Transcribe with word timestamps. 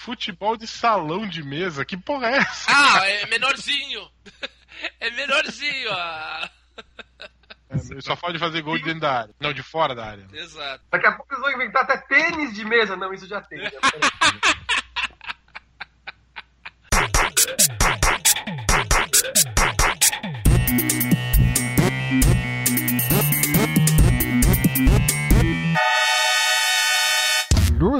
Futebol 0.00 0.56
de 0.56 0.66
salão 0.66 1.28
de 1.28 1.42
mesa? 1.42 1.84
Que 1.84 1.94
porra 1.94 2.28
é 2.28 2.36
essa? 2.38 2.70
Ah, 2.70 3.06
é 3.06 3.26
menorzinho. 3.26 4.10
É 4.98 5.10
menorzinho. 5.10 5.92
Ah. 5.92 6.50
É, 7.68 8.00
só 8.00 8.16
pode 8.16 8.38
fazer 8.38 8.62
gol 8.62 8.78
de 8.78 8.84
dentro 8.84 9.00
da 9.00 9.20
área. 9.20 9.34
Não, 9.38 9.52
de 9.52 9.62
fora 9.62 9.94
da 9.94 10.06
área. 10.06 10.26
Exato. 10.32 10.82
Daqui 10.90 11.06
a 11.06 11.12
pouco 11.12 11.34
eles 11.34 11.42
vão 11.42 11.52
inventar 11.52 11.82
até 11.82 11.98
tênis 11.98 12.54
de 12.54 12.64
mesa. 12.64 12.96
Não, 12.96 13.12
isso 13.12 13.26
já 13.26 13.42
tem. 13.42 13.58
né? 13.58 13.70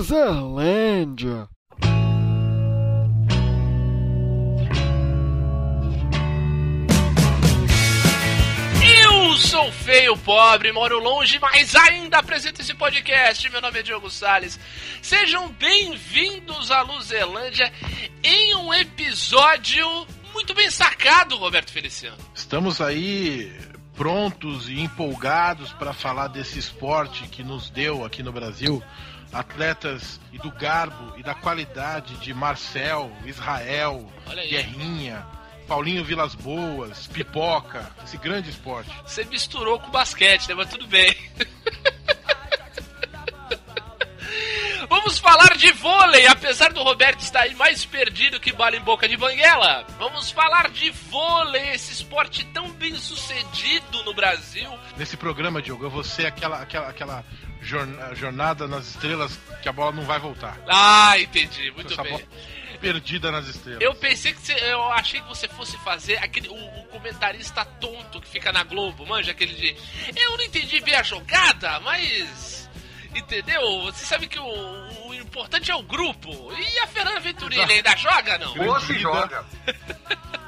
Luzerlândia. 0.00 1.48
Sou 9.60 9.72
feio, 9.72 10.16
pobre, 10.16 10.72
moro 10.72 10.98
longe, 10.98 11.38
mas 11.38 11.76
ainda 11.76 12.18
apresento 12.18 12.62
esse 12.62 12.72
podcast. 12.72 13.46
Meu 13.50 13.60
nome 13.60 13.80
é 13.80 13.82
Diogo 13.82 14.08
Salles. 14.08 14.58
Sejam 15.02 15.48
bem-vindos 15.52 16.70
à 16.70 16.80
Luzelândia 16.80 17.70
em 18.24 18.54
um 18.54 18.72
episódio 18.72 19.86
muito 20.32 20.54
bem 20.54 20.70
sacado, 20.70 21.36
Roberto 21.36 21.70
Feliciano. 21.70 22.16
Estamos 22.34 22.80
aí 22.80 23.52
prontos 23.94 24.66
e 24.70 24.80
empolgados 24.80 25.74
para 25.74 25.92
falar 25.92 26.28
desse 26.28 26.58
esporte 26.58 27.28
que 27.28 27.42
nos 27.42 27.68
deu 27.68 28.02
aqui 28.02 28.22
no 28.22 28.32
Brasil 28.32 28.82
atletas 29.30 30.18
e 30.32 30.38
do 30.38 30.50
garbo 30.50 31.18
e 31.18 31.22
da 31.22 31.34
qualidade 31.34 32.14
de 32.16 32.32
Marcel, 32.32 33.12
Israel. 33.26 34.10
Guerrinha, 34.48 35.26
Paulinho 35.70 36.02
Vilas 36.04 36.34
Boas, 36.34 37.06
Pipoca, 37.06 37.88
esse 38.04 38.16
grande 38.16 38.50
esporte. 38.50 38.90
Você 39.04 39.22
misturou 39.26 39.78
com 39.78 39.88
basquete, 39.88 40.48
né? 40.48 40.54
Mas 40.56 40.68
tudo 40.68 40.84
bem. 40.88 41.16
Vamos 44.88 45.20
falar 45.20 45.56
de 45.56 45.70
vôlei, 45.70 46.26
apesar 46.26 46.72
do 46.72 46.82
Roberto 46.82 47.20
estar 47.20 47.42
aí 47.42 47.54
mais 47.54 47.84
perdido 47.84 48.40
que 48.40 48.52
bala 48.52 48.74
em 48.76 48.80
boca 48.80 49.08
de 49.08 49.16
banguela. 49.16 49.86
Vamos 49.96 50.32
falar 50.32 50.68
de 50.70 50.90
vôlei, 50.90 51.70
esse 51.70 51.92
esporte 51.92 52.44
tão 52.46 52.68
bem 52.72 52.96
sucedido 52.96 54.02
no 54.02 54.12
Brasil. 54.12 54.68
Nesse 54.96 55.16
programa, 55.16 55.62
Diogo, 55.62 55.84
eu 55.84 55.90
vou 55.90 56.02
ser 56.02 56.26
aquela, 56.26 56.60
aquela, 56.60 56.88
aquela 56.88 57.24
jorna- 57.60 58.12
jornada 58.16 58.66
nas 58.66 58.88
estrelas 58.88 59.38
que 59.62 59.68
a 59.68 59.72
bola 59.72 59.92
não 59.92 60.02
vai 60.02 60.18
voltar. 60.18 60.58
Ah, 60.68 61.16
entendi, 61.16 61.70
muito 61.70 61.92
Essa 61.92 62.02
bem. 62.02 62.10
bola 62.12 62.24
perdida 62.80 63.30
nas 63.30 63.46
estrelas. 63.46 63.80
Eu 63.82 63.94
pensei 63.94 64.32
que 64.32 64.40
você, 64.40 64.54
eu 64.54 64.82
achei 64.92 65.20
que 65.20 65.28
você 65.28 65.46
fosse 65.48 65.76
fazer 65.78 66.16
aquele 66.18 66.48
o, 66.48 66.54
o 66.54 66.84
comentarista 66.86 67.64
tonto 67.64 68.20
que 68.20 68.28
fica 68.28 68.52
na 68.52 68.62
Globo, 68.64 69.06
manja 69.06 69.30
aquele 69.32 69.54
de 69.54 69.76
eu 70.16 70.36
não 70.36 70.44
entendi 70.44 70.80
bem 70.80 70.94
a 70.94 71.02
jogada, 71.02 71.78
mas 71.80 72.68
entendeu? 73.14 73.82
Você 73.82 74.04
sabe 74.04 74.26
que 74.26 74.38
o, 74.38 75.08
o 75.08 75.14
importante 75.14 75.70
é 75.70 75.74
o 75.74 75.82
grupo. 75.82 76.30
E 76.54 76.78
a 76.80 76.86
Fernanda 76.86 77.20
Venturini 77.20 77.56
Exato. 77.62 77.72
ainda 77.72 77.96
joga 77.96 78.38
não? 78.38 78.54
Boa 78.54 78.80
se 78.80 78.98
joga. 78.98 79.44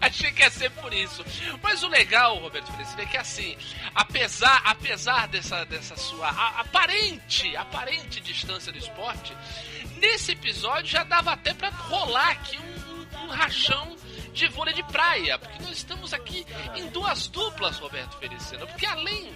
Achei 0.00 0.30
que 0.30 0.42
ia 0.42 0.50
ser 0.50 0.70
por 0.70 0.92
isso. 0.94 1.22
Mas 1.62 1.82
o 1.82 1.88
legal, 1.88 2.38
Roberto 2.38 2.72
Feliciano, 2.72 3.02
é 3.02 3.06
que 3.06 3.16
assim, 3.16 3.56
apesar, 3.94 4.62
apesar 4.64 5.28
dessa, 5.28 5.64
dessa 5.64 5.96
sua 5.96 6.28
a- 6.28 6.60
aparente, 6.60 7.54
aparente 7.56 8.20
distância 8.20 8.72
do 8.72 8.78
esporte, 8.78 9.36
nesse 9.96 10.32
episódio 10.32 10.86
já 10.86 11.04
dava 11.04 11.32
até 11.32 11.52
pra 11.54 11.68
rolar 11.70 12.30
aqui 12.30 12.58
um, 12.58 13.24
um 13.24 13.28
rachão 13.28 13.96
de 14.32 14.48
vôlei 14.48 14.74
de 14.74 14.82
praia, 14.84 15.38
porque 15.38 15.62
nós 15.62 15.78
estamos 15.78 16.12
aqui 16.12 16.46
em 16.74 16.86
duas 16.88 17.26
duplas, 17.28 17.78
Roberto 17.78 18.18
Feliciano, 18.18 18.66
porque 18.66 18.84
além 18.84 19.32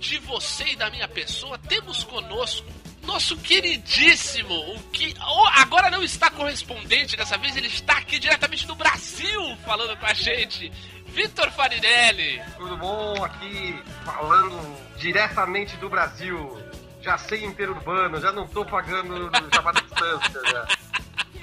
de 0.00 0.18
você 0.18 0.64
e 0.64 0.76
da 0.76 0.90
minha 0.90 1.06
pessoa, 1.06 1.56
temos 1.58 2.02
conosco 2.02 2.66
nosso 3.04 3.36
queridíssimo, 3.36 4.54
o 4.74 4.82
que 4.90 5.14
agora 5.56 5.90
não 5.90 6.02
está 6.02 6.30
correspondente, 6.30 7.16
dessa 7.16 7.36
vez 7.36 7.56
ele 7.56 7.66
está 7.66 7.98
aqui 7.98 8.18
diretamente 8.18 8.66
do 8.66 8.74
Brasil 8.74 9.56
falando 9.64 9.96
com 9.96 10.06
a 10.06 10.14
gente, 10.14 10.72
Vitor 11.06 11.50
Farinelli. 11.52 12.40
Tudo 12.56 12.76
bom? 12.76 13.24
Aqui 13.24 13.82
falando 14.04 14.76
diretamente 14.96 15.76
do 15.76 15.88
Brasil. 15.88 16.61
Já 17.02 17.18
sei 17.18 17.44
interurbano, 17.44 18.20
já 18.20 18.32
não 18.32 18.46
tô 18.46 18.64
pagando 18.64 19.30
chamada 19.54 19.80
distância. 19.80 20.40
Já. 20.50 20.68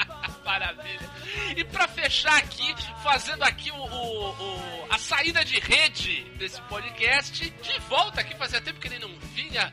Maravilha. 0.46 1.10
E 1.56 1.64
pra 1.66 1.88
fechar 1.88 2.38
aqui, 2.38 2.74
fazendo 3.04 3.44
aqui 3.44 3.70
o, 3.72 3.76
o- 3.76 4.30
o- 4.32 4.88
a 4.90 4.98
saída 4.98 5.44
de 5.46 5.60
rede 5.60 6.24
desse 6.38 6.60
podcast, 6.64 7.50
de 7.50 7.80
volta 7.90 8.22
aqui, 8.22 8.36
fazia 8.36 8.60
tempo 8.62 8.80
que 8.80 8.88
ele 8.88 9.00
não 9.00 9.14
vinha, 9.36 9.72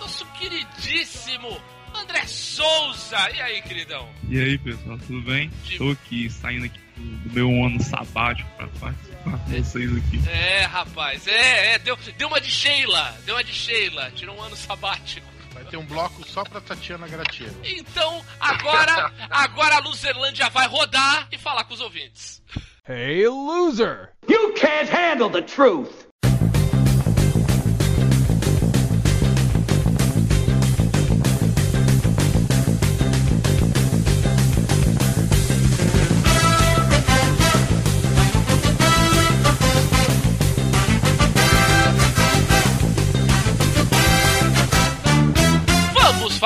nosso 0.00 0.24
queridíssimo 0.32 1.60
André 1.94 2.26
Souza. 2.26 3.30
E 3.30 3.40
aí, 3.40 3.62
queridão? 3.62 4.08
E 4.28 4.40
aí, 4.40 4.58
pessoal, 4.58 4.98
tudo 4.98 5.20
bem? 5.22 5.48
De- 5.64 5.72
Estou 5.72 5.92
aqui 5.92 6.28
saindo 6.30 6.64
aqui 6.66 6.78
do, 6.98 7.32
meu 7.32 7.48
ano 7.64 7.82
sabático 7.82 8.48
para 8.56 8.66
participar 8.68 9.38
com 9.38 9.50
vocês 9.50 9.96
aqui. 9.96 10.28
É, 10.28 10.62
rapaz, 10.62 11.26
é, 11.26 11.74
é, 11.74 11.78
deu, 11.78 11.96
deu 12.16 12.28
uma 12.28 12.40
de 12.40 12.50
Sheila, 12.50 13.16
deu 13.24 13.34
uma 13.34 13.44
de 13.44 13.52
Sheila, 13.52 14.10
tirou 14.14 14.36
um 14.36 14.42
ano 14.42 14.56
sabático. 14.56 15.26
Vai 15.52 15.64
ter 15.64 15.76
um 15.76 15.84
bloco 15.84 16.26
só 16.28 16.44
pra 16.44 16.60
Tatiana 16.60 17.08
Gratiero. 17.08 17.54
Então, 17.64 18.24
agora, 18.38 19.12
agora 19.28 19.76
a 19.76 19.80
Luzerlândia 19.80 20.48
vai 20.50 20.68
rodar 20.68 21.26
e 21.32 21.38
falar 21.38 21.64
com 21.64 21.74
os 21.74 21.80
ouvintes. 21.80 22.42
Hey, 22.88 23.26
loser! 23.26 24.12
You 24.28 24.54
can't 24.54 24.90
handle 24.90 25.30
the 25.30 25.42
truth. 25.42 26.07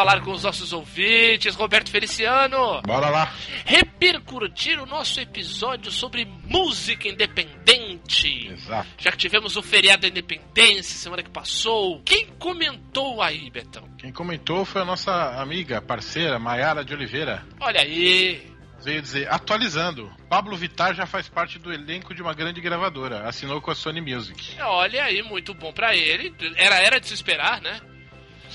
Falar 0.02 0.20
com 0.20 0.32
os 0.32 0.42
nossos 0.42 0.72
ouvintes, 0.72 1.54
Roberto 1.54 1.88
Feliciano. 1.88 2.82
Bora 2.82 3.08
lá. 3.08 3.32
repercutir 3.64 4.80
o 4.82 4.86
nosso 4.86 5.20
episódio 5.20 5.92
sobre 5.92 6.24
música 6.24 7.06
independente. 7.06 8.48
Exato. 8.48 8.88
Já 8.98 9.12
que 9.12 9.16
tivemos 9.16 9.56
o 9.56 9.62
feriado 9.62 10.02
da 10.02 10.08
independência 10.08 10.98
semana 10.98 11.22
que 11.22 11.30
passou. 11.30 12.02
Quem 12.04 12.26
comentou 12.36 13.22
aí, 13.22 13.48
Betão? 13.48 13.88
Quem 13.96 14.10
comentou 14.10 14.64
foi 14.64 14.82
a 14.82 14.84
nossa 14.84 15.40
amiga, 15.40 15.80
parceira, 15.80 16.36
Maiara 16.36 16.84
de 16.84 16.92
Oliveira. 16.92 17.46
Olha 17.60 17.80
aí. 17.80 18.50
Veio 18.82 19.00
dizer, 19.00 19.32
atualizando, 19.32 20.10
Pablo 20.28 20.56
Vittar 20.56 20.92
já 20.96 21.06
faz 21.06 21.28
parte 21.28 21.60
do 21.60 21.72
elenco 21.72 22.12
de 22.12 22.20
uma 22.20 22.34
grande 22.34 22.60
gravadora. 22.60 23.28
Assinou 23.28 23.60
com 23.60 23.70
a 23.70 23.74
Sony 23.76 24.00
Music. 24.00 24.60
Olha 24.60 25.04
aí, 25.04 25.22
muito 25.22 25.54
bom 25.54 25.72
pra 25.72 25.94
ele. 25.94 26.34
Era, 26.56 26.80
era 26.80 26.98
de 26.98 27.06
se 27.06 27.14
esperar, 27.14 27.60
né? 27.62 27.80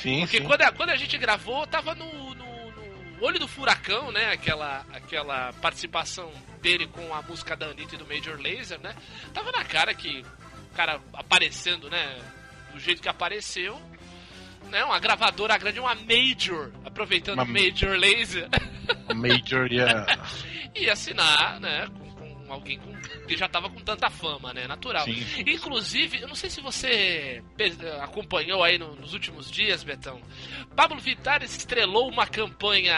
Sim, 0.01 0.21
Porque 0.21 0.37
sim. 0.37 0.43
quando 0.43 0.61
a, 0.61 0.71
quando 0.71 0.89
a 0.91 0.95
gente 0.95 1.17
gravou, 1.17 1.65
tava 1.67 1.93
no, 1.95 2.33
no- 2.35 2.71
no 2.71 3.23
olho 3.25 3.39
do 3.39 3.47
furacão, 3.47 4.11
né? 4.11 4.31
Aquela, 4.31 4.85
aquela 4.93 5.51
participação 5.53 6.31
dele 6.61 6.87
com 6.87 7.13
a 7.13 7.21
música 7.21 7.55
da 7.55 7.67
Anitta 7.67 7.95
e 7.95 7.97
do 7.97 8.05
Major 8.05 8.39
Lazer, 8.39 8.79
né? 8.79 8.95
Tava 9.33 9.51
na 9.51 9.63
cara 9.65 9.93
que 9.93 10.23
o 10.71 10.75
cara 10.75 10.99
aparecendo, 11.13 11.89
né? 11.89 12.17
Do 12.73 12.79
jeito 12.79 13.01
que 13.01 13.09
apareceu. 13.09 13.79
Né, 14.69 14.83
uma 14.83 14.99
gravadora 14.99 15.57
grande, 15.57 15.79
uma 15.79 15.95
Major, 15.95 16.69
aproveitando 16.83 17.35
Uma- 17.35 17.43
o 17.45 17.47
Major 17.47 17.97
Laser, 17.97 18.49
Major 19.15 19.71
ia... 19.71 20.05
e 20.75 20.89
assinar, 20.89 21.57
né? 21.61 21.88
Com 21.97 22.06
alguém 22.53 22.79
com- 22.79 22.95
que 23.27 23.35
já 23.38 23.47
tava 23.47 23.69
com 23.69 23.79
tanta 23.81 24.09
fama, 24.09 24.53
né? 24.53 24.67
Natural. 24.67 25.05
Sim. 25.05 25.23
Inclusive, 25.45 26.21
eu 26.21 26.27
não 26.27 26.35
sei 26.35 26.49
se 26.49 26.61
você 26.61 27.41
acompanhou 28.01 28.63
aí 28.63 28.77
no- 28.77 28.95
nos 28.95 29.13
últimos 29.13 29.49
dias, 29.51 29.83
Betão. 29.83 30.21
Pablo 30.75 30.99
Vittar 30.99 31.44
estrelou 31.44 32.09
uma 32.09 32.25
campanha 32.27 32.97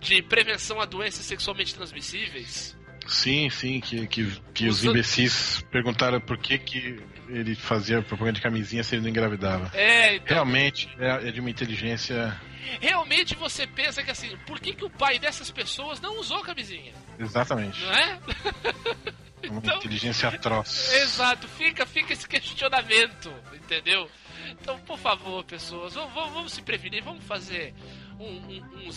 de 0.00 0.22
prevenção 0.22 0.80
a 0.80 0.84
doenças 0.84 1.24
sexualmente 1.26 1.74
transmissíveis. 1.74 2.76
Sim, 3.06 3.48
sim, 3.48 3.80
que, 3.80 4.06
que, 4.06 4.30
que 4.54 4.66
os 4.68 4.80
Usa- 4.80 4.90
imbecis 4.90 5.64
perguntaram 5.70 6.20
por 6.20 6.36
que, 6.36 6.58
que 6.58 7.00
ele 7.28 7.54
fazia 7.54 8.02
propaganda 8.02 8.34
de 8.36 8.40
camisinha 8.42 8.82
se 8.82 8.94
ele 8.94 9.02
não 9.02 9.08
engravidava. 9.10 9.70
É, 9.76 10.16
então, 10.16 10.34
Realmente 10.34 10.88
é, 10.98 11.28
é 11.28 11.30
de 11.32 11.40
uma 11.40 11.50
inteligência. 11.50 12.38
realmente 12.80 13.34
você 13.34 13.66
pensa 13.66 14.02
que 14.02 14.10
assim, 14.10 14.36
por 14.46 14.58
que, 14.60 14.72
que 14.74 14.84
o 14.84 14.90
pai 14.90 15.18
dessas 15.18 15.50
pessoas 15.50 16.00
não 16.00 16.18
usou 16.20 16.40
camisinha? 16.42 16.92
Exatamente. 17.18 17.80
Não 17.84 17.92
é? 17.92 18.18
Uma 19.48 19.58
Então- 19.58 19.76
inteligência 19.76 20.28
atroz. 20.28 20.92
Exato, 20.94 21.46
fica, 21.46 21.86
fica 21.86 22.12
esse 22.12 22.26
questionamento, 22.28 23.32
entendeu? 23.54 24.10
Então, 24.50 24.78
por 24.80 24.98
favor, 24.98 25.44
pessoas, 25.44 25.94
vamos, 25.94 26.12
vamos- 26.12 26.32
vamos 26.32 26.52
se 26.52 26.62
prevenir, 26.62 27.04
vamos 27.04 27.22
fazer 27.24 27.72
um, 28.18 28.24
um, 28.24 28.88
um 28.88 28.92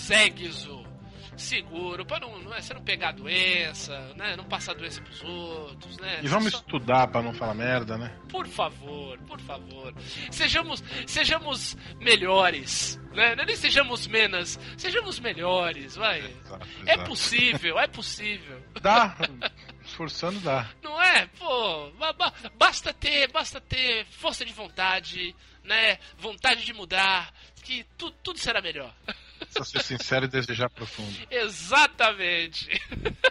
seguro, 1.38 2.06
pra 2.06 2.20
não, 2.20 2.38
não 2.40 2.54
é, 2.54 2.62
você 2.62 2.74
não 2.74 2.84
pegar 2.84 3.12
doença, 3.14 3.98
né? 4.16 4.36
Não 4.36 4.44
passar 4.46 4.74
doença 4.76 5.02
pros 5.02 5.24
outros, 5.24 5.98
né? 5.98 6.20
E 6.22 6.28
vamos 6.28 6.52
Só- 6.52 6.58
estudar 6.60 7.08
pra 7.08 7.22
não 7.22 7.34
falar 7.34 7.54
merda, 7.54 7.98
né? 7.98 8.16
Por 8.30 8.48
favor, 8.48 9.18
por 9.20 9.40
favor. 9.42 9.94
Sejamos, 10.30 10.84
sejamos 11.08 11.76
melhores, 12.00 13.00
né? 13.14 13.36
Não 13.36 13.44
é 13.44 13.46
nem 13.46 13.56
sejamos 13.56 14.08
menos, 14.08 14.60
sejamos 14.78 15.20
melhores, 15.20 15.96
vai. 15.96 16.20
Exato, 16.20 16.68
É 16.86 16.94
exato. 16.94 17.10
possível, 17.10 17.80
é 17.80 17.88
possível. 17.88 18.62
Dá. 18.82 19.16
Esforçando 19.84 20.40
dá. 20.42 20.70
Não 20.84 21.02
é? 21.02 21.26
Pô, 21.40 21.90
ba- 21.92 22.14
ba- 22.14 22.34
basta 22.58 22.94
ter, 22.94 23.32
basta 23.32 23.60
ter 23.60 24.06
força 24.06 24.46
de 24.46 24.54
vontade, 24.54 25.36
né? 25.64 25.98
Vontade 26.18 26.64
de 26.64 26.74
mudar, 26.74 27.34
que 27.64 27.84
tu, 27.98 28.12
tudo 28.12 28.38
será 28.40 28.62
melhor. 28.62 28.94
Só 29.58 29.64
ser 29.64 29.84
sincero 29.84 30.26
e 30.26 30.30
desejar 30.30 30.70
profundo. 30.70 31.16
Exatamente. 31.30 32.70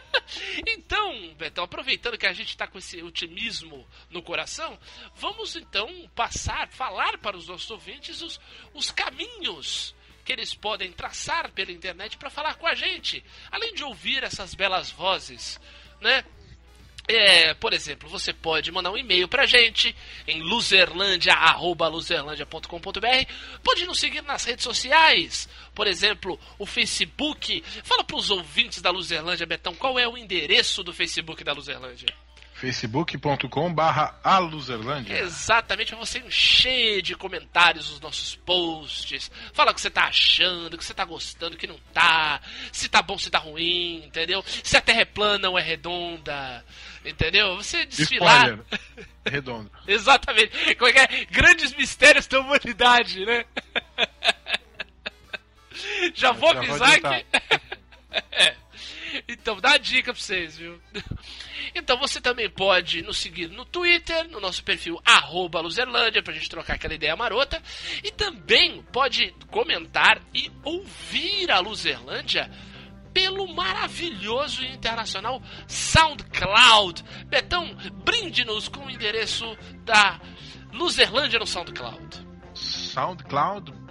então, 0.67 1.35
Betão, 1.35 1.65
aproveitando 1.65 2.19
que 2.19 2.27
a 2.27 2.33
gente 2.33 2.51
está 2.51 2.67
com 2.67 2.79
esse 2.79 3.03
otimismo 3.03 3.87
no 4.11 4.23
coração, 4.23 4.79
vamos 5.17 5.57
então 5.57 5.89
passar, 6.15 6.69
falar 6.69 7.19
para 7.19 7.37
os 7.37 7.49
nossos 7.49 7.71
ouvintes 7.71 8.21
os, 8.21 8.41
os 8.75 8.91
caminhos 8.91 9.95
que 10.25 10.33
eles 10.33 10.55
podem 10.55 10.93
traçar 10.93 11.51
pela 11.53 11.73
internet 11.73 12.17
para 12.19 12.31
falar 12.31 12.55
com 12.57 12.67
a 12.67 12.75
gente, 12.75 13.25
além 13.51 13.75
de 13.75 13.83
ouvir 13.83 14.23
essas 14.23 14.55
belas 14.55 14.91
vozes, 14.91 15.59
né? 16.01 16.25
É, 17.13 17.55
por 17.55 17.73
exemplo, 17.73 18.09
você 18.09 18.33
pode 18.33 18.71
mandar 18.71 18.93
um 18.93 18.97
e-mail 18.97 19.27
pra 19.27 19.47
gente 19.47 19.97
em 20.29 20.41
luzerlandia.luzerlandia.com.br. 20.43 23.33
Pode 23.65 23.85
nos 23.85 23.99
seguir 23.99 24.23
nas 24.23 24.45
redes 24.45 24.63
sociais, 24.63 25.49
por 25.75 25.89
exemplo, 25.89 26.39
o 26.59 26.67
Facebook. 26.67 27.65
Fala 27.83 28.05
pros 28.05 28.31
ouvintes 28.31 28.81
da 28.81 28.91
Luzerlândia, 28.91 29.47
Betão, 29.47 29.75
qual 29.75 29.99
é 29.99 30.07
o 30.07 30.17
endereço 30.17 30.85
do 30.85 30.93
Facebook 30.93 31.43
da 31.43 31.53
Luzerlândia? 31.53 32.15
facebook.com 32.61 33.73
barra 33.73 34.15
aluzerlândia. 34.23 35.19
Exatamente, 35.19 35.95
você 35.95 36.19
encher 36.19 37.01
de 37.01 37.17
comentários 37.17 37.91
os 37.91 37.99
nossos 38.01 38.37
posts. 38.37 39.31
Fala 39.55 39.71
o 39.71 39.75
que 39.75 39.81
você 39.81 39.89
tá 39.89 40.05
achando, 40.05 40.75
o 40.75 40.79
que 40.79 40.85
você 40.85 40.93
tá 40.93 41.07
gostando, 41.07 41.55
o 41.55 41.59
que 41.59 41.67
não 41.67 41.79
tá. 41.95 42.39
Se 42.71 42.87
tá 42.87 43.01
bom, 43.01 43.17
se 43.17 43.31
tá 43.31 43.39
ruim, 43.39 44.05
entendeu? 44.05 44.45
Se 44.63 44.77
a 44.77 44.81
Terra 44.83 45.01
é 45.01 45.05
plana 45.07 45.49
ou 45.49 45.59
é 45.59 45.63
redonda, 45.63 46.63
entendeu? 47.03 47.57
Você 47.57 47.87
desfilar. 47.87 48.51
Spoiler. 48.51 48.65
Redondo. 49.25 49.71
Exatamente. 49.89 50.75
Como 50.75 50.91
é 50.91 50.93
que 50.93 50.99
é? 50.99 51.25
Grandes 51.31 51.75
mistérios 51.75 52.27
da 52.27 52.41
humanidade, 52.41 53.25
né? 53.25 53.47
Já 56.15 56.33
vou 56.33 56.53
Já 56.53 56.61
vou 56.61 56.75
avisar 56.75 56.89
adiantar. 56.89 57.23
que. 57.23 57.61
É. 58.33 58.57
Então, 59.29 59.61
dá 59.61 59.73
a 59.73 59.79
dica 59.79 60.13
pra 60.13 60.21
vocês, 60.21 60.57
viu? 60.57 60.81
Então 61.73 61.97
você 61.99 62.21
também 62.21 62.51
pode 62.51 63.01
nos 63.03 63.19
seguir 63.19 63.49
no 63.49 63.65
Twitter, 63.65 64.29
no 64.29 64.41
nosso 64.41 64.65
perfil 64.65 65.01
arroba 65.05 65.61
Luzerlândia, 65.61 66.23
pra 66.23 66.35
gente 66.35 66.49
trocar 66.49 66.75
aquela 66.75 66.95
ideia 66.95 67.15
marota. 67.15 67.63
E 68.03 68.11
também 68.11 68.83
pode 68.93 69.33
comentar 69.51 70.21
e 70.35 70.51
ouvir 70.65 71.51
a 71.51 71.61
Luzerlândia 71.61 72.51
pelo 73.13 73.47
maravilhoso 73.55 74.63
e 74.63 74.73
internacional 74.73 75.43
SoundCloud. 75.67 77.05
Betão, 77.27 77.75
brinde-nos 78.05 78.69
com 78.69 78.87
o 78.87 78.91
endereço 78.91 79.57
da 79.85 80.21
Luzerlândia 80.73 81.39
no 81.39 81.47
SoundCloud. 81.47 82.27
soundcloud.com 82.55 83.90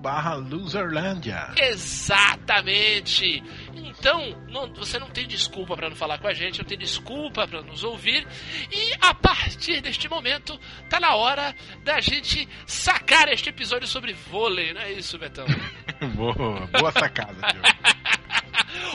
barra 0.00 0.34
loserlândia. 0.34 1.48
Exatamente. 1.56 3.42
Então, 3.74 4.30
não- 4.48 4.72
você 4.74 4.98
não 4.98 5.08
tem 5.10 5.26
desculpa 5.26 5.76
para 5.76 5.88
não 5.88 5.96
falar 5.96 6.18
com 6.18 6.28
a 6.28 6.34
gente, 6.34 6.58
não 6.60 6.64
tem 6.66 6.78
desculpa 6.78 7.46
para 7.46 7.62
nos 7.62 7.84
ouvir. 7.84 8.26
E 8.72 8.92
a 9.00 9.14
partir 9.14 9.80
deste 9.80 10.08
momento, 10.08 10.58
tá 10.88 10.98
na 11.00 11.14
hora 11.14 11.54
da 11.84 12.00
gente 12.00 12.48
sacar 12.66 13.28
este 13.28 13.48
episódio 13.50 13.86
sobre 13.88 14.12
vôlei, 14.12 14.72
não 14.72 14.80
é 14.80 14.92
isso, 14.92 15.18
Betão? 15.18 15.46
boa, 16.14 16.66
boa 16.78 16.92
sacada, 16.92 17.34
Diogo. 17.52 17.68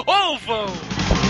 Ouvam! 0.06 0.66
Muito 0.68 1.23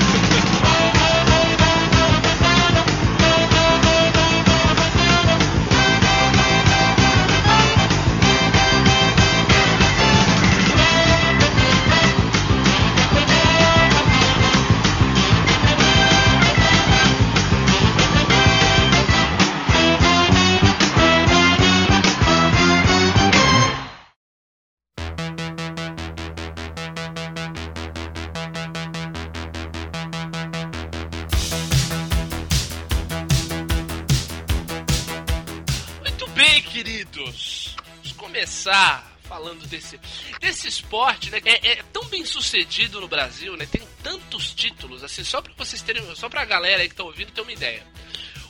começar 38.64 39.12
falando 39.24 39.66
desse, 39.68 40.00
desse 40.40 40.68
esporte, 40.68 41.30
né? 41.30 41.42
É, 41.46 41.74
é 41.74 41.84
tão 41.92 42.06
bem 42.06 42.26
sucedido 42.26 43.02
no 43.02 43.08
Brasil, 43.08 43.58
né? 43.58 43.66
Tem 43.66 43.82
tantos 44.02 44.54
títulos, 44.54 45.04
assim, 45.04 45.24
só 45.24 45.42
pra 45.42 45.54
vocês 45.58 45.82
terem, 45.82 46.04
só 46.16 46.30
pra 46.30 46.46
galera 46.46 46.82
aí 46.82 46.90
que 46.90 46.96
tá 46.96 47.04
ouvindo 47.04 47.32
ter 47.32 47.42
uma 47.42 47.52
ideia. 47.52 47.86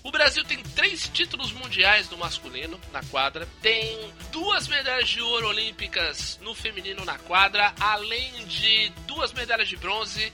O 0.03 0.11
Brasil 0.11 0.43
tem 0.43 0.61
três 0.61 1.07
títulos 1.07 1.51
mundiais 1.53 2.09
no 2.09 2.17
masculino 2.17 2.79
na 2.91 3.01
quadra, 3.03 3.47
tem 3.61 4.11
duas 4.31 4.67
medalhas 4.67 5.07
de 5.07 5.21
ouro 5.21 5.47
olímpicas 5.47 6.37
no 6.41 6.53
feminino 6.53 7.05
na 7.05 7.17
quadra, 7.17 7.73
além 7.79 8.45
de 8.45 8.89
duas 9.07 9.31
medalhas 9.31 9.69
de 9.69 9.77
bronze. 9.77 10.33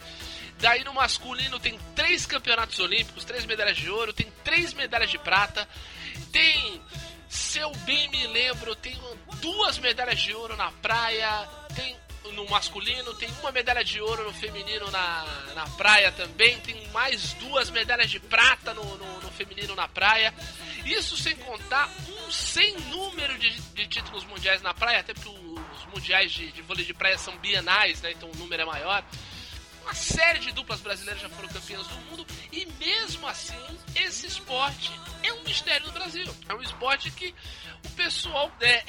Daí 0.59 0.83
no 0.83 0.93
masculino 0.93 1.59
tem 1.59 1.79
três 1.95 2.25
campeonatos 2.25 2.79
olímpicos, 2.79 3.23
três 3.23 3.45
medalhas 3.45 3.77
de 3.77 3.89
ouro, 3.89 4.11
tem 4.11 4.27
três 4.43 4.73
medalhas 4.73 5.09
de 5.09 5.17
prata, 5.19 5.69
tem, 6.31 6.81
se 7.29 7.59
eu 7.59 7.71
bem 7.85 8.09
me 8.09 8.25
lembro, 8.27 8.75
tem 8.75 8.99
duas 9.39 9.77
medalhas 9.77 10.19
de 10.19 10.33
ouro 10.33 10.57
na 10.57 10.71
praia, 10.71 11.47
tem 11.75 11.95
no 12.33 12.47
masculino, 12.49 13.13
tem 13.13 13.29
uma 13.39 13.51
medalha 13.51 13.83
de 13.83 14.01
ouro 14.01 14.23
no 14.23 14.33
feminino 14.33 14.89
na, 14.91 15.25
na 15.55 15.67
praia 15.69 16.11
também, 16.11 16.59
tem 16.59 16.87
mais 16.89 17.33
duas 17.33 17.69
medalhas 17.69 18.09
de 18.09 18.19
prata 18.19 18.73
no, 18.73 18.83
no, 18.83 19.21
no 19.21 19.31
feminino 19.31 19.75
na 19.75 19.87
praia. 19.87 20.33
Isso 20.85 21.15
sem 21.17 21.35
contar 21.35 21.87
um 22.09 22.31
sem 22.31 22.77
número 22.81 23.37
de, 23.37 23.49
de 23.61 23.87
títulos 23.87 24.23
mundiais 24.25 24.61
na 24.61 24.73
praia, 24.73 24.99
até 24.99 25.13
porque 25.13 25.29
os 25.29 25.85
mundiais 25.93 26.31
de, 26.31 26.51
de 26.51 26.61
vôlei 26.61 26.83
de 26.83 26.93
praia 26.93 27.17
são 27.17 27.37
bienais, 27.37 28.01
né? 28.01 28.11
Então 28.11 28.29
o 28.29 28.35
número 28.37 28.63
é 28.63 28.65
maior. 28.65 29.03
Uma 29.83 29.93
série 29.93 30.39
de 30.39 30.51
duplas 30.51 30.79
brasileiras 30.81 31.21
já 31.21 31.29
foram 31.29 31.49
campeãs 31.49 31.87
do 31.87 31.95
mundo 31.95 32.25
e 32.51 32.65
mesmo 32.79 33.27
assim 33.27 33.55
esse 33.95 34.27
esporte 34.27 34.91
é 35.23 35.33
um 35.33 35.43
mistério 35.43 35.87
no 35.87 35.93
Brasil. 35.93 36.35
É 36.47 36.53
um 36.53 36.61
esporte 36.61 37.11
que 37.11 37.33
o 37.85 37.89
pessoal 37.91 38.51
é, 38.61 38.83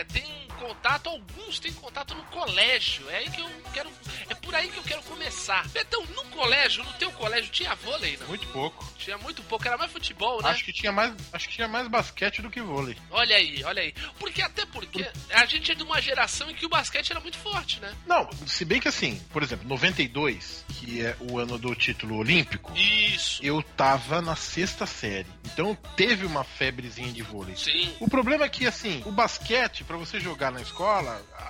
é, 0.00 0.04
tem 0.04 0.46
contato, 0.58 1.08
alguns 1.08 1.58
têm 1.58 1.72
contato 1.72 2.14
no 2.14 2.22
colégio. 2.24 3.08
É 3.10 3.18
aí 3.18 3.30
que 3.30 3.40
eu 3.40 3.48
quero, 3.72 3.90
é 4.28 4.34
por 4.34 4.54
aí 4.54 4.68
que 4.68 4.76
eu 4.76 4.82
quero 4.82 5.02
começar. 5.02 5.66
Betão, 5.68 6.04
no 6.06 6.24
colégio, 6.26 6.82
no 6.82 6.92
teu 6.94 7.10
colégio 7.12 7.50
tinha 7.50 7.74
vôlei, 7.74 8.16
não? 8.16 8.26
Muito 8.28 8.46
pouco. 8.48 8.84
Tinha 8.98 9.18
muito 9.18 9.42
pouco, 9.44 9.66
era 9.66 9.76
mais 9.76 9.92
futebol, 9.92 10.42
né? 10.42 10.50
Acho 10.50 10.64
que 10.64 10.72
tinha 10.72 10.92
mais, 10.92 11.14
acho 11.32 11.48
que 11.48 11.54
tinha 11.54 11.68
mais 11.68 11.88
basquete 11.88 12.42
do 12.42 12.50
que 12.50 12.60
vôlei. 12.60 12.96
Olha 13.10 13.36
aí, 13.36 13.62
olha 13.64 13.82
aí. 13.82 13.94
Porque 14.18 14.42
até 14.42 14.64
porque 14.66 15.08
a 15.30 15.46
gente 15.46 15.72
é 15.72 15.74
de 15.74 15.82
uma 15.82 16.00
geração 16.00 16.50
em 16.50 16.54
que 16.54 16.66
o 16.66 16.68
basquete 16.68 17.10
era 17.10 17.20
muito 17.20 17.38
forte, 17.38 17.80
né? 17.80 17.94
Não, 18.06 18.28
se 18.46 18.64
bem 18.64 18.80
que 18.80 18.88
assim, 18.88 19.20
por 19.30 19.42
exemplo, 19.42 19.66
92, 19.68 20.45
que 20.68 21.00
é 21.04 21.16
o 21.20 21.38
ano 21.38 21.56
do 21.58 21.74
título 21.74 22.16
olímpico, 22.16 22.72
Isso. 22.76 23.42
eu 23.44 23.62
tava 23.62 24.20
na 24.20 24.34
sexta 24.36 24.84
série. 24.86 25.26
Então 25.44 25.76
teve 25.96 26.26
uma 26.26 26.44
febrezinha 26.44 27.12
de 27.12 27.22
vôlei. 27.22 27.56
Sim. 27.56 27.92
O 28.00 28.08
problema 28.08 28.44
é 28.44 28.48
que, 28.48 28.66
assim, 28.66 29.02
o 29.06 29.10
basquete, 29.12 29.84
pra 29.84 29.96
você 29.96 30.18
jogar 30.20 30.50
na 30.50 30.60
escola, 30.60 31.22
a, 31.38 31.42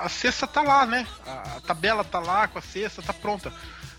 a- 0.00 0.04
a 0.04 0.08
cesta 0.08 0.46
tá 0.46 0.62
lá, 0.62 0.84
né? 0.86 1.06
A, 1.26 1.56
a 1.56 1.60
tabela 1.60 2.04
tá 2.04 2.18
lá 2.20 2.46
com 2.48 2.58
a 2.58 2.62
cesta, 2.62 3.00
tá 3.02 3.12
pronta. 3.12 3.52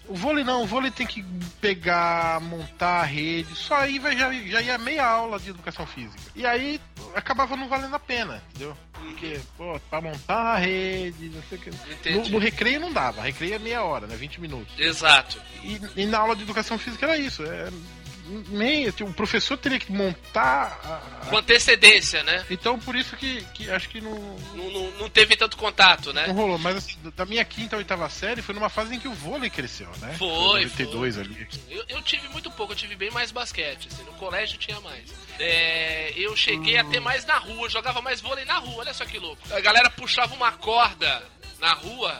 O 0.07 0.15
vôlei 0.15 0.43
não, 0.43 0.63
o 0.63 0.67
vôlei 0.67 0.91
tem 0.91 1.05
que 1.05 1.23
pegar, 1.59 2.39
montar 2.41 3.01
a 3.01 3.03
rede, 3.03 3.55
só 3.55 3.75
aí 3.75 3.97
vai, 3.97 4.15
já, 4.15 4.31
já 4.31 4.61
ia 4.61 4.77
meia 4.77 5.05
aula 5.05 5.39
de 5.39 5.49
educação 5.49 5.85
física. 5.85 6.21
E 6.35 6.45
aí 6.45 6.79
acabava 7.15 7.55
não 7.55 7.67
valendo 7.67 7.95
a 7.95 7.99
pena, 7.99 8.41
entendeu? 8.49 8.77
Porque, 8.93 9.39
pô, 9.57 9.79
pra 9.89 10.01
montar 10.01 10.55
a 10.55 10.57
rede, 10.57 11.29
não 11.29 11.41
sei 11.43 11.57
o 11.57 11.61
que. 11.61 12.11
No, 12.11 12.29
no 12.29 12.37
recreio 12.37 12.79
não 12.79 12.91
dava, 12.93 13.21
recreio 13.21 13.55
é 13.55 13.59
meia 13.59 13.83
hora, 13.83 14.07
né? 14.07 14.15
20 14.15 14.41
minutos. 14.41 14.73
Exato. 14.77 15.41
E, 15.63 15.79
e 15.95 16.05
na 16.05 16.19
aula 16.19 16.35
de 16.35 16.43
educação 16.43 16.77
física 16.77 17.05
era 17.05 17.17
isso. 17.17 17.43
É 17.43 17.69
nem. 18.49 18.89
tipo, 18.91 19.09
O 19.09 19.13
professor 19.13 19.57
teria 19.57 19.79
que 19.79 19.91
montar. 19.91 20.79
a- 20.83 21.25
Com 21.27 21.37
antecedência, 21.37 22.23
né? 22.23 22.45
Então 22.49 22.77
por 22.79 22.95
isso 22.95 23.15
que, 23.15 23.41
que 23.53 23.69
acho 23.69 23.89
que 23.89 23.99
não, 24.01 24.11
Não, 24.53 24.69
não, 24.71 24.91
não 24.91 25.09
teve 25.09 25.35
tanto 25.35 25.57
contato, 25.57 26.13
né? 26.13 26.27
não 26.27 26.33
rolou. 26.35 26.57
Mas 26.57 26.77
assim, 26.77 26.95
da 27.15 27.25
minha 27.25 27.43
quinta 27.45 27.75
a 27.75 27.79
oitava 27.79 28.09
série 28.09 28.41
foi 28.41 28.53
numa 28.55 28.69
fase 28.69 28.95
em 28.95 28.99
que 28.99 29.07
o 29.07 29.13
vôlei 29.13 29.49
cresceu, 29.49 29.89
né? 29.99 30.15
Foi, 30.17 30.63
92 30.65 31.17
ali. 31.17 31.47
Eu, 31.69 31.83
eu 31.89 32.01
tive 32.01 32.27
muito 32.29 32.49
pouco, 32.51 32.73
eu 32.73 32.77
tive 32.77 32.95
bem 32.95 33.11
mais 33.11 33.31
basquete. 33.31 33.87
assim, 33.91 34.03
no 34.03 34.13
colégio 34.13 34.57
tinha 34.57 34.79
mais. 34.81 35.03
É, 35.39 36.13
eu 36.15 36.35
cheguei 36.35 36.77
a 36.77 36.83
ter 36.85 36.99
mais 36.99 37.25
na 37.25 37.37
rua, 37.37 37.69
jogava 37.69 38.01
mais 38.01 38.21
vôlei 38.21 38.45
na 38.45 38.57
rua, 38.57 38.77
olha 38.81 38.93
só 38.93 39.05
que 39.05 39.17
louco. 39.19 39.41
A 39.53 39.59
galera 39.59 39.89
puxava 39.89 40.33
uma 40.33 40.51
corda 40.51 41.23
na 41.59 41.73
rua 41.73 42.19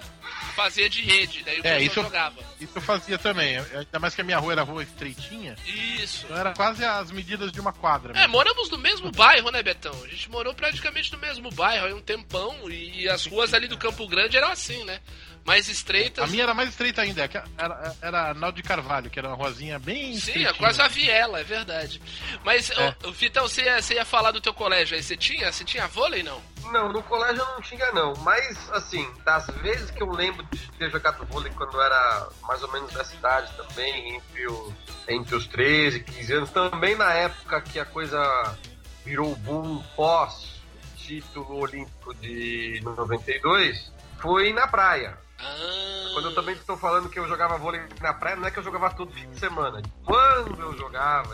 fazia 0.56 0.90
de 0.90 1.02
rede, 1.02 1.44
daí 1.44 1.60
o 1.60 1.68
É, 1.68 1.82
isso 1.82 2.00
eu- 2.00 2.04
jogava. 2.04 2.40
Isso 2.60 2.72
eu 2.76 2.82
fazia 2.82 3.18
também. 3.18 3.58
Ainda 3.58 4.00
mais 4.00 4.16
que 4.16 4.22
a 4.22 4.24
minha 4.24 4.38
rua 4.40 4.54
era 4.54 4.64
rua 4.64 4.82
estreitinha. 4.84 5.56
Isso. 5.66 6.26
Então 6.26 6.38
era 6.38 6.54
quase 6.54 6.84
as 6.84 7.12
medidas 7.12 7.52
de 7.52 7.60
uma 7.60 7.74
quadra. 7.74 8.12
É, 8.14 8.20
mesmo. 8.22 8.32
moramos 8.32 8.70
no 8.70 8.78
mesmo 8.78 9.12
bairro, 9.12 9.52
né, 9.52 9.62
Betão? 9.62 9.94
A 10.04 10.08
gente 10.08 10.30
morou 10.32 10.54
praticamente 10.54 11.12
no 11.12 11.20
mesmo 11.20 11.52
bairro 11.52 11.86
aí 11.88 11.94
um 11.94 12.02
tempão 12.02 12.56
e, 12.70 13.02
e 13.04 13.10
as 13.10 13.26
ruas 13.26 13.54
ali 13.54 13.68
do 13.68 13.78
Campo 13.78 14.08
Grande 14.08 14.38
eram 14.38 14.50
assim, 14.50 14.84
né? 14.86 15.00
Mais 15.46 15.70
estreitas. 15.70 16.24
A 16.24 16.28
minha 16.28 16.42
era 16.44 16.54
mais 16.56 16.70
estreita 16.70 17.04
ainda. 17.04 17.28
que 17.28 17.38
Era, 17.58 17.96
era 18.02 18.34
Naldo 18.34 18.56
de 18.56 18.64
Carvalho, 18.64 19.10
que 19.12 19.20
era 19.20 19.28
uma 19.28 19.36
ruazinha 19.38 19.78
bem 19.78 20.08
Sim, 20.14 20.18
estreitinha. 20.18 20.50
é 20.50 20.54
quase 20.54 20.82
a 20.82 20.88
viela, 20.88 21.40
é 21.40 21.44
verdade. 21.44 22.02
Mas, 22.44 22.72
É. 22.72 22.96
ô, 23.04 23.12
Vitão, 23.12 23.48
você 23.48 23.62
ia, 23.64 23.80
você 23.82 23.94
ia 23.94 24.06
falar 24.06 24.32
do 24.32 24.42
teu 24.42 24.54
colégio 24.56 24.98
aí, 24.98 25.04
você 25.04 25.16
tinha? 25.16 25.52
Você 25.52 25.64
tinha 25.64 25.88
vôlei, 25.88 26.24
não? 26.24 26.42
Não, 26.72 26.92
no 26.92 27.04
colégio 27.04 27.44
eu 27.44 27.46
não 27.46 27.62
tinha 27.62 27.92
não, 27.92 28.14
mas 28.24 28.72
assim, 28.72 29.08
das 29.24 29.46
vezes 29.62 29.92
que 29.92 30.02
eu 30.02 30.10
lembro 30.10 30.44
de 30.52 30.72
ter 30.80 30.90
jogado 30.90 31.24
vôlei 31.28 31.52
quando 31.56 31.76
eu 31.76 31.82
era 31.84 32.28
mais 32.42 32.64
ou 32.64 32.72
menos 32.72 32.92
dessa 32.92 33.14
idade 33.14 33.52
também, 33.56 34.16
entre 34.16 34.48
os, 34.48 34.74
entre 35.08 35.36
os 35.36 35.46
13, 35.46 36.00
15 36.00 36.34
anos, 36.34 36.50
também 36.50 36.96
na 36.96 37.14
época 37.14 37.62
que 37.62 37.80
a 37.80 37.86
coisa 37.86 38.58
virou 39.06 39.36
boom 39.36 39.78
pós 39.96 40.56
título 40.98 41.60
olímpico 41.60 42.16
de 42.16 42.82
92, 42.84 43.92
foi 44.20 44.52
na 44.52 44.68
praia. 44.68 45.24
Ah, 45.40 46.10
Quando 46.14 46.30
eu 46.30 46.36
também 46.36 46.56
estou 46.56 46.78
falando 46.78 47.10
que 47.10 47.20
eu 47.20 47.28
jogava 47.28 47.58
vôlei 47.58 47.82
na 48.02 48.14
praia, 48.14 48.36
não 48.38 48.48
é 48.48 48.52
que 48.52 48.58
eu 48.60 48.64
jogava 48.64 48.90
todo 48.94 49.12
fim 49.14 49.30
de 49.30 49.40
semana. 49.40 49.82
Quando 50.04 50.62
eu 50.62 50.78
jogava, 50.78 51.34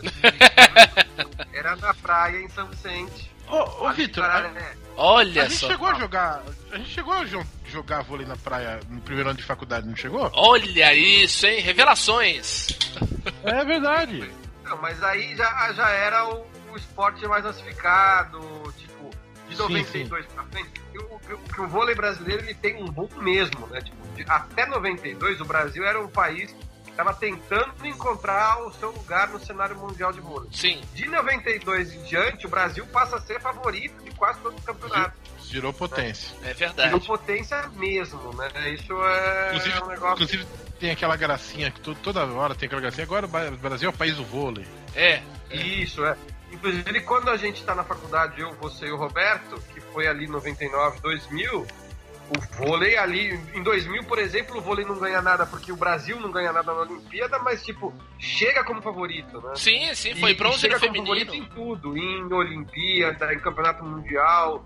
era 1.52 1.76
na 1.76 1.94
praia 1.94 2.38
em 2.40 2.48
São 2.48 2.66
Vicente. 2.68 3.30
Ô, 3.48 3.86
ô 3.86 3.92
Vitor, 3.92 4.24
a, 4.24 4.28
Pararé. 4.28 4.76
Olha 4.96 5.42
a 5.42 5.48
gente 5.48 5.58
só. 5.58 5.68
chegou 5.68 5.88
a 5.88 5.94
jogar. 5.94 6.42
A 6.72 6.76
gente 6.78 6.90
chegou 6.90 7.12
a 7.12 7.24
jo- 7.24 7.46
jogar 7.66 8.02
vôlei 8.02 8.26
na 8.26 8.36
praia 8.36 8.80
no 8.88 9.00
primeiro 9.00 9.28
ano 9.30 9.38
de 9.38 9.44
faculdade, 9.44 9.86
não 9.86 9.96
chegou? 9.96 10.30
Olha 10.34 10.94
isso, 10.94 11.46
hein? 11.46 11.60
Revelações. 11.60 12.68
É 13.44 13.64
verdade. 13.64 14.30
Não, 14.64 14.76
mas 14.78 15.02
aí 15.02 15.36
já, 15.36 15.72
já 15.74 15.88
era 15.90 16.28
o, 16.28 16.46
o 16.72 16.76
esporte 16.76 17.26
mais 17.26 17.44
massificado, 17.44 18.40
tipo, 18.78 18.91
de 19.52 19.56
Sim, 19.58 19.62
92 19.62 20.26
pra 20.26 20.44
frente. 20.44 20.70
O, 20.94 21.18
que 21.18 21.32
o- 21.34 21.38
que 21.38 21.60
o 21.60 21.68
vôlei 21.68 21.94
brasileiro 21.94 22.42
ele 22.42 22.54
tem 22.54 22.82
um 22.82 22.86
boom 22.90 23.08
mesmo, 23.18 23.66
né? 23.68 23.80
Tipo, 23.80 23.96
de- 24.16 24.24
até 24.28 24.66
92 24.66 25.40
o 25.40 25.44
Brasil 25.44 25.84
era 25.84 26.00
um 26.00 26.08
país 26.08 26.52
que 26.84 26.90
estava 26.90 27.14
tentando 27.14 27.72
encontrar 27.86 28.60
o 28.66 28.72
seu 28.74 28.90
lugar 28.90 29.28
no 29.28 29.40
cenário 29.40 29.76
mundial 29.76 30.12
de 30.12 30.20
vôlei. 30.20 30.50
Sim. 30.52 30.80
De 30.94 31.06
92 31.08 31.94
em 31.94 32.02
diante, 32.02 32.46
o 32.46 32.50
Brasil 32.50 32.84
passa 32.86 33.16
a 33.16 33.20
ser 33.20 33.40
favorito 33.40 34.02
de 34.04 34.10
quase 34.12 34.38
todos 34.40 34.58
os 34.58 34.64
campeonatos. 34.64 35.18
Virou 35.50 35.72
potência. 35.72 36.34
É 36.44 36.50
E 36.50 36.54
verdade. 36.54 36.90
no 36.92 37.00
potência 37.00 37.68
mesmo, 37.76 38.34
né? 38.34 38.48
Isso 38.70 38.92
é 39.04 39.46
Inclusive, 39.54 39.82
um 39.82 39.86
negócio. 39.86 40.14
inclusive 40.14 40.46
tem 40.80 40.90
aquela 40.90 41.16
gracinha 41.16 41.70
que 41.70 41.80
to- 41.80 41.94
toda 41.96 42.24
hora 42.24 42.54
tem 42.54 42.66
aquela 42.66 42.80
gracinha. 42.80 43.04
Agora 43.04 43.26
o 43.26 43.56
Brasil 43.58 43.88
é 43.88 43.92
o 43.92 43.96
país 43.96 44.16
do 44.16 44.24
vôlei. 44.24 44.66
É. 44.94 45.22
Isso, 45.50 46.02
é. 46.04 46.16
Inclusive, 46.52 47.00
quando 47.00 47.30
a 47.30 47.36
gente 47.36 47.64
tá 47.64 47.74
na 47.74 47.82
faculdade, 47.82 48.40
eu, 48.40 48.52
você 48.52 48.86
e 48.86 48.92
o 48.92 48.96
Roberto, 48.96 49.60
que 49.72 49.80
foi 49.80 50.06
ali 50.06 50.26
99, 50.28 51.00
2000, 51.00 51.66
o 52.28 52.56
vôlei 52.56 52.96
ali, 52.96 53.38
em 53.54 53.62
2000, 53.62 54.04
por 54.04 54.18
exemplo, 54.18 54.58
o 54.58 54.60
vôlei 54.60 54.84
não 54.84 54.98
ganha 54.98 55.20
nada 55.20 55.46
porque 55.46 55.72
o 55.72 55.76
Brasil 55.76 56.20
não 56.20 56.30
ganha 56.30 56.52
nada 56.52 56.72
na 56.72 56.80
Olimpíada, 56.82 57.38
mas, 57.38 57.64
tipo, 57.64 57.92
chega 58.18 58.62
como 58.64 58.80
favorito, 58.80 59.40
né? 59.40 59.54
Sim, 59.56 59.94
sim, 59.94 60.14
foi 60.14 60.34
bronze 60.34 60.58
e 60.58 60.60
chega 60.60 60.78
como 60.78 60.94
favorito 60.94 61.34
em 61.34 61.44
tudo, 61.46 61.96
em 61.96 62.32
Olimpíada, 62.32 63.32
em 63.34 63.38
Campeonato 63.38 63.84
Mundial, 63.84 64.64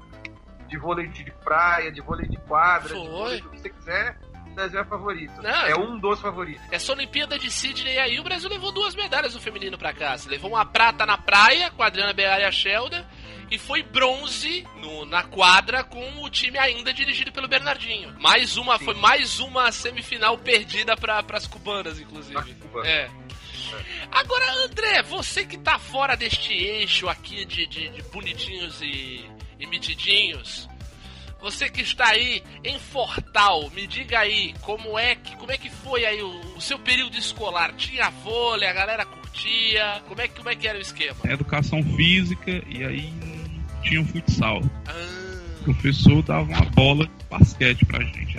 de 0.68 0.76
vôlei 0.76 1.08
de 1.08 1.30
praia, 1.44 1.90
de 1.90 2.00
vôlei 2.00 2.28
de 2.28 2.36
quadra, 2.38 2.94
de 2.94 3.00
Foi. 3.00 3.08
vôlei 3.08 3.40
do 3.40 3.48
que 3.50 3.60
você 3.60 3.70
quiser, 3.70 4.18
é 4.56 4.84
favorito. 4.84 5.42
Não, 5.42 5.50
é 5.66 5.76
um 5.76 5.98
dos 5.98 6.20
favoritos. 6.20 6.62
Essa 6.70 6.92
Olimpíada 6.92 7.38
de 7.38 7.50
Sydney 7.50 7.98
aí, 7.98 8.18
o 8.18 8.24
Brasil 8.24 8.48
levou 8.48 8.72
duas 8.72 8.94
medalhas 8.94 9.34
no 9.34 9.40
feminino 9.40 9.76
pra 9.78 9.92
casa. 9.92 10.28
Levou 10.30 10.50
uma 10.52 10.64
prata 10.64 11.04
na 11.06 11.18
praia 11.18 11.70
com 11.70 11.82
a 11.82 11.86
Adriana 11.86 12.12
Beara 12.12 12.42
e 12.42 12.44
a 12.44 12.50
Shelda. 12.52 13.06
E 13.48 13.58
foi 13.58 13.80
bronze 13.82 14.66
no- 14.80 15.04
na 15.04 15.22
quadra 15.22 15.84
com 15.84 16.22
o 16.22 16.28
time 16.28 16.58
ainda 16.58 16.92
dirigido 16.92 17.30
pelo 17.30 17.46
Bernardinho. 17.46 18.12
Mais 18.18 18.56
uma, 18.56 18.76
foi 18.76 18.94
mais 18.94 19.38
uma 19.38 19.70
semifinal 19.70 20.36
perdida 20.36 20.96
para 20.96 21.24
as 21.32 21.46
cubanas, 21.46 22.00
inclusive. 22.00 22.54
Cuba. 22.54 22.84
É. 22.84 23.08
Agora, 24.10 24.50
André, 24.64 25.02
você 25.02 25.44
que 25.44 25.56
tá 25.58 25.78
fora 25.78 26.16
deste 26.16 26.52
eixo 26.52 27.08
aqui 27.08 27.44
de, 27.44 27.66
de- 27.66 27.88
de 27.90 28.02
bonitinhos 28.04 28.80
e, 28.82 29.24
e 29.60 29.66
metidinhos, 29.66 30.65
você 31.46 31.68
que 31.68 31.80
está 31.80 32.08
aí 32.08 32.42
em 32.64 32.76
Fortal, 32.78 33.70
me 33.70 33.86
diga 33.86 34.18
aí 34.18 34.52
como 34.62 34.98
é 34.98 35.14
que, 35.14 35.36
como 35.36 35.52
é 35.52 35.56
que 35.56 35.70
foi 35.70 36.04
aí 36.04 36.20
o, 36.20 36.40
o 36.56 36.60
seu 36.60 36.76
período 36.78 37.16
escolar? 37.16 37.72
Tinha 37.76 38.10
vôlei, 38.10 38.68
a 38.68 38.72
galera 38.72 39.04
curtia? 39.06 40.02
Como 40.08 40.20
é, 40.20 40.26
que- 40.26 40.34
como 40.36 40.48
é 40.50 40.56
que 40.56 40.66
era 40.66 40.76
o 40.76 40.80
esquema? 40.80 41.16
Educação 41.24 41.82
física 41.94 42.50
e 42.68 42.84
aí 42.84 43.12
tinha 43.84 44.00
um 44.00 44.06
futsal. 44.06 44.60
O 44.60 44.70
Ah, 44.88 45.62
professor 45.64 46.20
dava 46.22 46.42
uma 46.42 46.64
bola 46.70 47.06
de 47.06 47.24
basquete 47.30 47.84
pra 47.86 48.02
gente. 48.02 48.36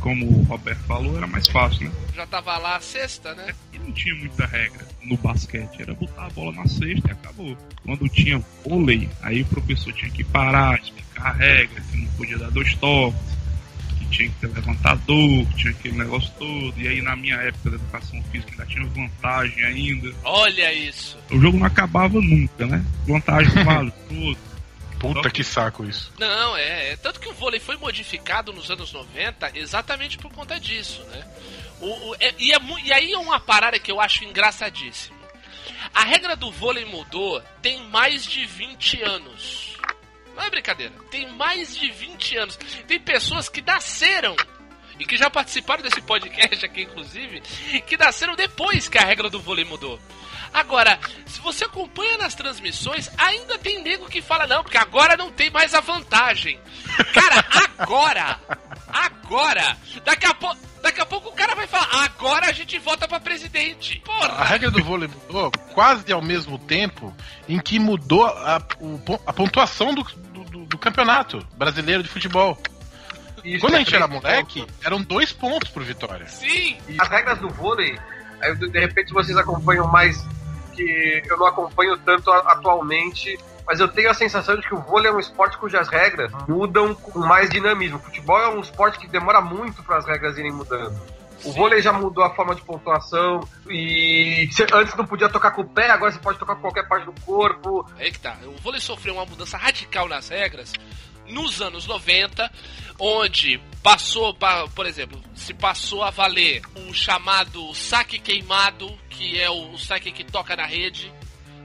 Como 0.00 0.26
o 0.26 0.42
Roberto 0.44 0.80
falou, 0.84 1.16
era 1.16 1.26
mais 1.26 1.46
fácil, 1.48 1.88
né? 1.88 1.92
já 2.14 2.26
tava 2.26 2.56
lá 2.58 2.76
a 2.76 2.80
sexta, 2.80 3.34
né? 3.34 3.54
E 3.72 3.78
não 3.78 3.92
tinha 3.92 4.14
muita 4.14 4.44
regra 4.46 4.86
no 5.02 5.16
basquete, 5.16 5.80
era 5.80 5.94
botar 5.94 6.26
a 6.26 6.30
bola 6.30 6.52
na 6.52 6.66
cesta 6.66 7.08
e 7.08 7.10
acabou. 7.10 7.56
Quando 7.84 8.08
tinha 8.08 8.42
vôlei, 8.64 9.08
aí 9.22 9.42
o 9.42 9.46
professor 9.46 9.92
tinha 9.92 10.10
que 10.10 10.22
parar, 10.24 10.78
explicar 10.78 11.28
a 11.28 11.32
regra, 11.32 11.80
que 11.80 11.96
não 11.96 12.06
podia 12.12 12.38
dar 12.38 12.50
dois 12.50 12.74
toques, 12.74 13.20
que 13.98 14.04
tinha 14.06 14.28
que 14.28 14.34
ter 14.36 14.48
levantador, 14.48 15.46
que 15.46 15.54
tinha 15.56 15.70
aquele 15.70 15.98
negócio 15.98 16.30
todo. 16.38 16.74
E 16.76 16.88
aí 16.88 17.00
na 17.00 17.16
minha 17.16 17.36
época 17.36 17.70
da 17.70 17.76
educação 17.76 18.22
física 18.24 18.52
ainda 18.52 18.66
tinha 18.66 18.86
vantagem 18.86 19.64
ainda. 19.64 20.12
Olha 20.24 20.72
isso. 20.74 21.18
O 21.30 21.40
jogo 21.40 21.58
não 21.58 21.66
acabava 21.66 22.20
nunca, 22.20 22.66
né? 22.66 22.84
Vantagem 23.06 23.64
vale 23.64 23.92
tudo. 24.08 24.49
Puta 25.00 25.30
que 25.30 25.42
saco 25.42 25.84
isso. 25.84 26.12
Não, 26.18 26.56
é, 26.56 26.92
é. 26.92 26.96
Tanto 26.96 27.18
que 27.18 27.28
o 27.28 27.32
vôlei 27.34 27.58
foi 27.58 27.76
modificado 27.76 28.52
nos 28.52 28.70
anos 28.70 28.92
90 28.92 29.52
exatamente 29.58 30.18
por 30.18 30.30
conta 30.32 30.60
disso, 30.60 31.02
né? 31.04 31.26
O, 31.80 32.10
o- 32.10 32.14
é- 32.20 32.34
e, 32.38 32.52
é 32.52 32.58
e 32.84 32.92
aí 32.92 33.12
é 33.12 33.18
uma 33.18 33.40
parada 33.40 33.78
que 33.78 33.90
eu 33.90 34.00
acho 34.00 34.24
engraçadíssima. 34.24 35.18
A 35.94 36.04
regra 36.04 36.36
do 36.36 36.50
vôlei 36.52 36.84
mudou 36.84 37.42
tem 37.62 37.82
mais 37.88 38.24
de 38.24 38.44
20 38.44 39.02
anos. 39.02 39.76
Não 40.36 40.42
é 40.42 40.50
brincadeira. 40.50 40.92
Tem 41.10 41.26
mais 41.32 41.76
de 41.76 41.90
20 41.90 42.36
anos. 42.36 42.56
Tem 42.86 43.00
pessoas 43.00 43.48
que 43.48 43.60
nasceram 43.62 44.36
e 44.98 45.04
que 45.06 45.16
já 45.16 45.30
participaram 45.30 45.82
desse 45.82 46.00
podcast 46.02 46.64
aqui, 46.64 46.82
inclusive, 46.82 47.40
que 47.86 47.96
nasceram 47.96 48.36
depois 48.36 48.88
que 48.88 48.98
a 48.98 49.04
regra 49.04 49.30
do 49.30 49.40
vôlei 49.40 49.64
mudou. 49.64 49.98
Agora, 50.52 50.98
se 51.26 51.40
você 51.40 51.64
acompanha 51.64 52.18
nas 52.18 52.34
transmissões, 52.34 53.10
ainda 53.16 53.56
tem 53.58 53.82
nego 53.82 54.08
que 54.08 54.20
fala, 54.20 54.46
não, 54.46 54.62
porque 54.62 54.76
agora 54.78 55.16
não 55.16 55.30
tem 55.30 55.50
mais 55.50 55.74
a 55.74 55.80
vantagem. 55.80 56.58
Cara, 57.14 57.44
agora! 57.78 58.38
Agora! 58.88 59.76
Daqui 60.04 60.26
a, 60.26 60.34
po 60.34 60.54
daqui 60.82 61.00
a 61.00 61.06
pouco 61.06 61.28
o 61.28 61.32
cara 61.32 61.54
vai 61.54 61.66
falar, 61.66 61.88
agora 62.04 62.46
a 62.48 62.52
gente 62.52 62.78
vota 62.78 63.06
pra 63.06 63.20
presidente. 63.20 64.02
A 64.04 64.06
Porra! 64.06 64.44
regra 64.44 64.70
do 64.70 64.82
vôlei 64.82 65.08
mudou 65.08 65.50
quase 65.72 66.12
ao 66.12 66.20
mesmo 66.22 66.58
tempo 66.58 67.14
em 67.48 67.58
que 67.60 67.78
mudou 67.78 68.26
a, 68.26 68.56
a 69.26 69.32
pontuação 69.32 69.94
do, 69.94 70.02
do- 70.02 70.64
do 70.66 70.78
campeonato 70.78 71.46
brasileiro 71.56 72.02
de 72.02 72.08
futebol. 72.08 72.58
Isso 73.44 73.60
Quando 73.60 73.74
a 73.74 73.76
é 73.76 73.78
gente 73.84 73.94
era 73.94 74.06
três 74.08 74.22
moleque, 74.22 74.60
pontos. 74.60 74.74
eram 74.84 75.02
dois 75.02 75.32
pontos 75.32 75.70
por 75.70 75.82
vitória. 75.84 76.26
Sim! 76.28 76.76
E 76.88 76.96
as 77.00 77.08
regras 77.08 77.38
do 77.38 77.48
vôlei, 77.48 77.96
de 78.70 78.80
repente 78.80 79.12
vocês 79.12 79.36
acompanham 79.36 79.86
mais 79.88 80.22
que 80.84 81.32
eu 81.32 81.36
não 81.36 81.46
acompanho 81.46 81.96
tanto 81.98 82.30
atualmente, 82.30 83.38
mas 83.66 83.80
eu 83.80 83.88
tenho 83.88 84.10
a 84.10 84.14
sensação 84.14 84.56
de 84.56 84.66
que 84.66 84.74
o 84.74 84.80
vôlei 84.80 85.10
é 85.10 85.14
um 85.14 85.20
esporte 85.20 85.56
cujas 85.58 85.88
regras 85.88 86.32
mudam 86.48 86.94
com 86.94 87.18
mais 87.18 87.50
dinamismo. 87.50 87.98
O 87.98 88.00
futebol 88.00 88.38
é 88.38 88.48
um 88.48 88.60
esporte 88.60 88.98
que 88.98 89.06
demora 89.06 89.40
muito 89.40 89.82
para 89.82 89.98
as 89.98 90.06
regras 90.06 90.36
irem 90.38 90.52
mudando. 90.52 91.00
O 91.44 91.52
vôlei 91.52 91.80
já 91.80 91.92
mudou 91.92 92.22
a 92.22 92.34
forma 92.34 92.54
de 92.54 92.60
pontuação 92.62 93.40
e 93.68 94.48
antes 94.74 94.94
não 94.94 95.06
podia 95.06 95.28
tocar 95.28 95.52
com 95.52 95.62
o 95.62 95.68
pé, 95.68 95.90
agora 95.90 96.12
você 96.12 96.18
pode 96.18 96.38
tocar 96.38 96.54
com 96.54 96.62
qualquer 96.62 96.86
parte 96.86 97.06
do 97.06 97.14
corpo. 97.22 97.86
Aí 97.98 98.12
que 98.12 98.18
tá. 98.18 98.36
O 98.44 98.60
vôlei 98.60 98.80
sofreu 98.80 99.14
uma 99.14 99.24
mudança 99.24 99.56
radical 99.56 100.06
nas 100.06 100.28
regras 100.28 100.72
nos 101.30 101.60
anos 101.62 101.86
90, 101.86 102.50
onde 102.98 103.60
passou, 103.82 104.34
pa- 104.34 104.68
por 104.68 104.86
exemplo, 104.86 105.20
se 105.34 105.54
passou 105.54 106.02
a 106.02 106.10
valer 106.10 106.60
o 106.88 106.92
chamado 106.94 107.74
saque 107.74 108.18
queimado, 108.18 108.90
que 109.08 109.40
é 109.40 109.48
o 109.50 109.76
saque 109.78 110.12
que 110.12 110.22
toca 110.24 110.54
na 110.54 110.66
rede, 110.66 111.10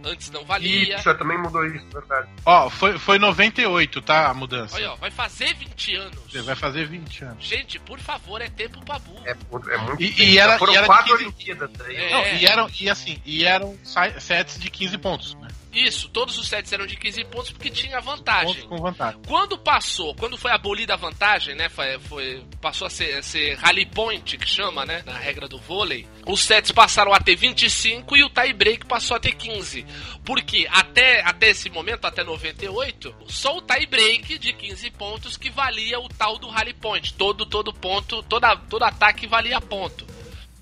antes 0.04 0.30
não 0.30 0.46
valia. 0.46 0.96
Isso, 0.98 1.16
também 1.16 1.38
mudou 1.38 1.66
isso, 1.66 1.86
verdade. 1.92 2.30
Ó, 2.46 2.70
foi, 2.70 2.98
foi 3.00 3.18
98, 3.20 4.02
tá? 4.02 4.30
A 4.30 4.34
mudança. 4.34 4.76
Olha, 4.76 4.92
ó, 4.92 4.96
vai 4.96 5.10
fazer 5.12 5.54
20 5.56 5.96
anos. 5.96 6.20
Você 6.32 6.42
vai 6.42 6.56
fazer 6.56 6.88
20 6.88 7.24
anos. 7.26 7.44
Gente, 7.46 7.80
por 7.80 8.00
favor, 8.00 8.40
é 8.42 8.48
tempo 8.50 8.80
pra 8.86 9.00
burro. 9.00 9.24
É, 9.26 9.32
é 9.32 9.78
muito 9.80 10.02
E- 10.04 10.10
tempo. 10.12 10.22
e 10.30 10.38
era- 10.38 10.58
Foram 10.60 10.74
e 10.74 10.78
era 10.78 10.86
quatro 10.86 11.12
15 11.18 11.24
Olimpíadas 11.24 11.82
aí. 11.82 11.96
É. 11.98 12.10
Não, 12.12 12.40
e 12.40 12.46
eram, 12.46 12.70
e 12.80 12.90
assim, 12.90 13.22
e 13.26 13.44
eram 13.46 13.78
sets 14.20 14.60
de 14.60 14.70
15 14.70 14.98
pontos, 14.98 15.34
né? 15.36 15.48
Isso, 15.76 16.08
todos 16.10 16.38
os 16.38 16.48
sets 16.48 16.72
eram 16.72 16.88
de 16.88 16.96
15 16.96 17.24
pontos 17.26 17.52
porque 17.52 17.70
tinha 17.70 18.02
Pontos 18.02 18.06
vantagem. 18.18 18.68
com 18.68 18.78
vantagem. 18.78 19.20
Quando 19.28 19.58
passou, 19.58 20.16
quando 20.16 20.38
foi 20.38 20.52
abolida 20.52 20.94
a 20.94 20.98
vantagem, 20.98 21.54
né? 21.54 21.68
Foi, 21.70 22.00
foi- 22.00 22.44
passou 22.62 22.88
a 22.88 22.90
ser, 22.90 23.18
a 23.18 23.22
ser 23.22 23.56
rally 23.58 23.86
point, 23.86 24.38
que 24.38 24.48
chama, 24.50 24.86
né? 24.86 25.04
Na 25.06 25.18
regra 25.18 25.48
do 25.48 25.58
vôlei. 25.60 26.08
Os 26.26 26.42
sets 26.42 26.72
passaram 26.72 27.14
a 27.14 27.20
ter 27.20 27.36
25 27.36 28.16
e 28.16 28.24
o 28.24 28.30
tie 28.30 28.54
break 28.54 28.86
passou 28.86 29.18
a 29.18 29.20
ter 29.20 29.34
15. 29.36 29.86
Porque 30.24 30.66
até, 30.72 31.22
até 31.22 31.50
esse 31.50 31.70
momento, 31.70 32.06
até 32.06 32.24
98, 32.24 33.14
só 33.28 33.58
o 33.58 33.62
tie 33.62 33.86
break 33.86 34.38
de 34.40 34.54
15 34.54 34.90
pontos 34.92 35.36
que 35.38 35.50
valia 35.50 36.00
o 36.00 36.08
tal 36.08 36.38
do 36.40 36.48
rally 36.48 36.74
point. 36.74 37.14
Todo, 37.14 37.46
todo 37.46 37.74
ponto, 37.74 38.24
toda, 38.24 38.56
todo 38.56 38.84
ataque 38.84 39.28
valia 39.28 39.60
ponto. 39.60 40.06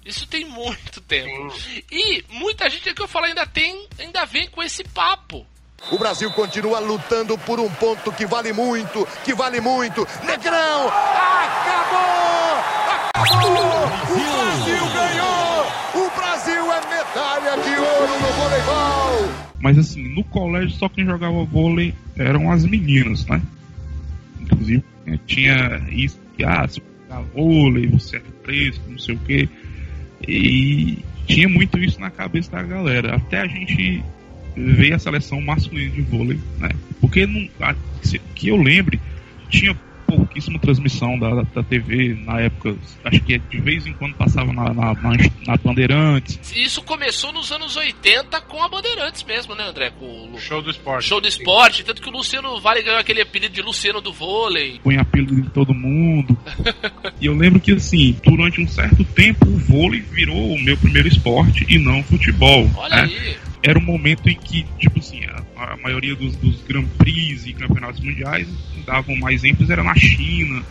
Isso 0.06 0.28
tem 0.28 0.46
muito 0.46 1.00
tempo. 1.02 1.54
E 1.92 2.24
muita 2.30 2.70
gente 2.70 2.90
é 2.90 2.94
que 2.94 3.02
eu 3.02 3.08
falo 3.08 3.26
ainda 3.26 3.46
tem, 3.46 3.88
ainda 3.98 4.26
vem 4.26 4.50
com 4.50 4.62
esse 4.62 4.84
papo. 4.84 5.46
O 5.92 5.98
Brasil 5.98 6.32
continua 6.32 6.80
lutando 6.80 7.38
por 7.38 7.60
um 7.60 7.70
ponto 7.70 8.12
que 8.12 8.26
vale 8.26 8.54
muito, 8.54 9.08
que 9.24 9.34
vale 9.34 9.60
muito. 9.60 10.08
Negrão! 10.26 10.88
Acabou! 10.88 12.14
Acabou! 13.16 13.84
O 13.84 14.16
Brasil 14.16 14.86
ganhou! 14.94 16.06
O 16.06 16.10
Brasil 16.16 16.72
é 16.72 16.82
medalha 16.88 17.58
de 17.64 17.80
ouro 17.80 18.20
no 18.20 18.28
voleibol! 18.34 19.34
Mas 19.60 19.78
assim, 19.78 20.04
no 20.14 20.24
colégio 20.26 20.78
só 20.78 20.90
quem 20.90 21.06
jogava 21.06 21.44
vôlei 21.46 21.94
eram 22.18 22.52
as 22.52 22.66
meninas, 22.66 23.26
né? 23.26 23.42
Inclusive, 24.42 24.84
tinha 25.26 25.82
isso 25.90 26.20
que, 26.36 26.44
ah, 26.44 26.68
se 26.68 26.82
você 26.82 26.86
jogar 27.04 27.22
vôlei, 27.34 27.88
você 27.88 28.18
é 28.18 28.22
preso, 28.42 28.82
não 28.88 29.00
sei 29.00 29.16
o 29.16 29.20
quê. 29.20 29.50
E 30.28 30.98
tinha 31.28 31.48
muito 31.50 31.78
isso 31.80 32.00
na 32.00 32.10
cabeça 32.10 32.52
da 32.52 32.64
galera. 32.64 33.16
Até 33.16 33.42
a 33.42 33.48
gente 33.48 34.04
ver 34.56 34.94
a 34.94 35.00
seleção 35.00 35.42
masculina 35.42 35.90
de 35.92 36.02
vôlei, 36.02 36.40
né? 36.60 36.70
Porque 37.02 37.26
não, 37.26 37.48
a- 37.62 37.76
que 38.36 38.48
eu 38.50 38.58
lembre, 38.58 39.00
tinha 39.50 39.76
pouquíssima 40.18 40.60
transmissão 40.60 41.18
da, 41.18 41.42
da 41.44 41.64
TV 41.64 42.18
na 42.26 42.40
época. 42.40 42.76
Acho 43.04 43.20
que 43.22 43.38
de 43.38 43.60
vez 43.60 43.86
em 43.86 43.94
quando 43.94 44.16
passava 44.16 44.52
na, 44.54 44.74
na, 44.74 44.94
na, 44.94 45.12
na 45.48 45.58
Bandeirantes. 45.58 46.40
Isso 46.56 46.82
começou 46.82 47.32
nos 47.32 47.52
anos 47.52 47.76
80 47.76 48.42
com 48.42 48.62
a 48.64 48.68
Bandeirantes 48.68 49.24
mesmo, 49.24 49.56
né, 49.56 49.64
André? 49.64 49.92
Com 49.92 50.32
o 50.34 50.40
Show 50.40 50.62
do 50.62 50.70
esporte. 50.70 51.08
show 51.08 51.22
do 51.22 51.28
esporte. 51.28 51.84
Tanto 51.84 52.02
que 52.02 52.10
o 52.10 52.12
Luciano 52.12 52.60
Vale 52.60 52.82
ganhou 52.82 53.00
aquele 53.00 53.22
apelido 53.22 53.54
de 53.54 53.62
Luciano 53.62 54.02
do 54.02 54.14
vôlei. 54.14 54.80
põe 54.84 54.98
apelido 54.98 55.40
em 55.40 55.44
todo 55.44 55.74
mundo. 55.74 56.38
e 57.20 57.26
eu 57.26 57.36
lembro 57.36 57.60
que, 57.60 57.74
assim, 57.74 58.18
durante 58.24 58.62
um 58.62 58.68
certo 58.68 59.04
tempo, 59.04 59.48
o 59.48 59.58
vôlei 59.58 60.02
virou 60.02 60.54
o 60.54 60.62
meu 60.62 60.78
primeiro 60.78 61.08
esporte 61.08 61.66
e 61.70 61.78
não 61.78 62.00
o 62.00 62.04
futebol. 62.04 62.70
Olha 62.76 62.96
né? 62.96 63.02
aí. 63.04 63.38
Era 63.64 63.80
um 63.80 63.82
momento 63.82 64.30
em 64.30 64.36
que, 64.36 64.66
tipo 64.78 65.00
assim, 65.00 65.22
a, 65.26 65.74
a 65.74 65.78
maioria 65.78 66.16
dos, 66.16 66.36
dos 66.36 66.62
Grand 66.64 66.86
Prix 66.98 67.48
e 67.48 67.54
campeonatos 67.54 68.02
mundiais 68.02 68.48
davam 68.86 69.16
mais 69.16 69.44
ênfase 69.44 69.72
era 69.72 69.84
na 69.84 69.96
China, 69.96 70.62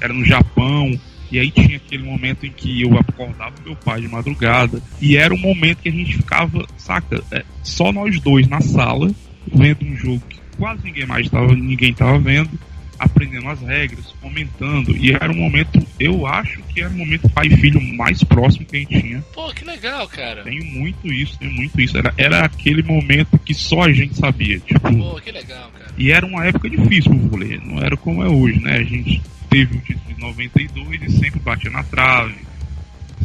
era 0.00 0.12
no 0.12 0.24
Japão. 0.24 0.98
E 1.30 1.40
aí 1.40 1.50
tinha 1.50 1.76
aquele 1.76 2.04
momento 2.04 2.46
em 2.46 2.52
que 2.52 2.82
eu 2.82 2.96
acordava 2.96 3.52
meu 3.64 3.74
pai 3.74 4.00
de 4.00 4.08
madrugada. 4.08 4.80
E 5.00 5.16
era 5.16 5.34
um 5.34 5.38
momento 5.38 5.78
que 5.82 5.88
a 5.88 5.92
gente 5.92 6.16
ficava, 6.16 6.64
saca, 6.76 7.20
é, 7.32 7.44
só 7.64 7.92
nós 7.92 8.20
dois 8.20 8.46
na 8.46 8.60
sala, 8.60 9.10
vendo 9.52 9.84
um 9.84 9.96
jogo 9.96 10.22
que 10.28 10.38
quase 10.56 10.84
ninguém 10.84 11.04
mais 11.04 11.26
estava, 11.26 11.52
ninguém 11.52 11.92
tava 11.92 12.18
vendo, 12.20 12.50
aprendendo 12.98 13.48
as 13.48 13.60
regras, 13.60 14.06
comentando. 14.20 14.96
E 14.96 15.12
era 15.12 15.30
um 15.30 15.36
momento, 15.36 15.84
eu 16.00 16.26
acho 16.26 16.60
que 16.64 16.80
era 16.80 16.90
o 16.90 16.96
momento 16.96 17.28
pai 17.30 17.46
e 17.46 17.56
filho 17.56 17.80
mais 17.96 18.22
próximo 18.24 18.64
que 18.66 18.76
a 18.76 18.80
gente 18.80 19.00
tinha. 19.00 19.20
Pô, 19.34 19.48
que 19.52 19.64
legal, 19.64 20.06
cara. 20.08 20.42
Tenho 20.44 20.64
muito 20.64 21.12
isso, 21.12 21.38
tenho 21.38 21.52
muito 21.52 21.80
isso. 21.80 21.96
Era, 21.96 22.12
era 22.16 22.44
aquele 22.44 22.82
momento 22.82 23.38
que 23.38 23.54
só 23.54 23.82
a 23.82 23.92
gente 23.92 24.14
sabia. 24.16 24.58
Tipo, 24.60 24.80
Pô, 24.96 25.20
que 25.20 25.30
legal, 25.32 25.70
cara. 25.70 25.90
e 25.96 26.10
era 26.10 26.24
uma 26.26 26.44
época 26.46 26.68
difícil 26.70 27.10
pro 27.12 27.28
vôlei, 27.28 27.60
não 27.64 27.82
era 27.82 27.96
como 27.96 28.22
é 28.22 28.28
hoje, 28.28 28.60
né? 28.60 28.76
A 28.78 28.82
gente 28.82 29.22
teve 29.50 29.76
o 29.76 29.80
título 29.80 30.14
de 30.14 30.20
92 30.20 31.02
e 31.02 31.10
sempre 31.18 31.40
batia 31.40 31.70
na 31.70 31.82
trave, 31.84 32.34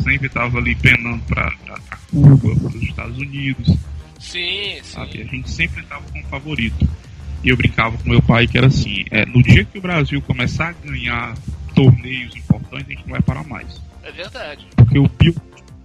sempre 0.03 0.29
tava 0.29 0.57
ali 0.59 0.75
penando 0.75 1.21
pra, 1.23 1.51
pra, 1.65 1.75
pra 1.79 1.97
Cuba, 2.09 2.55
pros 2.55 2.81
Estados 2.83 3.17
Unidos, 3.17 3.75
Sim, 4.19 4.77
sabe? 4.83 5.11
sim. 5.13 5.21
A 5.21 5.25
gente 5.25 5.49
sempre 5.49 5.83
tava 5.83 6.03
com 6.11 6.19
o 6.19 6.23
favorito. 6.23 6.87
E 7.43 7.49
eu 7.49 7.57
brincava 7.57 7.97
com 7.97 8.09
meu 8.09 8.21
pai 8.21 8.47
que 8.47 8.57
era 8.57 8.67
assim, 8.67 9.05
é, 9.09 9.25
no 9.25 9.41
dia 9.41 9.65
que 9.65 9.77
o 9.77 9.81
Brasil 9.81 10.21
começar 10.21 10.69
a 10.69 10.87
ganhar 10.87 11.35
torneios 11.73 12.35
importantes, 12.35 12.87
a 12.87 12.91
gente 12.91 13.03
não 13.03 13.11
vai 13.11 13.21
parar 13.21 13.43
mais. 13.43 13.81
É 14.03 14.11
verdade. 14.11 14.67
Porque 14.75 14.99
o, 14.99 15.07
bio, 15.07 15.35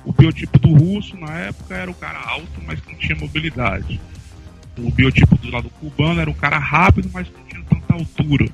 o 0.05 0.13
biotipo 0.13 0.59
do 0.59 0.75
russo 0.75 1.17
na 1.17 1.33
época 1.39 1.75
era 1.75 1.91
o 1.91 1.95
cara 1.95 2.19
alto, 2.19 2.61
mas 2.67 2.81
que 2.81 2.93
não 2.93 2.99
tinha 2.99 3.17
mobilidade. 3.17 4.01
O 4.79 4.91
biotipo 4.91 5.37
do 5.39 5.51
lado 5.51 5.71
cubano 5.81 6.21
era 6.21 6.29
o 6.29 6.35
cara 6.35 6.59
rápido, 6.59 7.09
mas 7.13 7.27
que 7.27 7.35
não 7.39 7.47
tinha 7.47 7.63
tanta 7.65 7.95
altura. 7.95 8.47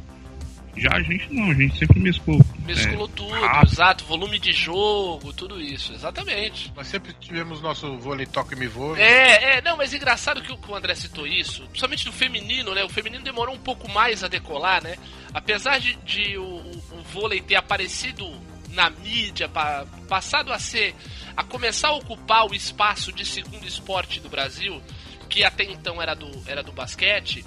Já 0.76 0.90
a 0.96 1.02
gente 1.02 1.32
não, 1.32 1.50
a 1.50 1.54
gente 1.54 1.76
sempre 1.78 2.00
mesclou. 2.00 2.40
Mesclou 2.64 3.06
é, 3.06 3.10
tudo, 3.14 3.30
rápido. 3.40 3.72
exato. 3.72 4.04
Volume 4.06 4.38
de 4.38 4.52
jogo, 4.52 5.32
tudo 5.32 5.60
isso. 5.60 5.92
Exatamente. 5.92 6.72
Nós 6.74 6.86
sempre 6.86 7.12
tivemos 7.20 7.60
nosso 7.60 7.98
vôlei 7.98 8.24
toque 8.26 8.56
me 8.56 8.66
voa. 8.66 8.98
É, 8.98 9.58
é, 9.58 9.62
não, 9.62 9.76
mas 9.76 9.92
engraçado 9.92 10.40
que 10.40 10.50
o, 10.50 10.56
que 10.56 10.70
o 10.70 10.74
André 10.74 10.94
citou 10.94 11.26
isso, 11.26 11.62
principalmente 11.64 12.06
no 12.06 12.12
feminino, 12.12 12.74
né? 12.74 12.82
O 12.84 12.88
feminino 12.88 13.22
demorou 13.22 13.54
um 13.54 13.58
pouco 13.58 13.90
mais 13.90 14.24
a 14.24 14.28
decolar, 14.28 14.82
né? 14.82 14.96
Apesar 15.34 15.78
de, 15.78 15.94
de 15.96 16.38
o, 16.38 16.42
o- 16.44 16.82
o 16.98 17.02
vôlei 17.12 17.40
ter 17.42 17.56
aparecido 17.56 18.26
na 18.70 18.88
mídia, 18.88 19.48
pa- 19.50 19.84
passado 20.08 20.52
a 20.52 20.58
ser. 20.58 20.94
a 21.36 21.44
começar 21.44 21.88
a 21.88 21.92
ocupar 21.96 22.46
o 22.46 22.54
espaço 22.54 23.12
de 23.12 23.26
segundo 23.26 23.66
esporte 23.66 24.20
do 24.20 24.30
Brasil, 24.30 24.82
que 25.28 25.44
até 25.44 25.64
então 25.64 26.00
era 26.00 26.14
do, 26.14 26.30
era 26.46 26.62
do 26.62 26.72
basquete. 26.72 27.44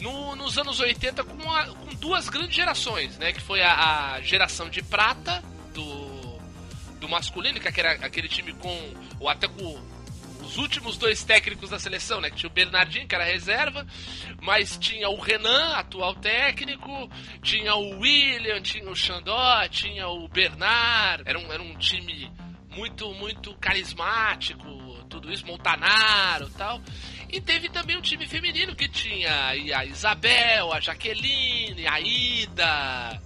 No- 0.00 0.36
nos 0.36 0.56
anos 0.58 0.78
80 0.80 1.24
com, 1.24 1.34
uma- 1.42 1.66
com 1.66 1.94
duas 1.94 2.28
grandes 2.28 2.54
gerações, 2.54 3.16
né? 3.18 3.32
Que 3.32 3.40
foi 3.40 3.62
a, 3.62 4.14
a 4.14 4.20
geração 4.20 4.68
de 4.68 4.82
prata 4.82 5.42
do, 5.74 6.38
do 7.00 7.08
masculino, 7.08 7.58
que 7.60 7.80
era 7.80 7.92
aquele 7.92 8.28
time 8.28 8.52
com. 8.54 8.94
ou 9.20 9.28
até 9.28 9.48
com 9.48 9.96
os 10.42 10.58
últimos 10.58 10.96
dois 10.96 11.24
técnicos 11.24 11.70
da 11.70 11.78
seleção, 11.78 12.20
né? 12.20 12.30
Que 12.30 12.36
tinha 12.36 12.48
o 12.50 12.52
Bernardinho, 12.52 13.08
que 13.08 13.14
era 13.14 13.24
reserva, 13.24 13.84
mas 14.40 14.76
tinha 14.78 15.08
o 15.08 15.18
Renan, 15.18 15.74
atual 15.74 16.14
técnico, 16.14 17.10
tinha 17.42 17.74
o 17.74 17.98
William, 17.98 18.60
tinha 18.62 18.88
o 18.88 18.94
Xandó, 18.94 19.66
tinha 19.68 20.06
o 20.08 20.28
Bernard. 20.28 21.24
Era 21.26 21.38
um, 21.38 21.52
era 21.52 21.60
um 21.62 21.76
time 21.78 22.30
muito, 22.70 23.12
muito 23.14 23.54
carismático, 23.56 24.62
tudo 25.08 25.32
isso, 25.32 25.44
Montanaro 25.46 26.48
tal. 26.50 26.80
E 27.28 27.40
teve 27.40 27.68
também 27.68 27.96
um 27.96 28.00
time 28.00 28.26
feminino 28.26 28.74
que 28.74 28.88
tinha 28.88 29.48
a 29.48 29.84
Isabel, 29.84 30.72
a 30.72 30.80
Jaqueline, 30.80 31.86
a 31.86 32.00
Ida, 32.00 33.20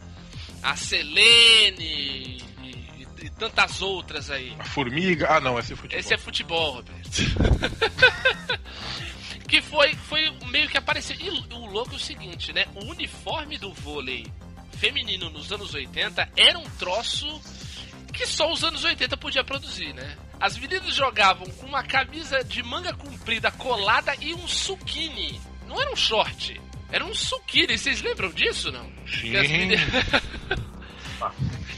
a 0.63 0.77
Selene 0.77 1.85
e, 1.85 2.43
e- 2.63 3.27
e 3.27 3.31
tantas 3.31 3.83
outras 3.83 4.31
aí. 4.31 4.55
A 4.59 4.65
formiga. 4.65 5.27
Ah, 5.31 5.41
não, 5.41 5.59
esse 5.59 5.73
é 5.73 5.77
futebol. 5.77 5.99
Esse 6.01 6.15
é 6.15 6.19
futebol, 6.19 6.73
Roberto. 6.77 7.11
que 9.49 9.61
foi, 9.61 9.95
foi 9.95 10.31
meio 10.47 10.69
que 10.69 10.79
apareceu. 10.79 11.17
E 11.21 11.29
o 11.31 11.67
louco 11.67 11.93
é 11.93 11.97
o 11.97 11.99
seguinte, 11.99 12.53
né? 12.53 12.67
O 12.75 12.85
uniforme 12.87 13.59
do 13.59 13.73
vôlei 13.73 14.27
feminino 14.79 15.29
nos 15.31 15.53
anos 15.53 15.75
80 15.75 16.29
era 16.37 16.59
um 16.59 16.69
troço 16.79 17.41
que 18.13 18.27
só 18.27 18.51
os 18.53 18.63
anos 18.65 18.85
80 18.85 19.17
podia 19.17 19.45
produzir, 19.45 19.93
né? 19.93 20.17
As 20.41 20.57
meninas 20.57 20.95
jogavam 20.95 21.47
com 21.47 21.67
uma 21.67 21.83
camisa 21.83 22.43
de 22.43 22.63
manga 22.63 22.95
comprida 22.95 23.51
colada 23.51 24.15
e 24.21 24.33
um 24.35 24.49
suquine. 24.49 25.39
Não 25.69 25.81
era 25.81 25.93
um 25.93 25.97
short, 25.97 26.59
era 26.91 27.05
um 27.05 27.15
suquine. 27.15 27.77
Vocês 27.77 28.01
lembram 28.01 28.31
disso, 28.31 28.73
não? 28.73 28.85
Sim. 29.07 29.31
Meninas- 29.31 29.81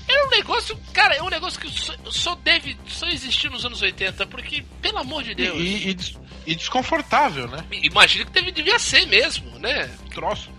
Era 0.08 0.26
um 0.26 0.30
negócio, 0.30 0.78
cara, 0.92 1.14
é 1.16 1.22
um 1.22 1.28
negócio 1.28 1.60
que 1.60 1.68
só, 1.70 1.94
só 2.10 2.34
deve, 2.36 2.76
só 2.86 3.08
existir 3.08 3.50
nos 3.50 3.64
anos 3.64 3.82
80, 3.82 4.26
porque, 4.26 4.64
pelo 4.80 4.98
amor 4.98 5.22
de 5.24 5.34
Deus, 5.34 5.58
e- 5.58 5.90
e 5.90 6.22
e 6.44 6.56
desconfortável, 6.56 7.46
né? 7.46 7.64
imagina 7.70 8.24
que 8.24 8.32
deve, 8.32 8.50
devia 8.50 8.76
ser 8.78 9.06
mesmo, 9.06 9.58
né? 9.60 9.88
Troço. 10.12 10.50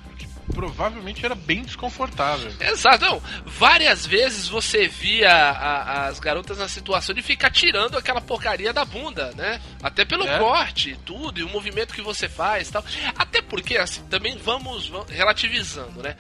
Provavelmente 0.53 1.25
era 1.25 1.35
bem 1.35 1.61
desconfortável. 1.63 2.51
Exato, 2.59 3.05
não. 3.05 3.21
Várias 3.45 4.05
vezes 4.05 4.47
você 4.47 4.87
via 4.87 5.31
a- 5.31 6.07
as 6.07 6.19
garotas 6.19 6.57
na 6.57 6.67
situação 6.67 7.13
de 7.15 7.21
ficar 7.21 7.49
tirando 7.51 7.97
aquela 7.97 8.19
porcaria 8.21 8.73
da 8.73 8.83
bunda, 8.85 9.31
né? 9.35 9.61
Até 9.81 10.03
pelo 10.05 10.27
É. 10.27 10.37
corte 10.39 10.91
e 10.91 10.95
tudo, 10.97 11.39
e 11.39 11.43
o 11.43 11.49
movimento 11.49 11.93
que 11.93 12.01
você 12.01 12.27
faz 12.27 12.69
e 12.69 12.71
tal. 12.71 12.85
Até 13.17 13.41
porque, 13.41 13.77
assim, 13.77 14.03
também 14.09 14.37
vamos, 14.37 14.87
vamos 14.87 15.09
relativizando, 15.09 16.01
né? 16.01 16.15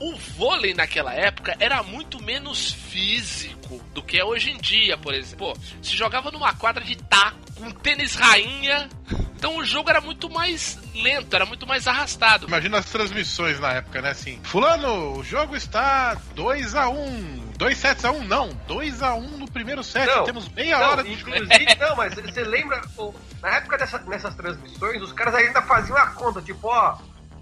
O 0.00 0.16
vôlei 0.16 0.72
naquela 0.72 1.12
época 1.12 1.54
era 1.60 1.82
muito 1.82 2.22
menos 2.22 2.72
físico 2.72 3.78
do 3.92 4.02
que 4.02 4.18
é 4.18 4.24
hoje 4.24 4.50
em 4.50 4.56
dia, 4.56 4.96
por 4.96 5.14
exemplo. 5.14 5.52
Pô, 5.52 5.60
se 5.82 5.94
jogava 5.94 6.30
numa 6.30 6.54
quadra 6.54 6.82
de 6.82 6.96
taco, 6.96 7.38
com 7.54 7.70
tênis 7.70 8.14
rainha. 8.14 8.88
Então 9.36 9.56
o 9.58 9.64
jogo 9.64 9.90
era 9.90 10.00
muito 10.00 10.30
mais 10.30 10.78
lento, 10.94 11.34
era 11.36 11.44
muito 11.44 11.66
mais 11.66 11.86
arrastado. 11.86 12.46
Imagina 12.46 12.78
as 12.78 12.86
transmissões 12.86 13.60
na 13.60 13.72
época, 13.74 14.00
né? 14.00 14.10
Assim, 14.10 14.40
Fulano, 14.42 15.18
o 15.18 15.22
jogo 15.22 15.54
está 15.54 16.16
2x1. 16.34 17.50
2 17.58 17.76
sets 17.76 18.04
a 18.06 18.10
1, 18.10 18.24
não. 18.24 18.48
2x1 18.66 19.20
no 19.36 19.50
primeiro 19.50 19.84
set. 19.84 20.06
Não, 20.06 20.24
Temos 20.24 20.48
meia 20.48 20.78
não, 20.78 20.88
hora 20.88 21.04
de 21.04 21.12
inclusive, 21.12 21.74
não, 21.78 21.94
mas 21.94 22.14
você 22.14 22.42
lembra, 22.42 22.80
pô, 22.96 23.14
na 23.42 23.56
época 23.56 23.76
dessa, 23.76 23.98
dessas 23.98 24.34
transmissões, 24.34 25.02
os 25.02 25.12
caras 25.12 25.34
ainda 25.34 25.60
faziam 25.60 25.96
a 25.98 26.06
conta, 26.06 26.40
tipo, 26.40 26.68
ó, 26.68 26.96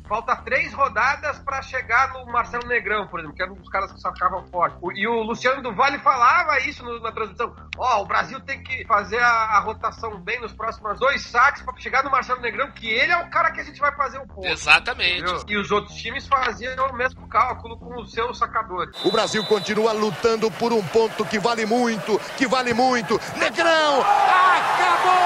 falta 0.09 0.35
três 0.37 0.73
rodadas 0.73 1.39
pra 1.41 1.61
chegar 1.61 2.15
no 2.15 2.27
Marcelo 2.33 2.67
Negrão, 2.67 3.07
por 3.07 3.21
exemplo, 3.21 3.37
que 3.37 3.43
era 3.43 3.53
um 3.53 3.57
dos 3.57 3.69
caras 3.69 3.93
que 3.93 4.01
sacavam 4.01 4.45
forte. 4.49 4.79
E 4.95 5.07
o 5.07 5.23
Luciano 5.23 5.63
do 5.63 5.75
Vale 5.75 5.99
falava 5.99 6.59
isso 6.61 6.83
na 7.01 7.13
transmissão. 7.13 7.55
Ó, 7.77 8.03
o 8.03 8.07
Brasil 8.07 8.41
tem 8.41 8.63
que 8.63 8.85
fazer 8.87 9.19
a, 9.19 9.29
a 9.29 9.61
rotação 9.61 10.19
bem 10.21 10.41
nos 10.41 10.53
próximos 10.53 10.99
dois 10.99 11.25
saques 11.27 11.63
pra 11.63 11.77
chegar 11.77 12.03
no 12.03 12.11
Marcelo 12.11 12.41
Negrão, 12.41 12.71
que 12.73 12.89
ele 12.89 13.13
é 13.13 13.17
o 13.19 13.31
cara 13.31 13.53
que 13.53 13.61
a 13.61 13.65
gente 13.65 13.79
vai 13.79 13.95
fazer 13.95 14.19
o 14.19 14.27
ponto. 14.27 14.47
Exatamente. 14.47 15.21
entendeu? 15.21 15.45
E 15.47 15.59
os 15.59 15.71
outros 15.71 15.95
times 15.97 16.27
faziam 16.27 16.87
o 16.87 16.97
mesmo 16.97 17.29
cálculo 17.29 17.79
com 17.79 18.01
os 18.01 18.11
seus 18.13 18.39
sacadores. 18.39 18.97
O 19.05 19.13
Brasil 19.13 19.45
continua 19.45 19.93
lutando 19.93 20.51
por 20.53 20.73
um 20.73 20.83
ponto 20.89 21.25
que 21.27 21.39
vale 21.39 21.67
muito, 21.67 22.19
que 22.37 22.47
vale 22.47 22.73
muito. 22.73 23.21
Negrão! 23.37 24.01
Acabou! 24.01 25.19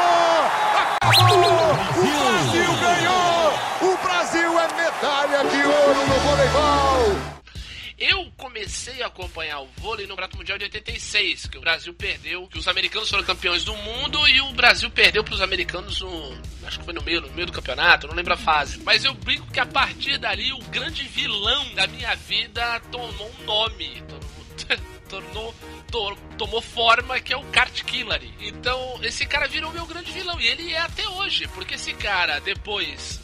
Acabou! 1.00 1.72
O 1.96 2.02
Brasil 2.02 2.76
ganhou! 2.80 3.21
Medalha 5.02 5.42
de 5.50 5.56
ouro 5.66 6.06
no 6.06 6.14
voleibol! 6.14 7.32
Eu 7.98 8.32
comecei 8.36 9.02
a 9.02 9.08
acompanhar 9.08 9.58
o 9.60 9.66
vôlei 9.78 10.06
no 10.06 10.10
Campeonato 10.10 10.36
Mundial 10.36 10.58
de 10.58 10.64
86, 10.66 11.46
que 11.46 11.58
o 11.58 11.60
Brasil 11.60 11.92
perdeu, 11.92 12.46
que 12.46 12.56
os 12.56 12.68
americanos 12.68 13.10
foram 13.10 13.24
campeões 13.24 13.64
do 13.64 13.74
mundo 13.78 14.28
e 14.28 14.40
o 14.40 14.52
Brasil 14.52 14.88
perdeu 14.92 15.24
para 15.24 15.34
os 15.34 15.40
americanos 15.40 16.00
no, 16.02 16.40
acho 16.64 16.78
que 16.78 16.84
foi 16.84 16.94
no 16.94 17.02
meio, 17.02 17.20
no 17.20 17.32
meio 17.32 17.46
do 17.48 17.52
campeonato, 17.52 18.06
não 18.06 18.14
lembro 18.14 18.32
a 18.34 18.36
fase. 18.36 18.80
Mas 18.84 19.04
eu 19.04 19.12
brinco 19.12 19.50
que 19.50 19.58
a 19.58 19.66
partir 19.66 20.18
dali 20.18 20.52
o 20.52 20.58
grande 20.66 21.02
vilão 21.02 21.74
da 21.74 21.88
minha 21.88 22.14
vida 22.14 22.78
tomou 22.92 23.28
um 23.40 23.44
nome, 23.44 24.00
tornou, 24.06 24.78
tornou 25.10 25.54
to- 25.90 26.18
tomou 26.38 26.62
forma 26.62 27.18
que 27.18 27.32
é 27.32 27.36
o 27.36 27.42
Kart 27.46 27.82
Killary. 27.82 28.32
Então 28.40 29.00
esse 29.02 29.26
cara 29.26 29.48
virou 29.48 29.72
meu 29.72 29.84
grande 29.84 30.12
vilão 30.12 30.40
e 30.40 30.46
ele 30.46 30.72
é 30.72 30.78
até 30.78 31.08
hoje, 31.08 31.48
porque 31.48 31.74
esse 31.74 31.92
cara 31.92 32.40
depois 32.40 33.20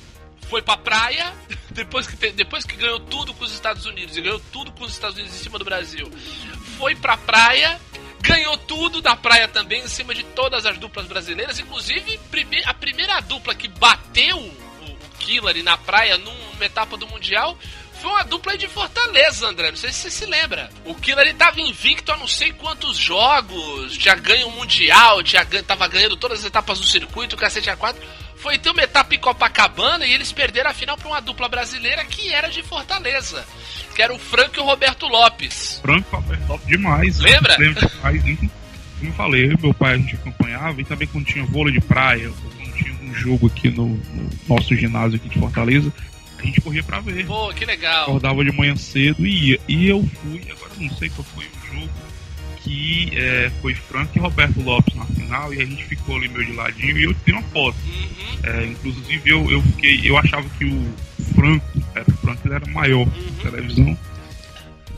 foi 0.48 0.62
pra 0.62 0.76
praia, 0.76 1.32
depois 1.70 2.06
que, 2.06 2.30
depois 2.32 2.64
que 2.64 2.76
ganhou 2.76 3.00
tudo 3.00 3.32
com 3.34 3.44
os 3.44 3.52
Estados 3.52 3.84
Unidos 3.86 4.16
e 4.16 4.20
ganhou 4.20 4.40
tudo 4.52 4.72
com 4.72 4.84
os 4.84 4.92
Estados 4.92 5.16
Unidos 5.16 5.34
em 5.34 5.42
cima 5.42 5.58
do 5.58 5.64
Brasil, 5.64 6.10
foi 6.76 6.94
pra 6.94 7.16
praia, 7.16 7.80
ganhou 8.20 8.56
tudo 8.56 9.00
da 9.00 9.14
praia 9.16 9.46
também 9.48 9.82
em 9.82 9.88
cima 9.88 10.14
de 10.14 10.22
todas 10.24 10.64
as 10.66 10.76
duplas 10.78 11.06
brasileiras, 11.06 11.58
inclusive 11.58 12.18
a 12.64 12.74
primeira 12.74 13.20
dupla 13.20 13.54
que 13.54 13.68
bateu 13.68 14.38
o, 14.38 14.68
Killary 15.18 15.62
na 15.62 15.76
praia 15.76 16.16
num- 16.16 16.32
numa 16.52 16.64
etapa 16.64 16.96
do 16.96 17.06
Mundial. 17.06 17.56
Foi 18.00 18.10
uma 18.12 18.22
dupla 18.22 18.56
de 18.56 18.68
Fortaleza, 18.68 19.48
André. 19.48 19.70
Não 19.70 19.76
sei 19.76 19.90
se 19.92 20.02
você 20.02 20.10
se 20.10 20.24
lembra. 20.26 20.70
O 20.84 20.94
Killary 20.94 21.34
tava 21.34 21.60
invicto 21.60 22.12
a 22.12 22.16
não 22.16 22.28
sei 22.28 22.52
quantos 22.52 22.96
jogos. 22.96 23.98
Tinha 23.98 24.14
ganho 24.14 24.46
o 24.46 24.52
Mundial, 24.52 25.20
gan- 25.44 25.62
tava 25.64 25.86
ganhando 25.88 26.16
todas 26.16 26.38
as 26.40 26.44
etapas 26.46 26.78
do 26.78 26.86
circuito, 26.86 27.36
cacete 27.36 27.68
A4 27.68 27.96
foi 28.40 28.58
ter 28.58 28.70
uma 28.70 28.82
etapa 28.82 29.14
em 29.14 29.18
Copacabana 29.18 30.06
e 30.06 30.12
eles 30.12 30.32
perderam 30.32 30.70
a 30.70 30.74
final 30.74 30.96
para 30.96 31.08
uma 31.08 31.20
dupla 31.20 31.48
brasileira 31.48 32.04
que 32.04 32.32
era 32.32 32.48
de 32.48 32.62
Fortaleza, 32.62 33.44
que 33.94 34.00
era 34.02 34.14
o 34.14 34.18
Franco 34.18 34.56
e 34.56 34.60
o 34.60 34.64
Roberto 34.64 35.06
Lopes. 35.06 35.80
Franco 35.82 36.24
top 36.46 36.66
demais. 36.66 37.18
Lembra? 37.20 37.56
Lembro 37.58 37.88
demais. 37.88 38.24
Inclu- 38.26 38.50
Como 38.98 39.10
eu 39.10 39.14
falei, 39.14 39.44
eu 39.46 39.52
e 39.52 39.60
meu 39.60 39.74
pai 39.74 39.94
a 39.94 39.96
gente 39.98 40.14
acompanhava 40.14 40.80
e 40.80 40.84
também 40.84 41.06
quando 41.08 41.24
tinha 41.26 41.44
vôlei 41.44 41.72
de 41.74 41.80
praia, 41.80 42.30
quando 42.30 42.74
tinha 42.74 42.94
um 43.02 43.14
jogo 43.14 43.46
aqui 43.48 43.70
no, 43.70 43.86
no 43.88 44.30
nosso 44.48 44.74
ginásio 44.76 45.16
aqui 45.16 45.28
de 45.28 45.38
Fortaleza, 45.38 45.92
a 46.38 46.42
gente 46.42 46.60
corria 46.60 46.82
pra 46.84 47.00
ver. 47.00 47.26
Pô, 47.26 47.52
que 47.52 47.64
legal. 47.64 48.02
Acordava 48.02 48.44
de 48.44 48.52
manhã 48.52 48.76
cedo 48.76 49.26
e 49.26 49.50
ia. 49.52 49.60
E 49.68 49.88
eu 49.88 50.08
fui, 50.22 50.40
agora 50.50 50.70
eu 50.76 50.82
não 50.86 50.96
sei 50.96 51.08
qual 51.10 51.24
foi 51.34 51.44
o 51.44 51.74
jogo, 51.74 51.90
que 52.68 53.10
é, 53.18 53.50
foi 53.62 53.74
Franco 53.74 54.12
e 54.14 54.20
Roberto 54.20 54.60
Lopes 54.60 54.94
na 54.94 55.06
final 55.06 55.54
e 55.54 55.62
a 55.62 55.64
gente 55.64 55.82
ficou 55.84 56.16
ali 56.16 56.28
meio 56.28 56.44
de 56.44 56.52
ladinho 56.52 56.98
e 56.98 57.04
eu 57.04 57.14
tenho 57.24 57.38
uma 57.38 57.48
foto. 57.48 57.78
Uhum, 57.86 58.38
É, 58.44 58.66
inclusive 58.66 59.30
eu, 59.30 59.50
eu 59.50 59.62
fiquei, 59.62 60.00
eu 60.04 60.18
achava 60.18 60.46
que 60.58 60.66
o 60.66 60.94
Franco, 61.34 61.66
era, 61.94 62.04
o 62.06 62.12
Franco 62.18 62.52
era 62.52 62.66
maior 62.66 63.06
na 63.06 63.50
televisão, 63.50 63.98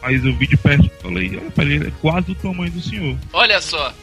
mas 0.02 0.24
eu 0.24 0.34
vi 0.34 0.48
de 0.48 0.56
perto 0.56 0.86
e 0.86 1.02
falei, 1.02 1.40
olha, 1.56 1.72
ele 1.72 1.86
é 1.88 1.92
quase 2.00 2.32
o 2.32 2.34
tamanho 2.34 2.72
do 2.72 2.80
senhor. 2.82 3.16
olha 3.32 3.60
só. 3.60 3.94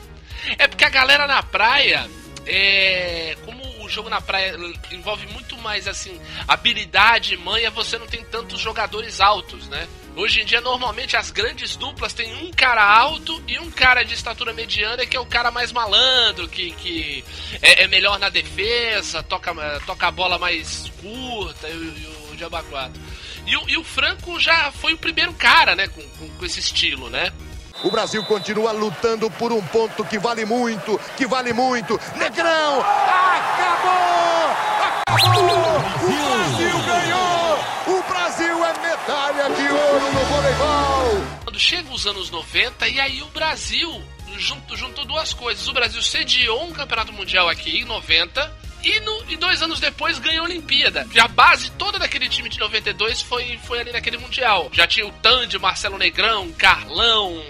É 0.58 0.66
porque 0.68 0.86
a 0.86 0.90
galera 0.90 1.28
na 1.28 1.44
praia, 1.44 2.08
é, 2.46 3.36
como 3.44 3.62
o 3.84 3.90
jogo 3.90 4.10
na 4.10 4.22
praia 4.22 4.56
envolve 4.92 5.26
muito 5.34 5.58
mais 5.58 5.88
assim 5.90 6.18
habilidade 6.48 7.34
e 7.34 7.38
manha, 7.38 7.70
você 7.70 7.98
não 7.98 8.08
tem 8.08 8.24
tantos 8.24 8.62
jogadores 8.62 9.20
altos, 9.20 9.68
né? 9.68 9.86
Hoje 10.18 10.42
em 10.42 10.46
dia, 10.46 10.60
normalmente, 10.62 11.16
as 11.16 11.30
grandes 11.30 11.76
duplas 11.76 12.12
têm 12.12 12.34
um 12.44 12.52
cara 12.52 12.84
alto 12.84 13.40
e 13.48 13.60
um 13.60 13.70
cara 13.70 14.04
de 14.04 14.16
estatura 14.16 14.52
mediana, 14.52 15.06
que 15.06 15.16
é 15.16 15.20
o 15.20 15.26
cara 15.28 15.52
mais 15.52 15.72
malandro, 15.72 16.48
que, 16.48 16.72
que 16.72 17.24
é, 17.62 17.84
é 17.84 17.88
melhor 17.88 18.18
na 18.18 18.28
defesa, 18.28 19.22
toca, 19.22 19.54
toca 19.86 20.08
a 20.08 20.12
bola 20.12 20.40
mais 20.40 20.92
curta 21.00 21.70
e, 21.70 21.72
e 21.72 22.32
o 22.32 22.36
Diaba 22.36 22.64
4. 22.64 23.00
E, 23.46 23.52
e 23.52 23.78
o 23.78 23.84
Franco 23.84 24.40
já 24.40 24.72
foi 24.72 24.94
o 24.94 24.98
primeiro 24.98 25.34
cara, 25.34 25.76
né, 25.76 25.88
com, 25.88 26.02
com, 26.02 26.28
com 26.30 26.46
esse 26.46 26.60
estilo, 26.60 27.12
né? 27.12 27.32
O 27.84 27.92
Brasil 27.92 28.26
continua 28.26 28.72
lutando 28.72 29.30
por 29.30 29.52
um 29.52 29.62
ponto 29.68 30.04
que 30.04 30.18
vale 30.18 30.46
muito, 30.46 31.00
que 31.16 31.28
vale 31.28 31.54
muito. 31.54 32.00
Negrão! 32.16 32.82
Acabou! 32.82 34.52
Acabou! 35.06 35.78
O 36.02 36.10
Brasil 36.10 36.80
ganhou! 36.88 37.37
É 39.48 39.62
de 39.62 39.68
ouro 39.70 40.12
no 40.14 40.20
voleibol! 40.26 41.28
Quando 41.44 41.60
chega 41.60 41.90
os 41.94 42.06
anos 42.06 42.30
90, 42.30 42.88
e 42.88 43.00
aí 43.00 43.22
o 43.22 43.28
Brasil 43.28 44.04
junto, 44.38 44.76
juntou 44.76 45.06
duas 45.06 45.34
coisas. 45.34 45.68
O 45.68 45.74
Brasil 45.74 46.02
sediou 46.02 46.64
um 46.66 46.72
campeonato 46.74 47.14
mundial 47.14 47.48
aqui 47.50 47.80
em 47.80 47.86
90. 47.86 48.68
E, 48.84 49.00
no- 49.00 49.26
e 49.28 49.36
dois 49.38 49.62
anos 49.62 49.80
depois 49.80 50.20
ganhou 50.20 50.46
a 50.46 50.48
Olimpíada. 50.50 51.08
E 51.14 51.20
a 51.20 51.28
base 51.28 51.72
toda 51.72 51.98
daquele 51.98 52.30
time 52.30 52.48
de 52.48 52.60
92 52.60 53.22
foi, 53.22 53.58
foi 53.66 53.80
ali 53.80 53.92
naquele 53.92 54.18
Mundial. 54.18 54.70
Já 54.72 54.86
tinha 54.86 55.06
o 55.08 55.12
Tandy, 55.14 55.58
Marcelo 55.58 55.98
Negrão, 55.98 56.52
Carlão, 56.54 57.44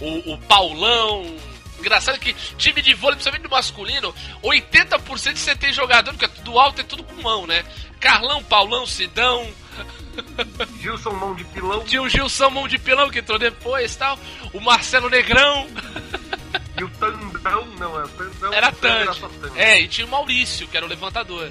o, 0.00 0.34
o 0.34 0.38
Paulão. 0.38 1.34
Engraçado 1.78 2.18
que 2.18 2.34
time 2.58 2.82
de 2.82 2.92
vôlei, 2.94 3.16
principalmente 3.16 3.44
do 3.48 3.50
masculino, 3.50 4.14
80% 4.42 5.32
de 5.32 5.38
você 5.40 5.56
tem 5.56 5.72
jogador, 5.72 6.12
porque 6.14 6.42
do 6.42 6.58
alto 6.58 6.80
é 6.80 6.84
tudo 6.84 7.02
com 7.02 7.22
mão, 7.22 7.46
né? 7.46 7.64
Carlão, 7.98 8.42
Paulão, 8.44 8.86
Sidão, 8.86 9.48
Gilson 10.80 11.10
Mão 11.12 11.34
de 11.34 11.44
Pilão 11.44 11.84
tinha 11.84 12.02
o 12.02 12.08
Gilson 12.08 12.50
Mão 12.50 12.68
de 12.68 12.78
Pilão 12.78 13.10
que 13.10 13.18
entrou 13.20 13.38
depois 13.38 13.94
tal. 13.96 14.18
O 14.52 14.60
Marcelo 14.60 15.08
Negrão. 15.08 15.66
e 16.78 16.84
o 16.84 16.88
Tandão, 16.90 17.66
não, 17.78 18.00
é 18.00 18.04
o 18.04 18.08
Tandão. 18.08 18.52
Era 18.52 18.72
Tandão 18.72 19.14
Tandy. 19.30 19.58
É, 19.58 19.80
e 19.80 19.88
tinha 19.88 20.06
o 20.06 20.10
Maurício, 20.10 20.66
que 20.68 20.76
era 20.76 20.86
o 20.86 20.88
levantador. 20.88 21.50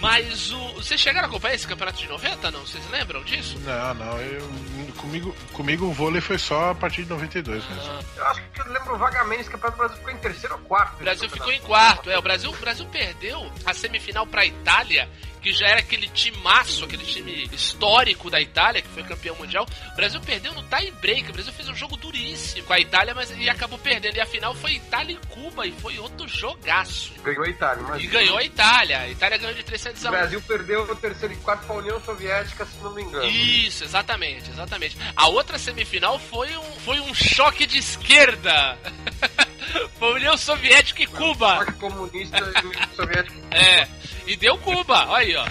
Mas 0.00 0.50
o. 0.52 0.74
Vocês 0.74 1.00
chegaram 1.00 1.26
a 1.26 1.30
acompanhar 1.30 1.54
esse 1.54 1.66
campeonato 1.66 1.98
de 1.98 2.08
90? 2.08 2.50
Não? 2.50 2.60
Vocês 2.60 2.84
lembram 2.90 3.22
disso? 3.24 3.58
Não, 3.60 3.94
não. 3.94 4.18
Eu, 4.20 4.50
comigo, 4.96 5.34
comigo 5.52 5.86
o 5.86 5.92
vôlei 5.92 6.20
foi 6.20 6.36
só 6.38 6.70
a 6.70 6.74
partir 6.74 7.04
de 7.04 7.08
92 7.10 7.64
mesmo. 7.68 7.82
Ah, 7.90 8.00
Eu 8.16 8.26
acho 8.26 8.42
que 8.52 8.60
eu 8.60 8.72
lembro 8.72 8.98
vagamente 8.98 9.48
que 9.48 9.56
o 9.56 9.58
Campeonato 9.58 9.76
do 9.76 9.78
Brasil 9.78 9.96
ficou 9.98 10.12
em 10.12 10.16
terceiro 10.18 10.54
ou 10.56 10.60
quarto. 10.62 10.94
o 10.94 10.98
Brasil 11.04 11.30
ficou 11.30 11.52
em 11.52 11.60
quarto. 11.60 12.10
É, 12.10 12.18
o 12.18 12.22
Brasil, 12.22 12.50
o 12.50 12.56
Brasil 12.56 12.86
perdeu 12.86 13.50
a 13.64 13.72
semifinal 13.72 14.26
pra 14.26 14.44
Itália, 14.44 15.08
que 15.44 15.52
já 15.52 15.66
era 15.68 15.80
aquele 15.80 16.08
timaço, 16.08 16.86
aquele 16.86 17.04
time 17.04 17.46
histórico 17.52 18.30
da 18.30 18.40
Itália, 18.40 18.80
que 18.80 18.88
foi 18.88 19.02
campeão 19.02 19.36
mundial. 19.36 19.66
O 19.92 19.96
Brasil 19.96 20.18
perdeu 20.22 20.54
no 20.54 20.62
tie 20.62 20.90
break. 20.90 21.28
O 21.28 21.32
Brasil 21.34 21.52
fez 21.52 21.68
um 21.68 21.74
jogo 21.76 21.98
duríssimo 21.98 22.64
com 22.64 22.72
a 22.72 22.80
Itália, 22.80 23.14
mas 23.14 23.30
e 23.36 23.46
acabou 23.50 23.78
perdendo. 23.78 24.16
E 24.16 24.20
a 24.22 24.26
final 24.26 24.54
foi 24.54 24.72
Itália 24.76 25.12
e 25.22 25.26
Cuba, 25.26 25.66
e 25.66 25.72
foi 25.72 25.98
outro 25.98 26.26
jogaço. 26.26 27.12
Ganhou 27.22 27.44
a 27.44 27.48
Itália, 27.50 27.82
E 27.82 27.84
imagina. 27.84 28.12
ganhou 28.12 28.38
a 28.38 28.42
Itália. 28.42 28.98
A 29.00 29.08
Itália 29.10 29.36
ganhou 29.36 29.54
de 29.54 29.62
3 29.62 29.80
sets 29.82 30.02
O 30.02 30.06
a 30.06 30.10
1. 30.10 30.12
Brasil 30.12 30.42
perdeu 30.48 30.82
o 30.84 30.96
terceiro 30.96 31.34
e 31.34 31.36
quarto 31.36 31.66
pra 31.66 31.76
União 31.76 32.00
Soviética, 32.00 32.64
se 32.64 32.78
não 32.82 32.94
me 32.94 33.02
engano. 33.02 33.26
Isso, 33.26 33.84
exatamente, 33.84 34.48
exatamente. 34.48 34.96
A 35.14 35.28
outra 35.28 35.58
semifinal 35.58 36.18
foi 36.18 36.56
um, 36.56 36.72
foi 36.80 37.00
um 37.00 37.12
choque 37.14 37.66
de 37.66 37.76
esquerda. 37.76 38.78
foi 39.98 40.14
União 40.14 40.36
Soviética 40.36 41.02
e 41.02 41.06
Cuba. 41.06 41.56
Choque 41.58 41.72
comunista 41.72 42.38
e 42.38 42.42
União 42.42 42.72
Soviética. 42.96 43.34
É, 43.50 43.86
e 44.26 44.36
deu 44.36 44.56
Cuba, 44.58 45.06
olha 45.08 45.16
aí, 45.18 45.36
ó. 45.36 45.46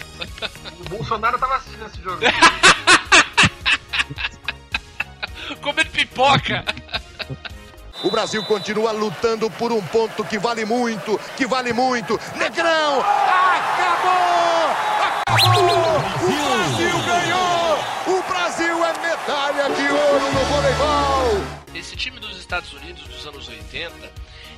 O 0.80 0.84
Bolsonaro 0.90 1.38
tava 1.38 1.56
assistindo 1.56 1.86
esse 1.86 2.02
jogo. 2.02 2.20
Comendo 5.62 5.90
pipoca. 5.92 6.66
O 8.04 8.10
Brasil 8.12 8.44
continua 8.44 8.92
lutando 8.92 9.50
por 9.52 9.72
um 9.72 9.82
ponto 9.82 10.26
que 10.26 10.38
vale 10.38 10.66
muito, 10.66 11.18
que 11.38 11.46
vale 11.46 11.72
muito. 11.72 12.20
Negrão! 12.36 13.00
Acabou! 13.00 14.76
Acabou! 15.26 16.00
O 16.22 16.28
Brasil 16.28 17.00
ganhou! 17.06 17.80
O 18.08 18.22
Brasil 18.24 18.84
é 18.86 18.94
medalha 19.00 19.70
de 19.70 19.88
ouro 19.88 20.32
no 20.34 20.46
voleibol! 20.46 21.63
Esse 21.76 21.96
time 21.96 22.20
dos 22.20 22.38
Estados 22.38 22.72
Unidos 22.74 23.04
dos 23.08 23.26
anos 23.26 23.48
80 23.48 24.12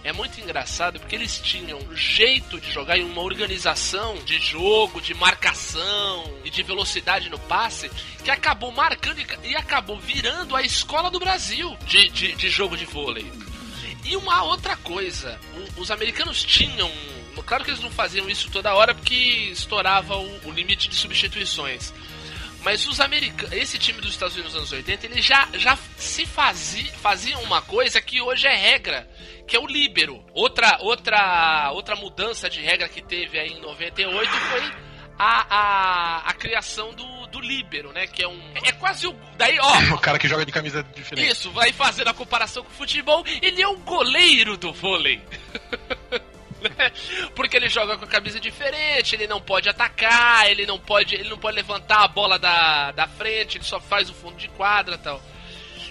é 0.03 0.11
muito 0.11 0.39
engraçado 0.39 0.99
porque 0.99 1.15
eles 1.15 1.39
tinham 1.39 1.79
um 1.79 1.95
jeito 1.95 2.59
de 2.59 2.69
jogar 2.69 2.97
e 2.97 3.03
uma 3.03 3.21
organização 3.21 4.17
de 4.23 4.37
jogo, 4.37 5.01
de 5.01 5.13
marcação 5.13 6.39
e 6.43 6.49
de 6.49 6.61
velocidade 6.61 7.29
no 7.29 7.39
passe 7.39 7.89
que 8.23 8.29
acabou 8.29 8.71
marcando 8.71 9.19
e, 9.43 9.55
acabou 9.55 9.97
virando 9.97 10.55
a 10.55 10.61
escola 10.61 11.09
do 11.09 11.19
Brasil 11.19 11.75
de, 11.87 12.09
de, 12.09 12.35
de 12.35 12.49
jogo 12.49 12.75
de 12.75 12.85
vôlei. 12.85 13.31
E 14.03 14.15
uma 14.15 14.43
outra 14.43 14.75
coisa, 14.77 15.39
os 15.77 15.89
americanos 15.89 16.43
tinham. 16.43 16.91
Claro 17.45 17.63
que 17.63 17.71
eles 17.71 17.81
não 17.81 17.91
faziam 17.91 18.29
isso 18.29 18.49
toda 18.51 18.73
hora 18.73 18.93
porque 18.93 19.15
estourava 19.51 20.17
o, 20.17 20.47
o 20.47 20.51
limite 20.51 20.87
de 20.87 20.95
substituições. 20.95 21.93
Mas 22.65 22.83
os 22.87 22.99
americanos, 22.99 23.53
esse 23.53 23.77
time 23.77 24.01
dos 24.01 24.09
Estados 24.09 24.33
Unidos 24.33 24.53
nos 24.55 24.61
anos 24.63 24.71
80, 24.71 25.05
eles 25.05 25.23
já, 25.23 25.47
já 25.53 25.77
se 25.95 26.25
fazia, 26.25 26.91
faziam 26.93 27.43
uma 27.43 27.61
coisa 27.61 28.01
que 28.01 28.19
hoje 28.19 28.47
é 28.47 28.55
regra, 28.55 29.07
que 29.47 29.55
é 29.55 29.59
o 29.59 29.67
líbero. 29.67 30.25
Outra, 30.33 30.79
outra, 30.81 31.71
outra 31.71 31.95
mudança 31.95 32.49
de 32.49 32.61
regra 32.61 32.89
que 32.89 33.03
teve 33.03 33.37
aí 33.37 33.49
em 33.49 33.61
98 33.61 34.31
foi 34.31 34.61
a, 35.17 35.55
a, 35.55 36.29
a 36.29 36.33
criação 36.33 36.91
do, 36.93 37.27
do 37.27 37.39
líbero, 37.39 37.93
né? 37.93 38.07
Que 38.07 38.23
é 38.23 38.27
um. 38.27 38.41
É 38.55 38.71
quase 38.71 39.05
o. 39.05 39.15
Daí, 39.37 39.57
ó. 39.59 39.75
O 39.95 39.99
cara 39.99 40.17
que 40.17 40.27
joga 40.27 40.43
de 40.43 40.51
camisa 40.51 40.83
diferente. 40.83 41.29
Isso, 41.29 41.51
vai 41.51 41.71
fazendo 41.71 42.09
a 42.09 42.13
comparação 42.13 42.63
com 42.63 42.69
o 42.69 42.73
futebol, 42.73 43.23
ele 43.41 43.61
é 43.61 43.67
o 43.67 43.77
goleiro 43.77 44.57
do 44.57 44.73
vôlei. 44.73 45.21
Porque 47.35 47.57
ele 47.57 47.69
joga 47.69 47.97
com 47.97 48.05
a 48.05 48.07
camisa 48.07 48.39
diferente, 48.39 49.15
ele 49.15 49.27
não 49.27 49.41
pode 49.41 49.69
atacar, 49.69 50.49
ele 50.49 50.65
não 50.65 50.79
pode, 50.79 51.15
ele 51.15 51.29
não 51.29 51.37
pode 51.37 51.55
levantar 51.55 52.03
a 52.03 52.07
bola 52.07 52.37
da, 52.37 52.91
da 52.91 53.07
frente, 53.07 53.57
ele 53.57 53.65
só 53.65 53.79
faz 53.79 54.09
o 54.09 54.13
fundo 54.13 54.37
de 54.37 54.47
quadra 54.49 54.97
tal. 54.97 55.21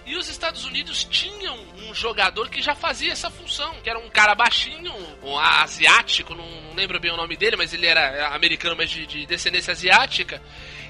E 0.07 0.17
os 0.17 0.29
Estados 0.29 0.65
Unidos 0.65 1.03
tinham 1.05 1.57
um 1.79 1.95
jogador 1.95 2.51
que 2.51 2.61
já 2.61 2.75
fazia 2.75 3.13
essa 3.13 3.31
função, 3.31 3.75
que 3.83 3.89
era 3.89 3.99
um 3.99 4.11
cara 4.11 4.35
baixinho, 4.35 4.93
um 5.23 5.39
asiático, 5.39 6.35
não, 6.35 6.45
não 6.45 6.75
lembro 6.75 7.01
bem 7.01 7.11
o 7.11 7.17
nome 7.17 7.37
dele, 7.37 7.57
mas 7.57 7.73
ele 7.73 7.87
era 7.87 8.29
americano, 8.35 8.77
mas 8.77 8.91
de, 8.91 9.07
de 9.07 9.25
descendência 9.25 9.73
asiática, 9.73 10.43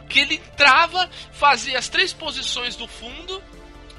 que 0.08 0.18
ele 0.18 0.34
entrava, 0.34 1.08
fazia 1.32 1.78
as 1.78 1.88
três 1.88 2.12
posições 2.12 2.74
do 2.74 2.88
fundo 2.88 3.40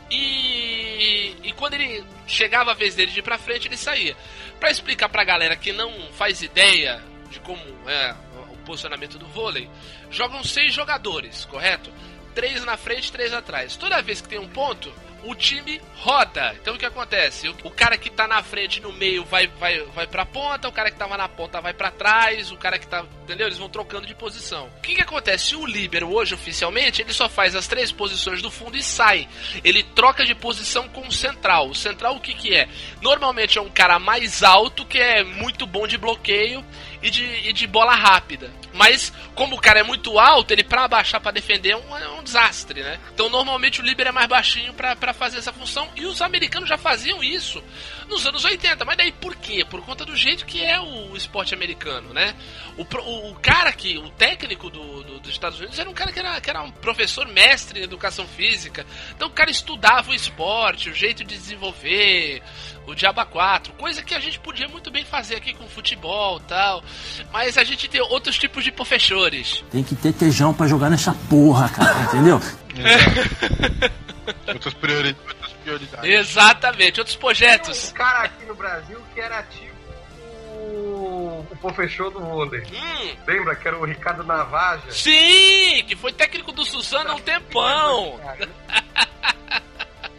e, 0.09 1.35
e 1.43 1.51
quando 1.53 1.73
ele 1.73 2.03
chegava 2.27 2.71
a 2.71 2.75
vez 2.75 2.95
dele 2.95 3.11
de 3.11 3.19
ir 3.19 3.23
pra 3.23 3.37
frente, 3.37 3.67
ele 3.67 3.77
saía. 3.77 4.15
Pra 4.59 4.71
explicar 4.71 5.09
pra 5.09 5.23
galera 5.23 5.55
que 5.55 5.71
não 5.71 5.91
faz 6.13 6.41
ideia 6.41 7.01
de 7.29 7.39
como 7.39 7.61
é 7.87 8.15
o 8.51 8.57
posicionamento 8.65 9.17
do 9.17 9.27
vôlei, 9.27 9.69
jogam 10.09 10.43
seis 10.43 10.73
jogadores, 10.73 11.45
correto? 11.45 11.91
Três 12.33 12.63
na 12.65 12.77
frente, 12.77 13.11
três 13.11 13.33
atrás. 13.33 13.75
Toda 13.75 14.01
vez 14.01 14.21
que 14.21 14.29
tem 14.29 14.39
um 14.39 14.49
ponto, 14.49 14.91
o 15.25 15.35
time 15.35 15.81
roda. 15.97 16.55
Então 16.61 16.75
o 16.75 16.77
que 16.77 16.85
acontece? 16.85 17.49
O, 17.49 17.55
o 17.63 17.71
cara 17.71 17.97
que 17.97 18.09
tá 18.09 18.27
na 18.27 18.41
frente 18.43 18.79
no 18.79 18.93
meio 18.93 19.25
vai, 19.25 19.47
vai, 19.47 19.81
vai 19.85 20.07
pra 20.07 20.25
ponta, 20.25 20.67
o 20.67 20.71
cara 20.71 20.91
que 20.91 20.97
tava 20.97 21.17
na 21.17 21.27
ponta 21.27 21.59
vai 21.61 21.73
pra 21.73 21.91
trás, 21.91 22.51
o 22.51 22.57
cara 22.57 22.77
que 22.77 22.87
tá. 22.87 23.05
Entendeu? 23.23 23.47
Eles 23.47 23.57
vão 23.57 23.69
trocando 23.69 24.05
de 24.05 24.13
posição. 24.13 24.67
O 24.77 24.81
que, 24.81 24.95
que 24.95 25.01
acontece? 25.01 25.55
O 25.55 25.65
líbero 25.65 26.13
hoje, 26.13 26.35
oficialmente, 26.35 27.01
ele 27.01 27.11
só 27.11 27.27
faz 27.27 27.55
as 27.55 27.67
três 27.67 27.91
posições 27.91 28.41
do 28.41 28.51
fundo 28.51 28.77
e 28.77 28.83
sai. 28.83 29.27
Ele 29.63 29.81
troca 29.81 30.23
de 30.23 30.35
posição 30.35 30.87
com 30.89 31.07
o 31.07 31.11
central. 31.11 31.69
O 31.69 31.75
central 31.75 32.15
o 32.15 32.19
que, 32.19 32.35
que 32.35 32.53
é? 32.53 32.69
Normalmente 33.01 33.57
é 33.57 33.61
um 33.61 33.69
cara 33.69 33.97
mais 33.97 34.43
alto 34.43 34.85
que 34.85 34.99
é 34.99 35.23
muito 35.23 35.65
bom 35.65 35.87
de 35.87 35.97
bloqueio 35.97 36.63
e 37.05 37.09
de, 37.11 37.23
e 37.23 37.53
de 37.53 37.67
bola 37.67 37.95
rápida. 37.95 38.51
Mas, 38.73 39.13
como 39.35 39.55
o 39.55 39.61
cara 39.61 39.79
é 39.79 39.83
muito 39.83 40.19
alto, 40.19 40.51
ele 40.51 40.63
pra 40.63 40.83
abaixar 40.83 41.21
pra 41.21 41.31
defender 41.31 41.69
é 41.69 41.77
um, 41.77 41.97
é 41.97 42.09
um 42.09 42.23
desastre, 42.23 42.81
né? 42.83 42.99
Então, 43.13 43.29
normalmente 43.29 43.79
o 43.79 43.83
líbero 43.83 44.09
é 44.09 44.11
mais 44.11 44.27
baixinho 44.27 44.73
pra 44.73 45.13
fazer 45.13 45.37
essa 45.37 45.53
função. 45.53 45.89
E 45.95 46.05
os 46.05 46.21
americanos 46.21 46.67
já 46.67 46.77
faziam 46.77 47.23
isso 47.23 47.63
nos 48.09 48.25
anos 48.27 48.43
80. 48.43 48.83
Mas 48.83 48.97
daí 48.97 49.11
por 49.13 49.35
quê? 49.35 49.63
Por 49.63 49.81
conta 49.85 50.03
do 50.03 50.15
jeito 50.15 50.45
que 50.45 50.61
é 50.63 50.79
o 50.79 51.15
esporte 51.15 51.53
americano, 51.53 52.13
né? 52.13 52.35
O, 52.77 52.83
o, 52.83 53.31
o 53.31 53.35
cara 53.35 53.71
que, 53.71 53.97
o 53.97 54.09
técnico 54.09 54.69
do, 54.69 55.03
do- 55.03 55.19
dos 55.19 55.31
Estados 55.31 55.57
Unidos 55.59 55.79
era 55.79 55.89
um 55.89 55.93
cara 55.93 56.11
que 56.11 56.19
era, 56.19 56.41
que 56.41 56.49
era 56.49 56.61
um 56.61 56.71
professor 56.71 57.25
mestre 57.27 57.79
em 57.79 57.83
educação 57.83 58.27
física. 58.27 58.85
Então 59.15 59.29
o 59.29 59.31
cara 59.31 59.49
estudava 59.49 60.11
o 60.11 60.13
esporte, 60.13 60.89
o 60.89 60.93
jeito 60.93 61.23
de 61.23 61.37
desenvolver, 61.37 62.43
o 62.87 62.93
Diaba 62.95 63.25
4, 63.25 63.73
coisa 63.73 64.03
que 64.03 64.13
a 64.13 64.19
gente 64.19 64.39
podia 64.39 64.67
muito 64.67 64.91
bem 64.91 65.03
fazer 65.03 65.35
aqui 65.35 65.53
com 65.53 65.67
futebol 65.67 66.37
e 66.37 66.47
tal. 66.47 66.83
Mas 67.31 67.57
a 67.57 67.63
gente 67.63 67.87
tem 67.87 68.01
outros 68.01 68.37
tipos 68.37 68.63
de 68.63 68.71
professores. 68.71 69.63
Tem 69.71 69.83
que 69.83 69.95
ter 69.95 70.13
tejão 70.13 70.53
pra 70.53 70.67
jogar 70.67 70.89
nessa 70.89 71.13
porra, 71.29 71.67
cara, 71.69 72.01
entendeu? 72.09 72.39
Outras, 74.47 74.73
priori... 74.73 75.15
outras 75.27 75.51
prioridades. 75.63 76.09
Exatamente, 76.09 76.99
outros 76.99 77.15
Tem 77.15 77.21
projetos. 77.21 77.89
um 77.91 77.93
cara 77.93 78.23
aqui 78.23 78.43
no 78.45 78.55
Brasil 78.55 78.99
que 79.13 79.19
era 79.21 79.43
tipo 79.43 79.75
o, 80.51 81.45
o 81.51 81.55
professor 81.61 82.09
do 82.09 82.19
vôlei. 82.19 82.61
Hum, 82.73 83.15
Lembra 83.27 83.55
que 83.55 83.67
era 83.67 83.77
o 83.77 83.85
Ricardo 83.85 84.23
Navaja? 84.23 84.91
sim, 84.91 85.83
que 85.87 85.95
foi 85.95 86.11
técnico 86.11 86.51
do 86.51 86.65
Suzano 86.65 87.11
há 87.11 87.15
um 87.15 87.19
tempão. 87.19 88.19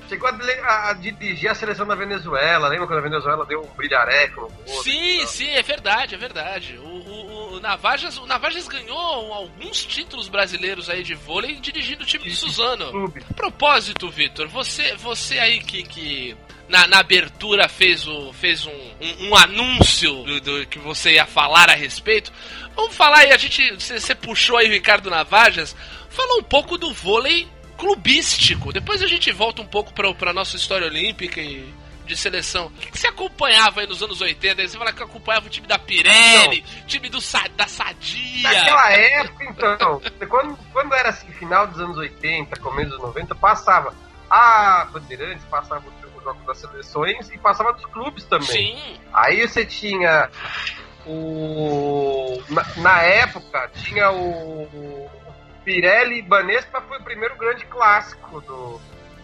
Chegou 0.08 0.28
a, 0.28 0.90
a- 0.90 0.92
dirigir 0.94 1.50
a 1.50 1.54
seleção 1.54 1.86
da 1.86 1.94
Venezuela. 1.94 2.68
Lembra 2.68 2.86
quando 2.86 2.98
a 3.00 3.02
Venezuela 3.02 3.44
deu 3.46 3.60
um 3.62 3.74
brilhareco 3.74 4.52
vôlei? 4.66 4.82
Sim, 4.82 5.26
sim, 5.26 5.50
é 5.50 5.62
verdade, 5.62 6.14
é 6.14 6.18
verdade. 6.18 6.78
O, 6.78 6.86
o, 6.86 7.52
o 7.56 7.60
Navajas, 7.60 8.16
o 8.18 8.26
Navajas 8.26 8.68
ganhou 8.68 8.96
alguns 9.32 9.84
títulos 9.84 10.28
brasileiros 10.28 10.88
aí 10.88 11.02
de 11.02 11.14
vôlei 11.14 11.56
dirigindo 11.56 12.02
o 12.02 12.06
time 12.06 12.24
do 12.28 12.34
Suzano. 12.36 13.12
A 13.30 13.34
propósito, 13.34 14.08
Vitor, 14.10 14.46
você, 14.48 14.94
você 14.96 15.38
aí 15.38 15.60
que, 15.60 15.82
que 15.82 16.36
na, 16.68 16.86
na 16.86 16.98
abertura 17.00 17.68
fez, 17.68 18.06
o, 18.06 18.32
fez 18.32 18.66
um, 18.66 18.70
um, 19.00 19.28
um 19.30 19.36
anúncio 19.36 20.12
do, 20.24 20.40
do 20.40 20.66
que 20.66 20.78
você 20.78 21.12
ia 21.14 21.26
falar 21.26 21.70
a 21.70 21.74
respeito. 21.74 22.32
Vamos 22.74 22.94
falar 22.94 23.18
aí, 23.20 23.32
a 23.32 23.36
gente. 23.36 23.72
Você, 23.74 23.98
você 23.98 24.14
puxou 24.14 24.56
aí 24.58 24.68
o 24.68 24.72
Ricardo 24.72 25.10
Navajas, 25.10 25.74
fala 26.10 26.38
um 26.38 26.42
pouco 26.42 26.76
do 26.76 26.92
vôlei 26.92 27.48
clubístico. 27.76 28.72
Depois 28.72 29.02
a 29.02 29.06
gente 29.06 29.30
volta 29.32 29.62
um 29.62 29.66
pouco 29.66 29.92
pra, 29.92 30.12
pra 30.14 30.32
nossa 30.32 30.56
história 30.56 30.86
olímpica 30.86 31.40
e 31.40 31.72
de 32.06 32.16
seleção. 32.16 32.66
O 32.66 32.70
que, 32.70 32.90
que 32.92 32.98
você 32.98 33.08
acompanhava 33.08 33.80
aí 33.80 33.86
nos 33.86 34.02
anos 34.02 34.20
80? 34.20 34.62
Aí 34.62 34.68
Você 34.68 34.78
fala 34.78 34.92
que 34.92 35.02
acompanhava 35.02 35.46
o 35.46 35.50
time 35.50 35.66
da 35.66 35.78
Pirelli, 35.78 36.62
time 36.86 37.08
do, 37.08 37.18
da 37.56 37.66
Sadia. 37.66 38.42
Naquela 38.42 38.92
época, 38.92 39.44
então, 39.44 40.00
quando, 40.28 40.56
quando 40.72 40.94
era 40.94 41.10
assim, 41.10 41.30
final 41.32 41.66
dos 41.66 41.80
anos 41.80 41.98
80, 41.98 42.58
começo 42.60 42.90
dos 42.90 43.00
90, 43.00 43.34
passava 43.34 43.92
a 44.30 44.86
Bandeirantes, 44.92 45.44
passava 45.46 45.84
o 45.88 46.22
jogo 46.22 46.40
das 46.46 46.58
seleções 46.58 47.30
e 47.30 47.38
passava 47.38 47.72
dos 47.72 47.86
clubes 47.86 48.24
também. 48.24 48.46
Sim, 48.46 49.00
Aí 49.12 49.46
você 49.46 49.64
tinha 49.64 50.30
o. 51.06 52.42
Na, 52.48 52.66
na 52.76 53.02
época, 53.02 53.70
tinha 53.74 54.10
o. 54.10 55.08
Pirelli 55.66 56.20
e 56.20 56.22
Banespa 56.22 56.80
foi 56.80 56.98
o 56.98 57.02
primeiro 57.02 57.34
grande 57.36 57.66
clássico 57.66 58.40
do. 58.40 58.80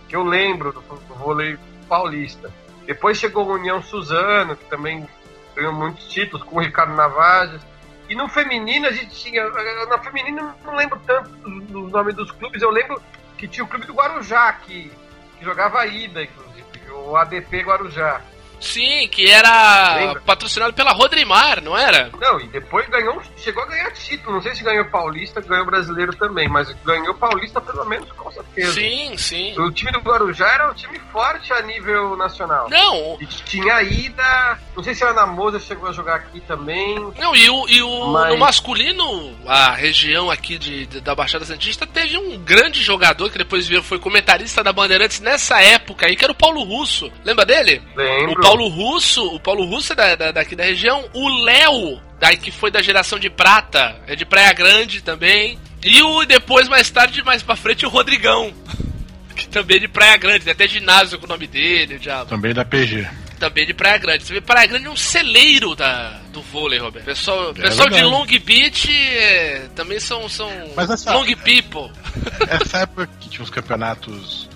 que 0.09 0.17
eu 0.17 0.25
lembro 0.25 0.73
do, 0.73 0.81
do 0.81 1.15
vôlei 1.15 1.57
paulista. 1.89 2.51
Depois 2.85 3.17
chegou 3.17 3.47
o 3.47 3.53
União 3.53 3.81
Suzano, 3.81 4.57
que 4.57 4.65
também 4.65 5.09
ganhou 5.55 5.73
muitos 5.73 6.09
títulos, 6.09 6.45
com 6.45 6.57
o 6.57 6.61
Ricardo 6.61 6.95
Navajas. 6.95 7.63
E 8.09 8.17
no 8.17 8.29
feminino 8.29 8.89
a 8.89 8.93
gente 8.93 9.15
tinha. 9.15 9.49
Na 9.87 9.99
feminino 9.99 10.41
eu 10.41 10.67
não 10.67 10.75
lembro 10.75 11.01
tanto 11.07 11.31
do 11.31 11.83
nome 11.89 12.13
dos 12.13 12.33
clubes, 12.33 12.61
eu 12.61 12.71
lembro 12.71 13.01
que 13.39 13.47
tinha 13.47 13.65
o 13.65 13.69
clube 13.69 13.87
do 13.87 13.95
Guarujá, 13.95 14.53
que, 14.55 14.91
que 15.39 15.45
jogava 15.45 15.79
a 15.79 15.87
ida, 15.87 16.25
inclusive, 16.25 16.91
o 16.91 17.17
ADP 17.17 17.63
Guarujá. 17.63 18.21
Sim, 18.63 19.09
que 19.09 19.31
era 19.31 19.97
Lembra? 19.97 20.23
patrocinado 20.23 20.73
pela 20.73 20.93
Rodrimar, 20.93 21.63
não 21.63 21.77
era? 21.77 22.11
Não, 22.21 22.41
e 22.41 22.47
depois 22.49 22.89
ganhou, 22.89 23.21
chegou 23.37 23.63
a 23.63 23.67
ganhar 23.67 23.91
título. 23.93 24.35
Não 24.37 24.43
sei 24.43 24.55
se 24.55 24.63
ganhou 24.65 24.85
Paulista, 24.87 25.41
ganhou 25.41 25.67
Brasileiro 25.67 26.15
também, 26.17 26.49
mas 26.49 26.71
ganhou 26.85 27.15
Paulista 27.15 27.61
pelo 27.61 27.85
menos 27.87 28.11
com 28.13 28.31
certeza. 28.31 28.73
Sim, 28.73 29.17
sim. 29.17 29.59
O 29.59 29.71
time 29.71 29.93
do 29.93 30.01
Guarujá 30.01 30.47
era 30.49 30.71
um 30.71 30.75
time 30.75 30.99
forte 31.13 31.53
a 31.53 31.61
nível 31.63 32.17
nacional. 32.17 32.69
Não, 32.71 33.19
E 33.21 33.27
tinha 33.27 33.83
ida, 33.83 34.59
não 34.77 34.83
sei 34.83 34.95
se 34.95 35.05
a 35.05 35.09
Ana 35.09 35.27
Moza 35.27 35.59
chegou 35.61 35.89
a 35.89 35.93
jogar 35.93 36.17
aqui 36.17 36.41
também. 36.41 36.95
não, 37.19 37.35
e 37.35 37.49
o, 37.51 37.69
e 37.69 37.83
o 37.83 38.07
Mas- 38.13 38.33
no 38.33 38.39
masculino, 38.39 39.37
a 39.47 39.71
região 39.73 40.31
aqui 40.31 40.59
de, 40.59 40.87
de- 40.87 41.01
da 41.01 41.15
Baixada 41.15 41.45
Santista 41.45 41.87
teve 41.87 42.17
um 42.17 42.39
grande 42.39 42.83
jogador 42.83 43.31
que 43.31 43.39
depois 43.39 43.67
veio- 43.67 43.83
foi 43.83 43.99
comentarista 43.99 44.63
da 44.63 44.73
Bandeirantes 44.73 45.21
nessa 45.21 45.61
época 45.61 46.07
aí, 46.07 46.17
que 46.17 46.25
era 46.25 46.33
o 46.33 46.37
Paulo 46.37 46.63
Russo. 46.63 47.11
Lembra 47.25 47.45
dele? 47.45 47.83
Lembro. 47.95 48.33
O 48.33 48.41
Paulo 48.43 48.52
Russo, 48.69 49.25
o 49.35 49.41
Paulo 49.41 49.65
Russo 49.65 49.93
é 49.93 49.97
da, 49.97 50.15
da- 50.17 50.33
daqui 50.33 50.55
da 50.57 50.65
região, 50.65 51.05
o 51.13 51.29
Léo, 51.45 52.01
daí 52.21 52.37
que 52.37 52.51
foi 52.51 52.71
da 52.71 52.81
geração 52.83 53.19
de 53.19 53.29
prata, 53.31 53.97
é 54.07 54.15
de 54.17 54.25
Praia 54.25 54.53
Grande 54.53 55.01
também. 55.03 55.59
E 55.85 56.01
o 56.03 56.25
depois, 56.25 56.69
mais 56.69 56.89
tarde, 56.91 57.23
mais 57.25 57.43
pra 57.43 57.57
frente, 57.57 57.85
o 57.87 57.89
Rodrigão. 57.89 58.53
Que 59.35 59.49
também 59.49 59.79
é 59.79 59.81
de 59.81 59.89
Praia 59.89 60.17
Grande, 60.19 60.45
tem 60.45 60.53
até 60.53 60.69
ginásio 60.69 61.19
com 61.19 61.25
o 61.25 61.29
nome 61.29 61.47
dele, 61.47 61.95
o 61.95 61.99
diabo. 61.99 62.29
Também 62.29 62.53
da 62.53 62.67
PG. 62.67 63.09
Também 63.41 63.65
de 63.67 63.73
Praia 63.73 63.97
Grande. 63.97 64.25
Você 64.25 64.35
vê, 64.35 64.43
Praia 64.43 64.67
Grande 64.67 64.85
é 64.87 64.91
um 64.91 64.95
celeiro 64.95 65.75
da, 65.75 66.21
do 66.35 66.43
vôlei, 66.43 66.79
Roberto. 66.79 67.07
Pessoal, 67.07 67.55
pessoal 67.55 67.89
de. 67.89 68.03
Long 68.03 68.27
Beach 68.27 68.93
é, 68.93 69.69
também 69.75 69.99
são, 69.99 70.29
são 70.29 70.51
Mas 70.77 70.91
essa- 70.91 71.15
Long 71.15 71.25
People. 71.37 71.91
Essa 72.47 72.81
época 72.85 73.09
que 73.21 73.31
tinha 73.31 73.43
os 73.43 73.49
campeonatos 73.49 74.51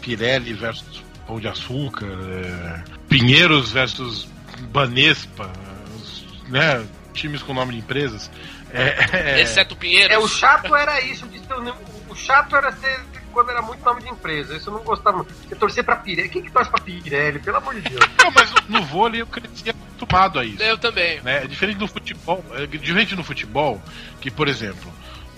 Pirelli 0.00 0.54
versus 0.54 1.02
Pão 1.26 1.38
de 1.38 1.46
Açúcar, 1.46 2.06
é, 2.06 2.82
Pinheiros 3.18 3.70
versus 3.70 4.28
Banespa, 4.72 5.50
os, 5.96 6.24
né, 6.48 6.84
times 7.12 7.42
com 7.42 7.54
nome 7.54 7.72
de 7.72 7.78
empresas. 7.78 8.30
É, 8.72 9.36
é, 9.36 9.40
Exceto 9.42 9.74
o 9.74 9.76
Pinheiros. 9.76 10.12
É, 10.12 10.18
o 10.18 10.26
chato 10.26 10.74
era 10.74 11.00
isso, 11.00 11.26
de 11.28 11.38
ter 11.40 11.54
o 11.54 11.94
o 12.14 12.16
chato 12.16 12.54
era 12.54 12.70
ser 12.72 13.00
quando 13.32 13.50
era 13.50 13.60
muito 13.60 13.84
nome 13.84 14.00
de 14.02 14.08
empresa. 14.08 14.56
Isso 14.56 14.70
eu 14.70 14.74
não 14.74 14.84
gostava. 14.84 15.16
muito. 15.16 15.34
Você 15.34 15.56
torcer 15.56 15.82
pra 15.84 15.96
Pirelli. 15.96 16.28
Quem 16.28 16.42
que 16.42 16.52
torce 16.52 16.70
pra 16.70 16.80
Pirelli? 16.80 17.40
Pelo 17.40 17.56
amor 17.56 17.74
de 17.74 17.80
Deus. 17.80 18.00
Não, 18.22 18.30
mas 18.30 18.54
no 18.68 18.82
vôlei 18.84 19.20
eu 19.20 19.26
cresci 19.26 19.70
acostumado 19.70 20.38
a 20.38 20.44
isso. 20.44 20.62
Eu 20.62 20.78
também. 20.78 21.20
né? 21.22 21.42
É 21.42 21.46
diferente 21.48 21.78
do 21.78 21.88
futebol, 21.88 22.44
é 22.52 22.66
diferente 22.66 23.16
no 23.16 23.24
futebol, 23.24 23.82
que, 24.20 24.30
por 24.30 24.46
exemplo, 24.46 24.92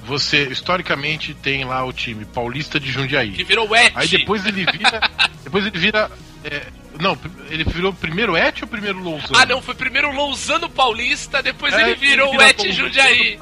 você 0.05 0.45
historicamente 0.49 1.33
tem 1.33 1.65
lá 1.65 1.83
o 1.85 1.93
time 1.93 2.27
paulista 2.27 2.79
de 2.79 2.87
Que 2.89 2.93
Jundiaí. 2.93 3.31
virou 3.45 3.75
Et. 3.75 3.93
Aí 3.95 4.07
depois 4.07 4.45
ele 4.45 4.67
vira. 4.71 5.01
depois 5.43 5.65
ele 5.65 5.79
vira. 5.79 6.11
é, 6.45 6.67
não, 7.01 7.19
ele 7.49 7.65
virou 7.65 7.93
primeiro 7.93 8.37
Et 8.37 8.63
ou 8.63 8.69
primeiro 8.69 8.99
Lousano? 8.99 9.37
Ah, 9.39 9.47
não, 9.47 9.61
foi 9.63 9.75
primeiro 9.75 10.09
o 10.11 10.15
Lousano 10.15 10.69
Paulista, 10.71 11.43
depois 11.43 11.73
É, 11.75 11.83
ele 11.83 11.95
virou 11.97 12.29
o 12.29 12.31
vira 12.33 12.51
Et 12.51 12.73
Jundiaí. 12.73 13.39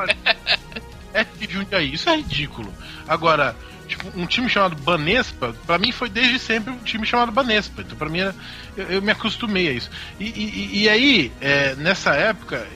Et 1.14 1.50
Jundiaí, 1.50 1.94
isso 1.94 2.08
é 2.10 2.16
ridículo. 2.16 2.72
Agora, 3.06 3.54
tipo, 3.86 4.10
um 4.18 4.26
time 4.26 4.48
chamado 4.48 4.74
Banespa, 4.76 5.54
pra 5.66 5.78
mim 5.78 5.92
foi 5.92 6.08
desde 6.08 6.38
sempre 6.38 6.72
um 6.72 6.78
time 6.78 7.06
chamado 7.06 7.30
Banespa. 7.30 7.82
Então, 7.82 7.96
pra 7.96 8.08
mim, 8.08 8.20
era, 8.20 8.34
eu, 8.76 8.86
eu 8.86 9.02
me 9.02 9.12
acostumei 9.12 9.68
a 9.68 9.72
isso. 9.72 9.90
E, 10.18 10.24
e- 10.24 10.82
e 10.82 10.88
aí, 10.88 11.32
é, 11.40 11.74
nessa 11.76 12.14
época, 12.14 12.66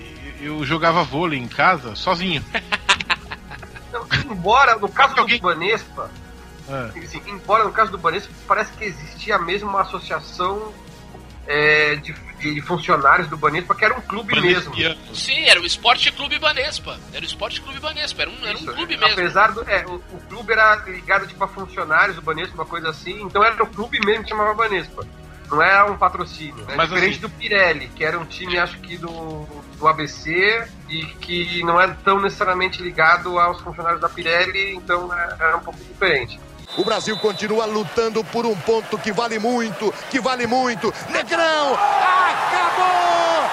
eu 0.41 0.65
jogava 0.65 1.03
vôlei 1.03 1.39
em 1.39 1.49
casa 1.49 1.97
sozinho. 1.97 2.45
Então, 3.89 4.07
embora, 4.31 4.77
no 4.77 4.89
caso 4.89 5.15
do 5.15 5.23
Alguém- 5.23 5.41
Banespa, 5.41 6.11
É. 6.69 6.99
assim, 6.99 7.23
embora 7.27 7.65
no 7.65 7.73
caso 7.73 7.91
do 7.91 7.99
Banespa, 7.99 8.33
parece 8.47 8.73
que 8.73 8.85
existia 8.85 9.39
mesmo 9.39 9.69
uma 9.69 9.83
associação 9.83 10.73
é, 11.49 11.97
de, 11.97 12.13
de 12.39 12.61
funcionários 12.61 13.27
do 13.29 13.37
Banespa, 13.37 13.75
que 13.75 13.85
era 13.85 13.95
um 13.97 14.03
clube 14.03 14.39
mesmo. 14.39 14.75
Sim, 15.15 15.45
era 15.47 15.61
o 15.61 15.65
Esporte 15.65 16.13
Clube 16.13 16.39
Banespa. 16.39 16.99
Era 17.13 17.23
o 17.23 17.27
Esporte 17.27 17.63
Clube 17.63 17.81
Banespa, 17.81 18.23
era 18.23 18.31
um, 18.31 18.47
era 18.47 18.59
um 18.59 18.67
clube 18.67 18.97
mesmo. 18.99 19.13
Apesar 19.15 19.53
do. 19.53 19.63
É, 19.69 19.87
o, 19.87 19.95
o 19.95 20.21
clube 20.29 20.53
era 20.53 20.77
ligado 20.87 21.27
tipo, 21.27 21.43
a 21.43 21.49
funcionários 21.49 22.17
do 22.17 22.23
Banespa, 22.23 22.55
uma 22.55 22.67
coisa 22.67 22.91
assim, 22.91 23.23
então 23.23 23.43
era 23.43 23.63
o 23.63 23.67
clube 23.67 23.99
mesmo 24.05 24.25
que 24.25 24.29
chamava 24.29 24.53
Banespa. 24.53 25.07
Não 25.51 25.63
era 25.63 25.91
um 25.91 25.97
patrocínio. 25.97 26.63
Né? 26.67 26.75
Mas, 26.77 26.91
Diferente 26.91 27.13
assim- 27.13 27.21
do 27.21 27.31
Pirelli, 27.31 27.89
que 27.89 28.05
era 28.05 28.19
um 28.19 28.27
time, 28.27 28.59
acho 28.59 28.79
que 28.81 28.99
do, 28.99 29.47
do 29.79 29.89
ABC, 29.89 30.69
e 30.91 31.07
que 31.07 31.63
não 31.63 31.81
é 31.81 31.89
tão 32.05 32.21
necessariamente 32.21 32.83
ligado 32.83 33.39
aos 33.39 33.59
funcionários 33.63 34.03
da 34.03 34.11
Pirelli, 34.11 34.75
então 34.75 35.11
é, 35.15 35.37
era 35.41 35.57
um 35.57 35.61
pouco 35.61 35.79
diferente. 35.83 36.39
O 36.77 36.85
Brasil 36.85 37.17
continua 37.19 37.65
lutando 37.65 38.23
por 38.25 38.47
um 38.47 38.55
ponto 38.55 38.99
que 38.99 39.13
vale 39.13 39.39
muito, 39.39 39.93
que 40.11 40.21
vale 40.21 40.47
muito. 40.47 40.93
Negrão! 41.11 41.75
Acabou! 41.75 43.45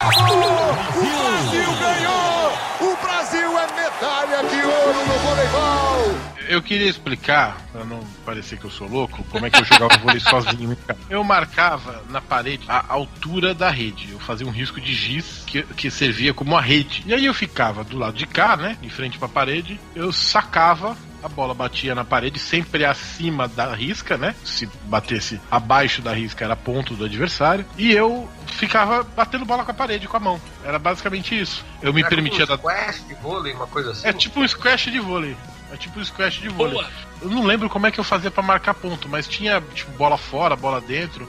Acabou! 0.00 0.70
O 0.96 1.00
Brasil 1.00 1.72
ganhou! 1.80 2.52
O 2.80 2.96
Brasil 3.02 3.58
é 3.58 3.66
medalha 3.74 4.48
de 4.48 4.64
ouro 4.64 5.06
no 5.06 5.18
voleibol! 5.18 6.18
Eu 6.48 6.62
queria 6.62 6.88
explicar, 6.88 7.60
pra 7.72 7.84
não 7.84 8.00
parecer 8.24 8.58
que 8.58 8.64
eu 8.64 8.70
sou 8.70 8.88
louco, 8.88 9.22
como 9.24 9.44
é 9.44 9.50
que 9.50 9.60
eu 9.60 9.64
jogava 9.64 9.98
vôlei 9.98 10.20
sozinho. 10.20 10.78
Eu 11.10 11.22
marcava 11.22 12.02
na 12.08 12.22
parede 12.22 12.64
a 12.68 12.86
altura 12.88 13.52
da 13.54 13.68
rede. 13.68 14.12
Eu 14.12 14.18
fazia 14.18 14.46
um 14.46 14.50
risco 14.50 14.80
de 14.80 14.94
giz 14.94 15.42
que, 15.46 15.62
que 15.62 15.90
servia 15.90 16.32
como 16.32 16.56
a 16.56 16.60
rede. 16.60 17.02
E 17.06 17.12
aí 17.12 17.26
eu 17.26 17.34
ficava 17.34 17.84
do 17.84 17.98
lado 17.98 18.16
de 18.16 18.26
cá, 18.26 18.56
né? 18.56 18.78
De 18.80 18.88
frente 18.88 19.18
pra 19.18 19.28
parede. 19.28 19.78
Eu 19.94 20.10
sacava. 20.10 20.96
A 21.28 21.34
bola 21.34 21.52
batia 21.52 21.94
na 21.94 22.04
parede 22.04 22.38
sempre 22.38 22.84
acima 22.84 23.46
da 23.46 23.74
risca, 23.74 24.16
né? 24.16 24.34
Se 24.42 24.66
batesse 24.84 25.38
abaixo 25.50 26.00
da 26.00 26.12
risca 26.12 26.44
era 26.44 26.56
ponto 26.56 26.94
do 26.94 27.04
adversário. 27.04 27.66
E 27.76 27.92
eu 27.92 28.28
ficava 28.46 29.02
batendo 29.02 29.44
bola 29.44 29.62
com 29.62 29.70
a 29.70 29.74
parede 29.74 30.08
com 30.08 30.16
a 30.16 30.20
mão. 30.20 30.40
Era 30.64 30.78
basicamente 30.78 31.38
isso. 31.38 31.64
Eu 31.82 31.92
me 31.92 32.00
Era 32.00 32.08
permitia 32.08 32.46
tipo 32.46 32.48
dar. 32.48 32.54
um 32.54 32.58
squash 32.58 33.06
de 33.06 33.14
vôlei, 33.14 33.52
uma 33.52 33.66
coisa 33.66 33.90
assim. 33.90 34.08
É 34.08 34.12
tipo 34.12 34.40
um 34.40 34.48
squash 34.48 34.90
de 34.90 34.98
vôlei. 35.00 35.36
É 35.70 35.76
tipo 35.76 36.00
um 36.00 36.04
squash 36.04 36.40
de 36.40 36.48
vôlei. 36.48 36.74
Boa. 36.74 36.88
Eu 37.20 37.28
não 37.28 37.44
lembro 37.44 37.68
como 37.68 37.86
é 37.86 37.90
que 37.90 38.00
eu 38.00 38.04
fazia 38.04 38.30
pra 38.30 38.42
marcar 38.42 38.72
ponto, 38.74 39.08
mas 39.08 39.28
tinha 39.28 39.60
tipo 39.74 39.90
bola 39.92 40.16
fora, 40.16 40.56
bola 40.56 40.80
dentro. 40.80 41.28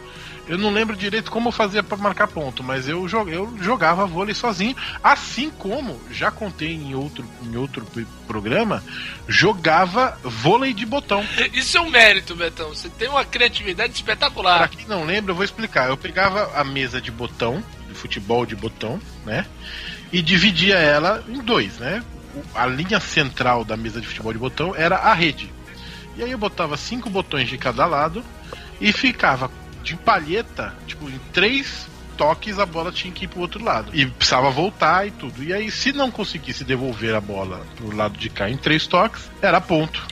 Eu 0.49 0.57
não 0.57 0.71
lembro 0.71 0.95
direito 0.95 1.29
como 1.31 1.47
eu 1.49 1.51
fazia 1.53 1.83
pra 1.83 1.95
marcar 1.95 2.27
ponto, 2.27 2.63
mas 2.63 2.89
eu, 2.89 3.07
jo- 3.07 3.29
eu 3.29 3.55
jogava 3.61 4.05
vôlei 4.07 4.33
sozinho, 4.33 4.75
assim 5.03 5.51
como 5.51 6.01
já 6.11 6.31
contei 6.31 6.73
em 6.73 6.95
outro, 6.95 7.23
em 7.43 7.55
outro 7.55 7.85
programa, 8.27 8.83
jogava 9.27 10.17
vôlei 10.23 10.73
de 10.73 10.85
botão. 10.85 11.23
Isso 11.53 11.77
é 11.77 11.81
um 11.81 11.89
mérito, 11.89 12.35
Betão. 12.35 12.69
Você 12.69 12.89
tem 12.89 13.07
uma 13.07 13.23
criatividade 13.23 13.91
Pra 14.03 14.13
espetacular. 14.13 14.67
quem 14.69 14.87
não 14.87 15.05
lembra, 15.05 15.31
eu 15.31 15.35
vou 15.35 15.45
explicar. 15.45 15.87
Eu 15.89 15.95
pegava 15.97 16.51
a 16.59 16.63
mesa 16.63 16.99
de 16.99 17.11
botão, 17.11 17.63
de 17.87 17.93
futebol 17.93 18.45
de 18.45 18.55
botão, 18.55 18.99
né? 19.25 19.45
E 20.11 20.21
dividia 20.21 20.75
ela 20.77 21.23
em 21.27 21.39
dois, 21.43 21.77
né? 21.77 22.03
A 22.55 22.65
linha 22.65 22.99
central 22.99 23.63
da 23.63 23.77
mesa 23.77 24.01
de 24.01 24.07
futebol 24.07 24.33
de 24.33 24.39
botão 24.39 24.75
era 24.75 24.97
a 24.97 25.13
rede. 25.13 25.51
E 26.17 26.23
aí 26.23 26.31
eu 26.31 26.37
botava 26.39 26.75
cinco 26.75 27.09
botões 27.09 27.47
de 27.47 27.57
cada 27.57 27.85
lado 27.85 28.23
e 28.81 28.91
ficava 28.91 29.49
de 29.83 29.95
palheta, 29.95 30.73
tipo, 30.87 31.09
em 31.09 31.19
três 31.33 31.87
toques 32.17 32.59
a 32.59 32.65
bola 32.65 32.91
tinha 32.91 33.13
que 33.13 33.25
ir 33.25 33.27
pro 33.29 33.39
outro 33.39 33.63
lado. 33.63 33.91
E 33.95 34.05
precisava 34.05 34.49
voltar 34.49 35.07
e 35.07 35.11
tudo. 35.11 35.41
E 35.41 35.53
aí, 35.53 35.71
se 35.71 35.93
não 35.93 36.11
conseguisse 36.11 36.65
devolver 36.65 37.15
a 37.15 37.21
bola 37.21 37.65
pro 37.77 37.95
lado 37.95 38.17
de 38.17 38.29
cá 38.29 38.49
em 38.49 38.57
três 38.57 38.85
toques, 38.85 39.29
era 39.41 39.61
ponto. 39.61 40.05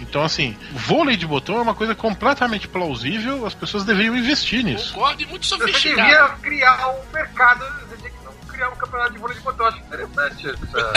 Então, 0.00 0.22
assim, 0.22 0.56
vôlei 0.72 1.16
de 1.16 1.26
botão 1.26 1.58
é 1.58 1.60
uma 1.60 1.74
coisa 1.74 1.94
completamente 1.94 2.66
plausível, 2.66 3.46
as 3.46 3.52
pessoas 3.52 3.84
deveriam 3.84 4.16
investir 4.16 4.64
nisso. 4.64 4.94
Concordo 4.94 5.22
e 5.22 5.26
muito 5.26 5.46
Você 5.46 5.58
sofisticado. 5.58 6.08
devia 6.08 6.28
criar 6.40 6.88
um 6.88 7.12
mercado, 7.12 7.64
você 7.86 7.96
tinha 7.98 8.10
que 8.10 8.46
criar 8.48 8.70
um 8.70 8.76
campeonato 8.76 9.12
de 9.12 9.18
vôlei 9.18 9.36
de 9.36 9.42
botão. 9.42 9.66
Acho 9.66 9.78
interessante 9.78 10.48
essa. 10.48 10.92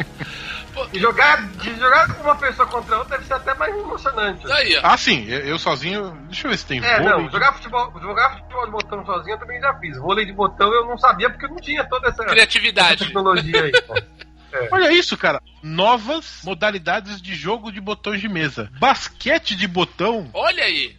E 0.92 0.98
jogar, 0.98 1.42
de 1.52 1.74
jogar 1.76 2.14
com 2.14 2.22
uma 2.22 2.36
pessoa 2.36 2.66
contra 2.68 2.98
outra 2.98 3.16
deve 3.16 3.26
ser 3.26 3.34
até 3.34 3.54
mais 3.54 3.74
emocionante. 3.74 4.46
Ó. 4.46 4.50
Ah, 4.82 4.96
sim, 4.96 5.24
eu, 5.28 5.40
eu 5.40 5.58
sozinho. 5.58 6.10
Deixa 6.26 6.46
eu 6.46 6.50
ver 6.50 6.56
se 6.58 6.66
tem 6.66 6.84
É, 6.84 6.98
vôlei. 7.00 7.08
não, 7.16 7.26
de- 7.26 7.32
jogar 7.32 7.52
futebol, 7.54 7.92
jogar 8.00 8.30
futebol 8.38 8.64
de 8.66 8.70
botão 8.72 9.04
sozinho 9.06 9.34
eu 9.34 9.38
também 9.38 9.60
já 9.60 9.74
fiz. 9.78 9.96
Vôlei 9.98 10.24
de 10.26 10.32
botão 10.32 10.72
eu 10.72 10.86
não 10.86 10.96
sabia 10.98 11.28
porque 11.30 11.44
eu 11.46 11.50
não 11.50 11.56
tinha 11.56 11.84
toda 11.88 12.08
essa, 12.08 12.22
essa 12.22 12.30
Criatividade. 12.32 13.04
tecnologia 13.04 13.62
aí. 13.64 13.72
pô. 13.82 13.94
Olha 14.72 14.92
isso, 14.92 15.16
cara. 15.16 15.40
Novas 15.62 16.40
modalidades 16.44 17.22
de 17.22 17.34
jogo 17.36 17.70
de 17.70 17.80
botões 17.80 18.20
de 18.20 18.28
mesa. 18.28 18.68
Basquete 18.80 19.54
de 19.54 19.68
botão. 19.68 20.28
Olha 20.34 20.64
aí. 20.64 20.96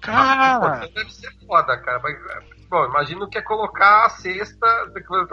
Cara. 0.00 0.86
Deve 0.94 1.10
ser 1.12 1.30
foda, 1.46 1.76
cara. 1.78 1.98
Mas, 2.02 2.14
Bom, 2.68 2.84
imagino 2.86 3.28
que 3.28 3.38
é 3.38 3.42
colocar 3.42 4.06
a 4.06 4.10
cesta, 4.10 4.66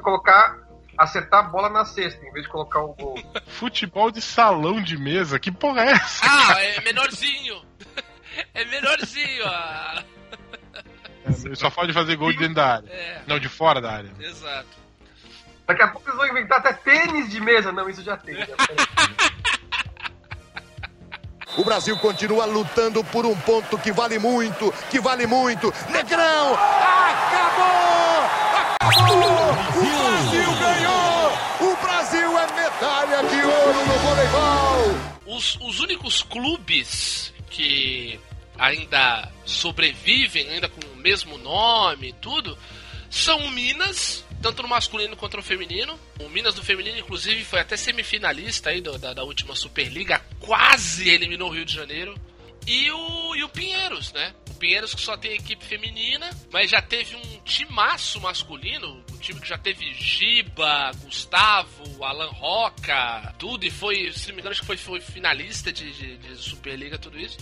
colocar, 0.04 0.56
acertar 0.98 1.40
a 1.42 1.44
bola 1.44 1.70
na 1.70 1.86
cesta, 1.86 2.26
em 2.26 2.32
vez 2.32 2.46
de 2.46 2.52
colocar 2.52 2.80
o 2.82 2.94
gol. 2.94 3.22
Futebol 3.48 4.12
de 4.12 4.22
salão 4.22 4.82
de 4.82 4.98
mesa. 4.98 5.40
Que 5.40 5.52
porra 5.52 5.84
é 5.86 5.92
essa? 5.92 6.26
Ah, 6.26 6.62
é 6.64 6.82
menorzinho. 6.82 7.62
É 8.54 8.64
menorzinho. 8.64 9.46
Ah. 9.46 10.04
Ele 11.44 11.56
só 11.56 11.70
pode 11.70 11.92
fazer 11.92 12.16
gol 12.16 12.32
de 12.32 12.38
dentro 12.40 12.56
da 12.56 12.76
área. 12.76 12.88
É, 12.90 13.22
Não, 13.28 13.38
de 13.38 13.50
fora 13.50 13.82
da 13.82 13.92
área. 13.92 14.10
exato. 14.22 14.70
Daqui 15.68 15.84
a 15.84 15.90
pouco 15.90 16.08
eles 16.10 16.18
vão 16.18 16.28
inventar 16.28 16.60
até 16.60 16.72
tênis 16.74 17.30
de 17.30 17.42
mesa. 17.42 17.74
Não, 17.74 17.90
isso 17.90 18.02
já 18.02 18.16
tem. 18.16 18.36
né? 18.36 18.48
O 21.58 21.64
Brasil 21.66 21.98
continua 22.00 22.46
lutando 22.46 23.04
por 23.04 23.26
um 23.26 23.36
ponto 23.42 23.78
que 23.78 23.92
vale 23.92 24.18
muito, 24.18 24.74
que 24.90 25.00
vale 25.02 25.28
muito. 25.28 25.74
Negrão! 25.90 26.54
Acabou! 26.56 28.11
O 28.82 28.88
Brasil 28.88 30.56
ganhou! 30.60 31.72
O 31.72 31.76
Brasil 31.82 32.40
é 32.40 32.48
medalha 32.54 33.24
de 33.30 33.42
ouro 33.46 33.86
no 33.86 33.94
voleibol! 34.00 35.38
Os, 35.38 35.56
os 35.62 35.80
únicos 35.80 36.24
clubes 36.24 37.32
que 37.50 38.20
ainda 38.58 39.32
sobrevivem, 39.46 40.50
ainda 40.50 40.68
com 40.68 40.82
o 40.88 40.96
mesmo 40.98 41.38
nome 41.38 42.10
e 42.10 42.14
tudo, 42.14 42.58
são 43.10 43.38
o 43.40 43.52
Minas, 43.52 44.26
tanto 44.42 44.64
no 44.64 44.68
masculino 44.68 45.16
quanto 45.16 45.38
no 45.38 45.44
feminino. 45.44 45.98
O 46.20 46.28
Minas 46.30 46.56
do 46.56 46.64
feminino, 46.64 46.98
inclusive, 46.98 47.44
foi 47.44 47.60
até 47.60 47.78
semifinalista 47.78 48.72
aí 48.72 48.82
do- 48.82 48.98
da, 48.98 49.14
da 49.14 49.24
última 49.24 49.56
Superliga, 49.56 50.22
quase 50.40 51.08
eliminou 51.10 51.50
o 51.50 51.54
Rio 51.54 51.66
de 51.66 51.74
Janeiro. 51.74 52.16
E 52.68 52.92
o, 52.92 53.36
e 53.36 53.44
o 53.44 53.50
Pinheiros, 53.50 54.14
né? 54.14 54.34
O 54.50 54.54
Pinheiros 54.56 54.94
que 54.94 55.02
só 55.02 55.18
tem 55.18 55.34
equipe 55.34 55.64
feminina, 55.66 56.30
mas 56.52 56.70
já 56.70 56.82
teve 56.82 57.16
um 57.16 57.42
timaço 57.44 58.22
masculino. 58.22 59.04
time 59.20 59.40
que 59.40 59.48
já 59.48 59.58
teve 59.58 59.94
Giba, 59.94 60.92
Gustavo, 61.04 62.04
Alan 62.04 62.30
Roca, 62.30 63.34
tudo, 63.38 63.66
e 63.66 63.72
foi, 63.72 64.12
se 64.14 64.28
não 64.28 64.36
me 64.36 64.42
engano, 64.42 64.52
acho 64.52 64.62
que 64.62 64.68
foi, 64.68 64.78
foi 64.78 65.02
finalista 65.02 65.72
de, 65.72 65.92
de, 65.92 66.18
de 66.18 66.36
Superliga, 66.38 66.98
tudo 66.98 67.20
isso. 67.20 67.38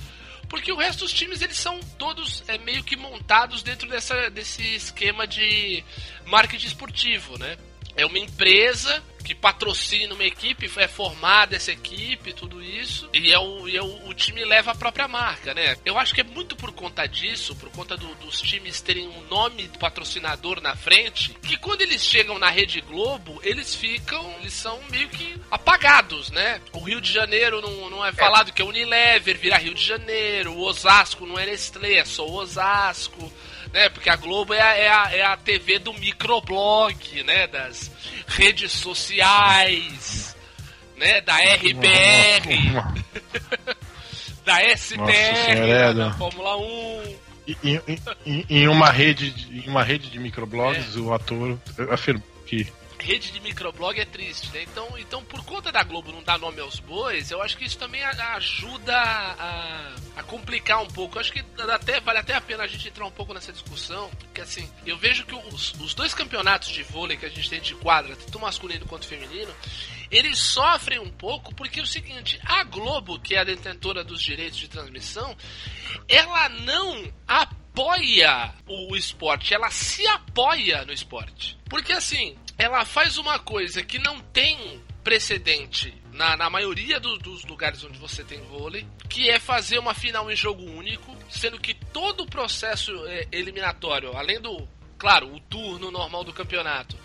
Porque 0.49 0.71
o 0.71 0.77
resto 0.77 1.01
dos 1.01 1.13
times, 1.13 1.41
eles 1.41 1.57
são 1.57 1.79
todos 1.97 2.43
é, 2.47 2.57
meio 2.57 2.83
que 2.83 2.95
montados 2.95 3.61
dentro 3.61 3.87
dessa, 3.87 4.29
desse 4.31 4.63
esquema 4.75 5.27
de 5.27 5.83
marketing 6.25 6.65
esportivo, 6.65 7.37
né? 7.37 7.55
É 7.95 8.05
uma 8.05 8.19
empresa 8.19 9.03
que 9.29 9.35
patrocina 9.35 10.15
uma 10.15 10.23
equipe, 10.23 10.71
é 10.77 10.87
formada 10.87 11.55
essa 11.55 11.71
equipe, 11.71 12.33
tudo 12.33 12.63
isso, 12.63 13.07
e, 13.13 13.31
é 13.31 13.37
o, 13.37 13.67
e 13.67 13.77
é 13.77 13.81
o, 13.81 14.07
o, 14.07 14.13
time 14.15 14.43
leva 14.43 14.71
a 14.71 14.75
própria 14.75 15.07
marca, 15.07 15.53
né? 15.53 15.77
Eu 15.85 15.99
acho 15.99 16.15
que 16.15 16.21
é 16.21 16.23
muito 16.23 16.55
por 16.55 16.71
conta 16.71 17.05
disso, 17.05 17.55
por 17.55 17.69
conta 17.69 17.95
do, 17.95 18.07
dos 18.15 18.41
times 18.41 18.81
terem 18.81 19.07
um 19.07 19.21
nome 19.27 19.67
do 19.67 19.77
patrocinador 19.77 20.59
na 20.61 20.75
frente, 20.75 21.35
que 21.43 21.57
quando 21.57 21.81
eles 21.81 22.03
chegam 22.03 22.39
na 22.39 22.49
Rede 22.49 22.81
Globo, 22.81 23.39
eles 23.43 23.75
ficam, 23.75 24.33
eles 24.39 24.53
são 24.53 24.79
meio 24.89 25.07
que 25.09 25.39
apagados, 25.51 26.31
né? 26.31 26.59
O 26.73 26.79
Rio 26.79 26.99
de 26.99 27.13
Janeiro 27.13 27.61
não, 27.61 27.87
não 27.87 28.03
é 28.03 28.11
falado 28.11 28.51
que 28.51 28.63
é 28.63 28.65
Unilever, 28.65 29.37
vira 29.37 29.57
Rio 29.57 29.75
de 29.75 29.83
Janeiro, 29.83 30.53
o 30.53 30.61
Osasco 30.61 31.27
não 31.27 31.37
é 31.37 31.45
Nestlé, 31.45 31.97
é 31.97 32.05
só 32.05 32.25
o 32.25 32.33
Osasco 32.33 33.31
né? 33.73 33.89
Porque 33.89 34.09
a 34.09 34.15
Globo 34.15 34.53
é 34.53 34.61
a, 34.61 34.75
é 34.75 34.89
a, 34.89 35.15
é 35.15 35.21
a 35.23 35.37
TV 35.37 35.79
do 35.79 35.93
microblog, 35.93 37.23
né? 37.23 37.47
Das 37.47 37.91
redes 38.27 38.71
sociais, 38.71 40.35
né? 40.97 41.21
Da 41.21 41.37
RBR, 41.37 42.73
da 44.45 44.77
STR, 44.77 45.93
da 45.95 46.13
Fórmula 46.13 46.57
1. 46.57 47.15
Em, 47.63 47.81
em, 48.25 48.45
em, 48.47 48.67
uma 48.67 48.91
rede, 48.91 49.33
em 49.51 49.67
uma 49.67 49.83
rede 49.83 50.09
de 50.09 50.19
microblogs, 50.19 50.95
é. 50.95 50.99
o 50.99 51.11
ator 51.11 51.57
afirmou 51.91 52.23
que 52.45 52.67
rede 52.99 53.31
de 53.31 53.39
microblog 53.39 53.99
é 53.99 54.05
triste, 54.05 54.49
né? 54.51 54.63
Então, 54.63 54.97
então, 54.97 55.23
por 55.23 55.43
conta 55.43 55.71
da 55.71 55.83
Globo 55.83 56.11
não 56.11 56.21
dar 56.21 56.37
nome 56.37 56.59
aos 56.59 56.79
bois, 56.79 57.31
eu 57.31 57.41
acho 57.41 57.57
que 57.57 57.65
isso 57.65 57.77
também 57.77 58.03
ajuda 58.03 58.95
a, 58.95 59.95
a 60.17 60.23
complicar 60.23 60.81
um 60.81 60.87
pouco. 60.87 61.17
Eu 61.17 61.21
acho 61.21 61.31
que 61.31 61.43
até, 61.71 61.99
vale 61.99 62.19
até 62.19 62.35
a 62.35 62.41
pena 62.41 62.63
a 62.63 62.67
gente 62.67 62.87
entrar 62.87 63.05
um 63.05 63.11
pouco 63.11 63.33
nessa 63.33 63.51
discussão, 63.51 64.09
porque 64.19 64.41
assim, 64.41 64.69
eu 64.85 64.97
vejo 64.97 65.25
que 65.25 65.33
os, 65.33 65.73
os 65.75 65.93
dois 65.93 66.13
campeonatos 66.13 66.69
de 66.69 66.83
vôlei 66.83 67.17
que 67.17 67.25
a 67.25 67.29
gente 67.29 67.49
tem 67.49 67.61
de 67.61 67.73
quadra, 67.75 68.15
tanto 68.15 68.39
masculino 68.39 68.85
quanto 68.85 69.07
feminino, 69.07 69.53
eles 70.11 70.37
sofrem 70.39 70.99
um 70.99 71.11
pouco 71.11 71.53
porque 71.53 71.79
é 71.79 71.83
o 71.83 71.87
seguinte, 71.87 72.39
a 72.43 72.63
Globo, 72.63 73.19
que 73.19 73.35
é 73.35 73.39
a 73.39 73.43
detentora 73.43 74.03
dos 74.03 74.21
direitos 74.21 74.57
de 74.57 74.67
transmissão, 74.67 75.35
ela 76.07 76.49
não 76.49 77.11
apoia 77.27 78.53
o 78.67 78.95
esporte, 78.95 79.53
ela 79.53 79.69
se 79.69 80.05
apoia 80.07 80.83
no 80.85 80.91
esporte. 80.91 81.57
Porque 81.69 81.93
assim, 81.93 82.35
ela 82.59 82.83
faz 82.83 83.17
uma 83.17 83.39
coisa 83.39 83.81
que 83.81 83.97
não 83.97 84.19
tem 84.19 84.83
precedente 85.01 85.93
na, 86.11 86.35
na 86.35 86.49
maioria 86.49 86.99
do, 86.99 87.17
dos 87.17 87.45
lugares 87.45 87.81
onde 87.85 87.97
você 87.97 88.21
tem 88.21 88.41
vôlei, 88.41 88.85
que 89.09 89.29
é 89.29 89.39
fazer 89.39 89.79
uma 89.79 89.93
final 89.93 90.29
em 90.29 90.35
jogo 90.35 90.61
único, 90.63 91.15
sendo 91.29 91.57
que 91.57 91.73
todo 91.73 92.23
o 92.23 92.29
processo 92.29 92.91
é, 93.07 93.25
eliminatório, 93.31 94.15
além 94.15 94.41
do, 94.41 94.67
claro, 94.97 95.33
o 95.33 95.39
turno 95.39 95.89
normal 95.89 96.25
do 96.25 96.33
campeonato, 96.33 96.97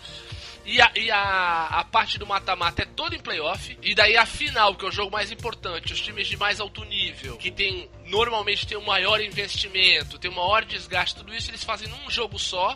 e 0.65 0.81
a, 0.81 0.91
e 0.95 1.11
a, 1.11 1.67
a 1.67 1.83
parte 1.85 2.17
do 2.17 2.25
mata-mata 2.25 2.81
é 2.81 2.85
toda 2.85 3.15
em 3.15 3.19
playoff. 3.19 3.77
E 3.83 3.93
daí 3.93 4.17
a 4.17 4.25
final, 4.25 4.75
que 4.75 4.83
é 4.83 4.87
o 4.87 4.91
jogo 4.91 5.11
mais 5.11 5.31
importante, 5.31 5.93
os 5.93 6.01
times 6.01 6.27
de 6.27 6.35
mais 6.35 6.59
alto 6.59 6.83
nível, 6.83 7.37
que 7.37 7.51
tem 7.51 7.87
normalmente 8.07 8.65
tem 8.65 8.77
um 8.77 8.83
maior 8.83 9.21
investimento, 9.21 10.17
tem 10.17 10.29
um 10.29 10.35
maior 10.35 10.65
desgaste, 10.65 11.15
tudo 11.15 11.33
isso 11.33 11.51
eles 11.51 11.63
fazem 11.63 11.87
num 11.87 12.09
jogo 12.09 12.39
só, 12.39 12.75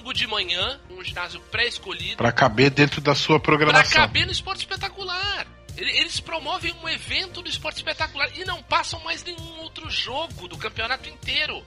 domingo 0.00 0.12
de 0.14 0.26
manhã, 0.26 0.80
um 0.90 1.04
ginásio 1.04 1.40
pré-escolhido. 1.50 2.16
Para 2.16 2.32
caber 2.32 2.70
dentro 2.70 3.00
da 3.00 3.14
sua 3.14 3.38
programação. 3.38 3.90
Para 3.90 4.00
caber 4.00 4.26
no 4.26 4.32
esporte 4.32 4.60
espetacular. 4.60 5.46
Eles 5.76 6.20
promovem 6.20 6.74
um 6.82 6.88
evento 6.88 7.40
do 7.40 7.48
esporte 7.48 7.76
espetacular 7.76 8.28
e 8.36 8.44
não 8.44 8.62
passam 8.62 9.00
mais 9.00 9.22
nenhum 9.22 9.60
outro 9.60 9.88
jogo 9.90 10.48
do 10.48 10.58
campeonato 10.58 11.08
inteiro. 11.08 11.64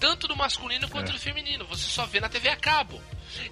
Tanto 0.00 0.26
do 0.26 0.36
masculino 0.36 0.88
quanto 0.88 1.10
é. 1.10 1.12
do 1.12 1.20
feminino. 1.20 1.64
Você 1.66 1.88
só 1.88 2.06
vê 2.06 2.20
na 2.20 2.28
TV 2.28 2.48
a 2.48 2.56
cabo. 2.56 3.00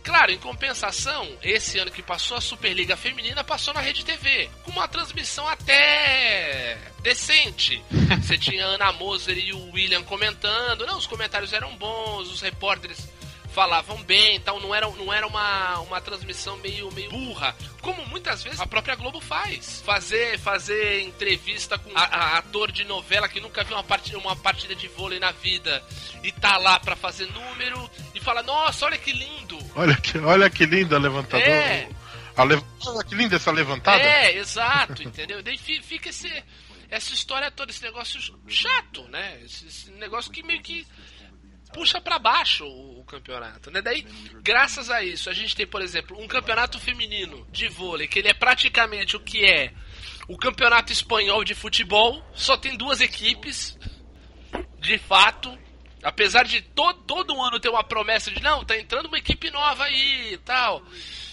Claro, 0.03 0.33
em 0.33 0.39
compensação, 0.39 1.27
esse 1.43 1.79
ano 1.79 1.91
que 1.91 2.03
passou 2.03 2.37
a 2.37 2.41
Superliga 2.41 2.97
Feminina 2.97 3.43
passou 3.43 3.73
na 3.75 3.81
Rede 3.81 4.05
TV, 4.05 4.49
com 4.65 4.71
uma 4.71 4.87
transmissão 4.87 5.49
até 5.49 6.79
decente. 7.03 7.83
Você 8.23 8.39
tinha 8.39 8.65
a 8.65 8.69
Ana 8.71 8.93
Moser 8.93 9.39
e 9.39 9.53
o 9.53 9.71
William 9.71 10.03
comentando, 10.03 10.87
não, 10.87 10.99
os 10.99 11.07
comentários 11.07 11.53
eram 11.53 11.75
bons, 11.77 12.31
os 12.31 12.41
repórteres 12.41 13.09
falavam 13.53 14.03
bem 14.03 14.41
tal, 14.41 14.59
não 14.61 14.75
era, 14.75 14.89
não 14.89 15.13
era 15.13 15.27
uma, 15.27 15.81
uma 15.81 16.01
transmissão 16.01 16.57
meio, 16.59 16.91
meio 16.93 17.11
burra, 17.11 17.55
como 17.81 18.05
muitas 18.07 18.43
vezes 18.43 18.61
a 18.61 18.67
própria 18.67 18.95
Globo 18.97 19.21
faz. 19.21 19.83
Fazer, 19.85 20.39
fazer 20.39 21.03
entrevista 21.03 21.79
com 21.79 21.91
a, 21.95 22.03
a 22.03 22.39
ator 22.39 22.73
de 22.73 22.85
novela 22.85 23.29
que 23.29 23.41
nunca 23.41 23.63
viu 23.65 23.77
uma 23.77 23.85
partida, 23.85 24.19
uma 24.19 24.37
partida 24.37 24.75
de 24.75 24.89
vôlei 24.89 25.19
na 25.19 25.33
vida 25.33 25.83
e 26.23 26.33
tá 26.33 26.57
lá 26.57 26.81
para 26.81 26.97
fazer 26.97 27.27
número 27.33 27.91
e 28.15 28.21
fala, 28.21 28.43
nossa, 28.43 28.87
olha 28.87 28.99
que 28.99 29.13
lindo. 29.13 29.59
Olha 29.75 29.97
que, 29.97 30.19
olha 30.19 30.51
que 30.51 30.67
lindo 30.67 30.97
a 30.97 30.99
levantador. 30.99 31.47
É. 31.47 31.89
A 32.37 32.45
lev... 32.45 32.63
Olha 32.87 33.05
que 33.05 33.15
linda 33.15 33.37
essa 33.37 33.51
levantada. 33.51 34.03
É, 34.03 34.37
exato, 34.39 35.03
entendeu? 35.03 35.43
Daí 35.43 35.59
fica 35.59 36.09
esse, 36.09 36.31
essa 36.91 37.13
história 37.13 37.51
toda, 37.51 37.71
esse 37.71 37.83
negócio 37.83 38.21
chato, 38.49 39.03
né? 39.09 39.39
Esse, 39.45 39.67
esse 39.67 39.91
negócio 39.93 40.33
que 40.33 40.43
meio 40.43 40.63
que 40.63 40.87
puxa 41.73 42.01
para 42.01 42.19
baixo 42.19 42.65
o, 42.65 43.01
o, 43.01 43.05
campeonato, 43.05 43.71
né? 43.71 43.81
Daí, 43.81 44.07
graças 44.43 44.91
a 44.91 45.03
isso, 45.03 45.31
a 45.31 45.33
gente 45.33 45.57
tem, 45.57 45.67
por 45.67 45.81
exemplo, 45.81 46.21
um 46.21 46.29
campeonato 46.29 46.79
feminino 46.79 47.47
de 47.51 47.69
vôlei, 47.69 48.07
que 48.07 48.19
ele 48.19 48.29
é 48.29 48.35
praticamente 48.35 49.17
o 49.17 49.21
que 49.21 49.45
é 49.45 49.73
o 50.29 50.37
campeonato 50.37 50.93
espanhol 50.93 51.45
de 51.45 51.55
futebol, 51.55 52.23
só 52.35 52.57
tem 52.57 52.77
duas 52.77 53.01
equipes, 53.01 53.77
de 54.79 54.99
fato, 54.99 55.57
apesar 56.03 56.45
de 56.45 56.61
todo, 56.61 57.03
todo 57.03 57.43
ano 57.43 57.59
ter 57.59 57.69
uma 57.69 57.85
promessa 57.85 58.31
de, 58.31 58.43
não, 58.43 58.65
tá 58.65 58.79
entrando 58.79 59.07
uma 59.07 59.19
equipe 59.19 59.51
nova 59.51 59.85
aí 59.85 60.35
e 60.35 60.39
tal, 60.39 60.83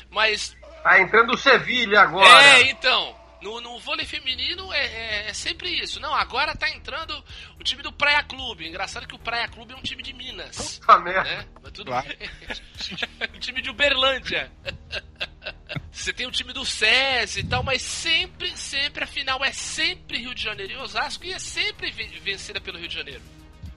mas... 0.10 0.56
Tá 0.84 1.02
entrando 1.02 1.34
o 1.34 1.38
Sevilha 1.38 2.02
agora. 2.02 2.44
É, 2.44 2.70
então, 2.70 3.19
no, 3.42 3.62
no 3.62 3.80
vôlei 3.80 4.06
feminino 4.06 4.72
é, 4.74 4.86
é, 4.86 5.30
é, 5.30 5.34
sempre 5.34 5.70
isso. 5.70 6.00
Não, 6.00 6.14
agora 6.14 6.56
tá 6.56 6.70
entrando 6.70 7.24
o 7.60 7.64
time 7.64 7.82
do 7.82 7.92
Praia 7.92 8.24
Clube. 8.24 8.68
Engraçado 8.68 9.08
que 9.08 9.16
o 9.16 9.20
Praia 9.20 9.48
Clube 9.48 9.74
é 9.74 9.76
um 9.76 9.82
time 9.82 10.04
de 10.04 10.14
Minas. 10.14 10.80
Puta 10.80 11.00
merda. 11.00 11.24
Né? 11.24 11.46
Mas 11.62 11.72
tudo 11.72 11.88
claro. 11.88 12.08
um 13.36 13.40
time 13.40 13.62
de 13.62 13.70
Uberlândia. 13.70 14.52
Você 15.92 16.14
tem 16.14 16.28
o 16.28 16.32
time 16.32 16.54
do 16.54 16.66
SESI 16.66 17.42
e 17.42 17.44
tal, 17.44 17.64
mas 17.64 17.82
sempre, 17.82 18.56
sempre 18.58 19.04
a 19.04 19.08
final 19.08 19.44
é 19.44 19.52
sempre 19.52 20.18
Rio 20.20 20.34
de 20.34 20.42
Janeiro 20.42 20.74
e 20.74 20.78
Osasco 20.78 21.26
e 21.26 21.34
é 21.34 21.40
sempre 21.40 21.92
vencida 21.92 22.62
pelo 22.62 22.78
Rio 22.78 22.88
de 22.88 22.96
Janeiro. 22.96 23.22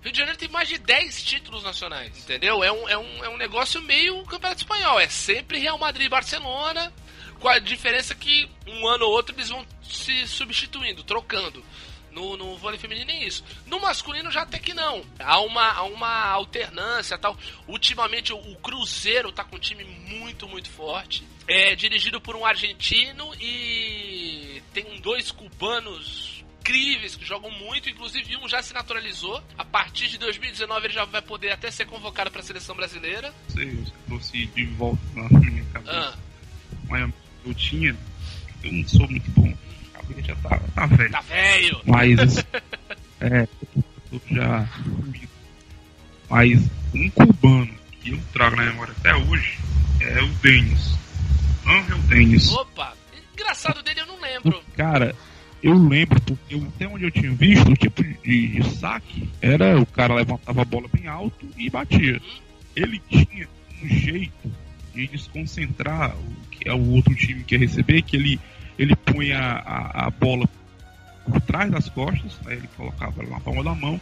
Rio 0.03 0.13
de 0.13 0.19
Janeiro 0.19 0.39
tem 0.39 0.49
mais 0.49 0.69
de 0.69 0.79
10 0.79 1.23
títulos 1.23 1.63
nacionais, 1.63 2.17
entendeu? 2.19 2.63
É 2.65 2.73
um, 2.73 2.89
é 2.89 2.99
um, 2.99 3.25
é 3.25 3.29
um 3.29 3.37
negócio 3.37 3.81
meio 3.83 4.23
campeonato 4.25 4.63
espanhol. 4.63 4.99
É 4.99 5.09
sempre 5.09 5.59
Real 5.59 5.79
Madrid 5.79 6.07
e 6.07 6.11
Barcelona, 6.11 6.93
com 7.43 7.49
a 7.49 7.59
diferença 7.59 8.15
que 8.15 8.49
um 8.69 8.87
ano 8.87 9.05
ou 9.05 9.11
outro 9.11 9.35
eles 9.35 9.49
vão 9.49 9.67
se 9.83 10.27
substituindo, 10.29 11.03
trocando. 11.03 11.63
No, 12.13 12.37
no 12.37 12.59
vôlei 12.59 12.79
feminino 12.79 13.07
nem 13.07 13.27
isso. 13.27 13.43
No 13.67 13.81
masculino 13.81 14.31
já 14.31 14.43
até 14.43 14.59
que 14.59 14.75
não. 14.75 15.03
Há 15.19 15.41
uma, 15.41 15.73
há 15.73 15.83
uma 15.83 16.27
alternância 16.27 17.19
tal. 17.19 17.37
Ultimamente 17.67 18.33
o, 18.33 18.37
o 18.37 18.57
Cruzeiro 18.57 19.33
tá 19.33 19.43
com 19.43 19.57
um 19.57 19.59
time 19.59 19.83
muito, 19.83 20.47
muito 20.47 20.71
forte. 20.71 21.27
É 21.49 21.75
dirigido 21.75 22.21
por 22.21 22.37
um 22.37 22.45
argentino 22.45 23.35
e 23.41 24.63
tem 24.75 25.01
dois 25.01 25.31
cubanos 25.31 26.45
incríveis 26.61 27.17
que 27.17 27.25
jogam 27.25 27.51
muito, 27.51 27.91
inclusive 27.91 28.37
um 28.37 28.47
já 28.47 28.63
se 28.63 28.75
naturalizou. 28.75 29.43
A 29.57 29.65
partir 29.65 30.09
de 30.09 30.19
2019 30.19 30.87
ele 30.87 30.95
já 30.95 31.07
vai 31.07 31.23
poder 31.23 31.51
até 31.51 31.71
ser 31.71 31.87
convocado 31.87 32.31
para 32.31 32.41
a 32.41 32.45
seleção 32.45 32.77
brasileira. 32.77 33.35
Sei, 33.49 33.85
se 34.21 34.47
de 34.47 34.67
volta 34.67 35.01
na 35.15 35.41
minha 35.41 35.65
cabeça. 35.73 36.15
Ah 36.15 36.33
eu 37.45 37.55
tinha, 37.55 37.97
eu 38.63 38.73
não 38.73 38.89
sou 38.89 39.09
muito 39.09 39.31
bom. 39.33 39.53
A 39.95 40.03
vida 40.03 40.23
já 40.23 40.37
tá, 40.37 40.59
tá 40.75 40.87
velho. 40.87 41.11
Tá 41.11 41.21
velho! 41.21 41.81
Mas, 41.85 42.39
é, 43.21 43.49
eu 44.13 44.21
já. 44.31 44.69
Mas 46.29 46.71
um 46.95 47.11
cubano 47.11 47.75
que 48.01 48.11
eu 48.13 48.21
trago 48.33 48.57
na 48.57 48.65
memória 48.65 48.95
até 48.99 49.15
hoje 49.15 49.59
é 50.01 50.23
o 50.23 50.29
Denis. 50.35 50.97
Angel 51.67 51.99
Denis. 52.09 52.51
Opa! 52.53 52.95
Engraçado 53.33 53.83
dele 53.83 54.01
eu 54.01 54.07
não 54.07 54.21
lembro. 54.21 54.63
Cara, 54.77 55.15
eu 55.63 55.75
lembro, 55.75 56.21
porque 56.23 56.55
eu, 56.55 56.67
até 56.75 56.89
onde 56.89 57.05
eu 57.05 57.11
tinha 57.11 57.31
visto, 57.33 57.71
o 57.71 57.77
tipo 57.77 58.03
de, 58.03 58.15
de, 58.49 58.77
saque 58.77 59.31
era 59.41 59.79
o 59.79 59.87
cara 59.87 60.15
levantava 60.15 60.63
a 60.63 60.65
bola 60.65 60.89
bem 60.93 61.07
alto 61.07 61.47
e 61.57 61.71
batia. 61.71 62.15
Uhum. 62.15 62.41
Ele 62.75 63.01
tinha 63.09 63.49
um 63.83 63.89
jeito 63.89 64.53
de 64.95 65.07
desconcentrar 65.07 66.17
o 66.17 66.52
é 66.67 66.73
o 66.73 66.91
outro 66.93 67.15
time 67.15 67.43
que 67.45 67.55
ia 67.55 67.59
receber, 67.61 68.03
que 68.03 68.17
ele, 68.17 68.41
ele 68.79 68.95
punha 68.97 69.39
a, 69.39 70.07
a 70.07 70.11
bola 70.11 70.49
por 71.25 71.41
trás 71.43 71.71
das 71.71 71.89
costas, 71.89 72.39
aí 72.47 72.57
ele 72.57 72.69
colocava 72.77 73.23
ela 73.23 73.31
na 73.31 73.41
palma 73.41 73.63
da 73.63 73.75
mão, 73.75 74.01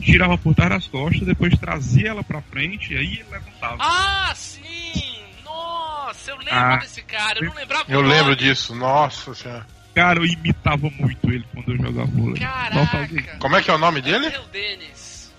girava 0.00 0.38
por 0.38 0.54
trás 0.54 0.70
das 0.70 0.86
costas, 0.86 1.26
depois 1.26 1.56
trazia 1.58 2.08
ela 2.10 2.22
pra 2.24 2.40
frente 2.42 2.94
e 2.94 2.96
aí 2.96 3.06
ele 3.14 3.26
levantava. 3.30 3.76
Ah, 3.80 4.32
sim! 4.34 5.18
Nossa, 5.44 6.30
eu 6.30 6.36
lembro 6.38 6.54
Ah. 6.54 6.76
desse 6.76 7.02
cara, 7.02 7.38
eu 7.40 7.48
não 7.48 7.54
lembrava 7.54 7.84
Eu 7.88 8.02
nome. 8.02 8.14
lembro 8.14 8.36
disso, 8.36 8.74
nossa 8.74 9.34
senhora. 9.34 9.66
Cara, 9.94 10.20
eu 10.20 10.24
imitava 10.26 10.88
muito 10.90 11.30
ele 11.30 11.44
quando 11.52 11.72
eu 11.72 11.76
jogava 11.76 12.06
vôlei. 12.06 12.40
Caraca. 12.40 13.36
Como 13.40 13.56
é 13.56 13.62
que 13.62 13.70
é 13.70 13.74
o 13.74 13.78
nome 13.78 14.00
dele? 14.00 14.26
É 14.26 14.38
o 14.38 14.44
Denis. 14.44 15.34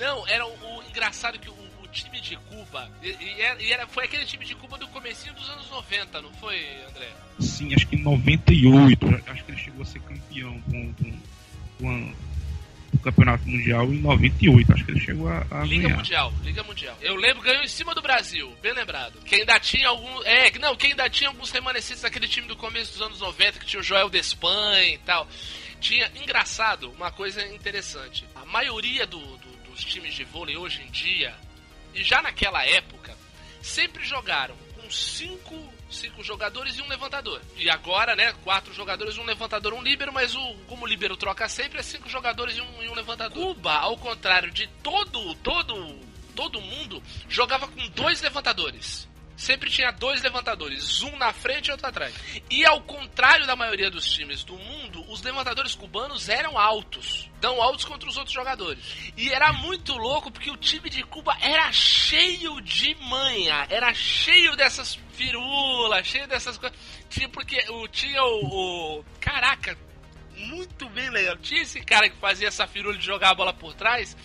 Não, 0.00 0.26
era 0.26 0.46
o, 0.46 0.50
o 0.50 0.82
engraçado 0.88 1.38
que 1.38 1.48
o, 1.50 1.54
time 1.92 2.20
de 2.20 2.36
Cuba. 2.36 2.90
E, 3.02 3.08
e 3.08 3.40
era, 3.40 3.62
e 3.62 3.72
era- 3.72 3.86
foi 3.86 4.04
aquele 4.04 4.24
time 4.24 4.44
de 4.44 4.54
Cuba 4.54 4.76
do 4.78 4.86
comecinho 4.88 5.34
dos 5.34 5.48
anos 5.50 5.68
90, 5.70 6.20
não 6.22 6.32
foi, 6.34 6.56
André? 6.88 7.08
Sim, 7.40 7.74
acho 7.74 7.86
que 7.86 7.96
em 7.96 8.02
98, 8.02 9.22
acho 9.26 9.44
que 9.44 9.50
ele 9.52 9.58
chegou 9.60 9.82
a 9.82 9.84
ser 9.84 10.00
campeão 10.00 10.58
do, 10.66 10.92
do, 10.92 11.10
do- 11.80 12.28
do 12.90 12.98
campeonato 13.00 13.46
mundial 13.46 13.84
em 13.92 13.98
98, 14.00 14.72
acho 14.72 14.84
que 14.84 14.90
ele 14.92 15.00
chegou 15.00 15.28
a, 15.28 15.46
a 15.50 15.62
Liga 15.64 15.82
ganhar. 15.82 15.96
Mundial, 15.98 16.32
Liga 16.42 16.62
Mundial. 16.62 16.96
Eu 17.02 17.16
lembro, 17.16 17.42
ganhou 17.42 17.62
em 17.62 17.68
cima 17.68 17.94
do 17.94 18.00
Brasil, 18.00 18.50
bem 18.62 18.72
lembrado. 18.72 19.18
Que 19.26 19.34
ainda 19.36 19.60
tinha 19.60 19.88
algum. 19.88 20.22
É, 20.24 20.50
não, 20.58 20.74
que 20.74 20.86
ainda 20.86 21.08
tinha 21.10 21.28
alguns 21.28 21.50
remanescentes 21.50 22.02
daquele 22.02 22.26
time 22.26 22.46
do 22.48 22.56
começo 22.56 22.92
dos 22.92 23.02
anos 23.02 23.20
90, 23.20 23.58
que 23.60 23.66
tinha 23.66 23.80
o 23.80 23.82
Joel 23.82 24.08
Despan 24.08 24.80
e 24.84 24.96
tal. 24.98 25.28
Tinha, 25.80 26.10
engraçado, 26.16 26.90
uma 26.92 27.10
coisa 27.12 27.46
interessante. 27.54 28.24
A 28.34 28.44
maioria 28.46 29.06
do- 29.06 29.18
do- 29.36 29.70
dos 29.70 29.84
times 29.84 30.14
de 30.14 30.24
vôlei 30.24 30.56
hoje 30.56 30.80
em 30.82 30.90
dia, 30.90 31.34
e 31.98 32.04
já 32.04 32.22
naquela 32.22 32.64
época, 32.64 33.16
sempre 33.60 34.04
jogaram 34.04 34.56
com 34.76 34.88
cinco, 34.90 35.54
cinco 35.90 36.22
jogadores 36.22 36.76
e 36.76 36.82
um 36.82 36.88
levantador. 36.88 37.42
E 37.56 37.68
agora, 37.68 38.14
né, 38.14 38.32
quatro 38.44 38.72
jogadores, 38.72 39.18
um 39.18 39.24
levantador, 39.24 39.74
um 39.74 39.82
líbero, 39.82 40.12
mas 40.12 40.34
o, 40.34 40.54
como 40.68 40.84
o 40.84 40.88
líbero 40.88 41.16
troca 41.16 41.48
sempre, 41.48 41.80
é 41.80 41.82
cinco 41.82 42.08
jogadores 42.08 42.56
e 42.56 42.60
um, 42.60 42.82
e 42.84 42.88
um 42.88 42.94
levantador. 42.94 43.54
Cuba, 43.54 43.72
ao 43.74 43.98
contrário 43.98 44.50
de 44.52 44.68
todo, 44.82 45.34
todo, 45.36 45.98
todo 46.36 46.60
mundo, 46.60 47.02
jogava 47.28 47.66
com 47.66 47.88
dois 47.88 48.22
levantadores. 48.22 49.08
Sempre 49.38 49.70
tinha 49.70 49.92
dois 49.92 50.20
levantadores, 50.20 51.00
um 51.02 51.16
na 51.16 51.32
frente 51.32 51.68
e 51.68 51.70
outro 51.70 51.86
atrás. 51.86 52.12
E 52.50 52.66
ao 52.66 52.82
contrário 52.82 53.46
da 53.46 53.54
maioria 53.54 53.88
dos 53.88 54.04
times 54.10 54.42
do 54.42 54.58
mundo, 54.58 55.08
os 55.08 55.22
levantadores 55.22 55.76
cubanos 55.76 56.28
eram 56.28 56.58
altos. 56.58 57.30
Tão 57.40 57.62
altos 57.62 57.84
contra 57.84 58.08
os 58.08 58.16
outros 58.16 58.34
jogadores. 58.34 58.82
E 59.16 59.30
era 59.30 59.52
muito 59.52 59.96
louco 59.96 60.28
porque 60.32 60.50
o 60.50 60.56
time 60.56 60.90
de 60.90 61.04
Cuba 61.04 61.36
era 61.40 61.70
cheio 61.70 62.60
de 62.60 62.96
manha. 62.96 63.64
Era 63.70 63.94
cheio 63.94 64.56
dessas 64.56 64.98
firulas, 65.12 66.04
cheio 66.04 66.26
dessas 66.26 66.58
coisas. 66.58 66.76
Tinha 67.08 67.28
porque 67.28 67.64
o, 67.70 67.86
tinha 67.86 68.20
o, 68.20 68.98
o. 68.98 69.04
Caraca, 69.20 69.78
muito 70.34 70.88
bem 70.88 71.10
legal. 71.10 71.36
Tinha 71.36 71.62
esse 71.62 71.80
cara 71.82 72.10
que 72.10 72.16
fazia 72.16 72.48
essa 72.48 72.66
firula 72.66 72.98
de 72.98 73.06
jogar 73.06 73.30
a 73.30 73.34
bola 73.36 73.54
por 73.54 73.72
trás. 73.72 74.16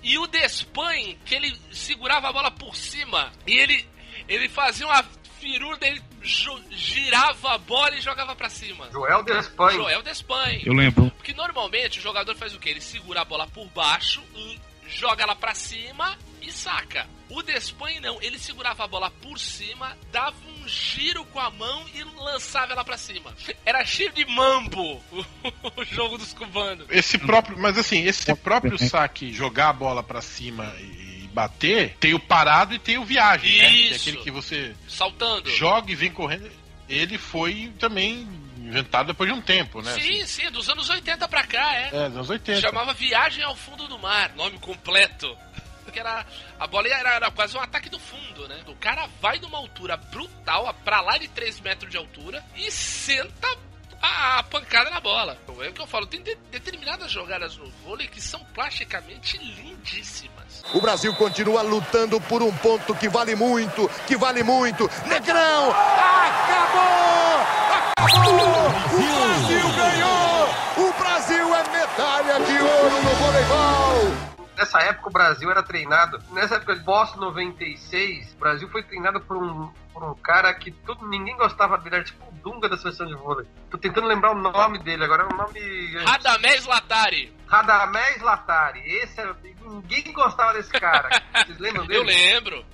E 0.00 0.16
o 0.16 0.28
Despain, 0.28 1.18
que 1.24 1.34
ele 1.34 1.58
segurava 1.72 2.28
a 2.28 2.32
bola 2.32 2.52
por 2.52 2.76
cima. 2.76 3.32
E 3.44 3.58
ele, 3.58 3.84
ele 4.28 4.48
fazia 4.48 4.86
uma 4.86 5.04
firula, 5.40 5.78
ele 5.82 6.02
jo- 6.22 6.62
girava 6.70 7.54
a 7.54 7.58
bola 7.58 7.96
e 7.96 8.00
jogava 8.00 8.34
pra 8.36 8.48
cima. 8.50 8.88
Joel 8.92 9.22
Despain. 9.22 9.74
Joel 9.76 10.02
Despain. 10.02 10.62
Eu 10.64 10.74
lembro. 10.74 11.10
Porque 11.12 11.32
normalmente 11.32 11.98
o 11.98 12.02
jogador 12.02 12.36
faz 12.36 12.54
o 12.54 12.58
quê? 12.58 12.70
Ele 12.70 12.80
segura 12.80 13.22
a 13.22 13.24
bola 13.24 13.46
por 13.46 13.66
baixo, 13.68 14.22
e 14.34 14.58
joga 14.86 15.22
ela 15.22 15.34
pra 15.36 15.54
cima 15.54 16.18
e 16.42 16.50
saca. 16.52 17.06
O 17.30 17.42
Despain 17.42 18.00
não, 18.00 18.20
ele 18.20 18.38
segurava 18.38 18.84
a 18.84 18.88
bola 18.88 19.08
por 19.22 19.38
cima, 19.38 19.96
dava 20.10 20.36
um 20.48 20.66
giro 20.68 21.24
com 21.26 21.38
a 21.38 21.48
mão 21.50 21.86
e 21.94 22.02
lançava 22.02 22.72
ela 22.72 22.84
pra 22.84 22.98
cima. 22.98 23.32
Era 23.64 23.84
cheio 23.86 24.12
de 24.12 24.24
mambo 24.26 25.00
o, 25.76 25.84
jogo 25.84 26.18
dos 26.18 26.32
cubanos. 26.34 26.86
Esse 26.90 27.16
próprio, 27.18 27.56
mas 27.56 27.78
assim, 27.78 28.04
esse 28.04 28.34
próprio 28.34 28.76
saque, 28.78 29.32
jogar 29.32 29.68
a 29.68 29.72
bola 29.72 30.02
pra 30.02 30.20
cima 30.20 30.74
e 30.80 30.99
bater, 31.32 31.96
tem 32.00 32.14
o 32.14 32.20
parado 32.20 32.74
e 32.74 32.78
tem 32.78 32.98
o 32.98 33.04
viagem, 33.04 33.58
né? 33.58 33.68
Que 33.70 33.74
é 33.74 33.86
Isso. 33.90 33.94
aquele 34.08 34.24
que 34.24 34.30
você 34.30 34.74
Saltando. 34.88 35.48
joga 35.50 35.90
e 35.90 35.94
vem 35.94 36.10
correndo. 36.12 36.50
Ele 36.88 37.16
foi 37.18 37.72
também 37.78 38.28
inventado 38.58 39.06
depois 39.08 39.30
de 39.32 39.36
um 39.36 39.40
tempo, 39.40 39.80
né? 39.80 39.92
Sim, 39.98 40.26
sim, 40.26 40.50
dos 40.50 40.68
anos 40.68 40.88
80 40.88 41.26
pra 41.28 41.44
cá, 41.46 41.74
é. 41.74 41.86
É, 41.92 42.06
dos 42.08 42.16
anos 42.16 42.30
80. 42.30 42.60
Chamava 42.60 42.92
Viagem 42.92 43.42
ao 43.44 43.54
Fundo 43.56 43.86
do 43.88 43.98
Mar, 43.98 44.32
nome 44.34 44.58
completo. 44.58 45.36
Porque 45.84 45.98
era. 45.98 46.24
A 46.58 46.66
bola 46.66 46.86
era, 46.88 47.14
era 47.14 47.30
quase 47.30 47.56
um 47.56 47.60
ataque 47.60 47.88
do 47.88 47.98
fundo, 47.98 48.46
né? 48.46 48.60
O 48.66 48.76
cara 48.76 49.08
vai 49.20 49.38
numa 49.40 49.58
altura 49.58 49.96
brutal, 49.96 50.72
pra 50.84 51.00
lá 51.00 51.16
de 51.18 51.26
3 51.28 51.58
metros 51.60 51.90
de 51.90 51.96
altura, 51.96 52.44
e 52.54 52.70
senta 52.70 53.48
a, 54.00 54.38
a 54.38 54.42
pancada 54.44 54.88
na 54.90 55.00
bola. 55.00 55.36
É 55.60 55.68
o 55.68 55.72
que 55.72 55.80
eu 55.80 55.86
falo, 55.86 56.06
tem 56.06 56.22
de- 56.22 56.36
determinadas 56.50 57.10
jogadas 57.10 57.56
no 57.56 57.68
vôlei 57.84 58.06
que 58.06 58.20
são 58.20 58.44
plasticamente 58.54 59.36
lindíssimas. 59.38 60.49
O 60.72 60.80
Brasil 60.80 61.14
continua 61.14 61.62
lutando 61.62 62.20
por 62.20 62.42
um 62.42 62.52
ponto 62.52 62.94
que 62.94 63.08
vale 63.08 63.34
muito, 63.34 63.88
que 64.06 64.16
vale 64.16 64.42
muito. 64.42 64.88
Negrão! 65.06 65.70
Acabou! 65.70 67.00
Acabou! 67.96 68.66
O 68.94 69.02
Brasil 69.02 69.68
ganhou! 69.76 70.48
O 70.76 70.92
Brasil 70.98 71.54
é 71.54 71.62
medalha 71.70 72.40
de 72.40 72.58
ouro 72.62 73.02
no 73.02 73.10
voleibol! 73.10 74.30
Nessa 74.56 74.78
época 74.80 75.08
o 75.08 75.12
Brasil 75.12 75.50
era 75.50 75.62
treinado. 75.62 76.22
Nessa 76.32 76.56
época 76.56 76.74
de 76.74 76.82
Boston 76.82 77.20
96, 77.20 78.34
o 78.34 78.38
Brasil 78.38 78.68
foi 78.68 78.82
treinado 78.82 79.18
por 79.20 79.38
um, 79.38 79.70
por 79.92 80.02
um 80.04 80.14
cara 80.14 80.52
que 80.54 80.70
todo, 80.70 81.06
ninguém 81.08 81.36
gostava 81.36 81.76
dele, 81.78 81.96
era 81.96 82.04
tipo 82.04 82.24
o 82.26 82.32
Dunga 82.40 82.68
da 82.68 82.76
seleção 82.78 83.06
de 83.06 83.14
vôlei. 83.14 83.46
Tô 83.70 83.76
tentando 83.78 84.06
lembrar 84.06 84.32
o 84.32 84.38
nome 84.38 84.78
dele, 84.82 85.04
agora 85.04 85.24
é 85.24 85.26
um 85.34 85.36
nome. 85.36 85.96
Radamés 86.04 86.64
Latari. 86.66 87.34
Radamés 87.46 88.20
Latari. 88.22 88.80
Esse 89.02 89.20
era, 89.20 89.36
ninguém 89.62 90.12
gostava 90.12 90.52
desse 90.54 90.70
cara. 90.72 91.08
Vocês 91.46 91.58
lembram 91.58 91.86
dele? 91.86 91.98
Eu 92.00 92.04
lembro. 92.04 92.64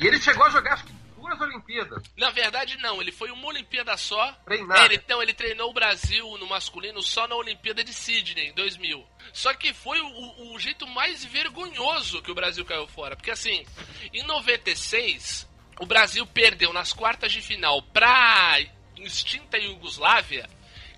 E 0.00 0.06
ele 0.06 0.20
chegou 0.20 0.44
a 0.46 0.50
jogar 0.50 0.74
acho 0.74 0.84
que 0.84 0.92
duas 1.16 1.40
Olimpíadas. 1.40 2.02
Na 2.16 2.30
verdade, 2.30 2.76
não, 2.78 3.00
ele 3.00 3.10
foi 3.12 3.30
uma 3.30 3.46
Olimpíada 3.48 3.96
só. 3.96 4.32
Treinado. 4.44 4.80
É, 4.80 4.84
ele, 4.86 5.02
não, 5.08 5.22
ele 5.22 5.34
treinou 5.34 5.70
o 5.70 5.74
Brasil 5.74 6.24
no 6.38 6.46
masculino 6.48 7.02
só 7.02 7.26
na 7.28 7.34
Olimpíada 7.36 7.82
de 7.84 7.92
Sydney, 7.92 8.48
em 8.48 8.54
2000. 8.54 9.04
Só 9.32 9.52
que 9.54 9.72
foi 9.74 10.00
o- 10.00 10.54
o 10.54 10.58
jeito 10.58 10.86
mais 10.86 11.24
vergonhoso 11.24 12.22
que 12.22 12.30
o 12.30 12.34
Brasil 12.34 12.64
caiu 12.64 12.86
fora. 12.86 13.16
Porque 13.16 13.30
assim, 13.30 13.64
em 14.14 14.22
96, 14.24 15.45
o 15.78 15.86
Brasil 15.86 16.26
perdeu 16.26 16.72
nas 16.72 16.92
quartas 16.92 17.32
de 17.32 17.40
final 17.42 17.82
pra 17.82 18.58
extinta 18.96 19.58
Iugoslávia, 19.58 20.48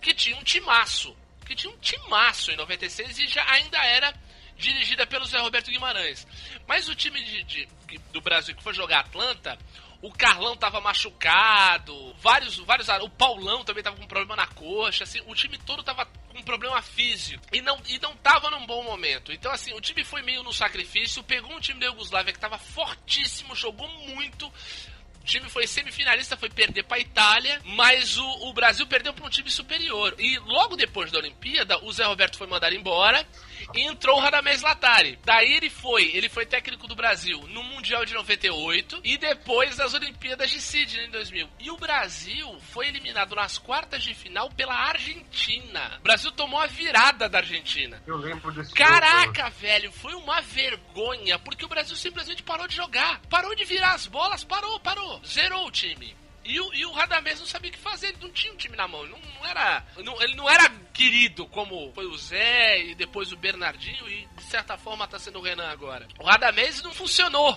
que 0.01 0.14
tinha 0.14 0.37
um 0.37 0.45
timaço. 0.45 1.16
Que 1.45 1.55
tinha 1.55 1.72
um 1.72 1.79
timaço 1.79 2.51
em 2.51 2.57
96 2.57 3.18
e 3.18 3.26
já 3.29 3.45
ainda 3.51 3.79
era 3.85 4.14
dirigida 4.57 5.07
pelo 5.07 5.24
Zé 5.24 5.39
Roberto 5.39 5.70
Guimarães. 5.70 6.26
Mas 6.66 6.89
o 6.89 6.95
time 6.95 7.22
de- 7.22 7.43
de- 7.45 7.68
do 8.12 8.20
Brasil 8.20 8.55
que 8.55 8.62
foi 8.62 8.74
jogar 8.74 9.01
Atlanta, 9.01 9.59
o 10.03 10.12
Carlão 10.12 10.57
tava 10.57 10.81
machucado, 10.81 12.14
vários, 12.20 12.57
vários, 12.59 12.89
o 12.89 13.09
Paulão 13.09 13.64
também 13.64 13.83
tava 13.83 13.97
com 13.97 14.07
problema 14.07 14.37
na 14.37 14.47
coxa, 14.47 15.05
assim, 15.05 15.20
o 15.26 15.35
time 15.35 15.57
todo 15.59 15.83
tava 15.83 16.07
com 16.39 16.43
problema 16.43 16.80
físico 16.80 17.43
e 17.53 17.61
não, 17.61 17.80
e 17.89 17.99
não 17.99 18.14
tava 18.16 18.51
num 18.51 18.64
bom 18.64 18.84
momento. 18.84 19.32
Então, 19.32 19.51
assim, 19.51 19.74
o 19.74 19.80
time 19.80 20.05
foi 20.05 20.22
meio 20.22 20.43
no 20.43 20.53
sacrifício, 20.53 21.22
pegou 21.22 21.53
um 21.53 21.61
time 21.61 21.80
da 21.80 21.86
Iugoslávia 21.86 22.32
que 22.32 22.39
tava 22.39 22.57
fortíssimo, 22.57 23.57
jogou 23.57 23.89
muito. 23.89 24.47
O 24.47 25.24
time 25.24 25.49
foi 25.51 25.66
semifinalista, 25.66 26.36
foi 26.36 26.49
perder 26.49 26.84
pra 26.84 26.99
Itália, 26.99 27.61
mas 27.64 28.16
o, 28.16 28.26
o 28.49 28.53
Brasil 28.53 28.86
perdeu 28.86 29.12
pra 29.12 29.26
um 29.26 29.30
time 29.30 29.51
superior. 29.51 30.14
E 30.18 30.39
logo 30.39 30.76
depois 30.76 31.11
da 31.11 31.18
Olimpíada, 31.18 31.84
o 31.84 31.93
Zé 31.93 32.05
Roberto 32.05 32.39
foi 32.39 32.47
mandado 32.47 32.74
embora 32.74 33.26
e 33.74 33.82
entrou 33.82 34.16
o 34.16 34.20
Radamés 34.20 34.62
Latari. 34.62 35.18
Daí 35.24 35.52
ele 35.52 35.70
foi, 35.70 36.11
ele 36.14 36.28
foi 36.28 36.46
técnico 36.46 36.86
do 36.86 36.94
Brasil 36.94 37.40
no 37.48 37.62
Mundial 37.62 38.04
de 38.04 38.14
98 38.14 39.00
e 39.04 39.16
depois 39.16 39.76
das 39.76 39.94
Olimpíadas 39.94 40.50
de 40.50 40.61
Sydney 40.61 41.06
em 41.06 41.11
2000. 41.11 41.48
E 41.59 41.70
o 41.70 41.76
Brasil 41.76 42.59
foi 42.72 42.88
eliminado 42.88 43.34
nas 43.34 43.59
quartas 43.59 44.02
de 44.02 44.14
final 44.14 44.50
pela 44.50 44.74
Argentina. 44.74 45.96
O 45.98 46.02
Brasil 46.02 46.32
tomou 46.32 46.61
a 46.61 46.66
virada 46.66 47.28
da 47.28 47.38
Argentina. 47.38 48.02
Eu 48.06 48.16
lembro 48.16 48.50
desse 48.52 48.70
jogo. 48.70 48.76
Caraca, 48.76 49.50
velho, 49.50 49.92
foi 49.92 50.14
uma 50.14 50.40
vergonha, 50.40 51.38
porque 51.38 51.64
o 51.64 51.68
Brasil 51.68 51.96
simplesmente 51.96 52.42
parou 52.42 52.66
de 52.66 52.76
jogar. 52.76 53.20
Parou 53.28 53.54
de 53.54 53.64
virar 53.64 53.94
as 53.94 54.06
bolas, 54.06 54.44
parou, 54.44 54.78
parou. 54.80 55.20
Zerou 55.24 55.66
o 55.66 55.70
time. 55.70 56.16
E 56.49 56.59
o, 56.61 56.74
e 56.74 56.86
o 56.86 56.92
Radamés 56.92 57.38
não 57.38 57.46
sabia 57.46 57.70
o 57.70 57.72
que 57.74 57.78
fazer, 57.78 58.09
ele 58.09 58.18
não 58.22 58.30
tinha 58.30 58.53
um 58.53 58.57
time 58.57 58.74
na 58.76 58.88
mão, 58.88 59.03
ele 59.05 59.12
não, 59.12 59.20
não 59.34 59.46
era. 59.46 59.84
não- 60.03 60.22
ele 60.22 60.34
não 60.34 60.49
era 60.49 60.68
querido 60.94 61.46
como 61.46 61.92
foi 61.94 62.07
o 62.07 62.16
Zé 62.16 62.80
e 62.86 62.94
depois 62.94 63.30
o 63.32 63.36
Bernardinho 63.36 64.09
e 64.09 64.26
de 64.36 64.42
certa 64.44 64.76
forma 64.78 65.07
tá 65.07 65.18
sendo 65.18 65.38
o 65.38 65.42
Renan 65.42 65.68
agora. 65.68 66.09
O 66.18 66.24
Radamés 66.24 66.82
não 66.82 66.92
funcionou. 66.92 67.57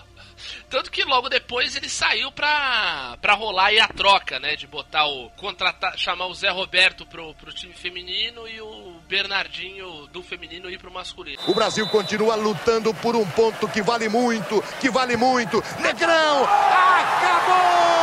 Tanto 0.69 0.91
que 0.91 1.03
logo 1.03 1.29
depois 1.29 1.75
ele 1.75 1.89
saiu 1.89 2.31
pra, 2.31 3.17
pra 3.21 3.33
rolar 3.33 3.67
aí 3.67 3.79
a 3.79 3.87
troca, 3.87 4.39
né? 4.39 4.55
De 4.55 4.67
botar 4.67 5.05
o. 5.05 5.29
contratar, 5.31 5.97
chamar 5.97 6.27
o 6.27 6.33
Zé 6.33 6.49
Roberto 6.49 7.05
pro, 7.05 7.33
pro 7.35 7.53
time 7.53 7.73
feminino 7.73 8.47
e 8.47 8.61
o 8.61 8.99
Bernardinho 9.07 10.07
do 10.07 10.23
feminino 10.23 10.69
ir 10.69 10.77
pro 10.77 10.91
masculino. 10.91 11.41
O 11.47 11.53
Brasil 11.53 11.87
continua 11.87 12.35
lutando 12.35 12.93
por 12.93 13.15
um 13.15 13.25
ponto 13.31 13.67
que 13.67 13.81
vale 13.81 14.07
muito, 14.07 14.63
que 14.79 14.89
vale 14.89 15.17
muito. 15.17 15.63
Negrão! 15.79 16.43
Acabou! 16.45 18.01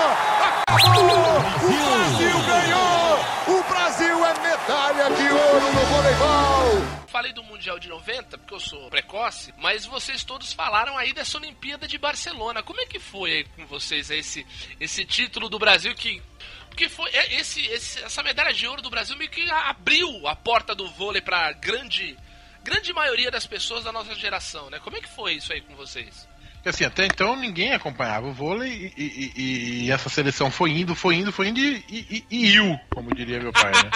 Acabou! 0.69 1.39
O 1.65 1.89
Brasil 1.89 2.43
ganhou! 2.47 3.59
O 3.59 3.63
Brasil 3.69 4.27
é 4.27 4.35
medalha 4.41 5.11
de 5.11 5.29
ouro 5.33 5.73
no 5.73 5.81
voleibol! 5.87 6.98
Falei 7.19 7.33
do 7.33 7.43
Mundial 7.43 7.81
de 7.81 7.89
90, 7.89 8.39
porque 8.39 8.55
eu 8.55 8.61
sou 8.61 8.89
precoce, 8.89 9.53
mas 9.59 9.85
vocês 9.85 10.23
todos 10.23 10.53
falaram 10.53 10.97
aí 10.97 11.13
dessa 11.13 11.37
Olimpíada 11.37 11.89
de 11.89 11.99
Barcelona. 11.99 12.63
Como 12.63 12.81
é 12.81 12.87
que 12.87 13.01
foi 13.01 13.33
aí 13.33 13.45
com 13.57 13.67
vocês 13.67 14.09
esse, 14.09 14.47
esse 14.79 15.05
título 15.05 15.49
do 15.49 15.59
Brasil 15.59 15.93
que 15.97 16.23
porque 16.69 16.89
foi 16.89 17.11
é, 17.11 17.41
esse, 17.41 17.67
esse, 17.67 18.01
essa 18.05 18.23
medalha 18.23 18.55
de 18.55 18.69
ouro 18.69 18.81
do 18.81 18.89
Brasil 18.89 19.17
meio 19.17 19.29
que 19.29 19.51
abriu 19.51 20.29
a 20.29 20.37
porta 20.37 20.77
do 20.77 20.89
vôlei 20.93 21.21
para 21.21 21.51
grande 21.55 22.17
grande 22.63 22.93
maioria 22.93 23.33
das 23.33 23.49
pessoas 23.49 23.83
da 23.83 23.91
nossa 23.91 24.15
geração, 24.15 24.71
né? 24.71 24.79
Como 24.79 24.97
é 24.97 25.01
que 25.01 25.09
foi 25.09 25.35
isso 25.35 25.53
aí 25.53 25.61
com 25.61 25.75
vocês? 25.75 26.29
Assim, 26.65 26.85
até 26.85 27.05
então 27.05 27.35
ninguém 27.35 27.73
acompanhava 27.73 28.29
o 28.29 28.33
vôlei 28.33 28.93
e, 28.97 29.03
e, 29.03 29.33
e, 29.35 29.85
e 29.87 29.91
essa 29.91 30.09
seleção 30.09 30.53
foi 30.53 30.71
indo, 30.71 30.95
foi 30.95 31.17
indo, 31.17 31.33
foi 31.33 31.49
indo 31.49 31.59
e, 31.59 32.25
e, 32.31 32.47
iu, 32.55 32.79
como 32.95 33.13
diria 33.13 33.41
meu 33.41 33.53
pai, 33.53 33.73
né? 33.73 33.91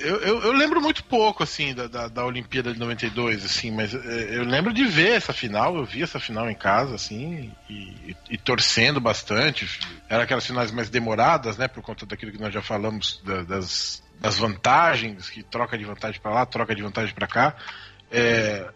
eu, 0.04 0.16
eu, 0.20 0.42
eu, 0.42 0.52
lembro 0.52 0.80
muito 0.80 1.02
pouco, 1.04 1.42
assim, 1.42 1.74
da, 1.74 1.86
da, 1.86 2.08
da, 2.08 2.24
Olimpíada 2.24 2.72
de 2.72 2.78
92, 2.78 3.44
assim, 3.44 3.70
mas 3.70 3.94
é, 3.94 4.36
eu 4.36 4.44
lembro 4.44 4.72
de 4.72 4.84
ver 4.84 5.12
essa 5.12 5.32
final, 5.32 5.76
eu 5.76 5.84
vi 5.84 6.02
essa 6.02 6.20
final 6.20 6.48
em 6.50 6.54
casa, 6.54 6.94
assim, 6.94 7.50
e, 7.68 8.14
e, 8.30 8.38
torcendo 8.38 9.00
bastante. 9.00 9.80
Era 10.08 10.24
aquelas 10.24 10.46
finais 10.46 10.70
mais 10.70 10.88
demoradas, 10.90 11.56
né, 11.56 11.66
por 11.66 11.82
conta 11.82 12.06
daquilo 12.06 12.32
que 12.32 12.40
nós 12.40 12.52
já 12.52 12.62
falamos, 12.62 13.20
da, 13.24 13.42
das, 13.42 14.02
das 14.20 14.38
vantagens, 14.38 15.30
que 15.30 15.42
troca 15.42 15.76
de 15.78 15.84
vantagem 15.84 16.20
para 16.20 16.32
lá, 16.32 16.46
troca 16.46 16.74
de 16.74 16.82
vantagem 16.82 17.14
para 17.14 17.26
cá. 17.26 17.56
É, 18.10 18.70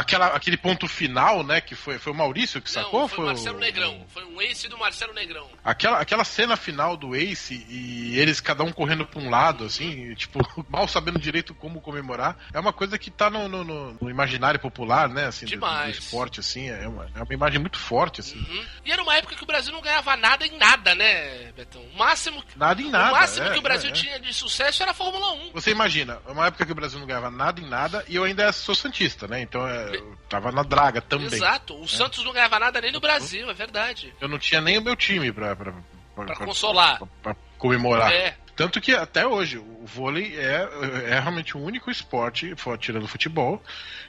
aquela, 0.00 0.26
aquele 0.28 0.56
ponto 0.56 0.88
final, 0.88 1.42
né? 1.42 1.60
Que 1.60 1.74
foi, 1.74 1.98
foi 1.98 2.12
o 2.12 2.16
Maurício 2.16 2.60
que 2.60 2.70
sacou? 2.70 3.00
Não, 3.00 3.08
foi, 3.08 3.16
foi 3.16 3.24
o 3.24 3.28
Marcelo. 3.28 3.58
Negrão. 3.58 4.06
Foi 4.08 4.24
um 4.24 4.40
ace 4.40 4.68
do 4.68 4.78
Marcelo 4.78 5.12
Negrão. 5.12 5.48
Aquela, 5.62 5.98
aquela 5.98 6.24
cena 6.24 6.56
final 6.56 6.96
do 6.96 7.14
ace 7.14 7.66
e 7.68 8.18
eles 8.18 8.40
cada 8.40 8.64
um 8.64 8.72
correndo 8.72 9.06
pra 9.06 9.20
um 9.20 9.30
lado, 9.30 9.64
assim, 9.64 10.14
tipo, 10.14 10.40
mal 10.68 10.88
sabendo 10.88 11.18
direito 11.18 11.54
como 11.54 11.80
comemorar, 11.80 12.36
é 12.52 12.58
uma 12.58 12.72
coisa 12.72 12.98
que 12.98 13.10
tá 13.10 13.28
no, 13.28 13.48
no, 13.48 13.64
no 13.64 14.10
imaginário 14.10 14.58
popular, 14.58 15.08
né? 15.08 15.26
Assim, 15.26 15.46
Demais. 15.46 15.96
Do, 15.96 16.00
do 16.00 16.04
esporte, 16.04 16.40
assim, 16.40 16.68
é 16.68 16.88
uma, 16.88 17.08
é 17.14 17.22
uma 17.22 17.34
imagem 17.34 17.60
muito 17.60 17.78
forte, 17.78 18.20
assim. 18.20 18.38
Uhum. 18.38 18.64
E 18.84 18.92
era 18.92 19.02
uma 19.02 19.14
época 19.14 19.34
que 19.34 19.42
o 19.42 19.46
Brasil 19.46 19.72
não 19.72 19.80
ganhava 19.80 20.16
nada 20.16 20.46
em 20.46 20.56
nada, 20.56 20.94
né, 20.94 21.52
Betão? 21.52 21.82
O 21.82 21.98
máximo, 21.98 22.42
nada 22.56 22.80
em 22.80 22.90
nada, 22.90 23.12
o 23.12 23.20
máximo 23.20 23.46
é, 23.46 23.52
que 23.52 23.58
o 23.58 23.62
Brasil 23.62 23.90
é, 23.90 23.92
é. 23.92 23.94
tinha 23.94 24.20
de 24.20 24.32
sucesso 24.32 24.82
era 24.82 24.92
a 24.92 24.94
Fórmula 24.94 25.32
1. 25.32 25.52
Você 25.52 25.70
imagina, 25.70 26.18
uma 26.26 26.46
época 26.46 26.64
que 26.64 26.72
o 26.72 26.74
Brasil 26.74 26.98
não 26.98 27.06
ganhava 27.06 27.30
nada 27.30 27.60
em 27.60 27.68
nada 27.68 28.04
e 28.08 28.16
eu 28.16 28.24
ainda 28.24 28.50
sou 28.52 28.74
santista, 28.74 29.28
né? 29.28 29.40
Então 29.40 29.66
é, 29.66 29.89
tava 30.28 30.52
na 30.52 30.62
draga 30.62 31.00
também. 31.00 31.26
Exato, 31.26 31.74
o 31.74 31.80
né? 31.80 31.86
Santos 31.88 32.24
não 32.24 32.32
ganhava 32.32 32.58
nada 32.58 32.80
nem 32.80 32.92
no 32.92 33.00
Brasil, 33.00 33.50
é 33.50 33.54
verdade. 33.54 34.14
Eu 34.20 34.28
não 34.28 34.38
tinha 34.38 34.60
nem 34.60 34.78
o 34.78 34.82
meu 34.82 34.96
time 34.96 35.32
pra, 35.32 35.56
pra, 35.56 35.72
pra, 36.14 36.24
pra 36.24 36.36
consolar. 36.36 36.98
Pra, 36.98 37.08
pra, 37.22 37.36
comemorar. 37.58 38.12
É. 38.12 38.36
Tanto 38.56 38.80
que 38.80 38.92
até 38.92 39.26
hoje 39.26 39.56
o 39.58 39.86
vôlei 39.86 40.36
é, 40.36 40.68
é 41.06 41.18
realmente 41.18 41.56
o 41.56 41.60
único 41.60 41.90
esporte, 41.90 42.54
tirando 42.78 43.04
o 43.04 43.08
futebol, 43.08 43.62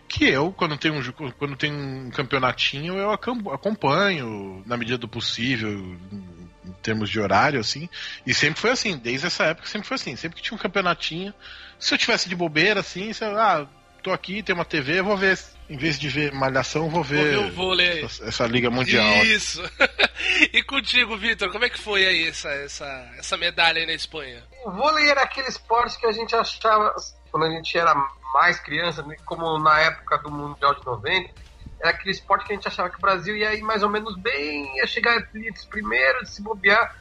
que 0.09 0.25
eu, 0.25 0.51
quando 0.51 0.77
tem 0.77 0.91
um, 0.91 1.01
quando 1.37 1.55
tem 1.55 1.71
um 1.71 2.11
campeonatinho, 2.11 2.97
eu 2.97 3.11
acompanho 3.11 4.61
na 4.65 4.75
medida 4.75 4.97
do 4.97 5.07
possível, 5.07 5.69
em 5.71 6.73
termos 6.83 7.09
de 7.09 7.19
horário, 7.19 7.61
assim. 7.61 7.87
E 8.27 8.33
sempre 8.33 8.59
foi 8.59 8.71
assim, 8.71 8.97
desde 8.97 9.27
essa 9.27 9.45
época 9.45 9.69
sempre 9.69 9.87
foi 9.87 9.95
assim. 9.95 10.17
Sempre 10.17 10.35
que 10.35 10.43
tinha 10.43 10.55
um 10.57 10.61
campeonatinho, 10.61 11.33
se 11.79 11.93
eu 11.93 11.97
tivesse 11.97 12.27
de 12.27 12.35
bobeira, 12.35 12.81
assim, 12.81 13.13
se 13.13 13.23
eu, 13.23 13.39
ah, 13.39 13.65
tô 14.03 14.11
aqui, 14.11 14.43
tem 14.43 14.53
uma 14.53 14.65
TV, 14.65 15.01
vou 15.01 15.15
ver 15.15 15.37
em 15.71 15.77
vez 15.77 15.97
de 15.97 16.09
ver 16.09 16.33
Malhação, 16.33 16.89
vou 16.89 17.01
ver, 17.01 17.33
vou 17.33 17.43
ver 17.43 17.49
o 17.49 17.55
vôlei. 17.55 18.03
Essa, 18.03 18.25
essa, 18.25 18.45
Liga 18.45 18.69
Mundial. 18.69 19.23
Isso! 19.23 19.63
e 20.51 20.61
contigo, 20.63 21.15
Vitor, 21.15 21.49
como 21.49 21.63
é 21.63 21.69
que 21.69 21.79
foi 21.79 22.05
aí 22.05 22.27
essa, 22.27 22.49
essa, 22.49 22.85
essa 23.17 23.37
medalha 23.37 23.79
aí 23.79 23.85
na 23.85 23.93
Espanha? 23.93 24.43
O 24.65 24.71
vôlei 24.71 25.09
era 25.09 25.21
aquele 25.21 25.47
esporte 25.47 25.97
que 25.97 26.05
a 26.05 26.11
gente 26.11 26.35
achava, 26.35 26.93
quando 27.31 27.45
a 27.45 27.49
gente 27.49 27.77
era 27.77 27.95
mais 28.33 28.59
criança, 28.59 29.01
né, 29.03 29.15
como 29.25 29.57
na 29.59 29.79
época 29.79 30.17
do 30.17 30.29
Mundial 30.29 30.75
de 30.75 30.85
90, 30.85 31.33
era 31.79 31.91
aquele 31.91 32.11
esporte 32.11 32.45
que 32.45 32.51
a 32.51 32.55
gente 32.55 32.67
achava 32.67 32.89
que 32.89 32.97
o 32.97 33.01
Brasil 33.01 33.37
ia 33.37 33.53
ir 33.55 33.61
mais 33.61 33.81
ou 33.81 33.89
menos 33.89 34.17
bem, 34.17 34.75
ia 34.75 34.85
chegar 34.85 35.25
primeiro, 35.69 36.25
se 36.25 36.41
bobear, 36.41 36.97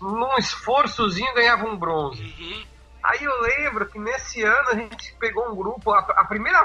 num 0.00 0.38
esforçozinho 0.38 1.34
ganhava 1.34 1.66
um 1.66 1.76
bronze. 1.76 2.22
Uhum. 2.22 2.64
Aí 3.02 3.22
eu 3.22 3.40
lembro 3.42 3.86
que 3.86 3.98
nesse 3.98 4.42
ano 4.42 4.70
a 4.70 4.74
gente 4.74 5.14
pegou 5.20 5.46
um 5.50 5.54
grupo, 5.54 5.92
a, 5.92 5.98
a 5.98 6.24
primeira 6.24 6.64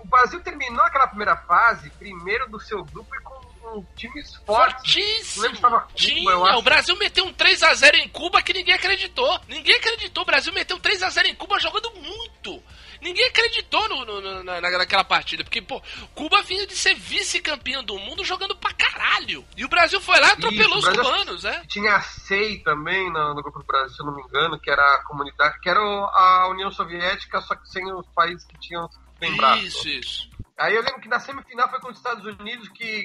o 0.00 0.06
Brasil 0.06 0.40
terminou 0.42 0.84
aquela 0.84 1.06
primeira 1.06 1.36
fase 1.36 1.90
primeiro 1.90 2.48
do 2.48 2.60
seu 2.60 2.84
grupo 2.84 3.14
e 3.14 3.20
com 3.20 3.46
um 3.74 3.84
times 3.96 4.34
fortes. 4.46 4.92
Fortíssimo! 4.92 5.56
Cuba, 5.56 5.88
Tinha. 5.94 6.56
O 6.56 6.62
Brasil 6.62 6.96
meteu 6.96 7.24
um 7.24 7.32
3x0 7.32 7.94
em 7.96 8.08
Cuba 8.08 8.42
que 8.42 8.52
ninguém 8.52 8.74
acreditou. 8.74 9.40
Ninguém 9.48 9.76
acreditou. 9.76 10.22
O 10.22 10.26
Brasil 10.26 10.52
meteu 10.52 10.76
um 10.76 10.80
3x0 10.80 11.26
em 11.26 11.34
Cuba 11.34 11.58
jogando 11.58 11.90
muito. 11.94 12.62
Ninguém 13.00 13.26
acreditou 13.26 13.88
no, 13.88 14.04
no, 14.04 14.42
na, 14.42 14.60
naquela 14.60 15.04
partida, 15.04 15.44
porque, 15.44 15.60
pô, 15.60 15.82
Cuba 16.14 16.42
vinha 16.42 16.66
de 16.66 16.74
ser 16.74 16.94
vice-campeão 16.94 17.84
do 17.84 17.98
mundo 17.98 18.24
jogando 18.24 18.56
pra 18.56 18.72
caralho. 18.72 19.44
E 19.56 19.64
o 19.64 19.68
Brasil 19.68 20.00
foi 20.00 20.18
lá 20.18 20.28
e 20.28 20.32
atropelou 20.32 20.78
Isso, 20.78 20.90
os 20.90 20.96
cubanos, 20.96 21.42
né? 21.42 21.62
Tinha 21.68 21.96
a 21.96 22.00
SEI 22.00 22.58
também 22.60 23.10
no, 23.12 23.34
no, 23.34 23.42
Grupo 23.42 23.58
do 23.58 23.66
Brasil, 23.66 23.94
se 23.94 24.02
eu 24.02 24.06
não 24.06 24.14
me 24.14 24.22
engano, 24.22 24.58
que 24.58 24.70
era 24.70 24.82
a 24.82 25.04
comunidade, 25.04 25.60
que 25.60 25.68
era 25.68 25.80
a 25.80 26.48
União 26.50 26.70
Soviética, 26.70 27.40
só 27.42 27.54
que 27.54 27.68
sem 27.68 27.84
os 27.92 28.06
países 28.14 28.44
que 28.46 28.58
tinham 28.58 28.88
lembrado. 29.20 29.58
Isso, 29.58 29.88
isso. 29.88 30.30
Aí 30.58 30.74
eu 30.74 30.82
lembro 30.82 31.00
que 31.00 31.08
na 31.08 31.20
semifinal 31.20 31.68
foi 31.68 31.80
com 31.80 31.90
os 31.90 31.96
Estados 31.96 32.24
Unidos, 32.38 32.68
que 32.68 33.04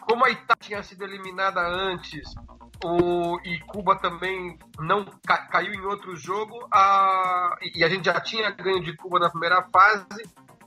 como 0.00 0.24
a 0.24 0.30
Itália 0.30 0.56
tinha 0.60 0.82
sido 0.82 1.04
eliminada 1.04 1.60
antes, 1.60 2.34
o, 2.84 3.38
e 3.44 3.58
Cuba 3.60 3.96
também 3.96 4.58
não 4.78 5.04
ca, 5.26 5.38
caiu 5.48 5.72
em 5.74 5.80
outro 5.82 6.16
jogo, 6.16 6.66
a, 6.72 7.56
e 7.74 7.84
a 7.84 7.88
gente 7.88 8.06
já 8.06 8.20
tinha 8.20 8.50
ganho 8.50 8.82
de 8.82 8.96
Cuba 8.96 9.18
na 9.18 9.30
primeira 9.30 9.62
fase, 9.70 10.24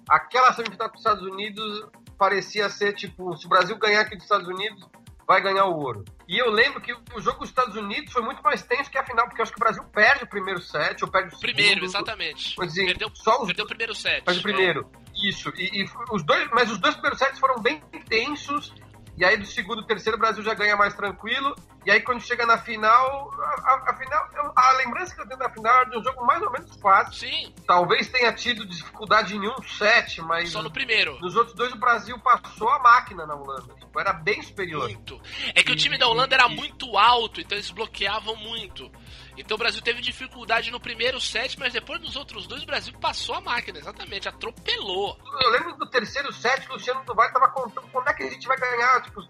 aquela 0.08 0.54
semifinal 0.54 0.90
com 0.90 0.96
os 0.96 1.02
Estados 1.02 1.24
Unidos 1.24 1.90
parecia 2.18 2.70
ser 2.70 2.94
tipo, 2.94 3.36
se 3.36 3.46
o 3.46 3.50
Brasil 3.50 3.78
ganhar 3.78 4.02
aqui 4.02 4.16
dos 4.16 4.24
Estados 4.24 4.48
Unidos, 4.48 4.88
vai 5.32 5.42
ganhar 5.42 5.66
o 5.66 5.80
ouro. 5.80 6.04
E 6.28 6.38
eu 6.38 6.52
lembro 6.52 6.82
que 6.82 6.94
o 6.94 7.22
jogo 7.22 7.40
dos 7.40 7.50
Estados 7.50 7.78
Unidos 7.78 8.12
foi 8.12 8.22
muito 8.22 8.44
mais 8.44 8.62
tenso 8.64 8.92
que 8.92 8.98
a 8.98 9.06
final, 9.06 9.26
porque 9.28 9.40
eu 9.40 9.44
acho 9.44 9.54
que 9.54 9.58
o 9.58 9.64
Brasil 9.64 9.84
perde 9.86 10.26
o 10.26 10.28
primeiro 10.28 10.60
set, 10.60 11.02
ou 11.06 11.10
perde 11.10 11.34
o 11.34 11.40
primeiro, 11.40 11.70
segundo. 11.70 11.86
exatamente. 11.86 12.56
Dizer, 12.60 12.86
perdeu, 12.88 13.10
só 13.14 13.40
os, 13.40 13.48
perdeu 13.48 13.64
o 13.64 13.68
primeiro 13.68 13.96
set. 13.96 14.26
Perde 14.26 14.40
o 14.42 14.44
primeiro. 14.44 14.90
É. 14.94 15.30
Isso. 15.30 15.50
E, 15.56 15.84
e, 15.84 15.86
os 16.12 16.24
dois, 16.24 16.50
mas 16.52 16.70
os 16.70 16.80
dois 16.80 16.96
primeiros 16.96 17.18
sets 17.18 17.40
foram 17.40 17.62
bem 17.62 17.82
tensos. 18.10 18.74
E 19.18 19.24
aí 19.24 19.38
do 19.38 19.46
segundo 19.46 19.84
e 19.84 19.86
terceiro 19.86 20.18
o 20.18 20.20
Brasil 20.20 20.44
já 20.44 20.54
ganha 20.54 20.76
mais 20.76 20.94
tranquilo. 20.94 21.56
E 21.86 21.92
aí 21.92 22.02
quando 22.02 22.22
chega 22.22 22.46
na 22.46 22.58
final, 22.58 23.32
a, 23.40 23.90
a, 23.90 23.96
final, 23.96 24.30
a 24.56 24.72
lembrança 24.74 25.16
que 25.16 25.22
eu 25.22 25.28
tenho 25.28 25.40
da 25.40 25.50
final 25.50 25.82
é 25.82 25.86
de 25.86 25.98
um 25.98 26.04
jogo 26.04 26.26
mais 26.26 26.42
ou 26.42 26.52
menos 26.52 26.76
fácil. 26.76 27.14
Sim. 27.14 27.54
Talvez 27.66 28.08
tenha 28.10 28.32
tido 28.34 28.66
dificuldade 28.66 29.36
em 29.36 29.48
um 29.48 29.64
set, 29.64 30.22
mas 30.22 30.50
só 30.50 30.62
no 30.62 30.72
primeiro. 30.72 31.20
Nos 31.20 31.36
outros 31.36 31.56
dois 31.56 31.72
o 31.74 31.78
Brasil 31.78 32.18
passou 32.20 32.70
a 32.70 32.80
máquina 32.80 33.26
na 33.26 33.36
Holanda. 33.36 33.74
Tipo, 33.74 34.00
era 34.00 34.14
bem 34.14 34.42
superior. 34.44 34.84
Muito. 34.84 35.20
É 35.56 35.64
que 35.64 35.72
e, 35.72 35.74
o 35.74 35.78
time 35.78 35.98
da 35.98 36.08
Holanda 36.08 36.36
era 36.36 36.48
e, 36.48 36.56
muito 36.56 36.98
alto, 36.98 37.42
então 37.42 37.58
eles 37.58 37.72
bloqueavam 37.72 38.36
muito. 38.36 38.92
Então 39.38 39.56
o 39.56 39.58
Brasil 39.58 39.82
teve 39.82 40.02
dificuldade 40.02 40.70
no 40.70 40.80
primeiro 40.80 41.20
set, 41.20 41.58
mas 41.58 41.74
depois 41.74 42.00
nos 42.02 42.16
outros 42.16 42.46
dois 42.46 42.62
o 42.64 42.66
Brasil 42.66 42.94
passou 43.00 43.36
a 43.36 43.42
máquina, 43.42 43.80
exatamente, 43.80 44.28
atropelou. 44.28 45.18
Eu 45.42 45.50
lembro 45.50 45.76
do 45.78 45.90
terceiro 45.90 46.32
set, 46.34 46.70
o 46.70 46.74
Luciano 46.74 47.04
do 47.04 47.16
Vale 47.16 47.34
tava 47.34 47.48
contando 47.50 47.88
quando 47.92 48.08
é 48.08 48.14
que 48.14 48.24
a 48.24 48.30
gente 48.30 48.48
vai 48.48 48.58
ganhar. 48.58 49.02
Tipo, 49.02 49.22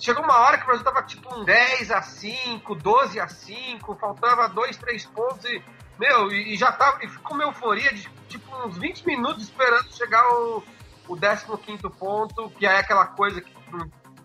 chegou 0.00 0.24
uma 0.24 0.38
hora 0.38 0.56
que 0.58 0.64
o 0.64 0.66
Brasil 0.66 0.84
tava 0.84 1.02
tipo 1.02 1.34
um 1.34 1.43
10 1.44 1.90
a 1.90 2.02
5, 2.02 2.74
12 2.74 3.20
a 3.20 3.28
5, 3.28 3.94
faltava 3.96 4.48
2, 4.48 4.76
3 4.76 5.06
pontos 5.06 5.44
e. 5.44 5.62
Meu, 5.98 6.32
e, 6.32 6.56
já 6.56 6.72
tava. 6.72 7.04
E 7.04 7.08
ficou 7.08 7.34
uma 7.34 7.44
euforia 7.44 7.92
de 7.92 8.08
tipo 8.28 8.56
uns 8.66 8.76
20 8.78 9.06
minutos 9.06 9.44
esperando 9.44 9.94
chegar 9.94 10.26
o, 10.28 10.62
o 11.08 11.16
15 11.16 11.82
ponto, 11.98 12.50
que 12.50 12.66
é 12.66 12.78
aquela 12.78 13.06
coisa 13.06 13.40
que, 13.40 13.52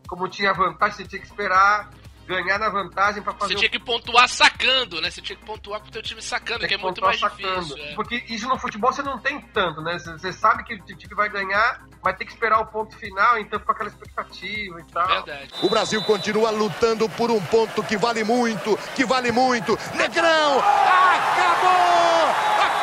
como 0.07 0.27
tinha 0.27 0.51
vantagem, 0.53 0.97
você 0.97 1.05
tinha 1.05 1.21
que 1.21 1.27
esperar 1.27 1.89
ganhar 2.29 2.59
na 2.59 2.69
vantagem 2.69 3.23
para 3.23 3.33
fazer. 3.33 3.53
Você 3.53 3.59
tinha 3.59 3.69
que 3.71 3.79
pontuar 3.79 4.29
sacando, 4.29 5.01
né? 5.01 5.09
Você 5.09 5.21
tinha 5.21 5.35
que 5.35 5.43
pontuar 5.43 5.81
com 5.81 5.87
o 5.87 5.91
teu 5.91 6.03
time 6.03 6.21
sacando, 6.21 6.59
que, 6.59 6.67
que, 6.67 6.73
é 6.75 6.77
muito 6.77 7.01
mais 7.01 7.19
sacando. 7.19 7.61
difícil. 7.61 7.83
É. 7.83 7.95
Porque 7.95 8.23
isso 8.29 8.47
no 8.47 8.57
futebol 8.59 8.93
você 8.93 9.01
não 9.01 9.17
tem 9.17 9.41
tanto, 9.41 9.81
né? 9.81 9.97
Você 9.97 10.31
sabe 10.31 10.63
que 10.63 10.75
o 10.75 10.85
time 10.85 11.15
vai 11.15 11.27
ganhar, 11.27 11.83
vai 12.01 12.15
ter 12.15 12.25
que 12.25 12.31
esperar 12.31 12.59
o 12.59 12.65
ponto 12.65 12.95
final, 12.97 13.39
então 13.39 13.59
fica 13.59 13.71
aquela 13.71 13.89
expectativa 13.89 14.79
e 14.79 14.83
tal. 14.85 15.07
Verdade. 15.07 15.49
O 15.61 15.69
Brasil 15.69 16.01
continua 16.03 16.49
lutando 16.49 17.07
por 17.09 17.29
um 17.31 17.41
ponto 17.41 17.83
que 17.83 17.97
vale 17.97 18.23
muito, 18.23 18.77
que 18.95 19.05
vale 19.05 19.31
muito. 19.31 19.77
Negrão! 19.95 20.59
Acabou! 20.59 21.79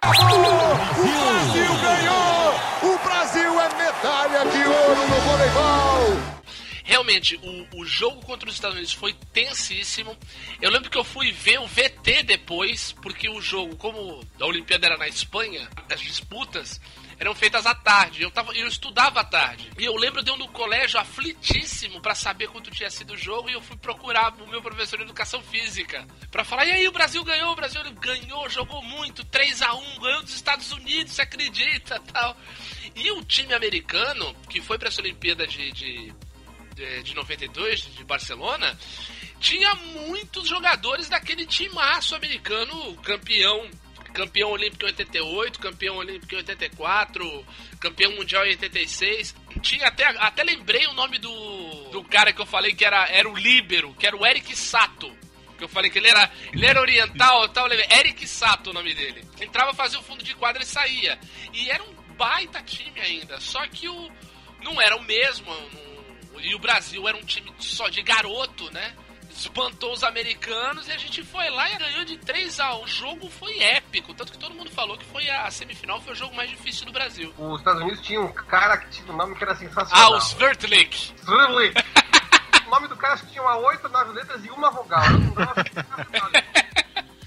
Acabou! 0.03 0.73
O 0.93 1.09
Brasil 1.23 1.75
ganhou! 1.83 2.95
O 2.95 2.99
Brasil 2.99 3.61
é 3.61 3.69
medalha 3.75 4.45
de 4.51 4.69
ouro 4.69 5.09
no 5.09 5.21
voleibol! 5.21 6.37
realmente, 6.87 7.37
o, 7.43 7.81
o 7.81 7.85
jogo 7.85 8.25
contra 8.25 8.49
os 8.49 8.55
Estados 8.55 8.77
Unidos 8.77 8.95
foi 8.95 9.13
tensíssimo. 9.33 10.17
Eu 10.63 10.71
lembro 10.71 10.89
que 10.89 10.97
eu 10.97 11.05
fui 11.05 11.33
ver 11.33 11.59
o 11.61 11.67
VT 11.67 12.23
depois, 12.23 12.93
porque 13.03 13.29
o 13.29 13.41
jogo, 13.41 13.77
como 13.77 14.25
a 14.41 14.47
Olimpíada 14.47 14.87
era 14.87 14.97
na 14.97 15.09
Espanha, 15.09 15.69
as 15.93 16.01
disputas 16.01 16.81
eram 17.19 17.35
feitas 17.35 17.67
à 17.67 17.75
tarde. 17.75 18.23
Eu, 18.23 18.31
tava, 18.31 18.53
eu 18.55 18.67
estudava 18.67 19.21
à 19.21 19.25
tarde. 19.25 19.71
E 19.79 19.85
eu 19.85 19.97
lembro 19.97 20.23
de 20.23 20.31
eu 20.31 20.37
no 20.37 20.49
colégio 20.49 21.01
aflitíssimo 21.01 22.01
para 22.01 22.15
saber 22.15 22.49
quanto 22.49 22.71
tinha 22.71 22.91
sido 22.91 23.15
o 23.15 23.17
jogo 23.17 23.49
e 23.49 23.55
eu 23.55 23.61
fui 23.61 23.77
procurar 23.77 24.35
o 24.35 24.47
meu 24.47 24.61
professor 24.61 24.99
de 24.99 25.05
educação 25.05 25.43
física 25.43 26.07
para 26.31 26.45
falar: 26.45 26.67
"E 26.67 26.73
aí, 26.73 26.89
o 26.89 26.93
Brasil 26.93 27.25
ganhou, 27.25 27.53
o 27.53 27.57
Brasil 27.57 27.81
ganhou, 27.95 28.49
jogou 28.49 28.83
muito, 28.83 29.25
3 29.25 29.63
a 29.63 29.75
1, 29.75 30.01
ganhou 30.01 30.23
dos 30.23 30.35
Estados 30.35 30.71
Unidos, 30.73 31.13
você 31.13 31.23
acredita?", 31.23 32.01
tal. 32.13 32.37
E 32.95 33.11
o 33.13 33.25
time 33.25 33.55
americano, 33.55 34.35
que 34.49 34.61
foi 34.61 34.79
para 34.79 34.89
essa 34.89 35.01
Olimpíada 35.01 35.47
de, 35.47 35.71
de, 35.73 36.15
de, 36.75 37.03
de 37.03 37.15
92, 37.15 37.81
de 37.95 38.05
Barcelona, 38.05 38.79
tinha 39.39 39.75
muitos 39.75 40.49
jogadores 40.49 41.09
daquele 41.09 41.47
timaço 41.47 42.15
americano, 42.15 42.95
campeão 42.97 43.69
campeão 44.17 44.51
olímpico 44.51 44.85
em 44.85 44.87
88, 44.87 45.59
campeão 45.59 45.97
olímpico 45.97 46.35
em 46.35 46.39
84, 46.39 47.47
campeão 47.79 48.13
mundial 48.13 48.47
em 48.47 48.51
86. 48.51 49.35
Tinha 49.61 49.89
até, 49.89 50.07
até 50.07 50.43
lembrei 50.43 50.87
o 50.87 50.95
nome 50.95 51.19
do, 51.19 51.91
do 51.91 52.03
cara 52.03 52.33
que 52.33 52.41
eu 52.41 52.47
falei 52.47 52.75
que 52.75 52.83
era, 52.83 53.07
era 53.09 53.29
o 53.29 53.37
líbero, 53.37 53.95
que 53.95 54.07
era 54.07 54.17
o 54.17 54.27
Eric 54.27 54.57
Sato. 54.57 55.15
Que 55.59 55.65
eu 55.65 55.69
falei 55.69 55.91
que 55.91 55.99
ele 55.99 56.09
era, 56.09 56.31
ele 56.53 56.67
era 56.67 56.81
oriental 56.81 57.47
tal. 57.51 57.71
Eric 57.71 58.27
Sato 58.27 58.71
o 58.71 58.73
nome 58.73 58.95
dele. 58.95 59.23
Entrava, 59.41 59.75
fazia 59.75 59.99
o 59.99 60.03
fundo 60.03 60.25
de 60.25 60.35
quadra 60.35 60.63
e 60.63 60.67
saía. 60.67 61.19
E 61.53 61.71
era 61.71 61.83
um 61.83 61.95
baita 62.17 62.63
time 62.63 62.99
ainda. 62.99 63.39
Só 63.39 63.67
que 63.69 63.87
o 63.87 64.11
não 64.63 64.81
era 64.81 64.97
o 64.97 65.03
mesmo. 65.03 65.47
e 66.41 66.55
o 66.55 66.59
Brasil 66.59 67.07
era 67.07 67.17
um 67.17 67.25
time 67.25 67.53
só 67.59 67.89
de 67.89 68.03
garoto, 68.03 68.71
né? 68.71 68.95
Espantou 69.41 69.93
os 69.93 70.03
americanos 70.03 70.89
e 70.89 70.93
a 70.93 70.99
gente 70.99 71.23
foi 71.25 71.49
lá 71.51 71.71
e 71.71 71.77
ganhou 71.77 72.05
de 72.05 72.17
3 72.19 72.61
a 72.61 72.75
1. 72.77 72.83
O 72.83 72.87
jogo 72.87 73.31
foi 73.31 73.59
épico, 73.61 74.15
tanto 74.15 74.33
que 74.33 74.39
todo 74.39 74.55
mundo 74.55 74.71
falou 74.71 74.97
que 74.97 75.05
foi 75.05 75.29
a 75.29 75.51
semifinal 75.51 76.01
foi 76.01 76.13
o 76.13 76.17
jogo 76.17 76.35
mais 76.35 76.51
difícil 76.51 76.87
do 76.87 76.93
Brasil. 76.93 77.33
Os 77.39 77.59
Estados 77.59 77.83
Unidos 77.83 78.01
tinha 78.01 78.21
um 78.21 78.33
cara 78.33 78.77
que 78.79 78.89
tinha 78.91 79.13
um 79.13 79.17
nome 79.17 79.35
que 79.35 79.45
era 79.45 79.55
sensacional. 79.55 80.15
Ah, 80.15 80.17
o 80.17 80.21
Svertlik. 80.21 81.15
Svertlik. 81.19 81.75
o 82.67 82.71
nome 82.71 82.89
do 82.89 82.97
cara 82.97 83.15
acho 83.15 83.25
que 83.27 83.33
tinha 83.33 83.43
uma 83.43 83.57
8, 83.57 83.89
9 83.89 84.13
letras 84.13 84.45
e 84.45 84.51
uma 84.51 84.71
vogal. 84.71 85.05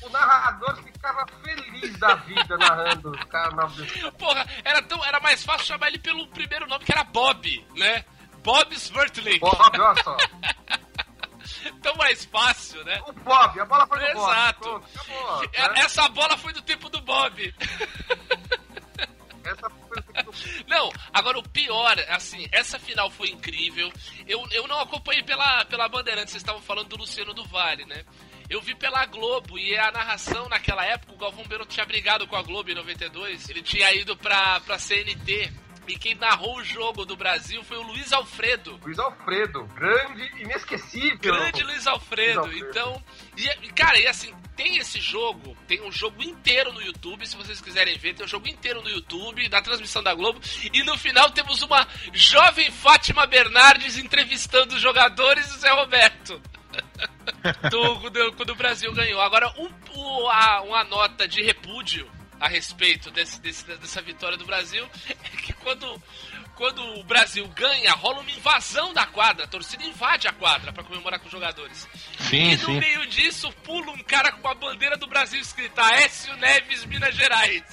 o 0.01 0.09
narrador 0.09 0.75
ficava 0.83 1.25
feliz 1.43 1.97
da 1.97 2.15
vida 2.15 2.57
narrando 2.57 3.11
o 3.11 3.27
cara 3.27 3.51
nome 3.51 3.85
Porra, 4.17 4.45
era, 4.63 4.81
tão, 4.81 5.03
era 5.05 5.19
mais 5.19 5.43
fácil 5.43 5.67
chamar 5.67 5.87
ele 5.87 5.99
pelo 5.99 6.27
primeiro 6.27 6.67
nome 6.67 6.83
que 6.85 6.91
era 6.91 7.03
Bob, 7.03 7.65
né? 7.75 8.03
Bob 8.43 8.73
Svertlik. 8.73 9.39
Bob, 9.39 9.79
olha 9.79 10.03
só. 10.03 10.17
tão 11.81 11.95
mais 11.95 12.25
fácil, 12.25 12.83
né? 12.83 13.01
O 13.07 13.13
Bob, 13.13 13.59
a 13.59 13.65
bola 13.65 13.87
foi 13.87 13.99
do 13.99 14.05
Exato. 14.05 14.69
Bob. 14.69 14.85
Exato. 14.85 14.99
Acabou, 14.99 15.41
né? 15.41 15.81
Essa 15.81 16.09
bola 16.09 16.37
foi 16.37 16.53
do 16.53 16.61
tempo 16.61 16.89
do 16.89 17.01
Bob. 17.01 17.53
Essa 19.43 19.69
foi 19.69 20.01
do 20.01 20.13
tempo 20.13 20.31
do 20.31 20.67
Não, 20.67 20.91
agora 21.13 21.39
o 21.39 21.49
pior, 21.49 21.97
assim, 22.09 22.47
essa 22.51 22.77
final 22.77 23.09
foi 23.09 23.29
incrível. 23.29 23.91
Eu, 24.27 24.45
eu 24.51 24.67
não 24.67 24.79
acompanhei 24.79 25.23
pela, 25.23 25.65
pela 25.65 25.87
Bandeirantes, 25.87 26.31
vocês 26.31 26.43
estavam 26.43 26.61
falando 26.61 26.89
do 26.89 26.97
Luciano 26.97 27.33
do 27.33 27.43
Vale, 27.45 27.85
né? 27.85 28.03
Eu 28.49 28.61
vi 28.61 28.73
pela 28.73 29.05
Globo 29.05 29.59
e 29.59 29.77
a 29.77 29.91
narração 29.91 30.49
naquela 30.49 30.83
época, 30.83 31.13
o 31.13 31.17
Galvão 31.17 31.43
Bueno 31.45 31.65
tinha 31.65 31.85
brigado 31.85 32.27
com 32.27 32.35
a 32.35 32.41
Globo 32.41 32.71
em 32.71 32.75
92. 32.75 33.47
Ele 33.47 33.61
tinha 33.61 33.93
ido 33.93 34.17
pra, 34.17 34.59
pra 34.61 34.79
CNT. 34.79 35.51
E 35.89 35.97
quem 35.97 36.13
narrou 36.13 36.57
o 36.57 36.63
jogo 36.63 37.03
do 37.03 37.17
Brasil 37.17 37.63
foi 37.63 37.77
o 37.77 37.81
Luiz 37.81 38.13
Alfredo. 38.13 38.79
Luiz 38.83 38.99
Alfredo, 38.99 39.65
grande, 39.73 40.23
inesquecível. 40.39 41.33
Grande 41.33 41.63
Luiz 41.63 41.87
Alfredo. 41.87 42.41
Luiz 42.41 42.53
Alfredo. 42.53 42.69
Então, 42.69 43.03
e, 43.35 43.69
cara, 43.71 43.99
e 43.99 44.05
assim, 44.05 44.31
tem 44.55 44.77
esse 44.77 44.99
jogo, 45.01 45.57
tem 45.67 45.81
um 45.81 45.91
jogo 45.91 46.21
inteiro 46.21 46.71
no 46.71 46.81
YouTube, 46.81 47.25
se 47.25 47.35
vocês 47.35 47.59
quiserem 47.59 47.97
ver, 47.97 48.13
tem 48.13 48.23
um 48.23 48.29
jogo 48.29 48.47
inteiro 48.47 48.83
no 48.83 48.89
YouTube, 48.89 49.49
na 49.49 49.63
transmissão 49.63 50.03
da 50.03 50.13
Globo, 50.13 50.39
e 50.71 50.83
no 50.83 50.95
final 50.95 51.31
temos 51.31 51.63
uma 51.63 51.87
jovem 52.13 52.69
Fátima 52.69 53.25
Bernardes 53.25 53.97
entrevistando 53.97 54.75
os 54.75 54.81
jogadores 54.81 55.47
do 55.47 55.59
Zé 55.59 55.71
Roberto. 55.71 56.39
do, 57.71 58.09
do, 58.11 58.33
quando 58.33 58.51
o 58.51 58.55
Brasil 58.55 58.93
ganhou. 58.93 59.19
Agora, 59.21 59.51
um, 59.57 59.69
um, 59.97 60.29
a, 60.29 60.61
uma 60.61 60.83
nota 60.83 61.27
de 61.27 61.41
repúdio 61.41 62.07
a 62.39 62.47
respeito 62.47 63.11
desse, 63.11 63.39
desse, 63.41 63.65
dessa 63.65 64.01
vitória 64.01 64.37
do 64.37 64.45
Brasil 64.45 64.87
é 65.09 65.37
que 65.37 65.53
quando, 65.53 66.01
quando 66.55 66.81
o 66.99 67.03
Brasil 67.03 67.47
ganha, 67.49 67.91
rola 67.93 68.21
uma 68.21 68.31
invasão 68.31 68.93
da 68.93 69.05
quadra, 69.05 69.45
a 69.45 69.47
torcida 69.47 69.83
invade 69.83 70.27
a 70.27 70.33
quadra 70.33 70.71
para 70.71 70.83
comemorar 70.83 71.19
com 71.19 71.25
os 71.25 71.31
jogadores. 71.31 71.87
Sim, 72.19 72.51
e 72.51 72.57
no 72.57 72.65
sim. 72.65 72.79
meio 72.79 73.05
disso, 73.07 73.51
pula 73.63 73.91
um 73.91 74.03
cara 74.03 74.31
com 74.31 74.47
a 74.47 74.55
bandeira 74.55 74.97
do 74.97 75.07
Brasil 75.07 75.39
escrita 75.39 75.83
Aécio 75.83 76.35
Neves, 76.37 76.85
Minas 76.85 77.15
Gerais. 77.15 77.63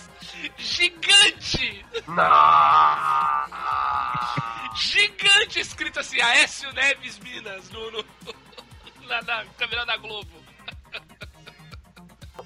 Gigante! 0.59 1.85
Gigante 4.77 5.61
escrito 5.61 6.01
assim, 6.01 6.21
Aécio 6.21 6.73
Neves, 6.73 7.19
Minas, 7.21 7.71
no, 7.71 7.91
no, 7.91 8.05
na, 9.07 9.23
na 9.23 9.45
câmera 9.57 9.87
da 9.87 9.97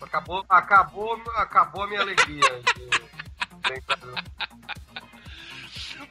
Globo. 0.00 0.04
Acabou, 0.04 0.44
acabou, 0.48 1.22
acabou 1.36 1.82
a 1.82 1.86
minha 1.86 2.00
alegria. 2.00 2.62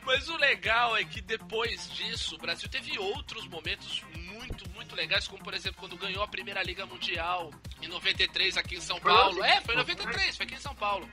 Mas 0.06 0.30
o 0.30 0.38
legal 0.38 0.96
é 0.98 1.04
que 1.04 1.22
depois 1.22 1.90
disso, 1.92 2.36
o 2.36 2.38
Brasil 2.38 2.68
teve 2.70 2.98
outros 2.98 3.48
momentos 3.48 4.04
muito, 4.16 4.70
muito 4.72 4.96
legais, 4.96 5.28
como 5.28 5.44
por 5.44 5.54
exemplo 5.54 5.80
quando 5.80 5.98
ganhou 5.98 6.24
a 6.24 6.28
primeira 6.28 6.64
Liga 6.64 6.86
Mundial 6.86 7.52
em 7.82 7.88
93 7.88 8.58
aqui 8.58 8.76
em 8.76 8.82
São 8.82 9.00
Foi 9.00 9.12
Paulo. 9.12 9.44
É, 9.44 9.62
foi 9.62 9.76
em 9.76 9.78
93, 9.78 10.38
foi 10.38 10.46
aqui 10.46 10.56
em 10.56 10.60
São 10.60 10.76
Paulo. 10.76 11.08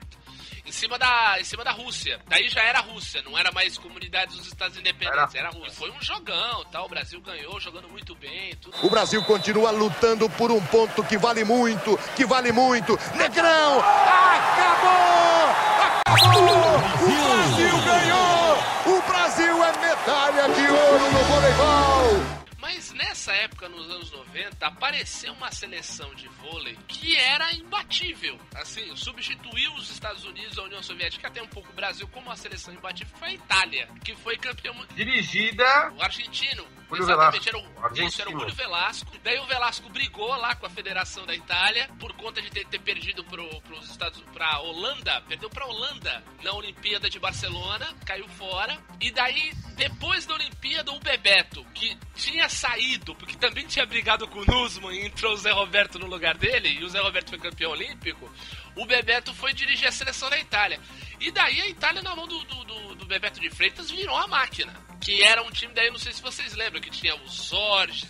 Em 0.67 0.73
cima 0.73 0.99
da, 0.99 1.41
em 1.41 1.45
cima 1.45 1.63
da 1.63 1.71
Rússia. 1.71 2.21
Daí 2.27 2.49
já 2.49 2.61
era 2.61 2.81
Rússia, 2.81 3.23
não 3.23 3.39
era 3.39 3.53
mais 3.53 3.79
comunidades 3.79 4.37
dos 4.37 4.49
Estados 4.49 4.77
Independentes, 4.77 5.35
era, 5.35 5.47
Era 5.47 5.51
Rússia. 5.51 5.73
Foi 5.75 5.91
um 5.93 6.03
jogão, 6.03 6.65
tal. 6.73 6.87
O 6.87 6.89
Brasil 6.89 7.21
ganhou, 7.21 7.61
jogando 7.61 7.89
muito 7.89 8.17
bem, 8.17 8.53
tudo. 8.57 8.77
O 8.83 8.91
Brasil 8.91 9.23
continua 9.25 9.71
lutando 9.71 10.29
por 10.31 10.51
um 10.51 10.61
ponto 10.67 11.05
que 11.05 11.17
vale 11.17 11.45
muito, 11.45 11.97
que 12.17 12.27
vale 12.27 12.51
muito. 12.51 12.99
Negrão! 13.15 13.79
Acabou! 13.79 15.51
Acabou! 15.79 16.77
O 17.03 17.07
Brasil 17.07 17.79
ganhou! 17.85 18.99
O 18.99 19.03
Brasil 19.03 19.65
é 19.65 19.73
medalha 19.79 20.49
de 20.49 20.67
ouro 20.67 21.13
no 21.13 21.25
voleibol! 21.25 22.37
Mas 22.61 22.86
nessa 22.97 23.33
época, 23.33 23.69
nos 23.69 23.89
anos 23.91 24.11
90, 24.11 24.67
apareceu 24.67 25.33
uma 25.35 25.51
seleção 25.53 26.15
de 26.15 26.27
vôlei 26.29 26.77
que 26.89 27.17
era 27.17 27.53
imbatível. 27.55 28.39
Assim, 28.55 28.95
substituiu 28.97 29.73
os 29.75 29.91
Estados 29.91 30.25
Unidos, 30.25 30.59
a 30.59 30.63
União 30.63 30.83
Soviética, 30.83 31.29
até 31.29 31.43
um 31.43 31.49
pouco 31.49 31.71
o 31.71 31.75
Brasil, 31.75 32.09
como 32.09 32.27
uma 32.27 32.37
seleção 32.37 32.75
imbatível, 32.75 33.15
foi 33.19 33.29
a 33.29 33.35
Itália, 33.35 33.89
que 34.05 34.15
foi 34.17 34.37
campeão 34.37 34.75
Dirigida. 34.95 35.93
o 35.93 36.03
argentino. 36.03 36.67
Julio 36.89 37.03
Exatamente, 37.03 37.45
Velasco. 37.45 37.49
era 37.49 37.59
o, 37.59 37.85
Argentino. 37.85 38.09
isso, 38.09 38.23
era 38.23 38.31
o 38.31 38.39
Julio 38.39 38.55
Velasco. 38.55 39.13
Daí 39.25 39.39
o 39.41 39.47
Velasco 39.47 39.89
brigou 39.91 40.29
lá 40.37 40.55
com 40.55 40.67
a 40.67 40.71
Federação 40.71 41.27
da 41.27 41.35
Itália 41.35 41.89
por 41.99 42.13
conta 42.15 42.41
de 42.41 42.49
ter, 42.51 42.65
ter 42.67 42.79
perdido 42.79 43.25
pro, 43.25 43.45
pros 43.63 43.91
Estados 43.91 44.23
pra 44.33 44.61
Holanda, 44.61 45.21
perdeu 45.23 45.51
pra 45.51 45.67
Holanda 45.67 46.23
na 46.43 46.53
Olimpíada 46.53 47.11
de 47.11 47.19
Barcelona, 47.19 47.93
caiu 48.05 48.29
fora. 48.29 48.79
E 49.01 49.11
daí, 49.11 49.53
depois 49.77 50.27
da 50.27 50.35
Olimpíada, 50.35 50.93
o 50.93 51.01
Bebeto, 51.01 51.65
que 51.75 51.97
tinha 52.15 52.49
saído, 52.49 52.86
porque 53.15 53.37
também 53.37 53.67
tinha 53.67 53.85
brigado 53.87 54.27
com 54.29 54.41
o 54.41 54.45
Nussmann 54.45 54.95
e 54.97 55.07
entrou 55.07 55.33
o 55.33 55.37
Zé 55.37 55.51
Roberto 55.53 55.99
no 55.99 56.07
lugar 56.07 56.37
dele, 56.37 56.69
e 56.69 56.85
o 56.85 56.89
Zé 56.89 57.01
Roberto 57.01 57.31
foi 57.31 57.39
campeão 57.39 57.71
olímpico, 57.73 58.31
o 58.77 58.87
Bebeto 58.87 59.33
foi 59.35 59.53
dirigir 59.53 59.89
a 59.89 59.93
seleção 59.93 60.29
da 60.31 60.39
Itália. 60.39 60.81
E 61.21 61.31
daí 61.31 61.61
a 61.61 61.69
Itália, 61.69 62.03
na 62.03 62.15
mão 62.15 62.27
do, 62.29 62.39
do, 62.45 62.65
do- 62.95 63.07
Bebeto 63.07 63.41
de 63.41 63.49
Freitas, 63.51 63.89
virou 63.91 64.17
a 64.17 64.27
máquina. 64.27 64.75
Que 65.01 65.23
era 65.23 65.41
um 65.43 65.51
time, 65.51 65.73
daí 65.73 65.91
não 65.91 65.99
sei 65.99 66.13
se 66.13 66.21
vocês 66.21 66.55
lembram, 66.55 66.81
que 66.81 66.91
tinha 66.91 67.15
o 67.15 67.29
Zorges, 67.29 68.07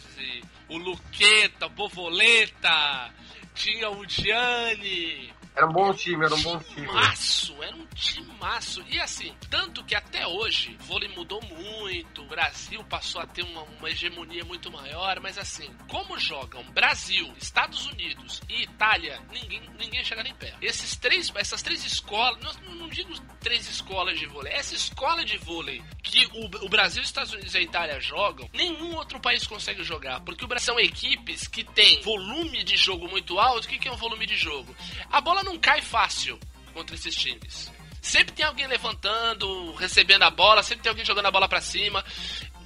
o 0.69 0.79
Luqueta, 0.79 1.67
o 1.67 1.71
Bovoleta, 1.71 3.13
tinha 3.55 3.91
o 3.91 4.09
Gianni. 4.09 5.33
Era 5.57 5.67
um 5.67 5.73
bom 5.73 5.95
time, 5.95 6.23
era 6.23 6.35
um 6.35 6.43
bom 6.43 6.59
time. 6.59 6.87
Timaço, 6.87 7.63
era 7.63 7.75
um 7.75 7.87
timaço. 7.95 8.85
E 8.89 9.01
assim, 9.01 9.35
tanto 9.49 9.83
que 9.85 9.95
até 9.95 10.27
hoje 10.27 10.77
o 10.79 10.85
vôlei 10.85 11.09
mudou 11.17 11.41
muito, 11.43 12.23
o 12.23 12.27
Brasil 12.27 12.85
passou 12.85 13.23
a 13.23 13.27
ter 13.27 13.43
uma, 13.43 13.63
uma 13.63 13.89
hegemonia 13.89 14.45
muito 14.45 14.71
maior, 14.71 15.19
mas 15.19 15.39
assim, 15.39 15.75
como 15.89 16.19
jogam 16.19 16.63
Brasil, 16.73 17.33
Estados 17.41 17.87
Unidos 17.87 18.43
e 18.51 18.65
Itália, 18.65 19.19
ninguém, 19.33 19.63
ninguém 19.79 20.05
chega 20.05 20.23
nem 20.23 20.35
perto. 20.35 20.63
Esses 20.63 20.95
três, 20.95 21.33
essas 21.35 21.63
três 21.63 21.83
escolas, 21.87 22.39
não, 22.43 22.75
não 22.75 22.89
digo 22.91 23.15
três 23.41 23.67
escolas 23.67 24.19
de 24.19 24.27
vôlei, 24.27 24.53
essa 24.53 24.75
escola 24.75 25.25
de 25.25 25.39
vôlei 25.39 25.83
que 26.03 26.27
o, 26.35 26.67
o 26.67 26.69
Brasil, 26.69 27.03
Estados 27.03 27.33
Unidos 27.33 27.55
e 27.55 27.59
a 27.59 27.63
Itália 27.63 27.99
jogam, 27.99 28.51
nenhum 28.53 28.95
outro 28.97 29.19
país 29.21 29.47
consegue 29.47 29.83
jogar, 29.83 30.21
porque 30.21 30.45
o 30.45 30.49
Brasil 30.49 30.67
são 30.67 30.81
equipes 30.81 31.47
que 31.47 31.63
têm 31.63 32.03
volume 32.03 32.65
de 32.65 32.77
jogo 32.77 33.09
muito 33.09 33.39
alto. 33.39 33.67
O 33.67 33.69
que, 33.69 33.79
que 33.79 33.87
é 33.87 33.93
um 33.93 33.97
volume 33.97 34.27
de 34.27 34.37
jogo? 34.37 34.75
A 35.13 35.21
bola 35.21 35.45
não 35.47 35.59
cai 35.59 35.81
fácil 35.81 36.39
contra 36.75 36.95
esses 36.95 37.15
times. 37.15 37.73
Sempre 38.03 38.35
tem 38.35 38.45
alguém 38.45 38.67
levantando, 38.67 39.73
recebendo 39.75 40.23
a 40.23 40.31
bola, 40.31 40.63
sempre 40.63 40.83
tem 40.83 40.91
alguém 40.91 41.05
jogando 41.05 41.27
a 41.27 41.31
bola 41.31 41.49
pra 41.49 41.61
cima. 41.61 42.05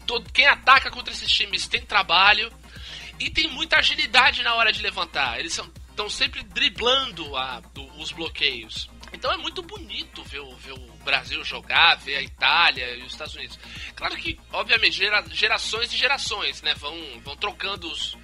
Todo- 0.06 0.30
Quem 0.32 0.46
ataca 0.46 0.90
contra 0.90 1.12
esses 1.14 1.30
times 1.30 1.68
tem 1.68 1.80
trabalho 1.86 2.52
e 3.18 3.30
tem 3.30 3.46
muita 3.48 3.76
agilidade 3.76 4.42
na 4.42 4.54
hora 4.54 4.72
de 4.72 4.82
levantar. 4.82 5.38
Eles 5.38 5.56
estão 5.90 6.10
sempre 6.10 6.42
driblando 6.42 7.36
a- 7.36 7.60
do- 7.72 7.86
os 8.00 8.10
bloqueios. 8.12 8.90
Então 9.12 9.32
é 9.32 9.36
muito 9.36 9.62
bonito 9.62 10.22
ver, 10.24 10.40
o- 10.40 10.56
ver 10.56 10.72
o 10.72 10.86
Brasil 11.04 11.42
jogar, 11.44 11.96
ver 11.96 12.16
a 12.16 12.22
Itália 12.22 12.94
e 12.96 13.02
os 13.02 13.12
Estados 13.12 13.34
Unidos. 13.34 13.58
Claro 13.96 14.16
que, 14.16 14.38
obviamente, 14.52 14.96
gera- 14.96 15.24
gerações 15.32 15.92
e 15.92 15.96
gerações, 15.96 16.60
né? 16.62 16.74
Vão, 16.74 16.96
vão 17.24 17.36
trocando 17.36 17.90
os, 17.90 18.16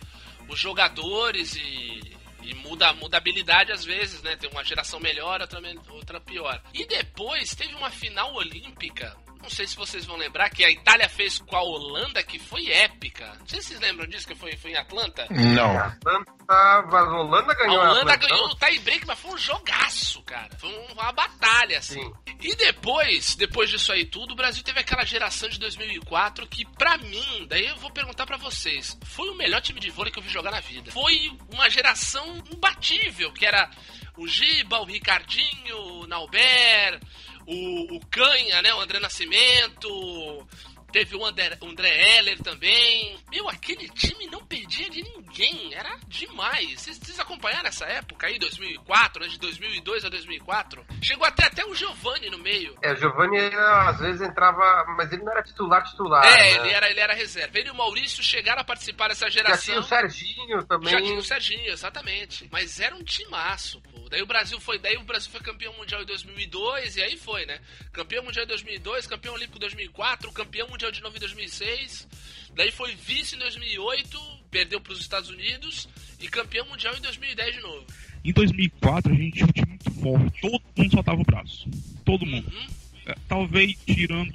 os 0.48 0.58
jogadores 0.60 1.54
e, 1.56 2.16
E 2.46 2.54
muda, 2.54 2.92
muda 2.92 3.16
a 3.16 3.18
habilidade 3.18 3.72
às 3.72 3.84
vezes, 3.84 4.22
né? 4.22 4.36
Tem 4.36 4.48
uma 4.48 4.64
geração 4.64 5.00
melhor, 5.00 5.40
outra, 5.40 5.60
outra 5.90 6.20
pior. 6.20 6.62
E 6.72 6.86
depois 6.86 7.54
teve 7.54 7.74
uma 7.74 7.90
final 7.90 8.34
olímpica 8.34 9.16
não 9.46 9.50
sei 9.50 9.64
se 9.64 9.76
vocês 9.76 10.04
vão 10.04 10.16
lembrar 10.16 10.50
que 10.50 10.64
a 10.64 10.70
Itália 10.70 11.08
fez 11.08 11.38
com 11.38 11.54
a 11.54 11.62
Holanda, 11.62 12.20
que 12.20 12.36
foi 12.36 12.68
épica. 12.68 13.32
Não 13.38 13.46
sei 13.46 13.62
se 13.62 13.68
vocês 13.68 13.80
lembram 13.80 14.04
disso, 14.08 14.26
que 14.26 14.34
foi, 14.34 14.56
foi 14.56 14.72
em 14.72 14.76
Atlanta. 14.76 15.24
Não. 15.30 15.78
Atlanta, 15.78 16.32
a 16.48 16.80
Holanda 17.20 17.54
ganhou. 17.54 17.80
A 17.80 17.90
Holanda 17.92 18.14
Atlanta, 18.14 18.26
ganhou 18.26 18.48
no 18.48 18.56
tie-break, 18.56 19.06
mas 19.06 19.20
foi 19.20 19.30
um 19.30 19.38
jogaço, 19.38 20.20
cara. 20.24 20.50
Foi 20.58 20.68
uma 20.90 21.12
batalha, 21.12 21.78
assim. 21.78 22.02
Sim. 22.02 22.12
E 22.40 22.56
depois, 22.56 23.36
depois 23.36 23.70
disso 23.70 23.92
aí 23.92 24.04
tudo, 24.04 24.32
o 24.32 24.36
Brasil 24.36 24.64
teve 24.64 24.80
aquela 24.80 25.04
geração 25.04 25.48
de 25.48 25.60
2004 25.60 26.44
que, 26.48 26.64
pra 26.64 26.98
mim, 26.98 27.46
daí 27.48 27.68
eu 27.68 27.76
vou 27.76 27.92
perguntar 27.92 28.26
para 28.26 28.36
vocês, 28.36 28.98
foi 29.04 29.30
o 29.30 29.36
melhor 29.36 29.60
time 29.60 29.78
de 29.78 29.90
vôlei 29.90 30.12
que 30.12 30.18
eu 30.18 30.22
vi 30.24 30.28
jogar 30.28 30.50
na 30.50 30.60
vida. 30.60 30.90
Foi 30.90 31.30
uma 31.52 31.70
geração 31.70 32.42
imbatível, 32.52 33.32
que 33.32 33.46
era 33.46 33.70
o 34.16 34.26
Giba, 34.26 34.80
o 34.80 34.84
Ricardinho, 34.84 35.78
o 35.78 36.06
Nauber, 36.08 37.00
o, 37.46 37.96
o 37.96 38.06
Canha, 38.06 38.60
né? 38.62 38.74
O 38.74 38.80
André 38.80 38.98
Nascimento. 38.98 40.46
Teve 40.92 41.16
o 41.16 41.24
André, 41.24 41.56
o 41.60 41.66
André 41.66 42.16
Heller 42.18 42.42
também. 42.42 43.18
Meu, 43.30 43.48
aquele 43.48 43.88
time 43.88 44.26
não 44.26 44.44
perdia 44.44 44.88
de 44.88 45.02
ninguém. 45.02 45.74
Era 45.74 45.96
demais. 46.08 46.80
Vocês, 46.80 46.98
vocês 46.98 47.18
acompanharam 47.18 47.68
essa 47.68 47.84
época 47.86 48.26
aí, 48.26 48.38
2004, 48.38 49.22
né? 49.22 49.28
De 49.28 49.38
2002 49.38 50.04
a 50.04 50.08
2004? 50.08 50.84
Chegou 51.02 51.26
até 51.26 51.46
até 51.46 51.64
o 51.64 51.74
Giovanni 51.74 52.30
no 52.30 52.38
meio. 52.38 52.76
É, 52.82 52.92
o 52.92 52.96
Giovanni 52.96 53.38
às 53.38 53.98
vezes 53.98 54.20
entrava, 54.20 54.84
mas 54.96 55.12
ele 55.12 55.22
não 55.22 55.32
era 55.32 55.42
titular 55.42 55.82
titular. 55.84 56.24
É, 56.24 56.36
né? 56.36 56.54
ele, 56.56 56.70
era, 56.70 56.90
ele 56.90 57.00
era 57.00 57.14
reserva. 57.14 57.58
Ele 57.58 57.68
e 57.68 57.70
o 57.70 57.74
Maurício 57.74 58.22
chegaram 58.22 58.60
a 58.60 58.64
participar 58.64 59.08
dessa 59.08 59.28
geração. 59.28 59.56
Já 59.56 59.62
tinha 59.62 59.80
o 59.80 59.82
Serginho 59.82 60.64
também. 60.64 60.90
Já 60.90 61.00
tinha 61.00 61.18
o 61.18 61.22
Serginho, 61.22 61.72
exatamente. 61.72 62.48
Mas 62.50 62.80
era 62.80 62.94
um 62.94 63.02
timaço, 63.02 63.80
pô. 63.80 64.08
Daí 64.08 64.22
o 64.22 64.26
Brasil 64.26 64.60
foi, 64.60 64.78
daí 64.78 64.96
o 64.96 65.04
Brasil 65.04 65.30
foi 65.30 65.40
campeão 65.40 65.72
mundial 65.74 66.02
em 66.02 66.06
2002 66.06 66.96
e 66.96 67.02
aí 67.02 67.16
foi, 67.16 67.44
né? 67.44 67.58
Campeão 67.92 68.22
mundial 68.22 68.44
em 68.44 68.48
2002, 68.48 69.06
campeão 69.06 69.34
olímpico 69.34 69.56
em 69.56 69.60
2004, 69.60 70.32
campeão 70.32 70.68
mundial 70.76 70.92
de 70.92 71.00
novo 71.00 71.16
em 71.16 71.20
2006. 71.20 72.06
Daí 72.54 72.70
foi 72.70 72.94
vice 72.94 73.34
em 73.34 73.38
2008, 73.38 74.20
perdeu 74.50 74.80
para 74.80 74.92
os 74.92 75.00
Estados 75.00 75.30
Unidos 75.30 75.88
e 76.20 76.28
campeão 76.28 76.66
mundial 76.66 76.94
em 76.96 77.00
2010 77.00 77.56
de 77.56 77.60
novo. 77.62 77.86
Em 78.24 78.32
2004 78.32 79.12
a 79.12 79.16
gente 79.16 79.32
tinha 79.32 79.46
um 79.46 79.52
time 79.52 79.68
muito 79.68 79.90
forte, 79.90 80.40
todo 80.40 80.62
mundo 80.76 80.90
soltava 80.90 81.20
o 81.20 81.24
braço. 81.24 81.68
Todo 82.04 82.26
mundo. 82.26 82.50
Uhum. 82.52 82.66
É, 83.06 83.14
talvez 83.28 83.76
tirando, 83.86 84.32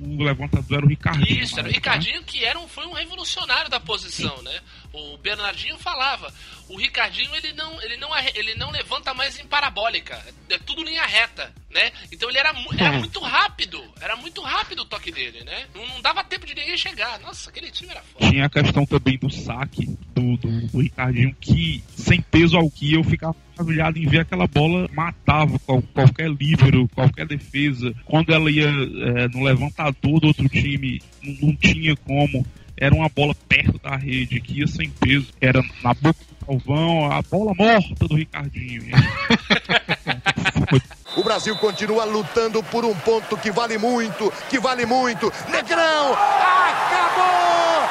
o 0.00 0.24
levantador 0.24 0.78
era 0.78 0.86
o 0.86 0.88
Ricardinho. 0.88 1.42
Isso, 1.42 1.58
era 1.58 1.68
o 1.68 1.72
Ricardinho 1.72 2.20
né? 2.20 2.24
que 2.26 2.44
era 2.44 2.58
um, 2.58 2.66
foi 2.66 2.84
um 2.86 2.92
revolucionário 2.92 3.70
da 3.70 3.78
posição, 3.78 4.36
Sim. 4.38 4.44
né? 4.44 4.60
O 4.92 5.16
Bernardinho 5.18 5.78
falava, 5.78 6.32
o 6.68 6.76
Ricardinho 6.76 7.34
ele 7.34 7.52
não, 7.52 7.80
ele 7.82 7.96
não, 7.96 8.10
ele 8.34 8.54
não 8.54 8.70
levanta 8.70 9.14
mais 9.14 9.38
em 9.38 9.46
parabólica, 9.46 10.22
é 10.50 10.58
tudo 10.58 10.84
linha 10.84 11.04
reta, 11.04 11.52
né? 11.70 11.90
Então 12.10 12.28
ele 12.28 12.38
era, 12.38 12.52
era 12.78 12.98
muito 12.98 13.20
rápido, 13.20 13.82
era 14.00 14.16
muito 14.16 14.40
rápido 14.42 14.80
o 14.82 14.84
toque 14.84 15.10
dele, 15.10 15.42
né? 15.44 15.66
Não, 15.74 15.86
não, 15.86 16.00
dava 16.00 16.22
tempo 16.24 16.46
de 16.46 16.54
ninguém 16.54 16.76
chegar. 16.76 17.18
Nossa, 17.20 17.50
aquele 17.50 17.70
time 17.70 17.90
era 17.90 18.02
forte. 18.02 18.30
Tinha 18.30 18.46
a 18.46 18.50
questão 18.50 18.84
também 18.84 19.18
do 19.18 19.30
saque 19.30 19.86
do, 20.14 20.36
do, 20.36 20.66
do 20.68 20.80
Ricardinho 20.80 21.34
que 21.40 21.82
sem 21.96 22.20
peso 22.20 22.56
ao 22.56 22.70
que 22.70 22.92
eu 22.94 23.02
ficava 23.02 23.34
maravilhado 23.56 23.98
em 23.98 24.06
ver 24.06 24.20
aquela 24.20 24.46
bola 24.46 24.88
matava 24.92 25.58
qual, 25.60 25.82
qualquer 25.82 26.30
líbero, 26.30 26.88
qualquer 26.94 27.26
defesa. 27.26 27.94
Quando 28.04 28.32
ela 28.32 28.50
ia 28.50 28.68
é, 28.68 29.28
no 29.28 29.42
levantador 29.44 30.20
do 30.20 30.28
outro 30.28 30.48
time, 30.48 31.00
não, 31.22 31.48
não, 31.48 31.56
tinha 31.56 31.96
como. 31.96 32.44
Era 32.76 32.94
uma 32.94 33.08
bola 33.08 33.34
perto 33.48 33.78
da 33.78 33.96
rede, 33.96 34.40
que 34.40 34.60
ia 34.60 34.66
sem 34.66 34.90
peso. 34.90 35.28
Era 35.40 35.62
na 35.82 35.94
boca 35.94 36.18
do 36.28 36.34
Calvão, 36.46 37.10
a 37.12 37.22
bola 37.22 37.54
morta 37.54 38.06
do 38.06 38.16
Ricardinho. 38.16 38.90
O 41.14 41.22
Brasil 41.22 41.54
continua 41.56 42.04
lutando 42.04 42.62
por 42.62 42.86
um 42.86 42.94
ponto 42.94 43.36
que 43.36 43.50
vale 43.50 43.76
muito, 43.76 44.32
que 44.48 44.58
vale 44.58 44.86
muito. 44.86 45.30
Negrão! 45.50 46.14
Acabou! 46.14 47.84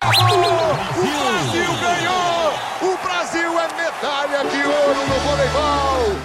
Acabou! 0.00 0.72
O 0.98 1.06
Brasil 1.06 1.72
ganhou! 1.80 2.52
O 2.82 2.96
Brasil 2.98 3.60
é 3.60 3.68
medalha 3.74 4.44
de 4.50 4.66
ouro 4.66 5.06
no 5.06 5.20
voleibol! 5.20 6.18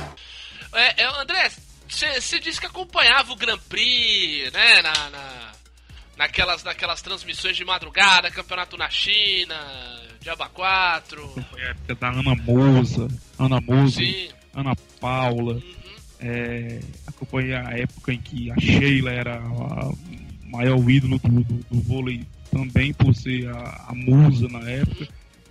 É, 0.74 1.04
é 1.04 1.22
André, 1.22 1.52
você 1.88 2.40
disse 2.40 2.60
que 2.60 2.66
acompanhava 2.66 3.32
o 3.32 3.36
Grand 3.36 3.60
Prix, 3.70 4.52
né, 4.52 4.82
na, 4.82 5.10
na, 5.12 5.52
naquelas, 6.20 6.62
naquelas 6.66 7.02
transmissões 7.02 7.56
de 7.56 7.64
madrugada, 7.64 8.30
campeonato 8.30 8.76
na 8.76 8.90
China, 8.90 9.56
Diaba 10.20 10.50
4. 10.50 11.28
Foi 11.50 11.64
a 11.64 11.70
época 11.70 11.96
da 11.96 12.10
Ana 12.10 12.36
Moza, 12.36 13.08
Ana 13.40 13.62
Moza, 13.62 14.02
Ana 14.54 14.76
Paula. 15.00 15.54
Uhum. 15.54 15.80
É, 16.20 16.82
acompanhei 17.08 17.56
a 17.56 17.70
época 17.78 18.12
em 18.12 18.20
que 18.20 18.52
a 18.52 18.60
Sheila 18.60 19.12
era 19.12 19.38
a 19.38 19.92
maior 20.44 20.78
ídolo 20.90 21.18
do, 21.20 21.42
do, 21.42 21.54
do 21.72 21.82
vôlei 21.82 22.26
também 22.52 22.94
por 22.94 23.16
ser 23.16 23.48
a, 23.48 23.86
a 23.88 23.96
musa 23.96 24.50
na 24.50 24.70
época. 24.70 25.08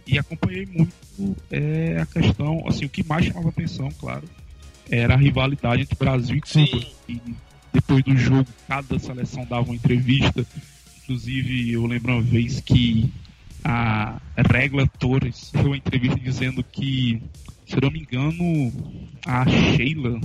E 0.06 0.18
acompanhei 0.18 0.66
muito 0.66 1.36
é, 1.50 1.98
a 1.98 2.06
questão, 2.06 2.62
assim, 2.66 2.84
o 2.84 2.90
que 2.90 3.02
mais 3.02 3.24
chamava 3.24 3.48
atenção, 3.48 3.88
claro, 3.98 4.24
era 4.90 5.14
a 5.14 5.16
rivalidade 5.16 5.82
entre 5.82 5.96
Brasil 5.96 6.36
e 6.36 6.40
Cuba. 6.40 6.86
E 7.08 7.20
depois 7.72 8.02
do 8.04 8.16
jogo, 8.16 8.48
cada 8.66 8.98
seleção 8.98 9.44
dava 9.44 9.64
uma 9.64 9.74
entrevista. 9.74 10.46
Inclusive, 11.02 11.72
eu 11.72 11.86
lembro 11.86 12.12
uma 12.12 12.22
vez 12.22 12.60
que 12.60 13.12
a 13.64 14.18
Regla 14.50 14.86
Torres 14.98 15.50
deu 15.52 15.66
uma 15.66 15.76
entrevista 15.76 16.18
dizendo 16.18 16.62
que, 16.62 17.22
se 17.66 17.80
não 17.80 17.90
me 17.90 18.00
engano, 18.00 18.72
a 19.26 19.46
Sheila 19.46 20.20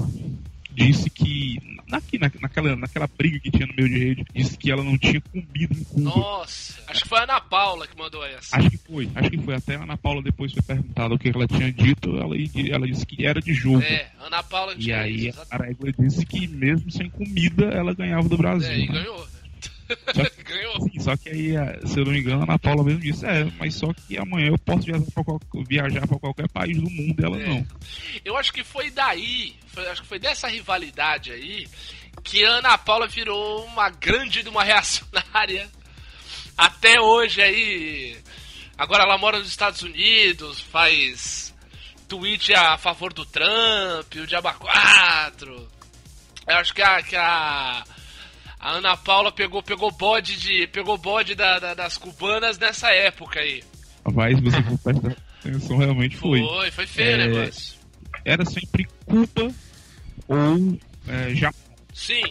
disse 0.73 1.09
que 1.09 1.57
na, 1.87 2.01
naquela, 2.41 2.75
naquela 2.75 3.07
briga 3.07 3.39
que 3.39 3.51
tinha 3.51 3.67
no 3.67 3.73
meio 3.75 3.89
de 3.89 3.99
rede, 3.99 4.25
disse 4.33 4.57
que 4.57 4.71
ela 4.71 4.83
não 4.83 4.97
tinha 4.97 5.21
comido 5.21 5.73
em 5.73 5.83
Cuba. 5.83 6.01
Nossa, 6.01 6.81
acho 6.87 7.03
que 7.03 7.09
foi 7.09 7.19
a 7.19 7.23
Ana 7.23 7.41
Paula 7.41 7.87
que 7.87 7.97
mandou 7.97 8.25
essa. 8.25 8.57
Acho 8.57 8.69
que 8.69 8.77
foi, 8.77 9.09
acho 9.15 9.29
que 9.29 9.37
foi. 9.37 9.55
Até 9.55 9.75
a 9.75 9.83
Ana 9.83 9.97
Paula 9.97 10.21
depois 10.21 10.51
foi 10.51 10.61
perguntada 10.61 11.13
o 11.13 11.19
que 11.19 11.29
ela 11.29 11.47
tinha 11.47 11.71
dito, 11.71 12.17
ela, 12.17 12.35
ela 12.71 12.87
disse 12.87 13.05
que 13.05 13.25
era 13.25 13.39
de 13.39 13.53
jogo. 13.53 13.81
É, 13.81 14.11
Ana 14.19 14.43
Paula 14.43 14.73
E 14.77 14.91
aí 14.91 15.29
isso, 15.29 15.41
a 15.49 15.57
disse 15.99 16.25
que 16.25 16.47
mesmo 16.47 16.91
sem 16.91 17.09
comida 17.09 17.65
ela 17.65 17.93
ganhava 17.93 18.27
do 18.27 18.37
Brasil. 18.37 18.69
É, 18.69 18.79
e 18.79 18.87
né? 18.87 18.93
ganhou. 18.93 19.27
Só 20.13 20.25
que, 20.29 20.43
Ganhou. 20.43 20.81
Sim, 20.81 20.99
só 20.99 21.17
que 21.17 21.29
aí, 21.29 21.53
se 21.85 21.99
eu 21.99 22.05
não 22.05 22.11
me 22.11 22.19
engano, 22.19 22.41
a 22.41 22.43
Ana 22.43 22.59
Paula 22.59 22.83
mesmo 22.83 22.99
disse, 22.99 23.25
é, 23.25 23.45
mas 23.59 23.75
só 23.75 23.93
que 23.93 24.17
amanhã 24.17 24.47
eu 24.47 24.57
posso 24.57 24.85
viajar 24.85 25.05
para 25.13 25.23
qualquer, 25.23 25.63
viajar 25.67 26.07
qualquer 26.07 26.49
país 26.49 26.77
do 26.77 26.89
mundo, 26.89 27.23
ela 27.23 27.39
é. 27.39 27.47
não. 27.47 27.65
Eu 28.23 28.37
acho 28.37 28.51
que 28.53 28.63
foi 28.63 28.89
daí, 28.89 29.53
foi, 29.73 29.87
acho 29.89 30.01
que 30.01 30.07
foi 30.07 30.19
dessa 30.19 30.47
rivalidade 30.47 31.31
aí, 31.31 31.67
que 32.23 32.43
Ana 32.43 32.77
Paula 32.77 33.07
virou 33.07 33.65
uma 33.65 33.89
grande 33.89 34.43
de 34.43 34.49
uma 34.49 34.63
reacionária. 34.63 35.69
Até 36.57 36.99
hoje 37.01 37.41
aí. 37.41 38.17
Agora 38.77 39.03
ela 39.03 39.17
mora 39.17 39.39
nos 39.39 39.47
Estados 39.47 39.81
Unidos, 39.81 40.59
faz 40.59 41.53
tweet 42.07 42.53
a 42.53 42.77
favor 42.77 43.11
do 43.11 43.25
Trump, 43.25 44.13
o 44.15 44.27
Diaba 44.27 44.53
4. 44.53 45.71
Eu 46.47 46.55
acho 46.57 46.73
que 46.73 46.81
a, 46.81 47.01
que 47.01 47.15
a 47.15 47.83
a 48.63 48.77
Ana 48.77 48.95
Paula 48.95 49.29
pegou, 49.29 49.61
pegou 49.61 49.91
bode, 49.91 50.37
de, 50.37 50.65
pegou 50.67 50.97
bode 50.97 51.35
da, 51.35 51.59
da, 51.59 51.73
das 51.73 51.97
cubanas 51.97 52.57
nessa 52.57 52.89
época 52.91 53.41
aí. 53.41 53.61
Mas 54.13 54.39
você 54.39 54.61
prestar 54.61 55.17
atenção, 55.41 55.77
realmente 55.77 56.15
foi. 56.15 56.39
Foi, 56.39 56.71
foi 56.71 56.87
feio 56.87 57.11
é, 57.11 57.13
o 57.13 57.17
negócio. 57.17 57.72
Era 58.25 58.45
sempre 58.45 58.87
Cuba 59.05 59.53
ou 60.27 60.79
é, 61.07 61.35
Japão. 61.35 61.61
Sim. 61.93 62.23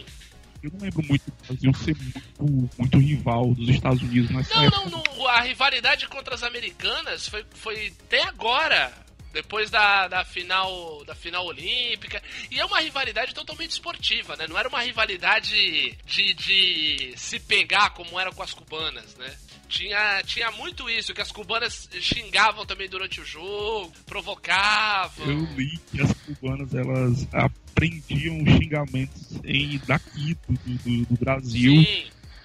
Eu 0.61 0.71
não 0.71 0.79
lembro 0.79 1.03
muito 1.07 1.23
do 1.25 1.45
Brasil 1.45 1.73
ser 1.73 1.95
muito, 2.39 2.77
muito 2.77 2.97
rival 2.97 3.53
dos 3.53 3.67
Estados 3.67 4.01
Unidos 4.01 4.29
nessa 4.31 4.55
não, 4.55 4.63
época. 4.63 4.89
Não, 4.89 5.03
não, 5.03 5.27
a 5.27 5.41
rivalidade 5.41 6.07
contra 6.07 6.35
as 6.35 6.43
americanas 6.43 7.27
foi, 7.27 7.45
foi 7.53 7.93
até 8.05 8.23
agora 8.23 8.93
depois 9.33 9.69
da, 9.69 10.07
da 10.07 10.23
final 10.23 11.03
da 11.03 11.15
final 11.15 11.45
olímpica. 11.45 12.21
E 12.49 12.59
é 12.59 12.65
uma 12.65 12.79
rivalidade 12.79 13.33
totalmente 13.33 13.71
esportiva, 13.71 14.37
né? 14.37 14.47
Não 14.47 14.57
era 14.57 14.69
uma 14.69 14.81
rivalidade 14.81 15.97
de, 16.05 16.33
de 16.33 17.13
se 17.17 17.39
pegar 17.39 17.89
como 17.89 18.17
era 18.17 18.31
com 18.31 18.43
as 18.43 18.53
cubanas, 18.53 19.15
né? 19.15 19.35
Tinha, 19.67 20.21
tinha 20.23 20.51
muito 20.51 20.89
isso, 20.89 21.13
que 21.13 21.21
as 21.21 21.31
cubanas 21.31 21.89
xingavam 21.99 22.65
também 22.65 22.87
durante 22.87 23.19
o 23.19 23.25
jogo, 23.25 23.91
provocavam. 24.05 25.25
Eu 25.25 25.47
li 25.55 25.79
que 25.91 26.01
as 26.01 26.13
cubanas 26.13 26.73
elas 26.73 27.27
aprendiam 27.33 28.45
xingamentos 28.45 29.39
em, 29.43 29.79
daqui 29.87 30.37
do, 30.47 30.53
do, 30.53 31.05
do 31.05 31.17
Brasil 31.17 31.83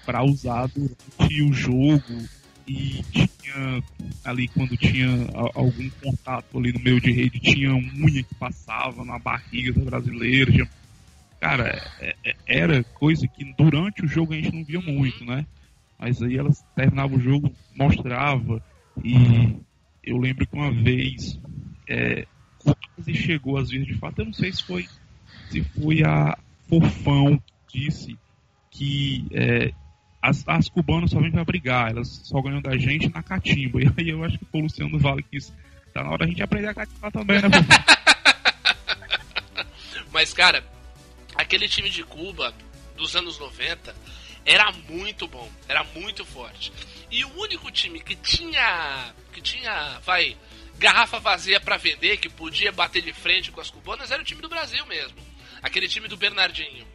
para 0.05 0.23
usar 0.23 0.67
durante 0.67 1.43
o 1.43 1.53
jogo 1.53 2.27
e 2.67 3.03
tinha 3.11 3.83
ali 4.23 4.47
quando 4.47 4.77
tinha 4.77 5.07
algum 5.55 5.89
contato 6.01 6.57
ali 6.57 6.71
no 6.71 6.79
meio 6.79 7.01
de 7.01 7.11
rede, 7.11 7.39
tinha 7.39 7.73
unha 7.73 8.23
que 8.23 8.35
passava 8.35 9.03
na 9.03 9.17
barriga 9.17 9.73
da 9.73 9.85
brasileira. 9.85 10.51
Tinha... 10.51 10.69
Cara, 11.39 11.81
é, 11.99 12.15
é, 12.23 12.35
era 12.45 12.83
coisa 12.83 13.27
que 13.27 13.43
durante 13.57 14.03
o 14.03 14.07
jogo 14.07 14.33
a 14.33 14.35
gente 14.35 14.53
não 14.53 14.63
via 14.63 14.81
muito, 14.81 15.25
né? 15.25 15.45
Mas 15.99 16.21
aí 16.21 16.37
elas 16.37 16.63
terminavam 16.75 17.17
o 17.17 17.21
jogo, 17.21 17.53
mostrava. 17.75 18.63
E 19.03 19.57
eu 20.03 20.17
lembro 20.17 20.47
que 20.47 20.55
uma 20.55 20.71
vez 20.71 21.39
é, 21.87 22.25
quase 22.57 23.13
chegou 23.13 23.57
às 23.57 23.69
vezes 23.69 23.87
de 23.87 23.95
fato. 23.95 24.19
Eu 24.19 24.25
não 24.25 24.33
sei 24.33 24.51
se 24.51 24.63
foi 24.63 24.87
se 25.49 25.63
foi 25.63 26.03
a 26.03 26.37
Fofão 26.67 27.41
que 27.67 27.79
disse 27.79 28.17
que 28.71 29.25
é, 29.31 29.73
as, 30.21 30.47
as 30.47 30.69
cubanas 30.69 31.11
só 31.11 31.19
vêm 31.19 31.31
para 31.31 31.43
brigar, 31.43 31.91
elas 31.91 32.21
só 32.23 32.41
ganham 32.41 32.61
da 32.61 32.77
gente 32.77 33.09
na 33.09 33.23
catimba. 33.23 33.81
E 33.81 33.91
aí 33.97 34.09
eu 34.09 34.23
acho 34.23 34.37
que 34.37 34.45
foi 34.45 34.61
o 34.61 34.63
Luciano 34.63 34.99
Vale 34.99 35.23
que 35.23 35.37
disse, 35.37 35.51
tá 35.93 36.03
na 36.03 36.09
hora 36.09 36.19
da 36.19 36.27
gente 36.27 36.43
aprender 36.43 36.67
a 36.67 36.73
catimbar 36.73 37.11
também, 37.11 37.41
né? 37.41 37.49
Mas, 40.13 40.33
cara, 40.33 40.63
aquele 41.35 41.67
time 41.67 41.89
de 41.89 42.03
Cuba 42.03 42.53
dos 42.97 43.15
anos 43.15 43.39
90 43.39 43.95
era 44.49 44.71
muito 44.71 45.27
bom, 45.27 45.47
era 45.67 45.83
muito 45.83 46.25
forte. 46.25 46.73
E 47.11 47.23
o 47.23 47.39
único 47.39 47.71
time 47.71 47.99
que 47.99 48.15
tinha, 48.15 49.13
que 49.31 49.39
tinha, 49.41 49.99
vai, 49.99 50.35
garrafa 50.79 51.19
vazia 51.19 51.59
para 51.59 51.77
vender, 51.77 52.17
que 52.17 52.27
podia 52.27 52.71
bater 52.71 53.03
de 53.03 53.13
frente 53.13 53.51
com 53.51 53.61
as 53.61 53.69
cubanas, 53.69 54.09
era 54.09 54.23
o 54.23 54.25
time 54.25 54.41
do 54.41 54.49
Brasil 54.49 54.83
mesmo. 54.87 55.17
Aquele 55.61 55.87
time 55.87 56.07
do 56.07 56.17
Bernardinho. 56.17 56.87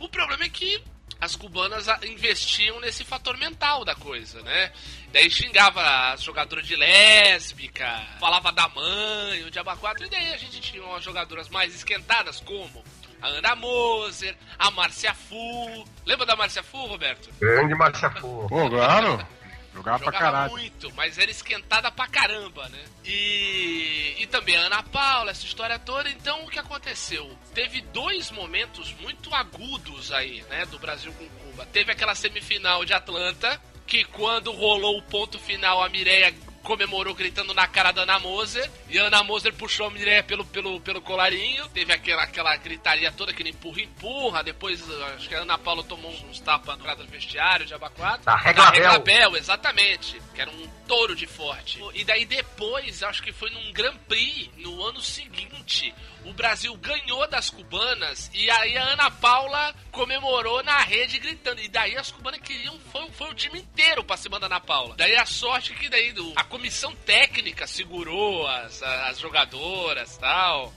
O 0.00 0.08
problema 0.08 0.44
é 0.44 0.48
que 0.48 0.82
as 1.20 1.36
cubanas 1.36 1.86
investiam 2.02 2.80
nesse 2.80 3.04
fator 3.04 3.36
mental 3.36 3.84
da 3.84 3.94
coisa, 3.94 4.42
né? 4.42 4.72
Daí 5.12 5.30
xingava 5.30 6.12
as 6.12 6.22
jogadoras 6.24 6.66
de 6.66 6.74
lésbica, 6.74 8.04
falava 8.18 8.50
da 8.50 8.68
mãe, 8.68 9.44
o 9.44 9.50
Diaba 9.50 9.76
4, 9.76 10.06
e 10.06 10.10
daí 10.10 10.34
a 10.34 10.36
gente 10.36 10.60
tinha 10.60 10.82
umas 10.82 11.04
jogadoras 11.04 11.48
mais 11.48 11.72
esquentadas, 11.72 12.40
como 12.40 12.84
a 13.20 13.28
Ana 13.28 13.56
Moser, 13.56 14.36
a 14.58 14.70
Márcia 14.70 15.14
Fu. 15.14 15.84
Lembra 16.04 16.26
da 16.26 16.36
Márcia 16.36 16.62
Fu, 16.62 16.86
Roberto? 16.86 17.30
Grande 17.40 17.74
Márcia 17.74 18.10
Fu. 18.10 18.46
Pô, 18.48 18.68
claro. 18.70 19.26
Jogava, 19.74 19.98
pra 19.98 20.06
Jogava 20.06 20.24
caralho. 20.24 20.52
muito, 20.52 20.90
mas 20.94 21.18
era 21.18 21.30
esquentada 21.30 21.90
pra 21.90 22.08
caramba, 22.08 22.66
né? 22.70 22.82
E, 23.04 24.14
e 24.18 24.26
também 24.26 24.56
a 24.56 24.62
Ana 24.62 24.82
Paula, 24.82 25.30
essa 25.30 25.44
história 25.44 25.78
toda. 25.78 26.08
Então, 26.08 26.44
o 26.44 26.48
que 26.50 26.58
aconteceu? 26.58 27.30
Teve 27.54 27.82
dois 27.82 28.30
momentos 28.30 28.94
muito 29.00 29.34
agudos 29.34 30.12
aí, 30.12 30.42
né, 30.48 30.64
do 30.66 30.78
Brasil 30.78 31.12
com 31.12 31.28
Cuba. 31.28 31.66
Teve 31.66 31.92
aquela 31.92 32.14
semifinal 32.14 32.86
de 32.86 32.94
Atlanta, 32.94 33.60
que 33.86 34.02
quando 34.04 34.50
rolou 34.50 34.96
o 34.96 35.02
ponto 35.02 35.38
final, 35.38 35.82
a 35.82 35.88
Mireia 35.90 36.34
comemorou 36.66 37.14
gritando 37.14 37.54
na 37.54 37.68
cara 37.68 37.92
da 37.92 38.02
Ana 38.02 38.18
Moser. 38.18 38.68
E 38.88 38.98
a 38.98 39.04
Ana 39.04 39.22
Moser 39.22 39.54
puxou 39.54 39.86
a 39.86 39.90
Mireia 39.90 40.22
pelo, 40.22 40.44
pelo, 40.44 40.80
pelo 40.80 41.00
colarinho. 41.00 41.66
Teve 41.68 41.92
aquela, 41.92 42.24
aquela 42.24 42.54
gritaria 42.56 43.12
toda, 43.12 43.30
aquele 43.30 43.50
empurra-empurra. 43.50 44.42
Depois, 44.42 44.82
acho 45.14 45.28
que 45.28 45.34
a 45.34 45.42
Ana 45.42 45.56
Paula 45.56 45.84
tomou 45.84 46.10
uns 46.28 46.40
tapas 46.40 46.76
no 46.76 46.84
lado 46.84 47.04
do 47.04 47.10
vestiário 47.10 47.64
de 47.64 47.72
abacuado. 47.72 48.24
Da 48.24 48.34
Reglabel. 48.34 48.72
Reglabel, 48.72 49.36
exatamente. 49.36 50.20
Que 50.34 50.40
era 50.40 50.50
um 50.50 50.68
touro 50.88 51.14
de 51.14 51.26
forte. 51.26 51.80
E 51.94 52.04
daí 52.04 52.24
depois, 52.24 53.02
acho 53.04 53.22
que 53.22 53.32
foi 53.32 53.48
num 53.50 53.72
Grand 53.72 53.96
Prix, 54.08 54.50
no 54.56 54.82
ano 54.84 55.00
seguinte, 55.00 55.94
o 56.26 56.32
Brasil 56.34 56.74
ganhou 56.76 57.26
das 57.28 57.50
cubanas 57.50 58.30
e 58.34 58.50
aí 58.50 58.76
a 58.76 58.84
Ana 58.84 59.10
Paula 59.10 59.74
comemorou 59.92 60.62
na 60.62 60.78
rede 60.78 61.18
gritando. 61.18 61.60
E 61.60 61.68
daí 61.68 61.96
as 61.96 62.10
cubanas 62.10 62.40
queriam, 62.40 62.78
foi, 62.92 63.08
foi 63.12 63.30
o 63.30 63.34
time 63.34 63.60
inteiro 63.60 64.02
pra 64.04 64.16
cima 64.16 64.38
da 64.40 64.46
Ana 64.46 64.60
Paula. 64.60 64.94
Daí 64.96 65.16
a 65.16 65.24
sorte 65.26 65.74
que 65.74 65.88
daí 65.88 66.14
a 66.36 66.44
comissão 66.44 66.94
técnica 66.96 67.66
segurou 67.66 68.46
as, 68.46 68.82
as 68.82 69.18
jogadoras 69.18 70.16
tal. 70.18 70.72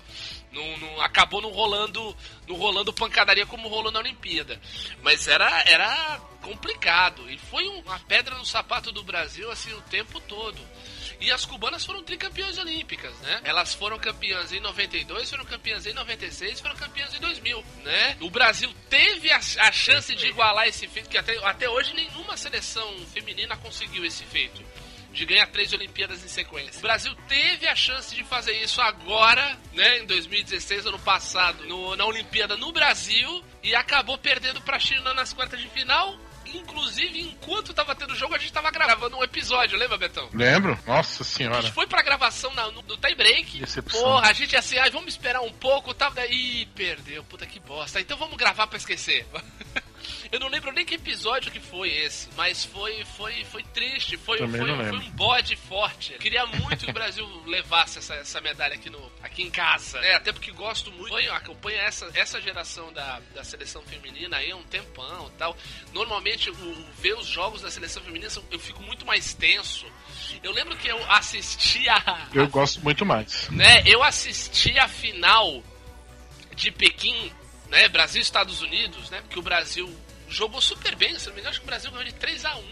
Não, 0.51 0.77
não- 0.79 1.01
acabou 1.01 1.41
não 1.41 1.51
rolando, 1.51 2.15
não 2.47 2.55
rolando 2.55 2.91
pancadaria 2.91 3.45
como 3.45 3.67
rolou 3.69 3.91
na 3.91 3.99
Olimpíada. 3.99 4.59
Mas 5.03 5.27
era, 5.27 5.61
era 5.67 6.19
complicado. 6.41 7.29
E 7.29 7.37
foi 7.37 7.67
um- 7.67 7.79
uma 7.81 7.99
pedra 7.99 8.35
no 8.35 8.45
sapato 8.45 8.91
do 8.91 9.03
Brasil 9.03 9.49
assim 9.51 9.71
o 9.73 9.81
tempo 9.81 10.19
todo. 10.21 10.59
E 11.19 11.31
as 11.31 11.45
cubanas 11.45 11.85
foram 11.85 12.01
tricampeãs 12.01 12.57
olímpicas, 12.57 13.13
né? 13.19 13.41
Elas 13.43 13.73
foram 13.73 13.99
campeãs 13.99 14.51
em 14.53 14.59
92, 14.61 15.29
foram 15.29 15.43
campeãs 15.45 15.85
em 15.85 15.93
96, 15.93 16.59
foram 16.61 16.75
campeãs 16.75 17.13
em 17.13 17.19
2000, 17.19 17.63
né? 17.83 18.17
O 18.21 18.29
Brasil 18.29 18.73
teve 18.89 19.29
a, 19.31 19.37
a 19.37 19.71
chance 19.71 20.15
de 20.15 20.27
igualar 20.27 20.67
esse 20.67 20.87
feito, 20.87 21.09
que 21.09 21.17
até, 21.17 21.37
até 21.45 21.69
hoje 21.69 21.93
nenhuma 21.93 22.37
seleção 22.37 22.87
feminina 23.13 23.57
conseguiu 23.57 24.05
esse 24.05 24.23
feito 24.23 24.63
de 25.11 25.25
ganhar 25.25 25.47
três 25.47 25.73
Olimpíadas 25.73 26.23
em 26.23 26.27
sequência. 26.27 26.77
O 26.77 26.81
Brasil 26.83 27.13
teve 27.27 27.67
a 27.67 27.75
chance 27.75 28.15
de 28.15 28.23
fazer 28.23 28.53
isso 28.61 28.79
agora, 28.79 29.57
né, 29.73 29.99
em 29.99 30.05
2016, 30.05 30.85
ano 30.85 30.99
passado, 30.99 31.65
no- 31.65 31.95
na 31.95 32.05
Olimpíada 32.05 32.55
no 32.55 32.71
Brasil, 32.71 33.43
e 33.63 33.75
acabou 33.75 34.17
perdendo 34.19 34.61
pra 34.61 34.79
China 34.79 35.13
nas 35.13 35.33
quartas 35.33 35.59
de 35.59 35.67
final. 35.69 36.15
Inclusive, 36.53 37.21
enquanto 37.21 37.73
tava 37.73 37.95
tendo 37.95 38.15
jogo, 38.15 38.35
a 38.35 38.37
gente 38.37 38.51
tava 38.53 38.71
gravando 38.71 39.17
um 39.17 39.23
episódio, 39.23 39.77
lembra, 39.77 39.97
Betão? 39.97 40.29
Lembro? 40.33 40.77
Nossa 40.87 41.23
A 41.23 41.25
senhora. 41.25 41.61
gente 41.61 41.73
foi 41.73 41.85
pra 41.87 42.01
gravação 42.01 42.53
na- 42.53 42.71
no, 42.71 42.81
no 42.81 42.97
tie 42.97 43.15
break. 43.15 43.59
Decepção. 43.59 44.01
Porra, 44.01 44.27
a 44.29 44.33
gente 44.33 44.55
assim, 44.55 44.77
ai, 44.77 44.89
vamos 44.89 45.09
esperar 45.09 45.41
um 45.41 45.51
pouco, 45.51 45.93
tava 45.93 46.15
daí, 46.15 46.61
Ih, 46.61 46.65
perdeu, 46.75 47.23
puta 47.23 47.45
que 47.45 47.59
bosta. 47.59 47.99
Então 47.99 48.17
vamos 48.17 48.37
gravar 48.37 48.67
pra 48.67 48.77
esquecer. 48.77 49.25
Eu 50.31 50.39
não 50.39 50.47
lembro 50.47 50.71
nem 50.71 50.85
que 50.85 50.95
episódio 50.95 51.51
que 51.51 51.59
foi 51.59 51.89
esse, 51.89 52.29
mas 52.37 52.63
foi 52.63 53.03
foi 53.17 53.43
foi 53.45 53.63
triste, 53.63 54.15
foi, 54.17 54.37
Também 54.37 54.61
foi, 54.61 54.89
foi 54.89 54.97
um 54.97 55.09
bode 55.11 55.55
forte. 55.55 56.13
Eu 56.13 56.19
queria 56.19 56.45
muito 56.45 56.85
que 56.85 56.91
o 56.91 56.93
Brasil 56.93 57.27
levasse 57.47 57.97
essa, 57.97 58.13
essa 58.15 58.39
medalha 58.39 58.75
aqui, 58.75 58.89
no, 58.89 59.11
aqui 59.23 59.41
em 59.41 59.49
casa. 59.49 59.97
É, 59.99 60.15
até 60.15 60.31
porque 60.31 60.51
gosto 60.51 60.91
muito, 60.91 61.07
acompanho, 61.07 61.33
acompanho 61.33 61.79
essa, 61.79 62.09
essa 62.13 62.39
geração 62.39 62.93
da, 62.93 63.19
da 63.33 63.43
seleção 63.43 63.81
feminina 63.81 64.37
aí 64.37 64.51
há 64.51 64.55
um 64.55 64.63
tempão 64.63 65.31
tal. 65.37 65.57
Normalmente, 65.93 66.51
o, 66.51 66.85
ver 66.99 67.15
os 67.15 67.25
jogos 67.25 67.61
da 67.61 67.71
seleção 67.71 68.03
feminina, 68.03 68.31
eu 68.51 68.59
fico 68.59 68.83
muito 68.83 69.05
mais 69.05 69.33
tenso. 69.33 69.85
Eu 70.43 70.51
lembro 70.51 70.77
que 70.77 70.87
eu 70.87 71.11
assisti 71.11 71.89
a, 71.89 72.27
Eu 72.33 72.47
gosto 72.47 72.81
muito 72.81 73.03
mais. 73.05 73.49
né, 73.49 73.81
eu 73.85 74.03
assisti 74.03 74.77
a 74.77 74.87
final 74.87 75.63
de 76.55 76.71
Pequim, 76.71 77.31
né, 77.69 77.87
Brasil 77.87 78.19
e 78.19 78.23
Estados 78.23 78.61
Unidos, 78.61 79.09
né, 79.09 79.21
porque 79.21 79.39
o 79.39 79.41
Brasil 79.41 79.89
jogou 80.29 80.61
super 80.61 80.95
bem, 80.95 81.17
se 81.17 81.27
não 81.27 81.33
me 81.33 81.39
engano, 81.39 81.51
acho 81.51 81.59
que 81.59 81.65
o 81.65 81.67
Brasil 81.67 81.91
ganhou 81.91 82.05
de 82.05 82.13
3 82.13 82.45
a 82.45 82.55
1 82.55 82.63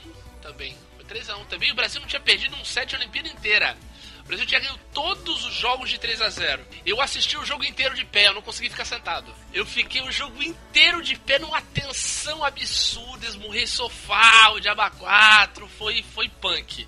também. 0.41 0.77
Foi 0.95 1.05
3 1.05 1.29
a 1.29 1.37
1 1.37 1.45
também, 1.45 1.69
e 1.69 1.71
o 1.71 1.75
Brasil 1.75 1.99
não 1.99 2.07
tinha 2.07 2.21
perdido 2.21 2.55
um 2.55 2.65
set 2.65 2.95
a 2.95 2.97
Olimpíada 2.97 3.27
inteira. 3.27 3.77
O 4.21 4.27
Brasil 4.27 4.45
tinha 4.45 4.59
ganho 4.59 4.77
todos 4.93 5.45
os 5.45 5.53
jogos 5.53 5.89
de 5.89 5.97
3 5.97 6.21
a 6.21 6.29
0 6.29 6.65
Eu 6.85 6.99
assisti 6.99 7.37
o 7.37 7.45
jogo 7.45 7.63
inteiro 7.63 7.95
de 7.95 8.03
pé, 8.03 8.27
eu 8.27 8.33
não 8.33 8.41
consegui 8.41 8.69
ficar 8.69 8.83
sentado. 8.83 9.33
Eu 9.53 9.65
fiquei 9.65 10.01
o 10.01 10.11
jogo 10.11 10.43
inteiro 10.43 11.01
de 11.01 11.17
pé 11.17 11.39
numa 11.39 11.61
tensão 11.61 12.43
absurda, 12.43 13.25
esmurrei 13.25 13.65
sofá, 13.65 14.49
o 14.49 14.59
Diaba 14.59 14.89
4, 14.89 15.67
foi, 15.69 16.03
foi 16.13 16.27
punk. 16.27 16.85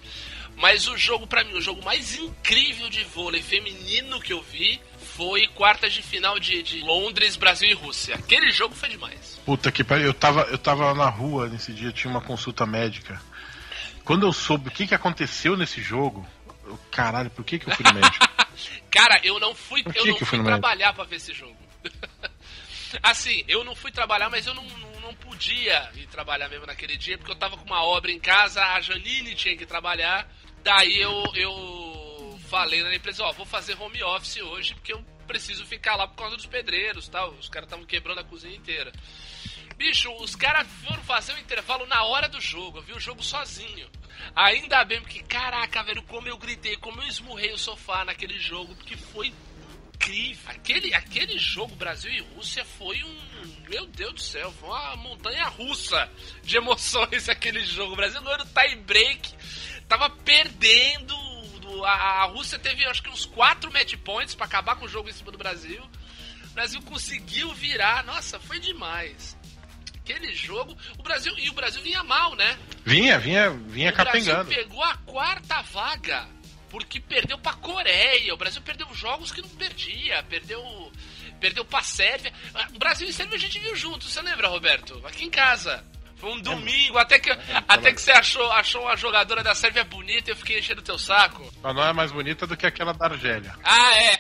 Mas 0.58 0.90
o 0.90 0.98
jogo, 0.98 1.26
pra 1.26 1.46
mim, 1.46 1.54
o 1.54 1.62
jogo 1.62 1.82
mais 1.82 2.16
incrível 2.16 2.90
de 2.90 3.06
vôlei 3.06 3.42
feminino 3.42 4.20
que 4.20 4.34
eu 4.34 4.42
vi 4.42 4.82
foi 5.20 5.48
quartas 5.48 5.92
de 5.92 6.02
final 6.02 6.40
de, 6.40 6.64
de 6.64 6.80
Londres, 6.80 7.36
Brasil 7.36 7.70
e 7.70 7.74
Rússia. 7.74 8.16
Aquele 8.16 8.50
jogo 8.52 8.74
foi 8.74 8.88
demais. 8.88 9.38
Puta 9.46 9.70
que 9.70 9.84
pariu. 9.84 10.06
Eu 10.06 10.14
tava, 10.14 10.44
eu 10.44 10.58
tava 10.58 10.94
na 10.94 11.10
rua 11.10 11.50
nesse 11.50 11.74
dia, 11.74 11.92
tinha 11.92 12.10
uma 12.10 12.22
consulta 12.22 12.66
médica. 12.66 13.22
Quando 14.06 14.26
eu 14.26 14.32
soube 14.32 14.70
o 14.70 14.72
que, 14.72 14.88
que 14.88 14.96
aconteceu 14.96 15.58
nesse 15.58 15.82
jogo, 15.82 16.26
eu, 16.66 16.80
caralho, 16.90 17.30
por 17.32 17.44
que, 17.44 17.60
que 17.60 17.70
eu 17.70 17.76
fui 17.76 17.86
no 17.86 18.00
médico? 18.00 18.26
Cara, 18.90 19.20
eu 19.22 19.42
não 19.42 19.54
fui, 19.54 19.82
eu 19.94 20.06
não 20.06 20.16
fui 20.16 20.38
médico? 20.38 20.46
trabalhar 20.46 20.94
pra 20.94 21.04
ver 21.04 21.18
esse 21.18 21.34
jogo. 21.34 21.58
assim, 23.04 23.44
eu 23.46 23.66
não 23.66 23.76
fui 23.76 23.92
trabalhar, 23.92 24.30
mas 24.30 24.48
eu 24.48 24.54
não, 24.54 24.64
não, 24.64 25.02
não 25.02 25.14
podia 25.16 25.90
ir 25.96 26.08
trabalhar 26.08 26.48
mesmo 26.48 26.66
naquele 26.66 26.96
dia, 26.96 27.18
porque 27.18 27.34
eu 27.34 27.36
tava 27.36 27.58
com 27.58 27.66
uma 27.66 27.84
obra 27.84 28.10
em 28.10 28.20
casa, 28.22 28.64
a 28.64 28.80
Janine 28.80 29.36
tinha 29.36 29.58
que 29.58 29.66
trabalhar. 29.66 30.26
Daí 30.64 30.98
eu, 30.98 31.24
eu 31.36 31.99
falei 32.50 32.82
na 32.84 32.94
empresa, 32.94 33.24
ó, 33.24 33.32
vou 33.32 33.46
fazer 33.46 33.80
home 33.80 34.04
office 34.04 34.42
hoje, 34.42 34.74
porque 34.74 34.92
eu 34.92 35.04
preciso 35.28 35.66
ficar 35.66 35.96
lá 35.96 36.08
por 36.08 36.16
causa 36.16 36.36
dos 36.36 36.48
pedreiros 36.48 37.08
tal. 37.08 37.32
Os 37.34 37.48
caras 37.48 37.68
estavam 37.68 37.86
quebrando 37.86 38.20
a 38.20 38.24
cozinha 38.24 38.56
inteira. 38.56 38.92
Bicho, 39.78 40.12
os 40.16 40.36
caras 40.36 40.68
foram 40.84 41.02
fazer 41.04 41.34
o 41.34 41.40
intervalo 41.40 41.86
na 41.86 42.04
hora 42.04 42.28
do 42.28 42.42
jogo. 42.42 42.80
Eu 42.80 42.82
vi 42.82 42.94
o 42.94 43.00
jogo 43.00 43.24
sozinho. 43.24 43.88
Ainda 44.36 44.84
bem, 44.84 45.00
porque, 45.00 45.22
caraca, 45.24 45.84
velho, 45.84 46.04
como 46.04 46.28
eu 46.28 46.38
gritei, 46.38 46.76
como 46.78 47.02
eu 47.02 47.08
esmurrei 47.08 47.54
o 47.54 47.58
sofá 47.58 48.04
naquele 48.04 48.38
jogo, 48.40 48.76
porque 48.76 48.98
foi 48.98 49.32
incrível. 49.94 50.52
Aquele, 50.52 50.94
aquele 50.94 51.38
jogo 51.38 51.76
Brasil 51.76 52.12
e 52.12 52.20
Rússia 52.20 52.66
foi 52.66 53.02
um. 53.04 53.30
Meu 53.70 53.86
Deus 53.86 54.14
do 54.14 54.22
céu, 54.22 54.52
foi 54.54 54.68
uma 54.68 54.96
montanha 54.96 55.46
russa 55.46 56.12
de 56.44 56.58
emoções 56.58 57.30
aquele 57.30 57.64
jogo. 57.64 57.94
O 57.94 57.96
Brasil 57.96 58.22
ganhou 58.22 58.40
no 58.40 58.46
tie 58.46 58.76
break, 58.78 59.34
tava 59.88 60.10
perdendo. 60.10 61.29
A, 61.86 62.24
a 62.24 62.26
Rússia 62.26 62.60
teve 62.60 62.86
acho 62.86 63.04
que 63.04 63.10
uns 63.10 63.26
4 63.26 63.72
match 63.72 63.96
points 63.98 64.36
pra 64.36 64.46
acabar 64.46 64.76
com 64.76 64.86
o 64.86 64.90
jogo 64.90 65.10
em 65.10 65.14
cima 65.14 65.32
do 65.32 65.38
Brasil. 65.38 65.82
O 66.46 66.54
Brasil 66.54 66.82
conseguiu 66.82 67.54
virar, 67.54 68.04
nossa, 68.04 68.40
foi 68.40 68.60
demais. 68.60 69.38
Aquele 69.98 70.34
jogo, 70.34 70.76
o 70.98 71.04
Brasil 71.04 71.34
e 71.38 71.50
o 71.50 71.54
Brasil 71.54 71.82
vinha 71.82 72.04
mal, 72.04 72.36
né? 72.36 72.58
Vinha, 72.84 73.20
vinha, 73.20 73.50
vinha 73.52 73.92
o 73.92 73.96
Brasil 73.96 74.34
capengando. 74.34 74.50
pegou 74.50 74.84
a 74.84 74.98
quarta 74.98 75.62
vaga 75.62 76.28
porque 76.70 77.00
perdeu 77.00 77.38
pra 77.38 77.54
Coreia. 77.54 78.34
O 78.34 78.38
Brasil 78.38 78.62
perdeu 78.62 78.88
jogos 78.94 79.32
que 79.32 79.42
não 79.42 79.50
perdia, 79.50 80.24
perdeu 80.24 80.92
perdeu 81.40 81.64
pra 81.64 81.82
Sérvia. 81.82 82.34
O 82.74 82.80
Brasil 82.80 83.08
e 83.08 83.14
Sérvia 83.14 83.38
a 83.38 83.40
gente 83.40 83.60
viu 83.60 83.76
junto, 83.76 84.06
você 84.06 84.22
lembra, 84.22 84.48
Roberto? 84.50 85.02
Aqui 85.06 85.26
em 85.26 85.30
casa. 85.30 85.84
Foi 86.20 86.32
um 86.32 86.42
domingo, 86.42 86.98
até 86.98 87.18
que, 87.18 87.30
até 87.68 87.94
que 87.94 88.02
você 88.02 88.12
achou, 88.12 88.52
achou 88.52 88.82
uma 88.84 88.98
jogadora 88.98 89.42
da 89.42 89.56
Sérvia 89.56 89.84
bonita 89.86 90.30
e 90.30 90.34
eu 90.34 90.36
fiquei 90.36 90.60
enchendo 90.60 90.82
o 90.82 90.84
teu 90.84 90.98
saco. 90.98 91.50
Ela 91.64 91.74
não 91.74 91.84
é 91.84 91.94
mais 91.94 92.12
bonita 92.12 92.46
do 92.46 92.58
que 92.58 92.66
aquela 92.68 92.94
da 92.94 93.06
Argélia. 93.06 93.56
Ah, 93.64 93.96
é! 93.98 94.20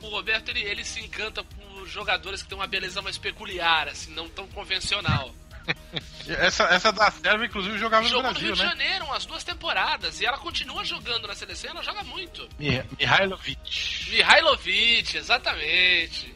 o 0.00 0.08
Roberto, 0.08 0.48
ele, 0.48 0.62
ele 0.62 0.82
se 0.84 1.00
encanta 1.00 1.44
por 1.44 1.86
jogadores 1.86 2.42
que 2.42 2.48
têm 2.48 2.56
uma 2.56 2.66
beleza 2.66 3.02
mais 3.02 3.18
peculiar, 3.18 3.88
assim, 3.88 4.12
não 4.14 4.28
tão 4.30 4.46
convencional. 4.48 5.34
Essa, 6.28 6.64
essa 6.64 6.92
da 6.92 7.08
Sérvia, 7.10 7.46
inclusive, 7.46 7.78
jogava 7.78 8.02
no 8.02 8.08
Jogou 8.08 8.24
no 8.24 8.30
Brasil, 8.30 8.48
Rio 8.48 8.56
de 8.56 8.62
né? 8.62 8.68
Janeiro 8.70 9.04
umas 9.04 9.24
duas 9.26 9.44
temporadas 9.44 10.20
e 10.20 10.26
ela 10.26 10.38
continua 10.38 10.84
jogando 10.84 11.26
na 11.28 11.34
seleção, 11.36 11.70
ela 11.70 11.82
joga 11.84 12.02
muito. 12.02 12.48
Mi- 12.58 12.82
Mihailovic. 12.98 14.10
Mihailovic, 14.10 15.16
exatamente. 15.16 16.34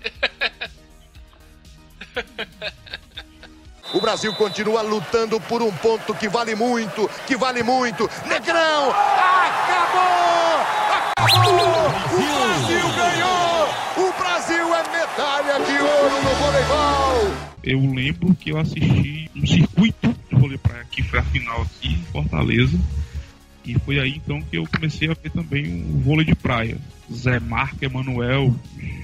O 3.92 4.00
Brasil 4.00 4.32
continua 4.34 4.82
lutando 4.82 5.40
por 5.40 5.60
um 5.62 5.72
ponto 5.72 6.14
que 6.14 6.28
vale 6.28 6.54
muito, 6.54 7.10
que 7.26 7.36
vale 7.36 7.60
muito. 7.60 8.08
Negrão! 8.28 8.90
Acabou! 8.90 10.20
Acabou! 11.16 11.86
O 11.86 12.22
Brasil 12.22 12.88
ganhou! 12.96 13.68
O 13.96 14.12
Brasil 14.16 14.74
é 14.74 14.82
medalha 14.92 15.58
de 15.64 15.82
ouro 15.82 16.22
no 16.22 16.30
voleibol! 16.36 17.34
Eu 17.64 17.80
lembro 17.80 18.32
que 18.36 18.50
eu 18.52 18.58
assisti 18.58 19.28
um 19.34 19.44
circuito 19.44 20.14
de 20.30 20.36
vôlei 20.36 20.58
praia 20.58 20.86
que 20.88 21.02
foi 21.02 21.18
a 21.18 21.24
final 21.24 21.62
aqui 21.62 21.88
em 21.88 22.04
Fortaleza. 22.12 22.78
E 23.64 23.76
foi 23.80 23.98
aí 23.98 24.22
então 24.24 24.40
que 24.40 24.56
eu 24.56 24.68
comecei 24.72 25.10
a 25.10 25.14
ver 25.14 25.30
também 25.30 25.84
o 25.92 25.98
vôlei 25.98 26.24
de 26.24 26.36
praia. 26.36 26.78
Zé 27.12 27.40
Marco 27.40 27.84
Emanuel 27.84 28.54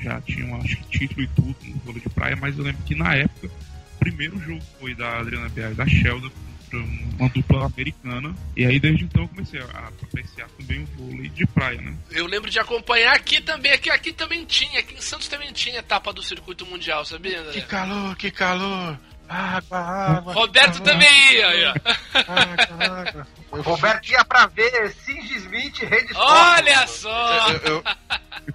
já 0.03 0.21
tinham 0.21 0.57
acho 0.61 0.77
que 0.77 0.99
título 1.01 1.23
e 1.23 1.27
tudo 1.27 1.57
no 1.65 1.75
vôlei 1.85 2.01
de 2.01 2.09
praia, 2.09 2.37
mas 2.41 2.57
eu 2.57 2.63
lembro 2.63 2.83
que 2.85 2.95
na 2.95 3.17
época 3.17 3.51
primeiro 3.99 4.39
jogo 4.41 4.63
foi 4.81 4.95
da 4.95 5.19
Adriana 5.19 5.49
Bias 5.49 5.77
da 5.77 5.87
Sheldon 5.87 6.31
contra 6.67 6.79
uma 7.19 7.29
dupla 7.29 7.67
americana. 7.67 8.35
E 8.57 8.65
aí 8.65 8.79
desde 8.79 9.05
então 9.05 9.23
eu 9.23 9.29
comecei 9.29 9.61
a 9.61 9.89
apreciar 9.89 10.49
também 10.59 10.83
o 10.83 10.87
vôlei 10.87 11.29
de 11.29 11.47
praia, 11.47 11.81
né? 11.81 11.95
Eu 12.11 12.27
lembro 12.27 12.51
de 12.51 12.59
acompanhar 12.59 13.15
aqui 13.15 13.41
também, 13.41 13.73
aqui, 13.73 13.91
aqui 13.91 14.13
também 14.13 14.45
tinha, 14.45 14.81
aqui 14.81 14.95
em 14.95 15.01
Santos 15.01 15.29
também 15.29 15.53
tinha 15.53 15.79
etapa 15.79 16.13
do 16.13 16.23
circuito 16.23 16.67
mundial, 16.67 17.05
sabia? 17.05 17.43
Que 17.43 17.49
André? 17.49 17.61
calor, 17.63 18.17
que 18.17 18.31
calor. 18.31 18.99
Água, 19.29 19.79
água. 19.79 20.33
que 20.33 20.39
Roberto 20.39 20.83
calor, 20.83 20.93
também 20.93 21.33
ia, 21.33 21.75
ó. 21.75 22.21
Água, 22.33 23.01
água. 23.01 23.27
O 23.59 23.63
Roberto 23.63 24.09
ia 24.11 24.25
pra 24.25 24.47
ver 24.47 24.91
Singe 25.05 25.35
Smith 25.37 25.79
e 25.83 25.87
Rede 25.87 26.13
Olha 26.15 26.87
só! 26.87 27.51
Eu, 27.51 27.59
eu- 27.77 27.85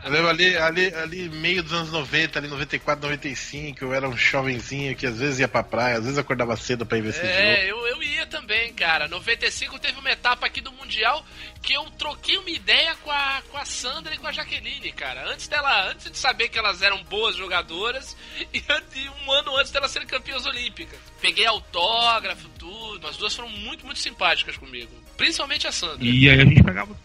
eu 0.04 0.10
lembro 0.10 0.30
ali, 0.30 0.56
ali, 0.58 0.94
ali, 0.96 1.30
meio 1.30 1.62
dos 1.64 1.74
anos 1.74 1.92
90, 1.92 2.40
ali 2.40 2.48
94, 2.48 3.02
95, 3.04 3.84
eu 3.84 3.94
era 3.94 4.08
um 4.08 4.16
jovenzinho 4.16 4.96
que 4.96 5.06
às 5.06 5.18
vezes 5.20 5.40
ia 5.40 5.48
pra 5.48 5.64
praia, 5.64 5.98
às 5.98 6.04
vezes 6.04 6.18
acordava 6.18 6.56
cedo 6.56 6.86
pra 6.86 6.98
ir 6.98 7.02
ver 7.02 7.10
esse 7.10 7.20
jogo. 7.20 7.32
É, 7.32 7.70
eu, 7.70 7.88
eu 7.88 8.02
ia 8.04 8.26
também, 8.26 8.74
cara. 8.74 9.08
95 9.08 9.78
teve 9.80 10.00
uma 10.00 10.10
etapa 10.12 10.46
aqui 10.46 10.62
do 10.62 10.72
Mundial 10.72 11.26
que 11.62 11.74
eu 11.74 11.84
troquei 11.92 12.38
uma 12.38 12.50
ideia 12.50 12.96
com 13.04 13.12
a, 13.12 13.42
com 13.50 13.58
a 13.58 13.66
Sandra 13.66 14.14
e 14.16 14.18
com 14.18 14.28
a 14.28 14.32
Jaqueline, 14.32 14.92
cara. 14.94 15.28
Antes 15.30 15.48
dela, 15.48 15.90
antes 15.90 16.10
de 16.10 16.18
saber 16.18 16.48
que 16.50 16.58
elas 16.58 16.82
eram 16.82 17.04
boas 17.04 17.36
jogadoras 17.36 18.16
e, 18.54 18.60
e 18.96 19.10
um 19.26 19.32
ano 19.32 19.58
antes 19.58 19.72
delas 19.72 19.92
serem 19.92 20.08
campeãs 20.08 20.46
olímpicas. 20.46 21.00
Peguei 21.22 21.46
autógrafo, 21.46 22.50
tudo. 22.58 23.08
As 23.08 23.18
duas 23.18 23.36
foram 23.36 23.50
muito, 23.50 23.86
muito 23.86 24.00
simpáticas 24.00 24.58
comigo. 24.58 24.90
Principalmente 25.16 25.68
a 25.68 25.72
Sandra. 25.72 26.04
E 26.04 26.30
aí 26.30 26.42
a 26.42 26.46
gente 26.46 26.64
pegava 26.64 26.96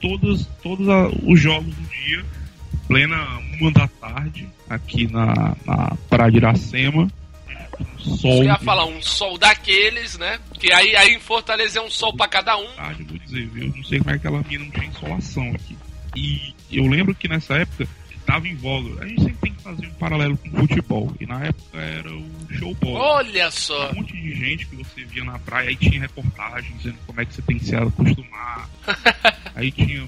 todos, 0.00 0.46
todos 0.62 0.86
os 1.22 1.40
jogos 1.40 1.74
do 1.74 1.82
dia, 1.88 2.24
plena 2.86 3.16
uma 3.60 3.72
da 3.72 3.88
tarde, 3.88 4.48
aqui 4.68 5.10
na, 5.10 5.56
na 5.64 5.96
Praia 6.08 6.30
de 6.30 6.36
Iracema. 6.38 7.10
Sol. 7.98 8.38
Eu 8.38 8.44
ia 8.44 8.58
falar 8.58 8.84
um 8.84 9.02
sol 9.02 9.36
daqueles, 9.36 10.16
né? 10.18 10.38
Que 10.60 10.72
aí, 10.72 10.94
aí 10.94 11.14
em 11.14 11.18
Fortaleza 11.18 11.80
é 11.80 11.82
um 11.82 11.90
sol 11.90 12.14
pra 12.14 12.28
cada 12.28 12.56
um. 12.56 12.68
eu 12.98 13.06
vou 13.06 13.18
dizer, 13.18 13.48
viu? 13.48 13.72
Não 13.74 13.82
sei 13.82 13.98
como 13.98 14.10
é 14.10 14.18
que 14.18 14.26
aquela 14.26 14.42
mina 14.42 14.64
não 14.64 14.70
tinha 14.70 14.86
insolação 14.86 15.50
aqui. 15.54 15.76
E 16.14 16.54
eu 16.70 16.86
lembro 16.86 17.14
que 17.14 17.26
nessa 17.26 17.54
época 17.54 17.88
estava 18.10 18.46
em 18.46 18.54
voga. 18.54 19.02
A 19.02 19.08
gente 19.08 19.33
fazer 19.64 19.86
um 19.86 19.94
paralelo 19.94 20.36
com 20.36 20.48
o 20.48 20.60
futebol. 20.60 21.12
E 21.18 21.26
na 21.26 21.46
época 21.46 21.78
era 21.78 22.14
o 22.14 22.24
show 22.58 22.74
bola. 22.74 22.98
Olha 23.00 23.50
só! 23.50 23.90
Um 23.92 23.96
monte 23.96 24.12
de 24.12 24.34
gente 24.34 24.66
que 24.66 24.76
você 24.76 25.04
via 25.04 25.24
na 25.24 25.38
praia, 25.38 25.70
aí 25.70 25.76
tinha 25.76 26.00
reportagem 26.00 26.76
dizendo 26.76 26.98
como 27.06 27.20
é 27.20 27.24
que 27.24 27.34
você 27.34 27.42
tem 27.42 27.58
que 27.58 27.64
se 27.64 27.74
acostumar. 27.74 28.68
aí 29.56 29.72
tinha 29.72 30.06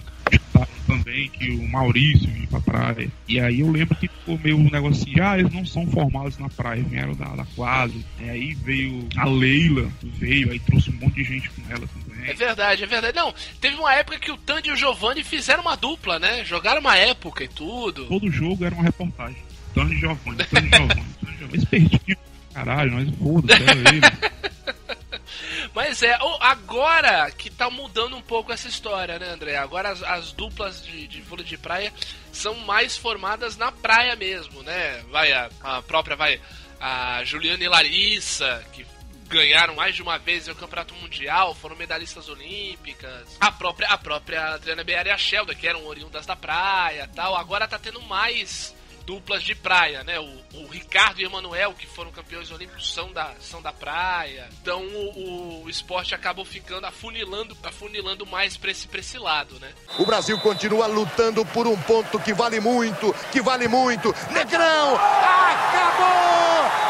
também 0.86 1.28
que 1.28 1.50
o 1.50 1.68
Maurício 1.68 2.28
ia 2.28 2.46
pra 2.46 2.60
praia. 2.60 3.10
E 3.28 3.40
aí 3.40 3.60
eu 3.60 3.70
lembro 3.70 3.94
que 3.96 4.08
ficou 4.08 4.38
meio 4.38 4.56
um 4.56 4.70
negócio 4.70 5.02
assim, 5.02 5.20
ah, 5.20 5.38
eles 5.38 5.52
não 5.52 5.66
são 5.66 5.86
formados 5.86 6.38
na 6.38 6.48
praia, 6.48 6.82
vieram 6.82 7.14
da, 7.14 7.26
da 7.34 7.44
quadra. 7.56 7.96
E 8.20 8.30
aí 8.30 8.54
veio 8.54 9.06
a 9.16 9.26
Leila, 9.26 9.90
veio, 10.02 10.52
aí 10.52 10.60
trouxe 10.60 10.90
um 10.90 10.94
monte 10.94 11.14
de 11.14 11.24
gente 11.24 11.50
com 11.50 11.62
ela 11.70 11.86
também. 11.86 12.30
É 12.30 12.34
verdade, 12.34 12.84
é 12.84 12.86
verdade. 12.86 13.16
Não, 13.16 13.34
teve 13.60 13.76
uma 13.76 13.94
época 13.94 14.18
que 14.18 14.30
o 14.30 14.36
Tandy 14.36 14.70
e 14.70 14.72
o 14.72 14.76
Giovanni 14.76 15.22
fizeram 15.22 15.62
uma 15.62 15.76
dupla, 15.76 16.18
né? 16.18 16.44
Jogaram 16.44 16.80
uma 16.80 16.96
época 16.96 17.44
e 17.44 17.48
tudo. 17.48 18.06
Todo 18.06 18.30
jogo 18.30 18.64
era 18.64 18.74
uma 18.74 18.84
reportagem. 18.84 19.45
Tony 19.76 19.94
Giovanni, 19.98 20.42
Tony 20.46 20.70
Giovanni, 20.70 21.16
Tony 21.20 21.36
Giovanni. 21.36 21.56
Esse 21.58 21.66
perdido, 21.66 22.18
caralho, 22.54 22.92
era 22.96 23.72
ele. 23.72 24.00
Mas 25.74 26.02
é, 26.02 26.16
agora 26.40 27.30
que 27.30 27.50
tá 27.50 27.68
mudando 27.68 28.16
um 28.16 28.22
pouco 28.22 28.50
essa 28.50 28.68
história, 28.68 29.18
né, 29.18 29.28
André? 29.28 29.58
Agora 29.58 29.90
as, 29.90 30.02
as 30.02 30.32
duplas 30.32 30.82
de, 30.82 31.06
de 31.06 31.20
vôlei 31.20 31.44
de 31.44 31.58
praia 31.58 31.92
são 32.32 32.54
mais 32.60 32.96
formadas 32.96 33.58
na 33.58 33.70
praia 33.70 34.16
mesmo, 34.16 34.62
né? 34.62 35.04
Vai 35.10 35.30
a, 35.32 35.50
a 35.62 35.82
própria, 35.82 36.16
vai 36.16 36.40
a 36.80 37.22
Juliana 37.24 37.62
e 37.62 37.68
Larissa, 37.68 38.64
que 38.72 38.86
ganharam 39.28 39.74
mais 39.74 39.94
de 39.94 40.00
uma 40.00 40.18
vez 40.18 40.48
o 40.48 40.54
campeonato 40.54 40.94
mundial, 40.94 41.54
foram 41.54 41.76
medalhistas 41.76 42.30
olímpicas. 42.30 43.36
A 43.38 43.52
própria, 43.52 43.88
a 43.88 43.98
própria 43.98 44.54
Adriana 44.54 44.82
Beara 44.82 45.10
e 45.10 45.12
a 45.12 45.18
Shelda, 45.18 45.54
que 45.54 45.68
eram 45.68 45.84
oriundas 45.84 46.24
da 46.24 46.34
praia 46.34 47.10
tal. 47.14 47.36
Agora 47.36 47.68
tá 47.68 47.78
tendo 47.78 48.00
mais 48.00 48.74
duplas 49.06 49.42
de 49.42 49.54
praia, 49.54 50.02
né? 50.02 50.18
O, 50.18 50.62
o 50.62 50.66
Ricardo 50.66 51.20
e 51.20 51.24
o 51.24 51.28
Emanuel, 51.28 51.72
que 51.74 51.86
foram 51.86 52.10
campeões 52.10 52.50
olímpicos, 52.50 52.92
são 52.92 53.12
da, 53.12 53.32
são 53.40 53.62
da 53.62 53.72
praia. 53.72 54.48
Então 54.60 54.82
o, 54.84 55.62
o 55.64 55.70
esporte 55.70 56.14
acabou 56.14 56.44
ficando 56.44 56.86
afunilando, 56.86 57.56
afunilando 57.62 58.26
mais 58.26 58.56
pra 58.56 58.70
esse, 58.70 58.88
pra 58.88 59.00
esse 59.00 59.16
lado, 59.18 59.58
né? 59.60 59.72
O 59.98 60.04
Brasil 60.04 60.38
continua 60.40 60.86
lutando 60.86 61.46
por 61.46 61.66
um 61.66 61.80
ponto 61.82 62.18
que 62.18 62.34
vale 62.34 62.58
muito, 62.60 63.14
que 63.30 63.40
vale 63.40 63.68
muito. 63.68 64.12
Negrão! 64.30 64.96
Acabou! 64.96 66.16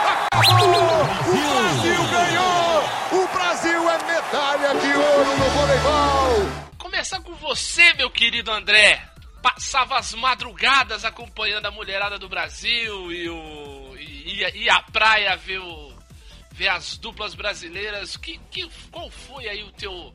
Acabou! 0.06 1.02
O 1.28 1.50
Brasil 1.52 2.04
ganhou! 2.10 2.56
O 3.12 3.28
Brasil 3.28 3.90
é 3.90 3.98
medalha 4.04 4.74
de 4.80 4.96
ouro 4.96 5.38
no 5.38 5.50
voleibol! 5.50 6.66
Começar 6.78 7.20
com 7.20 7.34
você, 7.34 7.92
meu 7.94 8.10
querido 8.10 8.50
André. 8.50 9.06
Passava 9.55 9.97
as 9.99 10.12
madrugadas 10.12 11.05
acompanhando 11.05 11.66
a 11.66 11.70
mulherada 11.70 12.18
do 12.18 12.28
Brasil 12.28 13.12
e 13.12 13.28
o 13.28 13.97
e, 13.97 14.42
e- 14.42 14.64
e 14.64 14.68
a 14.68 14.82
praia 14.82 15.36
ver 15.36 15.61
o 15.61 15.92
ver 16.51 16.66
as 16.68 16.99
duplas 16.99 17.32
brasileiras. 17.36 18.16
Que, 18.16 18.40
que 18.51 18.68
qual 18.90 19.09
foi 19.09 19.49
aí 19.49 19.62
o 19.62 19.70
teu 19.70 20.12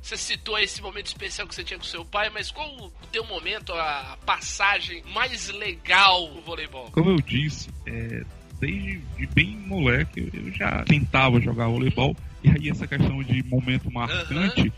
você 0.00 0.16
citou 0.16 0.58
esse 0.58 0.80
momento 0.80 1.08
especial 1.08 1.46
que 1.46 1.54
você 1.54 1.62
tinha 1.62 1.78
com 1.78 1.84
seu 1.84 2.06
pai, 2.06 2.30
mas 2.30 2.50
qual 2.50 2.74
o 2.78 2.90
teu 3.12 3.22
momento, 3.26 3.74
a 3.74 4.16
passagem 4.24 5.02
mais 5.12 5.50
legal 5.50 6.30
no 6.32 6.40
voleibol? 6.40 6.90
Como 6.90 7.10
eu 7.10 7.16
disse, 7.20 7.68
é, 7.86 8.22
desde 8.58 8.96
de 8.96 9.26
bem 9.26 9.58
moleque 9.58 10.30
eu- 10.32 10.50
já 10.54 10.82
tentava 10.84 11.38
jogar 11.38 11.66
voleibol. 11.68 12.16
E 12.42 12.48
aí 12.48 12.70
essa 12.70 12.86
questão 12.86 13.22
de 13.22 13.42
momento 13.42 13.92
marcante 13.92 14.72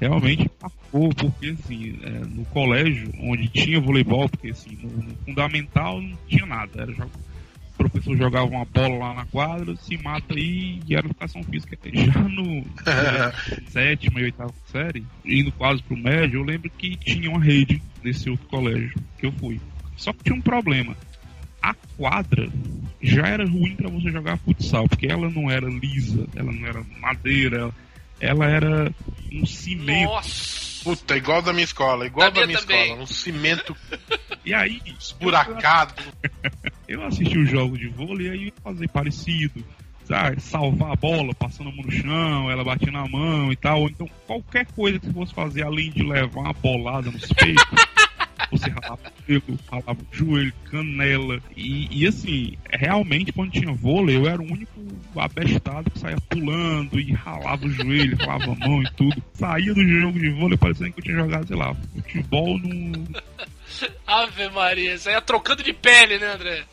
realmente 0.00 0.50
marcou, 0.60 1.08
porque 1.10 1.48
assim, 1.48 1.98
é, 2.02 2.10
no 2.10 2.44
colégio 2.46 3.12
onde 3.20 3.48
tinha 3.48 3.80
voleibol, 3.80 4.28
porque 4.28 4.48
assim, 4.48 4.76
no, 4.82 4.90
no 4.90 5.16
fundamental 5.24 6.00
não 6.00 6.16
tinha 6.26 6.46
nada, 6.46 6.82
era 6.82 6.92
jogo. 6.92 7.10
O 7.74 7.76
professor 7.76 8.16
jogava 8.16 8.46
uma 8.46 8.64
bola 8.64 8.98
lá 8.98 9.14
na 9.14 9.26
quadra, 9.26 9.76
se 9.76 9.98
mata 9.98 10.34
aí 10.34 10.80
e 10.86 10.94
era 10.94 11.06
educação 11.06 11.42
física. 11.42 11.76
Já 11.92 12.20
no 12.22 12.64
sétima 13.68 14.20
e 14.20 14.24
oitava 14.24 14.54
série, 14.66 15.04
indo 15.24 15.52
quase 15.52 15.82
pro 15.82 15.96
médio, 15.96 16.40
eu 16.40 16.44
lembro 16.44 16.70
que 16.70 16.96
tinha 16.96 17.30
uma 17.30 17.42
rede 17.42 17.82
nesse 18.02 18.30
outro 18.30 18.46
colégio 18.48 18.94
que 19.18 19.26
eu 19.26 19.32
fui. 19.32 19.60
Só 19.96 20.12
que 20.12 20.24
tinha 20.24 20.36
um 20.36 20.40
problema. 20.40 20.96
A 21.62 21.74
quadra 21.96 22.48
já 23.02 23.26
era 23.26 23.44
ruim 23.44 23.74
para 23.74 23.90
você 23.90 24.10
jogar 24.10 24.38
futsal, 24.38 24.88
porque 24.88 25.06
ela 25.06 25.28
não 25.28 25.50
era 25.50 25.68
lisa, 25.68 26.26
ela 26.34 26.52
não 26.52 26.66
era 26.66 26.82
madeira, 27.00 27.58
ela, 27.58 27.74
ela 28.20 28.46
era 28.46 28.92
um 29.32 29.46
cimento. 29.46 30.10
Nossa! 30.10 30.66
Puta, 30.84 31.16
igual 31.16 31.42
da 31.42 31.52
minha 31.52 31.64
escola, 31.64 32.06
igual 32.06 32.30
Da 32.30 32.40
da, 32.40 32.46
minha 32.46 32.58
minha 32.60 32.80
escola. 32.80 33.02
Um 33.02 33.06
cimento 33.06 33.76
E 34.46 34.54
aí, 34.54 34.80
esburacado. 34.96 36.00
eu 36.86 37.04
assisti 37.04 37.36
os 37.36 37.50
jogos 37.50 37.80
de 37.80 37.88
vôlei 37.88 38.28
e 38.28 38.30
aí 38.30 38.36
eu 38.36 38.44
ia 38.44 38.52
fazer 38.62 38.88
parecido. 38.88 39.64
Sabe, 40.04 40.40
salvar 40.40 40.92
a 40.92 40.94
bola, 40.94 41.34
passando 41.34 41.68
a 41.68 41.72
mão 41.72 41.84
no 41.84 41.90
chão, 41.90 42.48
ela 42.48 42.62
batia 42.62 42.92
na 42.92 43.08
mão 43.08 43.50
e 43.50 43.56
tal. 43.56 43.80
Ou 43.80 43.88
então, 43.88 44.08
qualquer 44.24 44.64
coisa 44.66 45.00
que 45.00 45.06
você 45.06 45.12
fosse 45.12 45.34
fazer 45.34 45.64
além 45.64 45.90
de 45.90 46.04
levar 46.04 46.42
uma 46.42 46.52
bolada 46.52 47.10
nos 47.10 47.26
peitos, 47.26 47.64
você 48.50 48.70
ralava 48.70 49.00
o 49.06 49.22
dedo, 49.26 49.58
ralava 49.70 49.98
joelho, 50.12 50.52
canela. 50.70 51.40
E, 51.56 51.88
e 51.90 52.06
assim, 52.06 52.56
realmente, 52.70 53.32
quando 53.32 53.52
tinha 53.52 53.72
vôlei, 53.72 54.16
eu 54.16 54.26
era 54.26 54.40
o 54.40 54.44
único 54.44 54.80
abestado 55.16 55.90
que 55.90 55.98
saía 55.98 56.16
pulando 56.28 56.98
e 56.98 57.12
ralava 57.12 57.66
o 57.66 57.70
joelho, 57.70 58.16
ralava 58.20 58.52
a 58.52 58.68
mão 58.68 58.82
e 58.82 58.90
tudo. 58.92 59.22
Saía 59.34 59.74
do 59.74 59.86
jogo 59.86 60.18
de 60.18 60.30
vôlei 60.30 60.56
parecendo 60.56 60.92
que 60.92 61.00
eu 61.00 61.04
tinha 61.04 61.16
jogado, 61.16 61.46
sei 61.46 61.56
lá, 61.56 61.74
futebol 61.74 62.58
no. 62.58 63.06
Ave 64.06 64.48
Maria, 64.50 64.96
é 65.06 65.20
trocando 65.20 65.62
de 65.62 65.72
pele, 65.72 66.18
né, 66.18 66.32
André? 66.32 66.64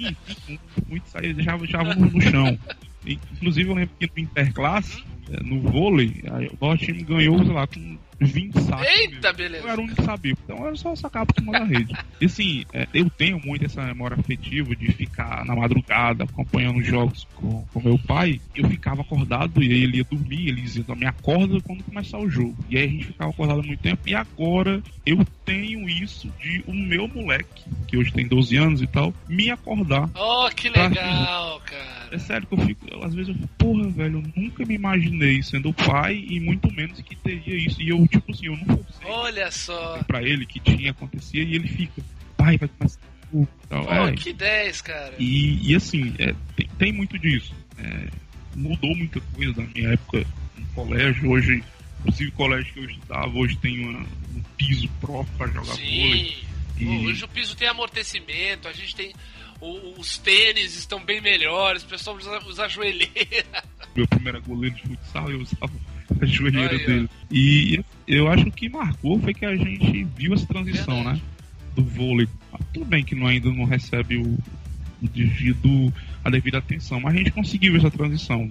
Muito, 0.00 0.60
muito 0.88 1.08
saía, 1.08 1.34
deixava, 1.34 1.58
deixava 1.58 1.94
no 1.94 2.20
chão. 2.20 2.58
Inclusive 3.06 3.68
eu 3.68 3.74
lembro 3.74 3.94
que 3.98 4.06
no 4.06 4.22
Interclasse, 4.22 5.04
é, 5.30 5.42
no 5.42 5.60
vôlei, 5.60 6.22
o 6.58 6.66
nosso 6.66 6.84
time 6.84 7.02
ganhou, 7.02 7.38
sei 7.44 7.52
lá, 7.52 7.66
com 7.66 7.98
20 8.20 8.60
sacos. 8.60 8.86
Eita, 8.86 9.32
beleza. 9.32 9.64
Eu 9.64 9.70
era 9.70 9.80
o 9.80 9.84
único 9.84 9.96
que 9.96 10.04
sabia. 10.04 10.32
Então 10.44 10.66
era 10.66 10.76
só 10.76 10.94
sacar 10.96 11.24
por 11.26 11.34
cima 11.34 11.52
da 11.52 11.64
rede. 11.64 11.94
E 12.20 12.26
assim, 12.26 12.64
é, 12.72 12.86
eu 12.92 13.08
tenho 13.10 13.40
muito 13.44 13.64
essa 13.64 13.82
memória 13.82 14.16
afetiva 14.18 14.74
de 14.74 14.90
ficar 14.92 15.44
na 15.44 15.54
madrugada 15.54 16.24
acompanhando 16.24 16.82
jogos 16.82 17.26
com, 17.34 17.64
com 17.72 17.80
meu 17.80 17.98
pai. 17.98 18.40
Eu 18.54 18.68
ficava 18.68 19.02
acordado 19.02 19.62
e 19.62 19.72
ele 19.72 19.98
ia 19.98 20.04
dormir, 20.04 20.48
ele 20.48 20.60
dizia, 20.60 20.84
me 20.96 21.06
acorda 21.06 21.60
quando 21.60 21.84
começar 21.84 22.18
o 22.18 22.28
jogo. 22.28 22.56
E 22.68 22.76
aí 22.76 22.84
a 22.84 22.88
gente 22.88 23.06
ficava 23.06 23.30
acordado 23.30 23.60
há 23.60 23.62
muito 23.62 23.80
tempo. 23.80 24.08
E 24.08 24.14
agora 24.14 24.82
eu 25.06 25.24
tenho 25.44 25.88
isso 25.88 26.30
de 26.40 26.62
o 26.66 26.74
meu 26.74 27.08
moleque, 27.08 27.64
que 27.86 27.96
hoje 27.96 28.12
tem 28.12 28.26
12 28.26 28.56
anos 28.56 28.82
e 28.82 28.86
tal, 28.86 29.14
me 29.28 29.50
acordar. 29.50 30.10
Oh, 30.14 30.48
que 30.54 30.68
legal, 30.68 31.60
cara. 31.60 31.98
É 32.10 32.18
sério 32.18 32.46
que 32.46 32.54
eu 32.54 32.58
fico, 32.58 32.86
eu, 32.90 33.04
às 33.04 33.14
vezes 33.14 33.28
eu 33.28 33.34
fico, 33.34 33.48
porra, 33.58 33.88
velho, 33.88 34.18
eu 34.18 34.42
nunca 34.42 34.64
me 34.64 34.74
imaginei 34.74 35.42
sendo 35.42 35.72
pai 35.74 36.24
e 36.28 36.40
muito 36.40 36.72
menos 36.72 37.00
que 37.00 37.14
teria 37.14 37.54
isso. 37.54 37.80
E 37.82 37.90
eu, 37.90 38.07
tipo 38.08 38.32
assim, 38.32 38.46
eu 38.46 38.56
não 38.56 38.66
forcei 38.66 39.06
Olha 39.10 39.50
só. 39.50 40.02
pra 40.04 40.22
ele 40.22 40.44
que 40.46 40.58
tinha 40.60 40.90
acontecia 40.90 41.42
e 41.42 41.54
ele 41.54 41.68
fica, 41.68 42.02
pai, 42.36 42.56
vai 42.58 42.68
começar 42.68 43.00
o 43.32 43.42
e 43.42 43.68
tal. 43.68 43.84
Pô, 43.84 43.92
É, 43.92 44.12
que 44.12 44.32
10, 44.32 44.80
cara. 44.82 45.14
e, 45.18 45.70
e 45.70 45.74
assim, 45.76 46.14
é, 46.18 46.34
tem, 46.56 46.68
tem 46.78 46.92
muito 46.92 47.18
disso. 47.18 47.54
É, 47.78 48.08
mudou 48.56 48.94
muita 48.96 49.20
coisa 49.34 49.52
da 49.52 49.62
minha 49.62 49.90
época 49.92 50.26
no 50.56 50.66
colégio. 50.74 51.30
Hoje, 51.30 51.62
inclusive 52.00 52.30
o 52.30 52.32
colégio 52.32 52.72
que 52.72 52.80
eu 52.80 52.84
estudava, 52.86 53.28
hoje 53.38 53.56
tem 53.58 53.84
uma- 53.86 54.00
um 54.00 54.42
piso 54.56 54.88
próprio 55.00 55.36
para 55.36 55.46
jogar 55.48 55.74
vôlei. 55.74 55.76
Sim. 55.78 56.34
E- 56.80 56.84
Pô, 56.84 56.92
Hoje 57.08 57.24
o 57.24 57.28
piso 57.28 57.56
tem 57.56 57.66
amortecimento, 57.68 58.68
a 58.68 58.72
gente 58.72 58.94
tem. 58.94 59.12
Os 59.60 60.16
tênis 60.18 60.76
estão 60.76 61.04
bem 61.04 61.20
melhores, 61.20 61.82
o 61.82 61.86
pessoal 61.88 62.16
usa, 62.16 62.38
usa 62.46 62.68
joelheira. 62.68 63.64
Meu 63.96 64.06
primeiro 64.06 64.40
goleiro 64.42 64.76
de 64.76 64.82
futsal, 64.82 65.28
eu 65.30 65.40
usava 65.40 65.72
a 66.20 66.26
joelheira 66.26 66.74
Aí, 66.76 66.82
ó. 66.82 66.86
dele. 66.86 67.10
E 67.30 67.80
eu 68.06 68.28
acho 68.28 68.44
que 68.44 68.50
o 68.50 68.52
que 68.52 68.68
marcou 68.68 69.20
foi 69.20 69.34
que 69.34 69.44
a 69.44 69.54
gente 69.56 70.04
viu 70.16 70.34
essa 70.34 70.46
transição, 70.46 71.02
né? 71.04 71.20
Do 71.74 71.84
vôlei. 71.84 72.28
Ah, 72.52 72.58
Tudo 72.72 72.86
bem 72.86 73.04
que 73.04 73.14
não, 73.14 73.26
ainda 73.26 73.50
não 73.50 73.64
recebe 73.64 74.16
o, 74.16 74.38
o 75.02 75.08
devido, 75.08 75.92
a 76.24 76.30
devida 76.30 76.58
atenção, 76.58 77.00
mas 77.00 77.14
a 77.14 77.18
gente 77.18 77.30
conseguiu 77.30 77.76
essa 77.76 77.90
transição 77.90 78.46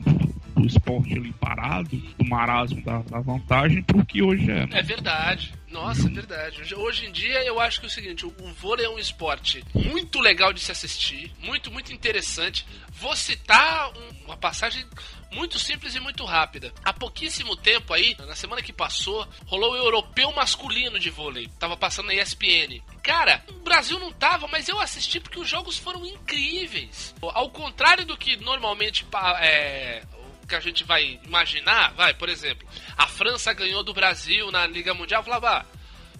do 0.56 0.66
esporte 0.66 1.14
ali 1.14 1.32
parado, 1.34 1.98
do 2.18 2.26
marasmo 2.26 2.82
da, 2.82 3.00
da 3.04 3.20
vantagem, 3.20 3.84
pro 3.84 4.04
que 4.06 4.22
hoje 4.22 4.50
é. 4.50 4.66
né? 4.66 4.80
É 4.80 4.82
verdade. 4.82 5.54
Nossa, 5.72 6.08
é 6.08 6.10
verdade. 6.10 6.74
Hoje, 6.76 7.06
em 7.06 7.12
dia 7.12 7.44
eu 7.46 7.60
acho 7.60 7.80
que 7.82 7.86
é 7.86 7.90
o 7.90 7.92
seguinte, 7.92 8.26
o, 8.26 8.30
o 8.30 8.54
vôlei 8.54 8.86
é 8.86 8.90
um 8.90 8.98
esporte 8.98 9.64
muito 9.76 10.20
legal 10.20 10.54
de 10.54 10.62
se 10.62 10.72
assistir, 10.72 11.32
muito, 11.44 11.72
muito 11.72 11.92
interessante. 11.94 12.66
Vou 13.00 13.16
citar 13.16 13.90
um- 13.90 14.26
uma 14.26 14.38
passagem 14.38 14.84
muito 15.32 15.60
simples 15.60 15.96
e 15.96 16.00
muito 16.00 16.24
rápida. 16.26 16.74
Há 16.84 16.94
pouquíssimo 16.94 17.56
tempo 17.56 17.94
aí, 17.94 18.16
na 18.20 18.36
semana 18.36 18.62
que 18.62 18.74
passou, 18.74 19.28
rolou 19.46 19.74
o 19.74 19.78
europeu 19.78 20.32
masculino 20.32 21.00
de 21.00 21.10
vôlei. 21.10 21.48
Tava 21.60 21.76
passando 21.76 22.08
na 22.08 22.14
ESPN. 22.14 22.82
Cara, 23.04 23.44
o 23.50 23.60
Brasil 23.60 24.00
não 24.00 24.12
tava, 24.12 24.48
mas 24.48 24.68
eu 24.68 24.80
assisti 24.80 25.20
porque 25.20 25.40
os 25.40 25.48
jogos 25.48 25.78
foram 25.78 26.06
incríveis. 26.06 27.14
Ao 27.22 27.50
contrário 27.50 28.06
do 28.06 28.18
que 28.18 28.38
normalmente 28.38 29.06
é, 29.40 30.04
que 30.48 30.56
a 30.56 30.60
gente 30.60 30.84
vai 30.84 31.20
imaginar, 31.24 31.94
vai, 31.94 32.14
por 32.14 32.30
exemplo, 32.30 32.68
a 32.98 33.08
França 33.08 33.54
ganhou 33.54 33.84
do 33.84 33.94
Brasil 33.94 34.50
na 34.52 34.66
Liga 34.66 34.94
Mundial, 34.94 35.24
falava, 35.24 35.60
ah, 35.60 35.66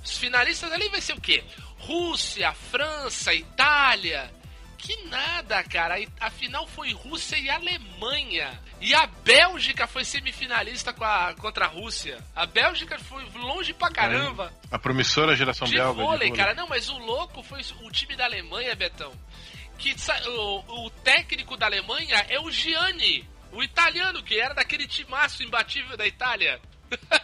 os 0.04 0.18
finalistas 0.18 0.72
ali 0.72 0.90
vai 0.90 1.02
ser 1.02 1.14
o 1.14 1.22
quê? 1.22 1.44
Rússia, 1.80 2.54
França, 2.54 3.34
Itália. 3.34 4.32
Que 4.78 4.96
nada, 5.06 5.64
cara. 5.64 5.96
A 6.20 6.30
final 6.30 6.68
foi 6.68 6.94
Rússia 6.94 7.36
e 7.38 7.50
Alemanha. 7.50 8.60
E 8.80 8.94
a 8.94 9.08
Bélgica 9.08 9.88
foi 9.88 10.06
semifinalista 10.06 10.94
com 10.94 11.04
a- 11.04 11.34
contra 11.40 11.66
a 11.66 11.68
Rússia. 11.68 12.24
A 12.36 12.46
Bélgica 12.46 12.98
foi 13.00 13.24
longe 13.34 13.74
pra 13.74 13.90
caramba. 13.90 14.54
A 14.72 14.78
promissora 14.78 15.36
geração 15.36 15.68
De 15.68 15.76
belga. 15.76 16.04
vôlei, 16.04 16.32
cara. 16.32 16.54
Não, 16.54 16.68
mas 16.68 16.90
o 16.90 16.98
louco 16.98 17.42
foi 17.42 17.62
o 17.82 17.92
time 17.92 18.16
da 18.16 18.26
Alemanha, 18.26 18.76
Betão. 18.76 19.12
Que 19.80 19.96
o, 20.28 20.86
o 20.86 20.90
técnico 20.90 21.58
da 21.58 21.66
Alemanha 21.66 22.26
é 22.30 22.40
o 22.40 22.52
Gianni, 22.52 23.28
o 23.52 23.64
italiano, 23.64 24.24
que 24.24 24.40
era 24.40 24.54
daquele 24.54 24.88
timaço 24.88 25.42
imbatível 25.44 25.98
da 25.98 26.06
Itália. 26.06 26.60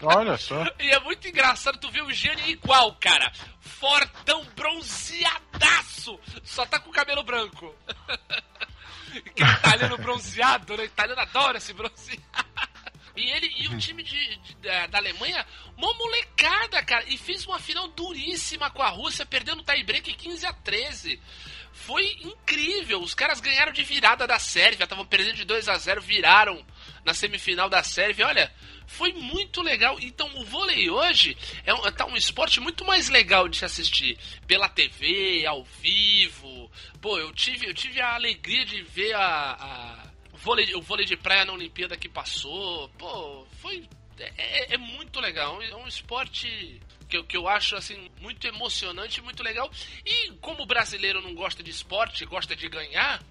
Olha 0.02 0.38
só. 0.38 0.64
E 0.80 0.90
é 0.92 1.00
muito 1.00 1.28
engraçado 1.28 1.78
tu 1.78 1.90
ver 1.92 2.04
o 2.04 2.12
Gianni 2.12 2.52
igual, 2.52 2.96
cara. 2.96 3.32
Fortão, 3.62 4.44
bronzeadaço. 4.56 6.20
Só 6.44 6.66
tá 6.66 6.80
com 6.80 6.90
o 6.90 6.94
cabelo 6.94 7.24
branco. 7.24 7.76
Aquele 9.16 9.52
italiano 9.52 9.98
bronzeado, 9.98 10.76
né? 10.76 10.86
Italiano 10.86 11.22
adora 11.22 11.58
esse 11.58 11.74
bronzeado. 11.74 12.22
E 13.16 13.30
ele 13.30 13.48
e 13.60 13.68
o 13.68 13.78
time 13.78 14.02
de, 14.02 14.38
de- 14.38 14.56
da, 14.56 14.88
da 14.88 14.98
Alemanha, 14.98 15.46
uma 15.78 15.94
molecada, 15.94 16.82
cara, 16.84 17.06
e 17.08 17.16
fez 17.16 17.46
uma 17.46 17.60
final 17.60 17.88
duríssima 17.90 18.72
com 18.72 18.82
a 18.82 18.90
Rússia, 18.90 19.24
perdendo 19.24 19.60
o 19.60 19.64
tie-break 19.64 20.14
15 20.16 20.46
a 20.48 20.54
13. 20.54 21.22
Foi 21.72 22.04
incrível. 22.24 23.02
Os 23.02 23.14
caras 23.14 23.40
ganharam 23.40 23.72
de 23.72 23.84
virada 23.84 24.26
da 24.26 24.40
Sérvia, 24.40 24.86
estavam 24.86 25.06
perdendo 25.06 25.36
de 25.36 25.46
2 25.46 25.70
a 25.70 25.78
0, 25.78 26.02
viraram 26.02 26.66
na 27.06 27.14
semifinal 27.14 27.70
da 27.70 27.84
Sérvia. 27.84 28.28
Olha, 28.28 28.54
foi 28.88 29.14
muito 29.14 29.62
legal. 29.62 29.98
Então, 30.00 30.30
o 30.38 30.46
vôlei 30.46 30.90
hoje 30.90 31.38
é 31.66 31.74
um, 31.74 31.82
tá 31.92 32.06
um 32.06 32.16
esporte 32.16 32.60
muito 32.60 32.86
mais 32.86 33.10
legal 33.10 33.48
de 33.48 33.58
se 33.58 33.66
assistir 33.66 34.18
pela 34.48 34.70
TV, 34.70 35.46
ao 35.46 35.64
vivo. 35.64 36.72
Pô, 37.02 37.18
eu 37.18 37.34
tive, 37.34 37.68
eu 37.68 37.74
tive 37.74 38.00
a 38.02 38.14
alegria 38.16 38.66
de 38.66 38.82
ver 38.84 39.14
a, 39.14 39.22
a- 39.54 40.12
vôlei, 40.34 40.74
o 40.76 40.82
vôlei 40.82 41.06
de 41.06 41.16
praia 41.18 41.46
na 41.46 41.54
Olimpíada 41.54 41.98
que 41.98 42.10
passou. 42.10 42.90
Pô, 42.98 43.46
foi. 43.62 43.88
É, 44.20 44.76
é 44.76 44.78
muito 44.78 45.20
legal. 45.20 45.62
É 45.62 45.76
um 45.76 45.88
esporte 45.88 46.80
que 47.10 47.18
eu, 47.18 47.24
que 47.24 47.36
eu 47.36 47.48
acho 47.48 47.76
assim 47.76 48.10
muito 48.22 48.46
emocionante, 48.48 49.22
muito 49.22 49.42
legal. 49.44 49.70
E 50.06 50.32
como 50.42 50.64
o 50.64 50.66
brasileiro 50.66 51.22
não 51.22 51.34
gosta 51.34 51.62
de 51.64 51.72
esporte, 51.72 52.26
gosta 52.26 52.56
de 52.56 52.68
ganhar, 52.70 53.22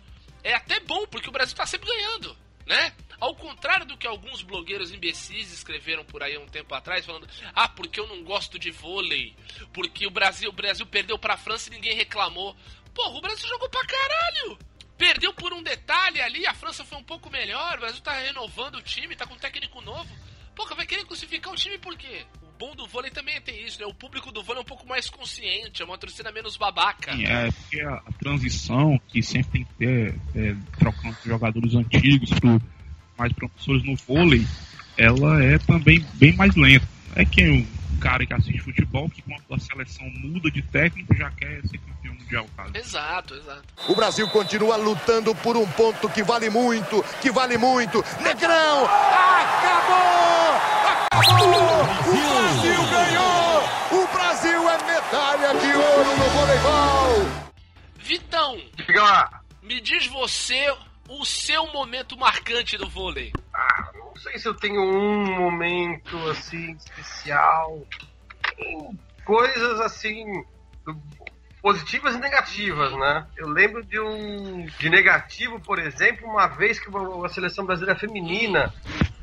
é 0.42 0.54
até 0.54 0.80
bom, 0.80 1.06
porque 1.06 1.28
o 1.28 1.32
Brasil 1.32 1.56
tá 1.56 1.64
sempre 1.66 1.86
ganhando, 1.88 2.36
né? 2.66 2.92
Ao 3.22 3.36
contrário 3.36 3.86
do 3.86 3.96
que 3.96 4.04
alguns 4.04 4.42
blogueiros 4.42 4.90
imbecis 4.90 5.52
escreveram 5.52 6.04
por 6.04 6.24
aí 6.24 6.34
há 6.34 6.40
um 6.40 6.46
tempo 6.46 6.74
atrás, 6.74 7.06
falando: 7.06 7.28
"Ah, 7.54 7.68
porque 7.68 8.00
eu 8.00 8.08
não 8.08 8.24
gosto 8.24 8.58
de 8.58 8.72
vôlei, 8.72 9.32
porque 9.72 10.04
o 10.04 10.10
Brasil, 10.10 10.50
o 10.50 10.52
Brasil 10.52 10.84
perdeu 10.84 11.16
pra 11.16 11.36
França 11.36 11.70
e 11.70 11.72
ninguém 11.72 11.94
reclamou". 11.94 12.56
Porra, 12.92 13.16
o 13.16 13.20
Brasil 13.20 13.48
jogou 13.48 13.68
pra 13.70 13.86
caralho. 13.86 14.58
Perdeu 14.98 15.32
por 15.32 15.52
um 15.52 15.62
detalhe 15.62 16.20
ali, 16.20 16.44
a 16.48 16.52
França 16.52 16.84
foi 16.84 16.98
um 16.98 17.04
pouco 17.04 17.30
melhor, 17.30 17.76
o 17.76 17.80
Brasil 17.82 18.02
tá 18.02 18.12
renovando 18.12 18.74
o 18.74 18.82
time, 18.82 19.14
tá 19.14 19.24
com 19.24 19.34
um 19.34 19.38
técnico 19.38 19.80
novo. 19.80 20.10
Pô, 20.56 20.66
vai 20.74 20.84
querer 20.84 21.04
crucificar 21.04 21.52
o 21.52 21.56
time 21.56 21.78
por 21.78 21.96
quê? 21.96 22.26
O 22.42 22.58
bom 22.58 22.74
do 22.74 22.88
vôlei 22.88 23.12
também 23.12 23.40
tem 23.40 23.64
isso, 23.64 23.78
né? 23.78 23.86
O 23.86 23.94
público 23.94 24.32
do 24.32 24.42
vôlei 24.42 24.58
é 24.58 24.62
um 24.62 24.66
pouco 24.66 24.84
mais 24.84 25.08
consciente, 25.08 25.80
é 25.80 25.84
uma 25.84 25.96
torcida 25.96 26.32
menos 26.32 26.56
babaca. 26.56 27.14
Sim, 27.14 27.24
é 27.24 27.52
porque 27.52 27.80
a, 27.82 27.94
a 27.94 28.12
transição 28.18 29.00
que 29.06 29.22
sempre 29.22 29.52
tem 29.52 29.64
que 29.64 29.74
ter, 29.74 30.20
é, 30.34 30.56
trocando 30.76 31.16
jogadores 31.24 31.72
antigos 31.76 32.30
pro 32.40 32.60
mais 33.22 33.32
professores 33.34 33.84
no 33.84 33.94
vôlei, 33.94 34.44
ela 34.98 35.42
é 35.42 35.56
também 35.58 36.04
bem 36.14 36.34
mais 36.34 36.54
lenta. 36.56 36.86
É 37.14 37.24
que 37.24 37.44
um 37.48 37.98
cara 38.00 38.26
que 38.26 38.34
assiste 38.34 38.58
futebol, 38.58 39.08
que 39.08 39.22
quando 39.22 39.42
a 39.52 39.58
seleção 39.60 40.10
muda 40.16 40.50
de 40.50 40.60
técnico, 40.60 41.14
já 41.14 41.30
quer 41.30 41.60
ser 41.68 41.78
campeão 41.78 42.14
mundial, 42.14 42.46
cara. 42.56 42.70
Exato, 42.74 43.34
exato. 43.34 43.62
O 43.88 43.94
Brasil 43.94 44.28
continua 44.30 44.76
lutando 44.76 45.32
por 45.36 45.56
um 45.56 45.66
ponto 45.68 46.08
que 46.08 46.22
vale 46.24 46.50
muito, 46.50 47.04
que 47.20 47.30
vale 47.30 47.56
muito. 47.56 48.04
Negrão! 48.20 48.86
Acabou! 48.86 50.56
Acabou! 51.12 51.82
O 52.08 52.16
Brasil 52.16 52.82
ganhou! 52.90 54.02
O 54.02 54.06
Brasil 54.12 54.68
é 54.68 54.78
medalha 54.84 55.60
de 55.60 55.72
ouro 55.76 56.16
no 56.16 56.24
voleibol! 56.30 57.28
Vitão, 58.00 58.58
Diga 58.84 59.00
lá. 59.02 59.40
me 59.62 59.80
diz 59.80 60.06
você 60.08 60.74
o 61.20 61.24
seu 61.24 61.66
momento 61.72 62.16
marcante 62.16 62.76
do 62.78 62.88
vôlei. 62.88 63.32
Ah, 63.52 63.90
não 63.94 64.16
sei 64.16 64.38
se 64.38 64.46
eu 64.48 64.54
tenho 64.54 64.80
um 64.80 65.36
momento 65.36 66.16
assim 66.30 66.72
especial. 66.72 67.86
Tem 68.56 68.98
coisas 69.24 69.80
assim 69.80 70.24
positivas 71.60 72.16
e 72.16 72.18
negativas, 72.18 72.92
né? 72.92 73.26
Eu 73.36 73.48
lembro 73.48 73.84
de 73.84 74.00
um 74.00 74.66
de 74.66 74.90
negativo, 74.90 75.60
por 75.60 75.78
exemplo, 75.78 76.28
uma 76.28 76.48
vez 76.48 76.80
que 76.80 76.88
a 77.24 77.28
seleção 77.28 77.64
brasileira 77.64 77.98
feminina 77.98 78.72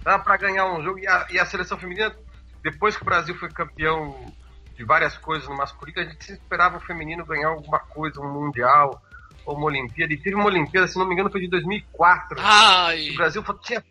dá 0.02 0.18
para 0.18 0.38
ganhar 0.38 0.66
um 0.66 0.82
jogo 0.82 1.00
e 1.00 1.08
a, 1.08 1.28
e 1.32 1.40
a 1.40 1.46
seleção 1.46 1.78
feminina 1.78 2.16
depois 2.64 2.96
que 2.96 3.02
o 3.02 3.06
Brasil 3.06 3.36
foi 3.36 3.50
campeão 3.50 4.34
de 4.76 4.84
várias 4.86 5.18
coisas 5.18 5.48
no 5.50 5.58
masculino, 5.58 6.00
a 6.00 6.06
gente 6.06 6.32
esperava 6.32 6.78
o 6.78 6.82
feminino 6.82 7.26
ganhar 7.26 7.50
alguma 7.50 7.80
coisa, 7.80 8.22
um 8.22 8.32
mundial, 8.32 9.02
uma 9.46 9.66
Olimpíada, 9.66 10.14
e 10.14 10.18
teve 10.18 10.36
uma 10.36 10.46
Olimpíada, 10.46 10.88
se 10.88 10.98
não 10.98 11.08
me 11.08 11.14
engano, 11.14 11.32
foi 11.32 11.42
de 11.42 11.48
2004. 11.48 12.38
Ai. 12.40 13.10
O 13.10 13.16
Brasil 13.16 13.44
tinha 13.62 13.84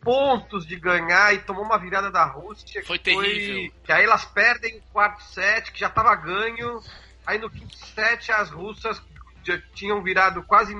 pontos 0.00 0.66
de 0.66 0.76
ganhar 0.76 1.32
e 1.32 1.38
tomou 1.38 1.64
uma 1.64 1.78
virada 1.78 2.10
da 2.10 2.24
Rússia. 2.24 2.82
Foi 2.84 2.98
terrível. 2.98 3.72
que 3.84 3.92
aí 3.92 4.04
elas 4.04 4.24
perdem 4.24 4.78
o 4.78 4.82
quarto 4.92 5.22
set, 5.22 5.72
que 5.72 5.80
já 5.80 5.88
tava 5.88 6.14
ganho. 6.16 6.80
Aí 7.24 7.38
no 7.38 7.48
quinto 7.48 7.76
set 7.76 8.32
as 8.32 8.50
russas 8.50 9.00
já 9.44 9.58
tinham 9.74 10.02
virado 10.02 10.42
quase 10.42 10.74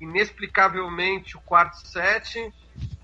inexplicavelmente 0.00 1.36
o 1.36 1.40
quarto 1.40 1.76
set. 1.86 2.52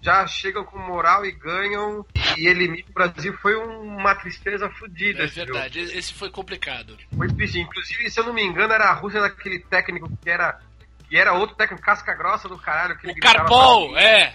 Já 0.03 0.27
chegam 0.27 0.65
com 0.65 0.79
moral 0.79 1.27
e 1.27 1.33
ganham 1.33 2.07
e 2.39 2.47
eliminam 2.49 2.89
o 2.89 2.93
Brasil. 2.93 3.33
Foi 3.43 3.55
uma 3.55 4.15
tristeza 4.15 4.69
fodida. 4.71 5.23
É 5.23 5.27
esse 5.27 5.37
jogo. 5.41 5.53
verdade, 5.53 5.81
esse 5.81 6.15
foi 6.15 6.31
complicado. 6.31 6.97
Foi 7.17 7.29
triste. 7.29 7.59
Inclusive, 7.61 8.11
se 8.11 8.19
eu 8.19 8.25
não 8.25 8.33
me 8.33 8.43
engano, 8.43 8.73
era 8.73 8.87
a 8.87 8.93
Rússia 8.95 9.21
daquele 9.21 9.59
técnico 9.61 10.09
que 10.23 10.31
era. 10.31 10.59
Que 11.09 11.17
era 11.19 11.33
outro 11.33 11.57
técnico 11.57 11.83
casca 11.85 12.15
grossa 12.15 12.49
do 12.49 12.57
caralho. 12.57 12.97
Que 12.97 13.07
ele 13.07 13.13
O 13.13 13.15
gritava 13.17 13.39
Carpol, 13.41 13.99
é. 13.99 14.35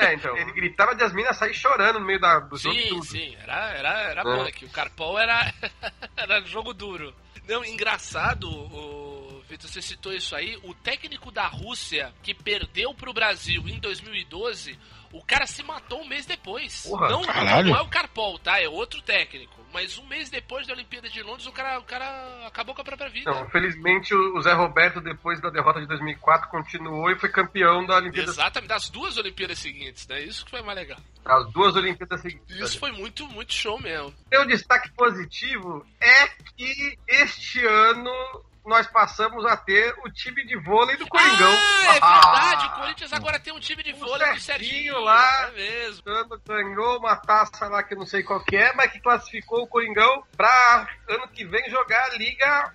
É, 0.00 0.14
então. 0.14 0.34
Ele 0.36 0.52
gritava 0.52 0.94
de 0.94 1.04
as 1.04 1.12
minas 1.12 1.36
sair 1.36 1.52
chorando 1.54 2.00
no 2.00 2.06
meio 2.06 2.18
da, 2.18 2.38
do 2.40 2.56
jogo. 2.56 2.74
Sim, 2.74 3.02
sim, 3.02 3.36
era, 3.42 3.70
era, 3.74 4.00
era 4.10 4.20
É. 4.22 4.24
punk. 4.24 4.64
O 4.64 4.70
Carpol 4.70 5.18
era, 5.18 5.52
era 6.16 6.40
jogo 6.46 6.72
duro. 6.72 7.14
Não, 7.46 7.62
engraçado, 7.62 8.48
o 8.48 9.03
Vitor, 9.48 9.70
você 9.70 9.80
citou 9.80 10.12
isso 10.12 10.34
aí. 10.36 10.58
O 10.62 10.74
técnico 10.74 11.30
da 11.30 11.46
Rússia 11.46 12.12
que 12.22 12.34
perdeu 12.34 12.92
pro 12.94 13.12
Brasil 13.12 13.62
em 13.68 13.78
2012, 13.78 14.78
o 15.12 15.22
cara 15.24 15.46
se 15.46 15.62
matou 15.62 16.02
um 16.02 16.08
mês 16.08 16.26
depois. 16.26 16.82
Porra, 16.82 17.08
não, 17.08 17.22
não 17.22 17.76
é 17.76 17.80
o 17.80 17.88
Carpol, 17.88 18.38
tá? 18.38 18.60
É 18.60 18.68
outro 18.68 19.00
técnico. 19.00 19.64
Mas 19.72 19.98
um 19.98 20.06
mês 20.06 20.30
depois 20.30 20.66
da 20.66 20.72
Olimpíada 20.72 21.08
de 21.08 21.20
Londres, 21.22 21.46
o 21.46 21.52
cara, 21.52 21.80
o 21.80 21.84
cara 21.84 22.46
acabou 22.46 22.74
com 22.74 22.82
a 22.82 22.84
própria 22.84 23.10
vida. 23.10 23.30
Não, 23.30 23.48
felizmente 23.50 24.14
o 24.14 24.34
o 24.34 24.42
Zé 24.42 24.52
Roberto, 24.52 25.00
depois 25.00 25.40
da 25.40 25.48
derrota 25.48 25.80
de 25.80 25.86
2004, 25.86 26.48
continuou 26.50 27.10
e 27.10 27.18
foi 27.18 27.28
campeão 27.28 27.86
da 27.86 27.96
Olimpíada. 27.96 28.30
Exatamente, 28.30 28.68
das 28.68 28.90
duas 28.90 29.16
Olimpíadas 29.16 29.58
seguintes, 29.58 30.06
né? 30.08 30.22
Isso 30.22 30.44
que 30.44 30.50
foi 30.50 30.62
mais 30.62 30.76
legal. 30.78 30.98
As 31.24 31.50
duas 31.52 31.76
Olimpíadas 31.76 32.20
seguintes. 32.20 32.56
Isso 32.56 32.78
foi 32.78 32.90
muito, 32.90 33.26
muito 33.28 33.52
show 33.52 33.80
mesmo. 33.80 34.12
Meu 34.30 34.46
destaque 34.46 34.90
positivo 34.92 35.86
é 36.00 36.28
que 36.56 36.98
este 37.06 37.64
ano 37.64 38.44
nós 38.64 38.86
passamos 38.86 39.44
a 39.44 39.56
ter 39.56 39.94
o 40.04 40.10
time 40.10 40.44
de 40.46 40.56
vôlei 40.56 40.96
do 40.96 41.06
Coringão. 41.06 41.52
Ah, 41.52 41.84
é 41.84 42.00
verdade. 42.00 42.66
O 42.66 42.80
Corinthians 42.80 43.12
agora 43.12 43.38
tem 43.38 43.52
um 43.52 43.60
time 43.60 43.82
de 43.82 43.92
vôlei 43.92 44.32
do 44.32 44.40
Serginho 44.40 44.98
lá. 45.00 45.48
É 45.48 45.50
mesmo. 45.52 46.02
Ganhou 46.46 46.98
uma 46.98 47.16
taça 47.16 47.68
lá 47.68 47.82
que 47.82 47.94
eu 47.94 47.98
não 47.98 48.06
sei 48.06 48.22
qual 48.22 48.40
que 48.40 48.56
é, 48.56 48.72
mas 48.74 48.90
que 48.90 49.00
classificou 49.00 49.62
o 49.62 49.68
Coringão 49.68 50.24
pra 50.36 50.86
ano 51.08 51.28
que 51.28 51.44
vem 51.44 51.68
jogar 51.70 52.02
a 52.04 52.16
Liga, 52.16 52.72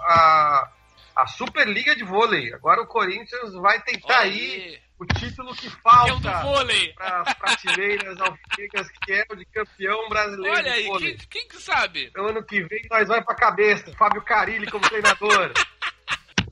a, 0.00 0.70
a 1.18 1.26
Superliga 1.26 1.96
de 1.96 2.04
Vôlei. 2.04 2.54
Agora 2.54 2.80
o 2.80 2.86
Corinthians 2.86 3.52
vai 3.54 3.82
tentar 3.82 4.20
Olha 4.20 4.20
aí 4.20 4.78
o 4.96 5.04
título 5.04 5.52
que 5.54 5.68
falta 5.68 6.44
para 6.94 7.22
as 7.26 7.34
prateleiras 7.34 8.20
alficas, 8.20 8.88
que 9.04 9.12
é 9.12 9.24
o 9.28 9.34
de 9.34 9.44
campeão 9.46 10.08
brasileiro 10.08 10.56
Olha 10.56 10.62
de 10.62 10.78
aí, 10.78 10.86
vôlei. 10.86 11.16
quem, 11.16 11.26
quem 11.28 11.48
que 11.48 11.56
sabe? 11.60 12.06
Então, 12.06 12.28
ano 12.28 12.44
que 12.44 12.62
vem 12.62 12.86
nós 12.88 13.08
vai 13.08 13.22
pra 13.22 13.34
cabeça. 13.34 13.92
Fábio 13.96 14.22
Carilli 14.22 14.70
como 14.70 14.88
treinador. 14.88 15.52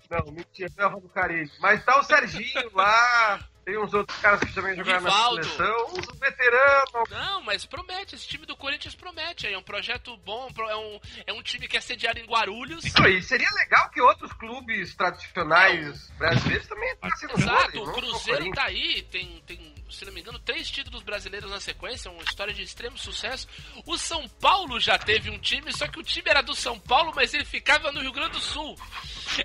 Não, 0.08 0.32
mentira, 0.32 0.70
não 0.76 0.84
é 0.84 0.86
o 0.86 0.92
Fábio 0.92 1.08
Carilli. 1.08 1.50
Mas 1.58 1.84
tá 1.84 1.98
o 1.98 2.02
Serginho 2.04 2.70
lá. 2.74 3.40
Tem 3.66 3.76
uns 3.76 3.92
outros 3.92 4.16
caras 4.20 4.38
que 4.38 4.54
também 4.54 4.76
jogaram 4.76 5.02
na 5.02 5.10
seleção. 5.10 5.86
Os 5.88 6.18
veteranos. 6.20 7.10
Não, 7.10 7.42
mas 7.42 7.66
promete, 7.66 8.14
esse 8.14 8.24
time 8.24 8.46
do 8.46 8.56
Corinthians 8.56 8.94
promete. 8.94 9.48
É 9.48 9.58
um 9.58 9.62
projeto 9.62 10.16
bom, 10.18 10.48
é 10.56 10.76
um, 10.76 11.00
é 11.26 11.32
um 11.32 11.42
time 11.42 11.66
que 11.66 11.76
é 11.76 11.80
sediado 11.80 12.20
em 12.20 12.26
Guarulhos. 12.26 12.84
Isso 12.84 13.02
aí, 13.02 13.20
seria 13.20 13.50
legal 13.50 13.90
que 13.90 14.00
outros 14.00 14.32
clubes 14.34 14.94
tradicionais 14.94 16.08
brasileiros 16.10 16.68
também 16.68 16.92
entrassem 16.92 17.28
no 17.28 17.40
Exato, 17.40 17.84
vôlei, 17.84 17.90
o 17.90 17.92
Cruzeiro 17.92 18.50
tá 18.52 18.64
aí, 18.66 19.02
tem, 19.02 19.42
tem, 19.44 19.74
se 19.90 20.04
não 20.04 20.12
me 20.12 20.20
engano, 20.20 20.38
três 20.38 20.70
títulos 20.70 21.02
brasileiros 21.02 21.50
na 21.50 21.60
sequência, 21.60 22.10
uma 22.10 22.22
história 22.22 22.52
de 22.52 22.62
extremo 22.62 22.98
sucesso. 22.98 23.46
O 23.86 23.96
São 23.96 24.28
Paulo 24.28 24.80
já 24.80 24.98
teve 24.98 25.30
um 25.30 25.38
time, 25.38 25.72
só 25.72 25.86
que 25.86 25.98
o 25.98 26.02
time 26.02 26.28
era 26.28 26.42
do 26.42 26.54
São 26.54 26.78
Paulo, 26.78 27.12
mas 27.14 27.32
ele 27.32 27.44
ficava 27.44 27.92
no 27.92 28.00
Rio 28.00 28.12
Grande 28.12 28.32
do 28.32 28.40
Sul. 28.40 28.76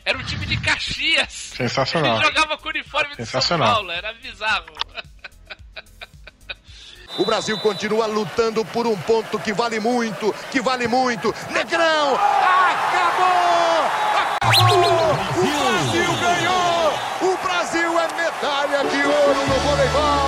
Era 0.03 0.17
um 0.17 0.23
time 0.23 0.45
de 0.45 0.59
Caxias. 0.59 1.31
Sensacional. 1.31 2.15
Ele 2.15 2.25
jogava 2.25 2.57
com 2.57 2.67
o 2.67 2.71
uniforme 2.71 3.09
do 3.09 3.17
São 3.17 3.25
Sensacional. 3.25 3.75
Paulo, 3.75 3.91
era 3.91 4.13
bizarro. 4.13 4.73
O 7.17 7.25
Brasil 7.25 7.57
continua 7.59 8.05
lutando 8.05 8.63
por 8.65 8.87
um 8.87 8.97
ponto 9.01 9.37
que 9.39 9.51
vale 9.53 9.79
muito, 9.79 10.33
que 10.49 10.61
vale 10.61 10.87
muito. 10.87 11.33
Negrão! 11.51 12.15
Acabou! 12.15 13.41
Acabou! 14.39 15.11
O 15.37 15.43
Brasil 15.43 16.15
ganhou! 16.19 17.33
O 17.33 17.37
Brasil 17.43 17.99
é 17.99 18.07
medalha 18.15 18.83
de 18.89 19.03
ouro 19.03 19.47
no 19.47 19.59
voleibol! 19.59 20.20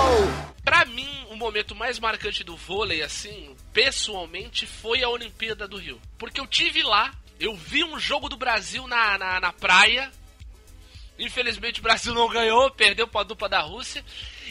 Momento 1.44 1.76
mais 1.76 2.00
marcante 2.00 2.42
do 2.42 2.56
vôlei, 2.56 3.02
assim, 3.02 3.54
pessoalmente, 3.74 4.66
foi 4.66 5.04
a 5.04 5.10
Olimpíada 5.10 5.68
do 5.68 5.76
Rio. 5.76 6.02
Porque 6.18 6.40
eu 6.40 6.48
tive 6.48 6.82
lá, 6.82 7.14
eu 7.38 7.54
vi 7.54 7.84
um 7.84 8.00
jogo 8.00 8.30
do 8.30 8.38
Brasil 8.38 8.88
na, 8.88 9.18
na, 9.18 9.42
na 9.42 9.52
praia. 9.52 10.10
Infelizmente 11.20 11.82
o 11.82 11.84
Brasil 11.84 12.14
não 12.14 12.30
ganhou, 12.30 12.72
perdeu 12.72 13.06
pra 13.10 13.24
dupla 13.24 13.50
da 13.50 13.60
Rússia. 13.60 14.06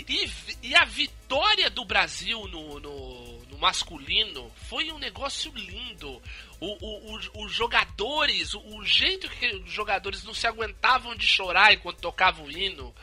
E, 0.06 0.30
e 0.62 0.74
a 0.74 0.84
vitória 0.84 1.70
do 1.70 1.82
Brasil 1.82 2.46
no, 2.48 2.78
no, 2.78 3.38
no 3.46 3.58
masculino 3.58 4.52
foi 4.68 4.92
um 4.92 4.98
negócio 4.98 5.50
lindo. 5.54 6.20
O, 6.60 7.16
os 7.42 7.52
jogadores, 7.52 8.52
o 8.54 8.84
jeito 8.84 9.30
que 9.30 9.46
os 9.46 9.72
jogadores 9.72 10.22
não 10.24 10.34
se 10.34 10.46
aguentavam 10.46 11.16
de 11.16 11.26
chorar 11.26 11.72
enquanto 11.72 12.02
tocavam 12.02 12.44
o 12.44 12.50
hino. 12.50 12.94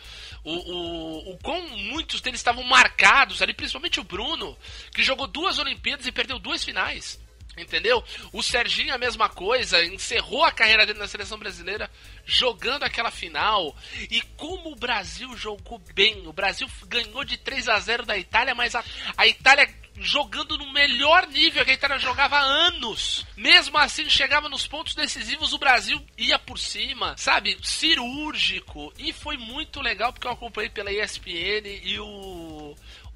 O, 0.44 0.53
o, 0.53 1.34
o 1.34 1.38
quão 1.40 1.61
muitos 1.78 2.22
deles 2.22 2.40
estavam 2.40 2.64
marcados 2.64 3.41
ali, 3.41 3.53
principalmente 3.53 3.99
o 3.99 4.03
Bruno, 4.03 4.57
que 4.94 5.03
jogou 5.03 5.28
duas 5.28 5.60
Olimpíadas 5.60 6.06
e 6.06 6.11
perdeu 6.11 6.40
duas 6.40 6.64
finais. 6.64 7.20
Entendeu? 7.61 8.03
O 8.31 8.41
Serginho 8.41 8.94
a 8.94 8.98
mesma 8.98 9.30
coisa, 9.30 9.84
encerrou 9.86 10.44
a 10.44 10.52
carreira 10.52 10.86
dele 10.86 10.99
na 10.99 11.07
seleção 11.07 11.38
brasileira 11.38 11.90
jogando 12.26 12.84
aquela 12.84 13.11
final. 13.11 13.76
E 14.10 14.22
como 14.38 14.72
o 14.72 14.76
Brasil 14.76 15.36
jogou 15.36 15.80
bem, 15.94 16.27
o 16.27 16.34
Brasil 16.34 16.68
ganhou 16.88 17.23
de 17.23 17.38
3 17.38 17.68
a 17.69 17.80
0 17.80 18.06
da 18.06 18.18
Itália, 18.18 18.56
mas 18.56 18.76
a, 18.76 18.84
a 19.18 19.27
Itália 19.27 19.68
jogando 19.99 20.57
no 20.57 20.72
melhor 20.72 21.27
nível 21.27 21.64
que 21.65 21.72
a 21.72 21.73
Itália 21.73 21.99
jogava 21.99 22.38
há 22.38 22.41
anos. 22.41 23.26
Mesmo 23.36 23.77
assim, 23.77 24.10
chegava 24.10 24.49
nos 24.49 24.65
pontos 24.65 24.95
decisivos, 24.95 25.53
o 25.53 25.57
Brasil 25.57 26.02
ia 26.18 26.40
por 26.40 26.57
cima, 26.57 27.15
sabe? 27.18 27.57
Cirúrgico. 27.61 28.94
E 28.98 29.11
foi 29.11 29.38
muito 29.38 29.81
legal 29.81 30.14
porque 30.14 30.27
eu 30.27 30.31
acompanhei 30.31 30.69
pela 30.69 30.91
ESPN 30.91 31.68
e 31.84 31.99
o. 31.99 32.59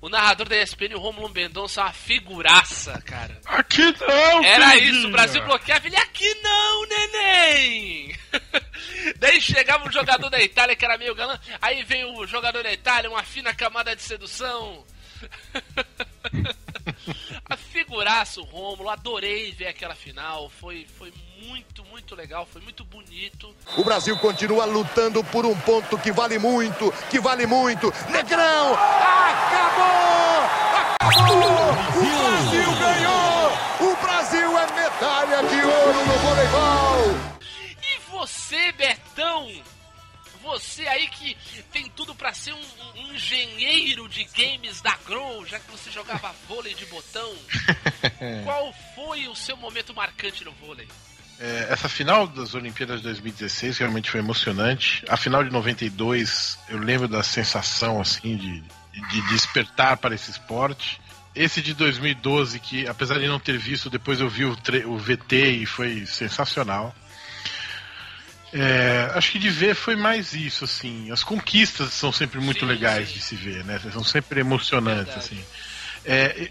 O 0.03 0.09
narrador 0.09 0.49
da 0.49 0.61
ESPN, 0.61 0.95
o 0.95 0.99
Romulo 0.99 1.30
Mendonça, 1.30 1.80
é 1.80 1.84
uma 1.85 1.93
figuraça, 1.93 3.01
cara. 3.05 3.39
Aqui 3.45 3.95
não, 4.01 4.43
Era 4.43 4.75
isso, 4.75 5.07
o 5.07 5.11
Brasil 5.11 5.41
bloqueava 5.45 5.88
ele 5.88 5.95
aqui 5.95 6.27
não, 6.43 6.85
neném! 6.89 8.19
Daí 9.15 9.39
chegava 9.39 9.88
um 9.88 9.91
jogador 9.93 10.30
da 10.30 10.41
Itália 10.41 10.75
que 10.75 10.84
era 10.84 10.97
meio 10.97 11.15
galã, 11.15 11.39
aí 11.61 11.84
vem 11.84 12.03
o 12.03 12.27
jogador 12.27 12.63
da 12.63 12.73
Itália, 12.73 13.09
uma 13.09 13.23
fina 13.23 13.53
camada 13.53 13.95
de 13.95 14.01
sedução. 14.01 14.85
A 17.73 17.75
figuraça, 17.75 18.39
o 18.39 18.43
Rômulo, 18.43 18.87
adorei 18.87 19.51
ver 19.51 19.65
aquela 19.65 19.95
final, 19.95 20.47
foi, 20.47 20.85
foi 20.95 21.11
muito, 21.41 21.83
muito 21.85 22.13
legal, 22.13 22.45
foi 22.45 22.61
muito 22.61 22.85
bonito. 22.85 23.51
O 23.75 23.83
Brasil 23.83 24.15
continua 24.19 24.65
lutando 24.65 25.23
por 25.23 25.43
um 25.43 25.59
ponto 25.61 25.97
que 25.97 26.11
vale 26.11 26.37
muito, 26.37 26.93
que 27.09 27.19
vale 27.19 27.47
muito. 27.47 27.91
Negrão! 28.11 28.75
Acabou! 28.75 30.43
Acabou! 30.99 31.71
O 31.97 32.05
Brasil 32.21 32.75
ganhou! 32.79 33.91
O 33.91 33.95
Brasil 33.95 34.59
é 34.59 34.71
medalha 34.73 35.43
de 35.43 35.65
ouro 35.65 36.05
no 36.05 36.13
voleibol! 36.19 37.17
E 37.81 37.99
você, 38.11 38.71
Betão? 38.73 39.51
Você 40.43 40.85
aí 40.87 41.07
que 41.07 41.37
tem 41.71 41.89
tudo 41.89 42.13
pra 42.13 42.33
ser 42.33 42.53
um, 42.53 42.61
um 42.95 43.13
engenheiro 43.13 44.07
de 44.09 44.25
games 44.25 44.81
da 44.81 44.95
Grow, 45.05 45.45
já 45.45 45.57
que 45.59 45.71
você 45.71 45.89
jogava 45.89 46.35
vôlei 46.47 46.73
de 46.73 46.85
botão. 46.85 47.33
Qual 48.43 48.73
foi 48.93 49.27
o 49.27 49.35
seu 49.35 49.55
momento 49.55 49.93
marcante 49.93 50.43
no 50.43 50.51
vôlei? 50.51 50.87
É, 51.39 51.67
essa 51.69 51.89
final 51.89 52.27
das 52.27 52.53
Olimpíadas 52.53 52.97
de 52.97 53.03
2016 53.03 53.77
realmente 53.77 54.11
foi 54.11 54.19
emocionante. 54.19 55.03
A 55.09 55.17
final 55.17 55.43
de 55.43 55.49
92, 55.49 56.59
eu 56.69 56.77
lembro 56.77 57.07
da 57.07 57.23
sensação 57.23 57.99
assim 57.99 58.35
de, 58.35 58.61
de 58.61 59.21
despertar 59.29 59.97
para 59.97 60.13
esse 60.13 60.29
esporte. 60.29 61.01
Esse 61.35 61.61
de 61.61 61.73
2012, 61.73 62.59
que 62.59 62.87
apesar 62.87 63.17
de 63.17 63.27
não 63.27 63.39
ter 63.39 63.57
visto, 63.57 63.89
depois 63.89 64.19
eu 64.19 64.29
vi 64.29 64.45
o, 64.45 64.55
o 64.85 64.97
VT 64.97 65.51
e 65.61 65.65
foi 65.65 66.05
sensacional. 66.05 66.93
É, 68.53 69.11
acho 69.15 69.31
que 69.31 69.39
de 69.39 69.49
ver 69.49 69.75
foi 69.75 69.95
mais 69.95 70.34
isso, 70.34 70.63
assim. 70.65 71.11
As 71.11 71.23
conquistas 71.23 71.91
são 71.93 72.11
sempre 72.11 72.39
muito 72.39 72.59
Sim, 72.61 72.65
legais 72.67 73.07
sim. 73.09 73.15
de 73.15 73.21
se 73.21 73.35
ver, 73.35 73.63
né? 73.65 73.80
São 73.91 74.03
sempre 74.03 74.39
emocionantes, 74.41 75.13
Verdade. 75.15 75.19
assim. 75.19 75.45
É, 76.05 76.49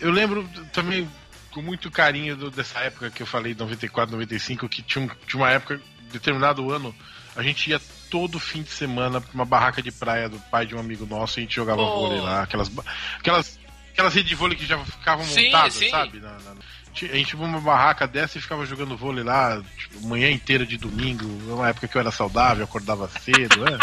eu 0.00 0.10
lembro 0.10 0.48
também 0.72 1.08
com 1.50 1.60
muito 1.60 1.90
carinho 1.90 2.34
do- 2.36 2.50
dessa 2.50 2.78
época 2.80 3.10
que 3.10 3.22
eu 3.22 3.26
falei, 3.26 3.54
94, 3.54 4.10
95, 4.16 4.68
que 4.68 4.80
tinha, 4.82 5.04
um- 5.04 5.10
tinha 5.26 5.42
uma 5.42 5.50
época, 5.50 5.78
determinado 6.10 6.70
ano, 6.72 6.94
a 7.36 7.42
gente 7.42 7.68
ia 7.70 7.80
todo 8.10 8.38
fim 8.38 8.62
de 8.62 8.70
semana 8.70 9.20
pra 9.20 9.30
uma 9.34 9.44
barraca 9.44 9.82
de 9.82 9.90
praia 9.92 10.28
do 10.28 10.38
pai 10.50 10.64
de 10.66 10.74
um 10.74 10.78
amigo 10.78 11.04
nosso 11.06 11.38
e 11.38 11.40
a 11.40 11.42
gente 11.44 11.54
jogava 11.54 11.82
Pô. 11.82 11.90
vôlei 12.00 12.20
lá. 12.20 12.42
Aquelas, 12.42 12.70
aquelas, 13.18 13.58
aquelas 13.92 14.14
redes 14.14 14.28
de 14.30 14.34
vôlei 14.34 14.56
que 14.56 14.64
já 14.66 14.82
ficavam 14.84 15.24
Sim, 15.26 15.46
montadas, 15.46 15.74
sabe? 15.90 16.20
Na- 16.20 16.38
na- 16.38 16.54
a 17.00 17.16
gente 17.16 17.36
pra 17.36 17.44
uma 17.46 17.60
barraca 17.60 18.06
dessa 18.06 18.38
e 18.38 18.40
ficava 18.40 18.64
jogando 18.66 18.96
vôlei 18.96 19.24
lá, 19.24 19.60
tipo, 19.78 20.06
manhã 20.06 20.30
inteira 20.30 20.64
de 20.66 20.76
domingo. 20.76 21.24
Uma 21.52 21.68
época 21.68 21.88
que 21.88 21.96
eu 21.96 22.00
era 22.00 22.10
saudável, 22.10 22.64
acordava 22.64 23.08
cedo, 23.20 23.64
é. 23.66 23.78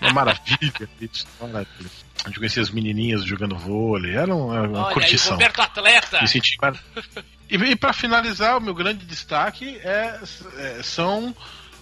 Uma 0.00 0.12
maravilha. 0.12 0.88
A 2.24 2.28
gente 2.28 2.38
conhecia 2.38 2.62
as 2.62 2.70
menininhas 2.70 3.24
jogando 3.24 3.56
vôlei, 3.56 4.14
era 4.16 4.34
uma, 4.34 4.62
uma 4.62 4.78
Olha 4.78 4.86
aí, 4.88 4.94
curtição. 4.94 5.32
Roberto 5.32 5.60
Atleta. 5.60 6.20
Me 6.20 6.28
senti 6.28 6.56
E, 7.48 7.54
e 7.56 7.76
para 7.76 7.92
finalizar, 7.92 8.56
o 8.58 8.60
meu 8.60 8.74
grande 8.74 9.06
destaque 9.06 9.78
é, 9.84 10.18
é- 10.58 10.80
são 10.82 11.32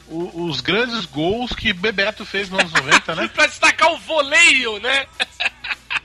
o- 0.06 0.44
os 0.44 0.60
grandes 0.60 1.06
gols 1.06 1.52
que 1.54 1.72
Bebeto 1.72 2.22
fez 2.26 2.50
nos 2.50 2.60
anos 2.60 2.72
90, 2.74 3.14
né? 3.14 3.28
pra 3.32 3.46
destacar 3.46 3.90
o 3.90 3.96
voleio, 3.98 4.78
né? 4.80 5.06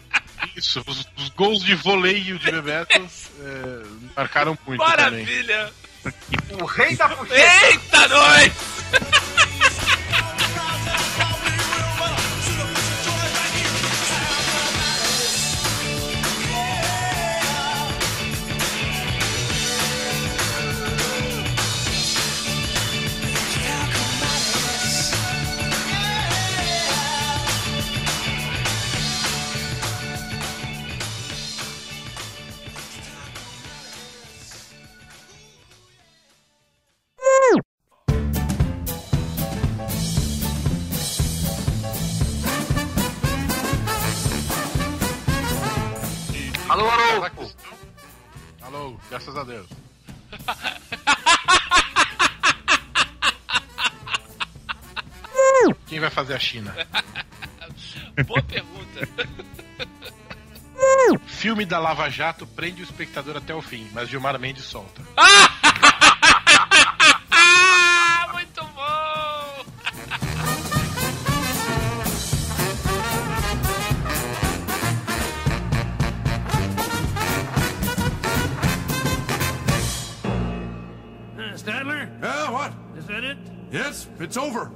Isso, 0.56 0.84
os, 0.86 1.08
os 1.18 1.30
gols 1.30 1.64
de 1.64 1.76
voleio 1.76 2.38
de 2.40 2.52
Bebeto 2.52 2.98
é, 3.42 3.84
marcaram 4.16 4.58
muito 4.66 4.80
também. 4.80 4.98
Maravilha. 4.98 5.74
O 6.62 6.66
rei 6.66 6.96
da 6.96 7.10
puxeta. 7.10 7.66
Eita, 7.68 8.08
nós! 8.08 8.54
graças 49.10 49.36
a 49.36 49.44
Deus. 49.44 49.68
Quem 55.88 56.00
vai 56.00 56.10
fazer 56.10 56.36
a 56.36 56.40
China? 56.40 56.74
Boa 58.26 58.42
pergunta. 58.44 59.10
Filme 61.26 61.66
da 61.66 61.80
Lava 61.80 62.10
Jato 62.10 62.46
prende 62.46 62.82
o 62.82 62.84
espectador 62.84 63.38
até 63.38 63.54
o 63.56 63.62
fim, 63.62 63.90
mas 63.94 64.10
Gilmar 64.10 64.38
Mendes 64.40 64.66
solta. 64.66 65.02
Ah, 65.18 65.49
it's 84.30 84.38
over. 84.38 84.72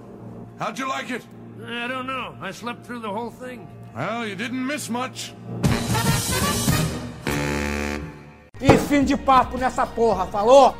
How'd 0.57 0.80
you 0.80 0.89
like 0.89 1.11
it? 1.11 1.21
I 1.63 1.88
don't 1.88 2.07
know. 2.07 2.35
I 2.41 2.49
slept 2.49 2.88
through 2.88 3.01
the 3.01 3.09
whole 3.09 3.30
thing. 3.30 3.67
Well, 3.95 4.25
you 4.25 4.34
didn't 4.35 4.65
miss 4.65 4.89
much. 4.89 5.35
E 8.59 8.77
fim 8.89 9.03
de 9.05 9.15
papo 9.15 9.57
nessa 9.57 9.85
porra, 9.85 10.25
falou? 10.25 10.75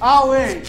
Away! 0.00 0.62